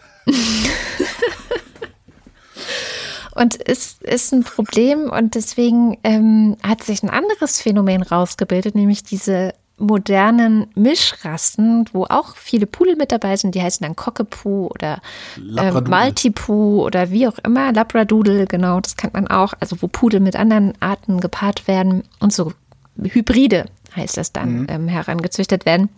Und 3.36 3.56
ist, 3.56 4.04
ist 4.04 4.32
ein 4.32 4.44
Problem 4.44 5.10
und 5.10 5.34
deswegen 5.34 5.98
ähm, 6.04 6.56
hat 6.62 6.84
sich 6.84 7.02
ein 7.02 7.10
anderes 7.10 7.60
Phänomen 7.60 8.04
rausgebildet, 8.04 8.76
nämlich 8.76 9.04
diese 9.04 9.56
modernen 9.78 10.68
Mischrassen, 10.76 11.86
wo 11.94 12.06
auch 12.06 12.36
viele 12.36 12.68
Pudel 12.68 12.96
mit 12.96 13.12
dabei 13.12 13.36
sind, 13.36 13.56
die 13.56 13.62
heißen 13.62 13.84
dann 13.84 13.96
Cockapoo 13.96 14.68
oder 14.68 15.02
äh. 15.38 15.72
Maltipoo 15.82 16.86
oder 16.86 17.10
wie 17.10 17.28
auch 17.28 17.40
immer, 17.40 17.74
Labradoodle, 17.74 18.46
genau, 18.46 18.80
das 18.80 18.98
kennt 18.98 19.16
man 19.16 19.28
auch, 19.28 19.54
also 19.60 19.82
wo 19.82 19.88
Pudel 19.88 20.20
mit 20.20 20.36
anderen 20.36 20.74
Arten 20.80 21.20
gepaart 21.20 21.68
werden 21.68 22.04
und 22.20 22.32
so 22.32 22.54
Hybride 23.02 23.66
heißt 23.96 24.18
das 24.18 24.32
dann, 24.32 24.68
ähm, 24.70 24.88
herangezüchtet 24.88 25.66
werden. 25.66 25.90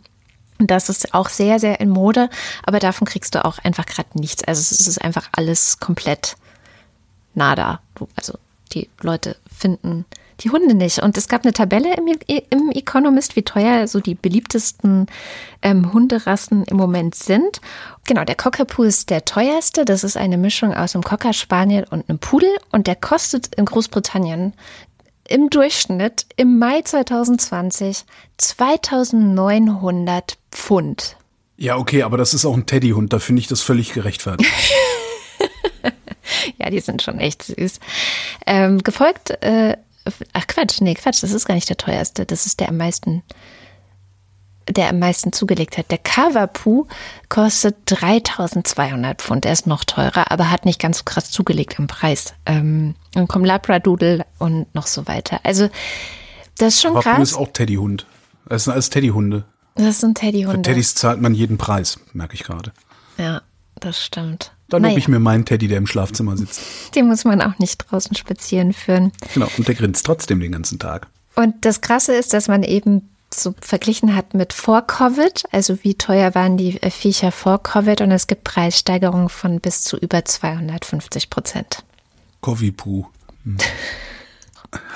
Das 0.57 0.89
ist 0.89 1.13
auch 1.13 1.29
sehr, 1.29 1.59
sehr 1.59 1.79
in 1.79 1.89
Mode, 1.89 2.29
aber 2.65 2.79
davon 2.79 3.05
kriegst 3.05 3.35
du 3.35 3.43
auch 3.43 3.57
einfach 3.59 3.85
gerade 3.85 4.09
nichts. 4.13 4.43
Also 4.43 4.61
es 4.61 4.87
ist 4.87 5.01
einfach 5.01 5.29
alles 5.33 5.79
komplett 5.79 6.37
nada. 7.33 7.81
Also 8.15 8.37
die 8.71 8.89
Leute 9.01 9.35
finden 9.53 10.05
die 10.41 10.49
Hunde 10.49 10.75
nicht. 10.75 10.99
Und 10.99 11.17
es 11.17 11.27
gab 11.27 11.43
eine 11.43 11.53
Tabelle 11.53 11.95
im, 11.95 12.07
im 12.27 12.71
Economist, 12.71 13.35
wie 13.35 13.43
teuer 13.43 13.87
so 13.87 13.99
die 13.99 14.15
beliebtesten 14.15 15.07
ähm, 15.61 15.93
Hunderassen 15.93 16.63
im 16.65 16.77
Moment 16.77 17.15
sind. 17.15 17.61
Genau, 18.05 18.23
der 18.23 18.35
Cockapoo 18.35 18.83
ist 18.83 19.09
der 19.09 19.25
teuerste. 19.25 19.85
Das 19.85 20.03
ist 20.03 20.17
eine 20.17 20.37
Mischung 20.37 20.73
aus 20.73 20.95
einem 20.95 21.03
Cocker 21.03 21.33
Spaniel 21.33 21.85
und 21.89 22.09
einem 22.09 22.19
Pudel. 22.19 22.49
Und 22.71 22.87
der 22.87 22.95
kostet 22.95 23.55
in 23.55 23.65
Großbritannien 23.65 24.53
im 25.27 25.49
Durchschnitt 25.49 26.25
im 26.35 26.59
Mai 26.59 26.81
2020 26.81 28.03
2900 28.37 30.37
Pfund. 30.51 31.17
Ja, 31.57 31.77
okay, 31.77 32.03
aber 32.03 32.17
das 32.17 32.33
ist 32.33 32.45
auch 32.45 32.55
ein 32.55 32.65
Teddyhund, 32.65 33.13
da 33.13 33.19
finde 33.19 33.39
ich 33.39 33.47
das 33.47 33.61
völlig 33.61 33.93
gerechtfertigt. 33.93 34.51
Ja, 36.57 36.69
die 36.69 36.79
sind 36.79 37.01
schon 37.01 37.19
echt 37.19 37.43
süß. 37.43 37.79
Ähm, 38.45 38.79
gefolgt, 38.79 39.31
äh, 39.43 39.77
ach 40.33 40.47
Quatsch, 40.47 40.81
nee, 40.81 40.93
Quatsch, 40.93 41.23
das 41.23 41.31
ist 41.31 41.45
gar 41.45 41.55
nicht 41.55 41.69
der 41.69 41.77
teuerste. 41.77 42.25
Das 42.25 42.45
ist 42.45 42.59
der 42.59 42.69
am 42.69 42.77
meisten, 42.77 43.23
der 44.69 44.89
am 44.89 44.99
meisten 44.99 45.31
zugelegt 45.31 45.77
hat. 45.77 45.91
Der 45.91 45.97
Kavapu 45.97 46.85
kostet 47.29 47.75
3200 47.85 49.21
Pfund. 49.21 49.45
Der 49.45 49.53
ist 49.53 49.67
noch 49.67 49.83
teurer, 49.83 50.31
aber 50.31 50.49
hat 50.49 50.65
nicht 50.65 50.79
ganz 50.79 50.99
so 50.99 51.03
krass 51.03 51.31
zugelegt 51.31 51.79
am 51.79 51.87
Preis. 51.87 52.33
Ähm, 52.45 52.95
dann 53.13 53.27
kommen 53.27 53.45
Labradoodle 53.45 54.25
und 54.39 54.73
noch 54.73 54.87
so 54.87 55.07
weiter. 55.07 55.39
Also, 55.43 55.69
das 56.57 56.75
ist 56.75 56.81
schon 56.81 56.97
ist 56.97 57.03
krass. 57.03 57.33
auch 57.35 57.51
Teddyhund. 57.51 58.05
Das 58.47 58.63
sind 58.65 58.73
alles 58.73 58.89
Teddyhunde. 58.89 59.45
Das 59.75 59.99
sind 59.99 60.17
Für 60.17 60.25
Teddyhunde. 60.25 60.61
Teddys 60.61 60.95
zahlt 60.95 61.21
man 61.21 61.33
jeden 61.33 61.57
Preis, 61.57 61.99
merke 62.13 62.33
ich 62.33 62.43
gerade. 62.43 62.71
Ja, 63.17 63.41
das 63.79 64.03
stimmt. 64.03 64.51
Dann 64.69 64.81
Naja, 64.81 64.97
ich 64.97 65.07
mir 65.07 65.19
meinen 65.19 65.45
Teddy, 65.45 65.67
der 65.67 65.77
im 65.77 65.85
Schlafzimmer 65.85 66.37
sitzt. 66.37 66.95
den 66.95 67.07
muss 67.07 67.23
man 67.23 67.41
auch 67.41 67.59
nicht 67.59 67.77
draußen 67.77 68.15
spazieren 68.15 68.73
führen. 68.73 69.11
Genau, 69.33 69.47
und 69.57 69.67
der 69.67 69.75
grinst 69.75 70.05
trotzdem 70.05 70.39
den 70.39 70.51
ganzen 70.51 70.79
Tag. 70.79 71.07
Und 71.35 71.53
das 71.65 71.81
Krasse 71.81 72.15
ist, 72.15 72.33
dass 72.33 72.47
man 72.47 72.63
eben 72.63 73.09
so 73.41 73.55
verglichen 73.61 74.15
hat 74.15 74.33
mit 74.33 74.53
vor 74.53 74.81
Covid, 74.81 75.43
also 75.51 75.83
wie 75.83 75.95
teuer 75.95 76.35
waren 76.35 76.57
die 76.57 76.81
äh, 76.81 76.89
Viecher 76.89 77.31
vor 77.31 77.61
Covid 77.61 78.01
und 78.01 78.11
es 78.11 78.27
gibt 78.27 78.43
Preissteigerungen 78.43 79.29
von 79.29 79.59
bis 79.59 79.83
zu 79.83 79.97
über 79.97 80.25
250 80.25 81.29
Prozent. 81.29 81.83
Kovipu. 82.41 83.05
Hm. 83.43 83.57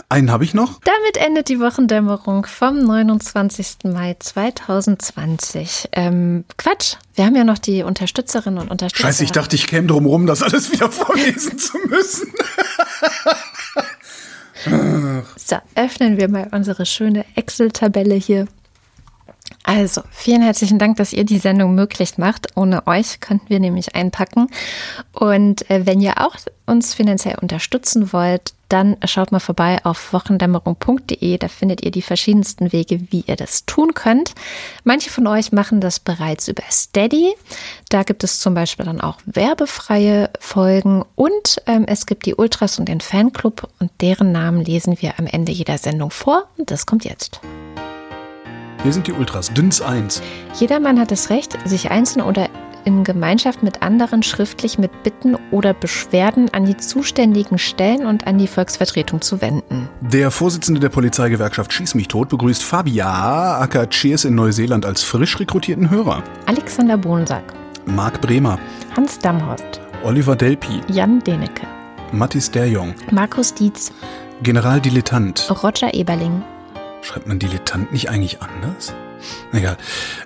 Einen 0.09 0.31
habe 0.31 0.43
ich 0.43 0.53
noch. 0.53 0.79
Damit 0.83 1.17
endet 1.17 1.49
die 1.49 1.59
Wochendämmerung 1.59 2.45
vom 2.45 2.79
29. 2.79 3.85
Mai 3.85 4.15
2020. 4.19 5.89
Ähm, 5.91 6.45
Quatsch, 6.57 6.95
wir 7.13 7.25
haben 7.25 7.35
ja 7.35 7.43
noch 7.43 7.59
die 7.59 7.83
Unterstützerinnen 7.83 8.59
und 8.59 8.71
Unterstützer. 8.71 9.07
Scheiße, 9.07 9.23
ich 9.23 9.31
dachte, 9.31 9.55
ich 9.55 9.67
käme 9.67 9.87
drum 9.87 10.05
rum, 10.05 10.25
das 10.25 10.41
alles 10.41 10.71
wieder 10.71 10.91
vorlesen 10.91 11.59
zu 11.59 11.77
müssen. 11.87 12.33
So, 14.65 15.55
öffnen 15.75 16.17
wir 16.17 16.29
mal 16.29 16.49
unsere 16.51 16.85
schöne 16.85 17.25
Excel-Tabelle 17.35 18.15
hier. 18.15 18.47
Also, 19.63 20.01
vielen 20.11 20.41
herzlichen 20.41 20.79
Dank, 20.79 20.97
dass 20.97 21.13
ihr 21.13 21.23
die 21.23 21.37
Sendung 21.37 21.75
möglich 21.75 22.17
macht. 22.17 22.55
Ohne 22.55 22.87
euch 22.87 23.19
könnten 23.19 23.49
wir 23.49 23.59
nämlich 23.59 23.95
einpacken. 23.95 24.47
Und 25.13 25.69
äh, 25.69 25.85
wenn 25.85 26.01
ihr 26.01 26.25
auch 26.25 26.35
uns 26.65 26.93
finanziell 26.93 27.37
unterstützen 27.41 28.11
wollt, 28.13 28.53
dann 28.69 28.97
schaut 29.05 29.31
mal 29.31 29.39
vorbei 29.39 29.79
auf 29.83 30.13
wochendämmerung.de. 30.13 31.37
Da 31.37 31.47
findet 31.47 31.83
ihr 31.83 31.91
die 31.91 32.01
verschiedensten 32.01 32.71
Wege, 32.71 33.11
wie 33.11 33.23
ihr 33.27 33.35
das 33.35 33.65
tun 33.65 33.93
könnt. 33.93 34.33
Manche 34.83 35.09
von 35.09 35.27
euch 35.27 35.51
machen 35.51 35.81
das 35.81 35.99
bereits 35.99 36.47
über 36.47 36.63
Steady. 36.71 37.33
Da 37.89 38.03
gibt 38.03 38.23
es 38.23 38.39
zum 38.39 38.53
Beispiel 38.53 38.85
dann 38.85 39.01
auch 39.01 39.17
werbefreie 39.25 40.29
Folgen 40.39 41.03
und 41.15 41.61
ähm, 41.65 41.85
es 41.87 42.05
gibt 42.05 42.25
die 42.25 42.35
Ultras 42.35 42.79
und 42.79 42.87
den 42.87 43.01
Fanclub 43.01 43.67
und 43.79 43.91
deren 44.01 44.31
Namen 44.31 44.63
lesen 44.63 44.97
wir 45.01 45.19
am 45.19 45.27
Ende 45.27 45.51
jeder 45.51 45.77
Sendung 45.77 46.11
vor. 46.11 46.47
Und 46.57 46.71
das 46.71 46.85
kommt 46.85 47.05
jetzt. 47.05 47.41
Hier 48.83 48.93
sind 48.93 49.07
die 49.07 49.11
Ultras. 49.11 49.51
Dünns 49.53 49.81
1. 49.81 50.21
Jedermann 50.57 50.99
hat 50.99 51.11
das 51.11 51.29
Recht, 51.29 51.57
sich 51.65 51.91
einzeln 51.91 52.21
oder 52.21 52.49
in 52.89 53.03
Gemeinschaft 53.03 53.61
mit 53.61 53.83
anderen 53.83 54.23
schriftlich 54.23 54.79
mit 54.79 55.03
Bitten 55.03 55.37
oder 55.51 55.75
Beschwerden 55.75 56.49
an 56.53 56.65
die 56.65 56.75
zuständigen 56.75 57.59
Stellen 57.59 58.07
und 58.07 58.25
an 58.25 58.39
die 58.39 58.47
Volksvertretung 58.47 59.21
zu 59.21 59.41
wenden. 59.41 59.87
Der 60.01 60.31
Vorsitzende 60.31 60.79
der 60.79 60.89
Polizeigewerkschaft 60.89 61.71
Schieß 61.71 61.93
mich 61.93 62.07
tot 62.07 62.29
begrüßt 62.29 62.63
Fabia 62.63 63.59
aka 63.59 63.85
Cheers 63.85 64.25
in 64.25 64.33
Neuseeland 64.33 64.87
als 64.87 65.03
frisch 65.03 65.39
rekrutierten 65.39 65.91
Hörer. 65.91 66.23
Alexander 66.47 66.97
Bonsack, 66.97 67.53
Marc 67.85 68.19
Bremer, 68.21 68.57
Hans 68.97 69.19
Damhorst, 69.19 69.79
Oliver 70.03 70.35
Delpi, 70.35 70.81
Jan 70.91 71.19
Denecke, 71.19 71.67
Mattis 72.11 72.49
Derjong, 72.49 72.95
Markus 73.11 73.53
Dietz, 73.53 73.91
General 74.41 74.81
Dilettant. 74.81 75.47
Roger 75.63 75.93
Eberling, 75.93 76.41
Schreibt 77.01 77.27
man 77.27 77.37
Dilettant 77.37 77.91
nicht 77.91 78.09
eigentlich 78.09 78.41
anders? 78.41 78.93
Egal. 79.51 79.77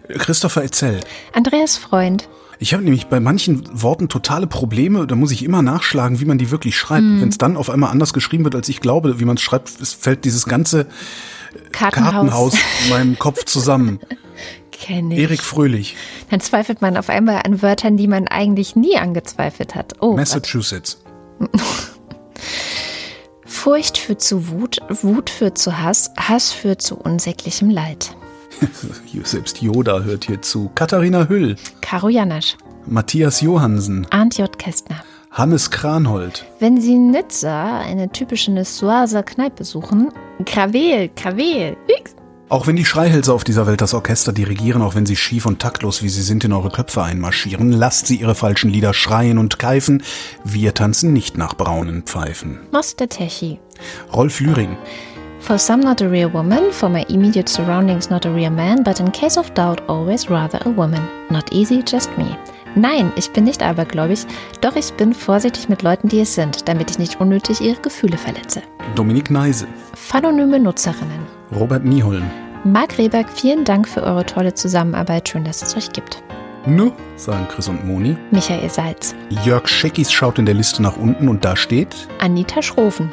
Christopher 0.07 0.63
Etzel. 0.63 0.99
Andreas 1.33 1.77
Freund, 1.77 2.27
Ich 2.59 2.73
habe 2.73 2.83
nämlich 2.83 3.07
bei 3.07 3.19
manchen 3.19 3.63
Worten 3.81 4.09
totale 4.09 4.47
Probleme. 4.47 5.07
Da 5.07 5.15
muss 5.15 5.31
ich 5.31 5.43
immer 5.43 5.61
nachschlagen, 5.61 6.19
wie 6.19 6.25
man 6.25 6.37
die 6.37 6.51
wirklich 6.51 6.77
schreibt. 6.77 7.03
Wenn 7.03 7.29
es 7.29 7.37
dann 7.37 7.57
auf 7.57 7.69
einmal 7.69 7.91
anders 7.91 8.13
geschrieben 8.13 8.43
wird, 8.43 8.55
als 8.55 8.69
ich 8.69 8.79
glaube, 8.79 9.19
wie 9.19 9.25
man 9.25 9.35
es 9.37 9.41
schreibt, 9.41 9.69
fällt 9.69 10.23
dieses 10.25 10.45
ganze 10.45 10.87
Kartenhaus, 11.71 12.11
Kartenhaus 12.13 12.53
in 12.83 12.89
meinem 12.89 13.19
Kopf 13.19 13.43
zusammen. 13.45 13.99
kenne 14.71 15.13
ich. 15.15 15.21
Erik 15.21 15.41
Fröhlich, 15.41 15.95
Dann 16.29 16.39
zweifelt 16.39 16.81
man 16.81 16.97
auf 16.97 17.09
einmal 17.09 17.41
an 17.43 17.61
Wörtern, 17.61 17.97
die 17.97 18.07
man 18.07 18.27
eigentlich 18.27 18.75
nie 18.75 18.97
angezweifelt 18.97 19.75
hat. 19.75 19.93
Oh. 20.01 20.15
Massachusetts. 20.15 21.01
Furcht 23.45 23.97
führt 23.97 24.21
zu 24.21 24.49
Wut, 24.49 24.79
Wut 24.89 25.29
führt 25.29 25.57
zu 25.57 25.79
Hass, 25.79 26.11
Hass 26.17 26.51
führt 26.51 26.81
zu 26.81 26.95
unsäglichem 26.95 27.69
Leid. 27.69 28.15
Selbst 29.23 29.61
Yoda 29.61 30.01
hört 30.01 30.25
hier 30.25 30.41
zu. 30.41 30.71
Katharina 30.75 31.27
Hüll, 31.27 31.55
Karo 31.81 32.09
Janasch, 32.09 32.57
Matthias 32.85 33.41
Johansen, 33.41 34.07
Arndt 34.09 34.37
J. 34.37 34.57
Kästner. 34.57 35.03
Hannes 35.31 35.71
Kranhold, 35.71 36.45
Wenn 36.59 36.79
Sie 36.79 36.93
in 36.93 37.09
Nizza 37.09 37.79
eine 37.79 38.11
typische 38.11 38.51
Nissoiser 38.51 39.23
Kneipe 39.23 39.63
suchen, 39.63 40.09
Gravel, 40.45 41.09
Gravel, 41.15 41.75
X. 41.87 42.15
Auch 42.49 42.67
wenn 42.67 42.75
die 42.75 42.85
Schreihälse 42.85 43.33
auf 43.33 43.43
dieser 43.43 43.65
Welt 43.65 43.81
das 43.81 43.95
Orchester 43.95 44.31
dirigieren, 44.31 44.83
auch 44.83 44.93
wenn 44.93 45.07
sie 45.07 45.15
schief 45.15 45.47
und 45.47 45.57
taktlos, 45.59 46.03
wie 46.03 46.09
sie 46.09 46.21
sind, 46.21 46.43
in 46.43 46.53
eure 46.53 46.69
Köpfe 46.69 47.01
einmarschieren, 47.01 47.71
lasst 47.71 48.05
sie 48.05 48.17
ihre 48.17 48.35
falschen 48.35 48.69
Lieder 48.69 48.93
schreien 48.93 49.39
und 49.39 49.57
keifen. 49.57 50.03
Wir 50.43 50.75
tanzen 50.75 51.13
nicht 51.13 51.35
nach 51.35 51.55
braunen 51.55 52.03
Pfeifen. 52.03 52.59
Moster 52.71 53.09
Techi. 53.09 53.59
Rolf 54.13 54.39
Lühring. 54.39 54.77
For 55.43 55.59
some 55.59 55.81
not 55.81 55.99
a 55.99 56.07
real 56.07 56.29
woman, 56.29 56.71
for 56.71 56.87
my 56.87 57.05
immediate 57.09 57.49
surroundings 57.49 58.09
not 58.09 58.25
a 58.25 58.31
real 58.31 58.49
man, 58.49 58.81
but 58.81 59.01
in 59.01 59.11
case 59.11 59.37
of 59.37 59.53
doubt 59.53 59.81
always 59.89 60.29
rather 60.29 60.57
a 60.65 60.69
woman. 60.69 61.05
Not 61.29 61.51
easy, 61.51 61.83
just 61.83 62.09
me. 62.17 62.37
Nein, 62.75 63.11
ich 63.17 63.29
bin 63.33 63.43
nicht 63.43 63.61
abergläubig, 63.61 64.25
doch 64.61 64.77
ich 64.77 64.93
bin 64.93 65.13
vorsichtig 65.13 65.67
mit 65.67 65.81
Leuten, 65.83 66.07
die 66.07 66.21
es 66.21 66.33
sind, 66.33 66.69
damit 66.69 66.91
ich 66.91 66.97
nicht 66.97 67.19
unnötig 67.19 67.59
ihre 67.59 67.81
Gefühle 67.81 68.17
verletze. 68.17 68.61
Dominik 68.95 69.29
Neise. 69.29 69.67
Phanonyme 69.95 70.61
Nutzerinnen. 70.61 71.19
Robert 71.53 71.83
Nieholm. 71.83 72.23
Marc 72.63 72.97
Rehberg, 72.97 73.27
vielen 73.29 73.65
Dank 73.65 73.89
für 73.89 74.01
eure 74.01 74.25
tolle 74.25 74.53
Zusammenarbeit. 74.53 75.27
Schön, 75.27 75.43
dass 75.43 75.61
es 75.61 75.75
euch 75.75 75.91
gibt. 75.91 76.23
Nu, 76.65 76.93
sagen 77.17 77.45
Chris 77.49 77.67
und 77.67 77.85
Moni. 77.85 78.15
Michael 78.31 78.69
Salz. 78.69 79.13
Jörg 79.43 79.67
Scheckis 79.67 80.09
schaut 80.09 80.39
in 80.39 80.45
der 80.45 80.55
Liste 80.55 80.81
nach 80.81 80.95
unten 80.95 81.27
und 81.27 81.43
da 81.43 81.57
steht 81.57 82.07
Anita 82.19 82.61
Schroven. 82.61 83.11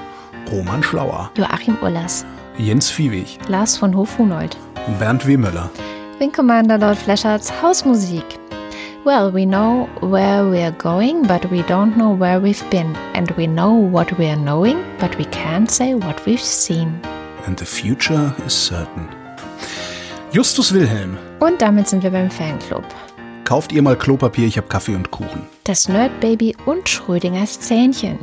Roman 0.51 0.83
Schlauer. 0.83 1.31
Joachim 1.37 1.79
Ullers. 1.81 2.25
Jens 2.59 2.91
Viehweg. 2.91 3.39
Lars 3.49 3.77
von 3.77 3.95
Hof-Hunold. 3.95 4.57
Bernd 4.99 5.27
W. 5.27 5.37
Möller. 5.37 5.71
Wing 6.19 6.33
Commander 6.33 6.79
Lord 6.79 6.99
Fleschards 6.99 7.53
Hausmusik. 7.63 8.25
Well, 9.05 9.33
we 9.33 9.47
know 9.47 9.89
where 10.01 10.45
we're 10.45 10.73
going, 10.73 11.23
but 11.23 11.51
we 11.51 11.63
don't 11.63 11.97
know 11.97 12.19
where 12.19 12.41
we've 12.41 12.69
been. 12.69 12.95
And 13.15 13.31
we 13.37 13.47
know 13.47 13.73
what 13.73 14.13
we're 14.19 14.37
knowing, 14.37 14.77
but 14.99 15.17
we 15.17 15.25
can't 15.27 15.71
say 15.71 15.95
what 15.95 16.27
we've 16.27 16.43
seen. 16.43 17.01
And 17.47 17.59
the 17.59 17.65
future 17.65 18.35
is 18.47 18.53
certain. 18.53 19.09
Justus 20.33 20.75
Wilhelm. 20.75 21.17
Und 21.39 21.63
damit 21.63 21.89
sind 21.89 22.03
wir 22.03 22.11
beim 22.11 22.31
Fanclub. 22.31 22.85
Kauft 23.45 23.73
ihr 23.73 23.83
mal 23.83 23.97
Klopapier, 23.97 24.47
ich 24.47 24.59
hab 24.59 24.69
Kaffee 24.69 24.95
und 24.95 25.11
Kuchen. 25.11 25.43
Das 25.65 25.89
Nerdbaby 25.89 26.55
und 26.67 26.89
Schrödingers 26.89 27.59
Zähnchen. 27.59 28.19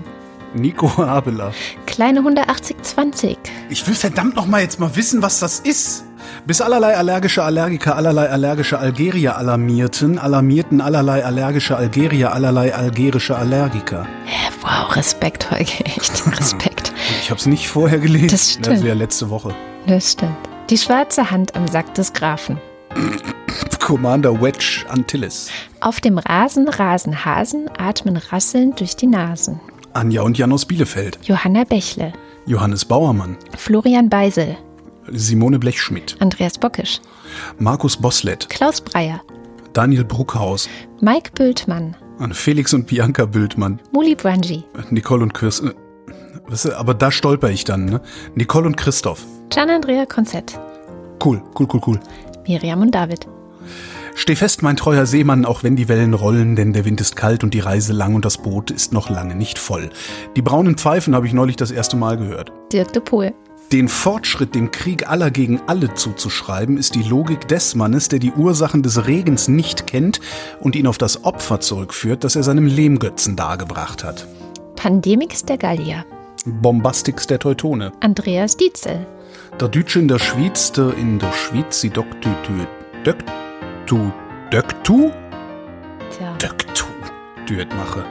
Nico 0.57 1.01
Abela. 1.01 1.53
Kleine 1.85 2.23
Hunde 2.23 2.47
8020. 2.49 3.38
Ich 3.69 3.88
will 3.88 3.95
verdammt 3.95 4.35
noch 4.35 4.45
mal 4.45 4.61
jetzt 4.61 4.79
mal 4.79 4.95
wissen, 4.95 5.21
was 5.21 5.39
das 5.39 5.59
ist. 5.59 6.03
Bis 6.45 6.61
allerlei 6.61 6.95
allergische 6.97 7.43
Allergiker, 7.43 7.95
allerlei 7.95 8.29
allergische 8.29 8.79
Algerier 8.79 9.38
alarmierten, 9.38 10.19
alarmierten 10.19 10.81
allerlei 10.81 11.23
allergische 11.25 11.77
Algerier, 11.77 12.34
allerlei 12.34 12.73
algerische 12.75 13.35
Allergiker. 13.38 14.05
Wow, 14.61 14.95
Respekt, 14.95 15.49
Holger. 15.49 15.63
Echt 15.85 16.39
Respekt. 16.39 16.93
Ich 17.21 17.31
hab's 17.31 17.45
nicht 17.45 17.69
vorher 17.69 17.99
gelesen. 17.99 18.29
Das 18.29 18.51
stimmt. 18.51 18.67
Also 18.69 18.85
ja 18.85 18.93
letzte 18.93 19.29
Woche. 19.29 19.53
Das 19.85 20.11
stimmt. 20.13 20.35
Die 20.69 20.77
schwarze 20.77 21.31
Hand 21.31 21.55
am 21.55 21.67
Sack 21.67 21.93
des 21.93 22.11
Grafen. 22.11 22.59
Commander 23.79 24.41
Wedge 24.41 24.84
Antilles. 24.89 25.49
Auf 25.79 26.01
dem 26.01 26.17
Rasen 26.17 26.67
rasen 26.67 27.23
Hasen, 27.23 27.69
atmen 27.77 28.17
rasselnd 28.17 28.81
durch 28.81 28.97
die 28.97 29.07
Nasen. 29.07 29.61
Anja 29.97 30.21
und 30.21 30.37
Jan 30.37 30.51
aus 30.53 30.65
Bielefeld. 30.65 31.17
Johanna 31.23 31.63
Bächle, 31.63 32.13
Johannes 32.45 32.85
Bauermann. 32.85 33.35
Florian 33.57 34.09
Beisel, 34.09 34.55
Simone 35.11 35.57
Blechschmidt. 35.57 36.15
Andreas 36.19 36.59
Bockisch, 36.59 37.01
Markus 37.57 37.97
Boslett. 37.97 38.47
Klaus 38.47 38.79
Breyer, 38.79 39.21
Daniel 39.73 40.03
Bruckhaus. 40.05 40.69
Mike 41.01 41.31
Bültmann, 41.33 41.95
An 42.19 42.31
Felix 42.33 42.75
und 42.75 42.85
Bianca 42.85 43.25
Bültmann. 43.25 43.79
Muli 43.91 44.13
Brangi, 44.13 44.63
Nicole 44.91 45.23
und 45.23 45.33
Chris. 45.33 45.61
äh, 45.61 45.73
du, 46.63 46.77
aber 46.77 46.93
da 46.93 47.09
stolper 47.09 47.49
ich 47.49 47.63
dann, 47.63 47.85
ne? 47.85 48.01
Nicole 48.35 48.67
und 48.67 48.77
Christoph. 48.77 49.25
Gian-Andrea 49.49 50.05
Konzett, 50.05 50.59
Cool, 51.23 51.41
cool, 51.59 51.67
cool, 51.73 51.81
cool. 51.87 51.99
Miriam 52.47 52.81
und 52.83 52.91
David. 52.93 53.27
Steh 54.19 54.35
fest, 54.35 54.64
mein 54.64 54.76
treuer 54.76 55.06
Seemann, 55.06 55.45
auch 55.45 55.61
wenn 55.61 55.76
die 55.76 55.88
Wellen 55.88 56.15
rollen, 56.15 56.56
denn 56.56 56.73
der 56.73 56.85
Wind 56.85 56.99
ist 56.99 57.15
kalt 57.15 57.44
und 57.44 57.53
die 57.53 57.60
Reise 57.60 57.94
lang 57.94 58.15
und 58.15 58.26
das 58.26 58.39
Boot 58.39 58.72
ist 58.72 58.91
noch 58.91 59.11
lange 59.11 59.35
nicht 59.35 59.60
voll. 59.60 59.91
Die 60.35 60.41
braunen 60.41 60.76
Pfeifen 60.76 61.14
habe 61.14 61.27
ich 61.27 61.34
neulich 61.34 61.56
das 61.56 61.69
erste 61.69 61.98
Mal 61.98 62.18
gehört. 62.18 62.52
Dirk 62.73 62.91
de 62.94 63.02
Pohl, 63.03 63.35
Den 63.72 63.88
Fortschritt 63.88 64.56
dem 64.56 64.72
Krieg 64.72 65.07
aller 65.07 65.30
gegen 65.30 65.61
alle 65.68 65.94
zuzuschreiben, 65.94 66.77
ist 66.77 66.95
die 66.95 67.03
Logik 67.03 67.48
des 67.48 67.76
Mannes, 67.76 68.10
der 68.10 68.18
die 68.18 68.31
Ursachen 68.31 68.81
des 68.81 69.06
Regens 69.06 69.49
nicht 69.49 69.85
kennt 69.85 70.19
und 70.61 70.76
ihn 70.76 70.88
auf 70.88 70.98
das 70.98 71.23
Opfer 71.23 71.60
zurückführt, 71.60 72.23
das 72.23 72.35
er 72.35 72.41
seinem 72.41 72.65
Lehmgötzen 72.65 73.35
dargebracht 73.35 74.03
hat. 74.03 74.26
Pandemix 74.76 75.45
der 75.45 75.60
Gallier, 75.60 76.06
Bombastix 76.44 77.27
der 77.27 77.38
Teutone. 77.38 77.91
Andreas 77.99 78.57
Dietzel, 78.57 79.06
Der 79.60 79.68
Dütsche 79.68 79.99
in 79.99 80.07
der 80.07 80.18
Schweiz, 80.18 80.72
der 80.72 80.98
in 80.98 81.19
der 81.19 81.31
Schweiz, 81.34 81.81
sie 81.81 81.91
dock 81.91 82.19
tü 82.19 82.30
tü 83.88 83.95
dök 83.95 84.03
tu 84.03 84.11
dök 84.51 84.84
tu 84.84 85.11
Tja. 86.11 86.35
dök 86.39 86.76
tu 86.76 86.85
düet 87.47 87.68
mache. 87.76 88.03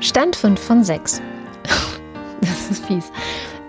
Stand 0.00 0.36
5 0.36 0.58
von 0.60 0.84
6. 0.84 1.20
Das 2.40 2.70
ist 2.70 2.84
fies. 2.86 3.10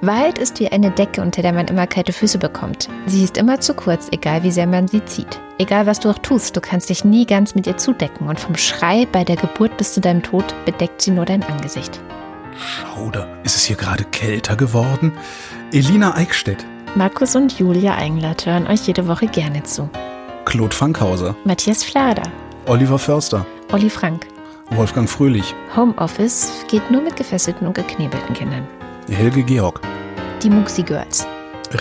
Wahrheit 0.01 0.37
ist 0.37 0.59
wie 0.59 0.69
eine 0.71 0.91
Decke, 0.91 1.21
unter 1.21 1.41
der 1.41 1.53
man 1.53 1.67
immer 1.67 1.87
kalte 1.87 2.13
Füße 2.13 2.37
bekommt. 2.37 2.87
Sie 3.07 3.23
ist 3.23 3.37
immer 3.37 3.59
zu 3.59 3.73
kurz, 3.73 4.07
egal 4.11 4.43
wie 4.43 4.51
sehr 4.51 4.67
man 4.67 4.87
sie 4.87 5.03
zieht. 5.05 5.39
Egal 5.57 5.85
was 5.87 5.99
du 5.99 6.09
auch 6.09 6.19
tust, 6.19 6.55
du 6.55 6.61
kannst 6.61 6.89
dich 6.89 7.03
nie 7.03 7.25
ganz 7.25 7.55
mit 7.55 7.67
ihr 7.67 7.77
zudecken 7.77 8.27
und 8.27 8.39
vom 8.39 8.55
Schrei 8.55 9.07
bei 9.11 9.23
der 9.23 9.35
Geburt 9.37 9.75
bis 9.77 9.93
zu 9.93 10.01
deinem 10.01 10.21
Tod 10.23 10.45
bedeckt 10.65 11.01
sie 11.01 11.11
nur 11.11 11.25
dein 11.25 11.43
Angesicht. 11.43 11.99
Schauder, 12.57 13.27
ist 13.43 13.55
es 13.55 13.63
hier 13.65 13.75
gerade 13.75 14.03
kälter 14.05 14.55
geworden? 14.55 15.11
Elina 15.73 16.15
Eickstedt, 16.15 16.65
Markus 16.95 17.35
und 17.35 17.57
Julia 17.59 17.95
Eigenlath 17.95 18.45
hören 18.45 18.67
euch 18.67 18.87
jede 18.87 19.07
Woche 19.07 19.27
gerne 19.27 19.63
zu. 19.63 19.89
Claude 20.45 20.75
Fankhauser, 20.75 21.35
Matthias 21.43 21.83
Flader, 21.83 22.23
Oliver 22.65 22.97
Förster, 22.97 23.45
Olli 23.71 23.89
Frank. 23.89 24.25
Wolfgang 24.71 25.09
Fröhlich, 25.09 25.55
Homeoffice 25.75 26.65
geht 26.69 26.89
nur 26.91 27.01
mit 27.01 27.15
gefesselten 27.15 27.67
und 27.67 27.73
geknebelten 27.73 28.33
Kindern. 28.35 28.67
Helge 29.09 29.43
Georg, 29.43 29.81
Die 30.43 30.49
Muxi 30.49 30.83
Girls. 30.83 31.25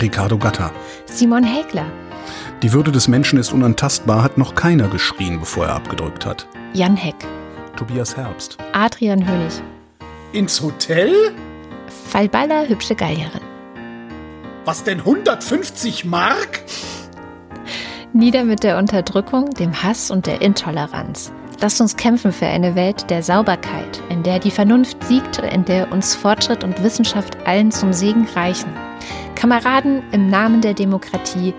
Ricardo 0.00 0.36
Gatter. 0.36 0.70
Simon 1.06 1.44
Hägler. 1.44 1.86
Die 2.62 2.72
Würde 2.72 2.92
des 2.92 3.08
Menschen 3.08 3.38
ist 3.38 3.52
unantastbar, 3.52 4.22
hat 4.22 4.36
noch 4.36 4.54
keiner 4.54 4.88
geschrien, 4.88 5.40
bevor 5.40 5.66
er 5.66 5.76
abgedrückt 5.76 6.26
hat. 6.26 6.46
Jan 6.74 6.96
Heck. 6.96 7.16
Tobias 7.76 8.16
Herbst. 8.16 8.58
Adrian 8.72 9.26
Hönig. 9.26 9.62
Ins 10.32 10.60
Hotel? 10.60 11.14
Fallballer, 12.10 12.68
hübsche 12.68 12.94
Gallierin. 12.94 13.47
Was 14.68 14.84
denn 14.84 14.98
150 14.98 16.04
Mark? 16.04 16.60
Nieder 18.12 18.44
mit 18.44 18.62
der 18.62 18.76
Unterdrückung, 18.76 19.48
dem 19.54 19.82
Hass 19.82 20.10
und 20.10 20.26
der 20.26 20.42
Intoleranz. 20.42 21.32
Lasst 21.62 21.80
uns 21.80 21.96
kämpfen 21.96 22.32
für 22.32 22.44
eine 22.44 22.74
Welt 22.74 23.08
der 23.08 23.22
Sauberkeit, 23.22 24.02
in 24.10 24.22
der 24.24 24.38
die 24.38 24.50
Vernunft 24.50 25.02
siegt, 25.04 25.38
in 25.38 25.64
der 25.64 25.90
uns 25.90 26.14
Fortschritt 26.14 26.64
und 26.64 26.82
Wissenschaft 26.82 27.38
allen 27.46 27.70
zum 27.70 27.94
Segen 27.94 28.28
reichen. 28.34 28.70
Kameraden, 29.36 30.02
im 30.12 30.28
Namen 30.28 30.60
der 30.60 30.74
Demokratie, 30.74 31.54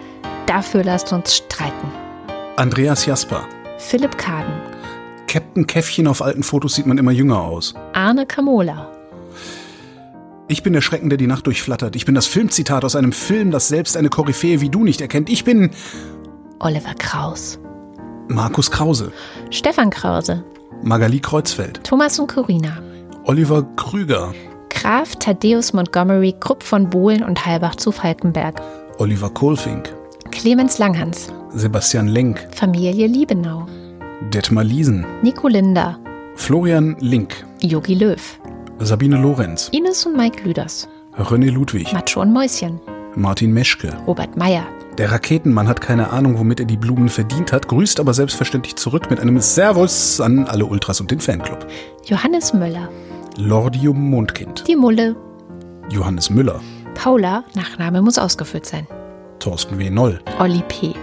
dafür 0.46 0.84
lasst 0.84 1.12
uns 1.12 1.36
streiten. 1.36 1.92
Andreas 2.58 3.08
Jasper. 3.08 3.44
Philipp 3.80 4.20
Kaden, 4.20 4.54
Captain 5.26 5.66
Käffchen 5.66 6.06
auf 6.06 6.22
alten 6.22 6.44
Fotos 6.44 6.76
sieht 6.76 6.86
man 6.86 7.00
immer 7.00 7.12
jünger 7.12 7.42
aus. 7.42 7.74
Arne 7.94 8.28
Kamola, 8.28 8.92
Ich 10.52 10.64
bin 10.64 10.74
der 10.74 10.82
Schrecken, 10.82 11.10
der 11.10 11.20
die 11.20 11.28
Nacht 11.28 11.46
durchflattert. 11.46 11.96
Ich 11.96 12.06
bin 12.06 12.16
das 12.16 12.26
Filmzitat 12.26 12.84
aus 12.84 12.96
einem 12.96 13.12
Film, 13.12 13.52
das 13.52 13.68
selbst 13.68 13.96
eine 13.96 14.10
Koryphäe 14.10 14.62
wie 14.62 14.70
du 14.70 14.84
nicht 14.84 15.00
erkennt. 15.00 15.30
Ich 15.30 15.44
bin 15.44 15.70
Oliver 16.58 16.96
Kraus, 16.98 17.60
Markus 18.30 18.72
Krause, 18.72 19.12
Stefan 19.52 19.92
Krause, 19.92 20.44
Magali 20.82 21.20
Kreuzfeld, 21.20 21.84
Thomas 21.84 22.18
und 22.18 22.34
Corina, 22.34 22.82
Oliver 23.26 23.62
Krüger, 23.76 24.34
Graf 24.72 25.16
Thaddeus 25.18 25.72
Montgomery, 25.74 26.34
Krupp 26.40 26.64
von 26.64 26.90
Bohlen 26.90 27.24
und 27.24 27.46
Halbach 27.46 27.76
zu 27.76 27.92
Falkenberg, 27.92 28.60
Oliver 28.98 29.30
Kohlfink, 29.30 29.94
Clemens 30.32 30.80
Langhans, 30.80 31.32
Sebastian 31.54 32.08
Lenk, 32.08 32.48
Familie 32.56 33.06
Liebenau, 33.06 33.68
Detmar 34.34 34.64
Liesen, 34.64 35.06
Nico 35.22 35.48
Linder, 35.48 36.00
Florian 36.34 36.98
Link, 37.00 37.46
Yogi 37.62 37.94
Löw, 37.94 38.40
Sabine 38.82 39.18
Lorenz, 39.18 39.70
Ines 39.74 40.06
und 40.06 40.16
Mike 40.16 40.44
Lüders, 40.44 40.88
René 41.18 41.52
Ludwig, 41.52 41.92
Macho 41.92 42.22
und 42.22 42.32
Mäuschen, 42.32 42.80
Martin 43.16 43.52
Meschke. 43.52 43.94
Robert 44.08 44.38
Meyer, 44.38 44.64
Der 44.98 45.12
Raketenmann 45.12 45.68
hat 45.68 45.82
keine 45.82 46.12
Ahnung, 46.12 46.40
womit 46.40 46.60
er 46.62 46.66
die 46.66 46.78
Blumen 46.78 47.10
verdient 47.10 47.52
hat, 47.52 47.68
grüßt 47.68 48.00
aber 48.00 48.14
selbstverständlich 48.14 48.76
zurück 48.78 49.10
mit 49.10 49.20
einem 49.20 49.40
Servus 49.42 50.22
an 50.22 50.46
alle 50.46 50.66
Ultras 50.66 51.02
und 51.02 51.12
den 51.12 51.20
Fanclub. 51.20 51.68
Johannes 52.06 52.54
Möller, 52.54 52.90
Lordium 53.38 54.10
Mondkind, 54.10 54.64
die 54.68 54.76
Mulle, 54.76 55.16
Johannes 55.90 56.30
Müller, 56.30 56.62
Paula, 56.96 57.44
Nachname 57.56 58.02
muss 58.02 58.18
ausgefüllt 58.18 58.66
sein, 58.66 58.88
Thorsten 59.40 59.78
W. 59.78 59.90
Noll, 59.90 60.20
Olli 60.40 60.64
P., 60.70 60.94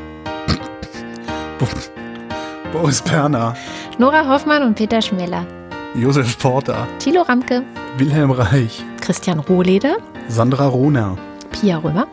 Boris 2.72 3.02
Perner, 3.02 3.54
Nora 3.98 4.28
Hoffmann 4.28 4.62
und 4.62 4.74
Peter 4.76 5.00
Schmeller, 5.00 5.46
Josef 5.94 6.38
Porter, 6.38 6.86
Thilo 6.98 7.22
Ramke, 7.22 7.62
Wilhelm 7.98 8.30
Reich, 8.30 8.84
Christian 9.00 9.38
Rohleder, 9.38 9.96
Sandra 10.28 10.66
Rohner, 10.66 11.16
Pia 11.52 11.78
Römer, 11.78 12.06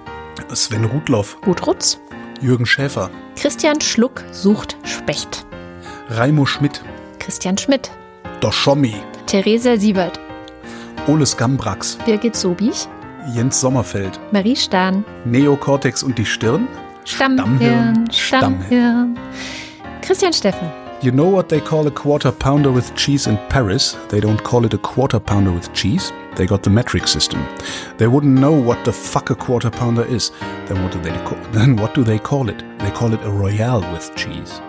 Sven 0.54 0.86
Rudloff, 0.86 1.38
Ruth 1.46 1.66
Rutz. 1.68 2.00
Jürgen 2.42 2.66
Schäfer, 2.66 3.10
Christian 3.36 3.80
Schluck 3.80 4.24
sucht 4.32 4.76
Specht. 4.84 5.46
Raimo 6.10 6.46
Schmidt, 6.46 6.82
Christian 7.20 7.58
Schmidt. 7.58 7.92
Doschommi, 8.42 8.96
Theresa 9.28 9.78
Siebert. 9.78 10.20
Ole 11.08 11.26
Skambrax, 11.26 11.98
Birgit 12.06 12.36
Sobich. 12.36 12.88
Jens 13.34 13.62
Sommerfeld, 13.62 14.20
Marie 14.32 14.56
Stahn. 14.56 15.06
Neokortex 15.26 16.04
und 16.04 16.18
die 16.18 16.26
Stirn, 16.26 16.68
Stammhirn. 17.06 18.08
Stammhirn. 18.12 18.12
Stammhirn. 18.12 19.20
Christian 20.02 20.34
Steffen. 20.34 20.83
You 21.04 21.12
know 21.12 21.28
what 21.28 21.50
they 21.50 21.60
call 21.60 21.86
a 21.86 21.92
quarter 21.92 22.32
pounder 22.32 22.72
with 22.72 22.96
cheese 22.96 23.28
in 23.28 23.38
Paris? 23.50 23.98
They 24.08 24.22
don't 24.22 24.42
call 24.42 24.64
it 24.64 24.74
a 24.74 24.78
quarter 24.78 25.20
pounder 25.20 25.52
with 25.52 25.74
cheese. 25.74 26.14
They 26.38 26.46
got 26.46 26.64
the 26.64 26.70
metric 26.70 27.10
system. 27.10 27.46
They 27.98 28.08
wouldn't 28.08 28.40
know 28.40 28.54
what 28.54 28.86
the 28.86 28.94
fuck 28.94 29.30
a 29.30 29.36
quarter 29.36 29.70
pounder 29.70 30.06
is. 30.06 30.32
Then 30.68 30.82
what 30.82 30.94
do 30.94 31.02
they 31.02 31.12
call, 31.26 31.38
then 31.52 31.76
what 31.76 31.94
do 31.94 32.06
they 32.06 32.20
call 32.20 32.48
it? 32.48 32.64
They 32.80 32.90
call 32.92 33.14
it 33.14 33.20
a 33.22 33.30
Royale 33.30 33.82
with 33.92 34.16
cheese. 34.16 34.62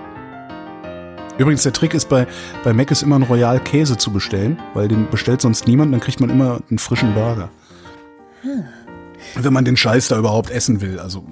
Übrigens, 1.38 1.62
der 1.62 1.72
Trick 1.72 1.94
ist 1.94 2.08
bei, 2.08 2.26
bei 2.64 2.72
Mac 2.72 2.90
ist 2.90 3.04
immer 3.04 3.16
ein 3.16 3.22
Royal 3.22 3.60
Käse 3.60 3.96
zu 3.96 4.10
bestellen, 4.10 4.58
weil 4.74 4.88
den 4.88 5.08
bestellt 5.10 5.40
sonst 5.40 5.68
niemand, 5.68 5.92
dann 5.92 6.00
kriegt 6.00 6.18
man 6.18 6.30
immer 6.30 6.58
einen 6.68 6.78
frischen 6.80 7.14
Burger. 7.14 7.48
Wenn 9.36 9.52
man 9.52 9.64
den 9.64 9.76
Scheiß 9.76 10.08
da 10.08 10.18
überhaupt 10.18 10.50
essen 10.50 10.80
will. 10.80 10.98
Also 10.98 11.24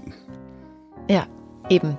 Ja, 1.08 1.26
eben. 1.68 1.98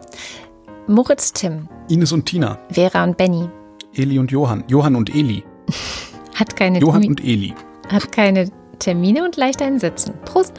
Moritz 0.87 1.33
Tim. 1.33 1.67
Ines 1.89 2.11
und 2.11 2.25
Tina, 2.25 2.57
Vera 2.69 3.03
und 3.03 3.17
Benny. 3.17 3.47
Eli 3.93 4.17
und 4.19 4.31
Johann, 4.31 4.63
Johann 4.67 4.95
und 4.95 5.13
Eli, 5.13 5.43
Hat 6.35 6.55
keine, 6.55 6.79
Johann 6.79 7.01
Termi- 7.03 7.07
und 7.09 7.23
Eli. 7.23 7.53
hat 7.89 8.11
keine 8.11 8.49
Termine 8.79 9.23
und 9.23 9.37
leicht 9.37 9.61
einen 9.61 9.79
Sitzen. 9.79 10.13
Prost. 10.25 10.53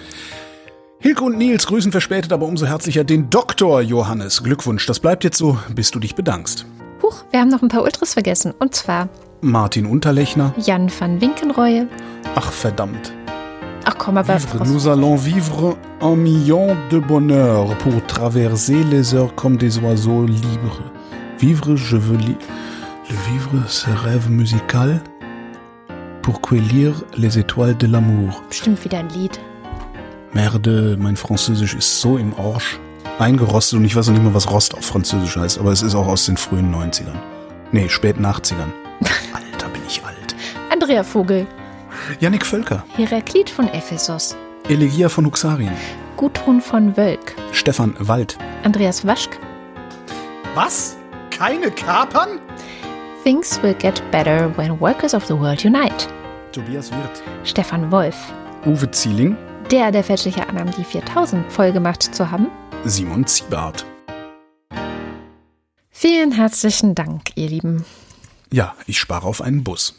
Hilke 1.00 1.24
und 1.24 1.36
Nils 1.36 1.66
grüßen 1.66 1.90
verspätet, 1.92 2.32
aber 2.32 2.46
umso 2.46 2.64
herzlicher 2.66 3.04
den 3.04 3.28
Doktor 3.28 3.80
Johannes. 3.82 4.42
Glückwunsch, 4.42 4.86
das 4.86 5.00
bleibt 5.00 5.24
jetzt 5.24 5.36
so, 5.36 5.58
bis 5.74 5.90
du 5.90 5.98
dich 5.98 6.14
bedankst. 6.14 6.64
Huch, 7.02 7.24
wir 7.30 7.40
haben 7.40 7.48
noch 7.50 7.60
ein 7.60 7.68
paar 7.68 7.82
Ultras 7.82 8.14
vergessen. 8.14 8.54
Und 8.58 8.74
zwar 8.74 9.08
Martin 9.42 9.84
Unterlechner. 9.84 10.54
Jan 10.58 10.90
van 10.98 11.20
Winkenreue. 11.20 11.88
Ach 12.36 12.50
verdammt. 12.52 13.12
Ach 13.84 13.98
komm, 13.98 14.16
aber 14.16 14.38
Vivre, 14.38 14.64
nous 14.64 14.86
allons 14.88 15.16
vivre 15.16 15.76
un 16.00 16.16
million 16.16 16.74
de 16.90 16.98
bonheur 17.00 17.76
pour 17.78 18.02
traverser 18.06 18.82
les 18.84 19.12
heures 19.14 19.34
comme 19.34 19.58
des 19.58 19.78
oiseaux 19.80 20.24
libres. 20.24 20.80
Vivre, 21.44 21.76
je 21.76 21.98
veux 21.98 22.16
li 22.16 22.36
Le 23.10 23.16
vivre, 23.30 23.68
ce 23.68 23.90
rêve 23.90 24.30
musical 24.30 25.02
pour 26.22 26.40
cueillir 26.40 27.04
les 27.18 27.38
étoiles 27.38 27.76
de 27.76 27.86
l'amour. 27.86 28.42
bestimmt 28.48 28.82
wieder 28.82 28.96
ein 29.00 29.10
Lied. 29.10 29.38
Merde, 30.32 30.96
mein 30.98 31.16
Französisch 31.16 31.74
ist 31.74 32.00
so 32.00 32.16
im 32.16 32.32
Arsch. 32.38 32.80
Eingerostet 33.18 33.78
und 33.78 33.84
ich 33.84 33.94
weiß 33.94 34.06
noch 34.06 34.14
nicht 34.14 34.24
mal, 34.24 34.32
was 34.32 34.50
Rost 34.50 34.72
auf 34.74 34.86
Französisch 34.86 35.36
heißt, 35.36 35.58
aber 35.58 35.70
es 35.70 35.82
ist 35.82 35.94
auch 35.94 36.06
aus 36.06 36.24
den 36.24 36.38
frühen 36.38 36.74
90ern. 36.74 37.18
Nee, 37.72 37.90
späten 37.90 38.24
80ern. 38.24 38.72
Alter, 39.34 39.68
bin 39.68 39.82
ich 39.86 40.02
alt. 40.02 40.34
Andrea 40.72 41.02
Vogel. 41.02 41.46
Yannick 42.20 42.46
Völker, 42.46 42.82
Heraklit 42.96 43.50
von 43.50 43.68
Ephesos. 43.68 44.34
Elegia 44.70 45.10
von 45.10 45.26
Huxarien, 45.26 45.74
Gudrun 46.16 46.62
von 46.62 46.96
Wölk. 46.96 47.36
Stefan 47.52 47.94
Wald. 47.98 48.38
Andreas 48.64 49.06
Waschk. 49.06 49.38
Was? 50.54 50.96
Keine 51.36 51.70
Kapern? 51.72 52.38
Things 53.24 53.60
will 53.62 53.74
get 53.74 54.00
better 54.12 54.56
when 54.56 54.78
workers 54.80 55.14
of 55.14 55.26
the 55.26 55.34
world 55.34 55.64
unite. 55.64 56.06
Tobias 56.52 56.92
Wirth. 56.92 57.22
Stefan 57.42 57.90
Wolf. 57.90 58.14
Uwe 58.66 58.88
Zieling, 58.92 59.36
Der, 59.70 59.90
der 59.90 60.04
fälschliche 60.04 60.48
annahm, 60.48 60.70
die 60.70 60.84
4000 60.84 61.50
voll 61.52 61.72
gemacht 61.72 62.14
zu 62.14 62.30
haben. 62.30 62.46
Simon 62.84 63.26
Ziebart. 63.26 63.84
Vielen 65.90 66.32
herzlichen 66.32 66.94
Dank, 66.94 67.30
ihr 67.34 67.48
Lieben. 67.48 67.84
Ja, 68.52 68.74
ich 68.86 69.00
spare 69.00 69.26
auf 69.26 69.40
einen 69.42 69.64
Bus. 69.64 69.98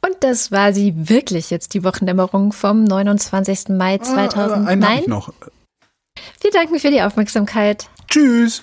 Und 0.00 0.14
das 0.20 0.52
war 0.52 0.72
sie 0.72 1.08
wirklich 1.08 1.50
jetzt, 1.50 1.74
die 1.74 1.82
Wochendämmerung 1.82 2.52
vom 2.52 2.84
29. 2.84 3.70
Mai 3.70 3.98
2000. 3.98 4.36
Ah, 4.66 4.70
einen 4.70 4.84
hab 4.84 4.90
Nein, 4.90 5.02
noch. 5.08 5.32
wir 6.40 6.50
danken 6.52 6.78
für 6.78 6.90
die 6.90 7.02
Aufmerksamkeit. 7.02 7.88
Tschüss. 8.08 8.62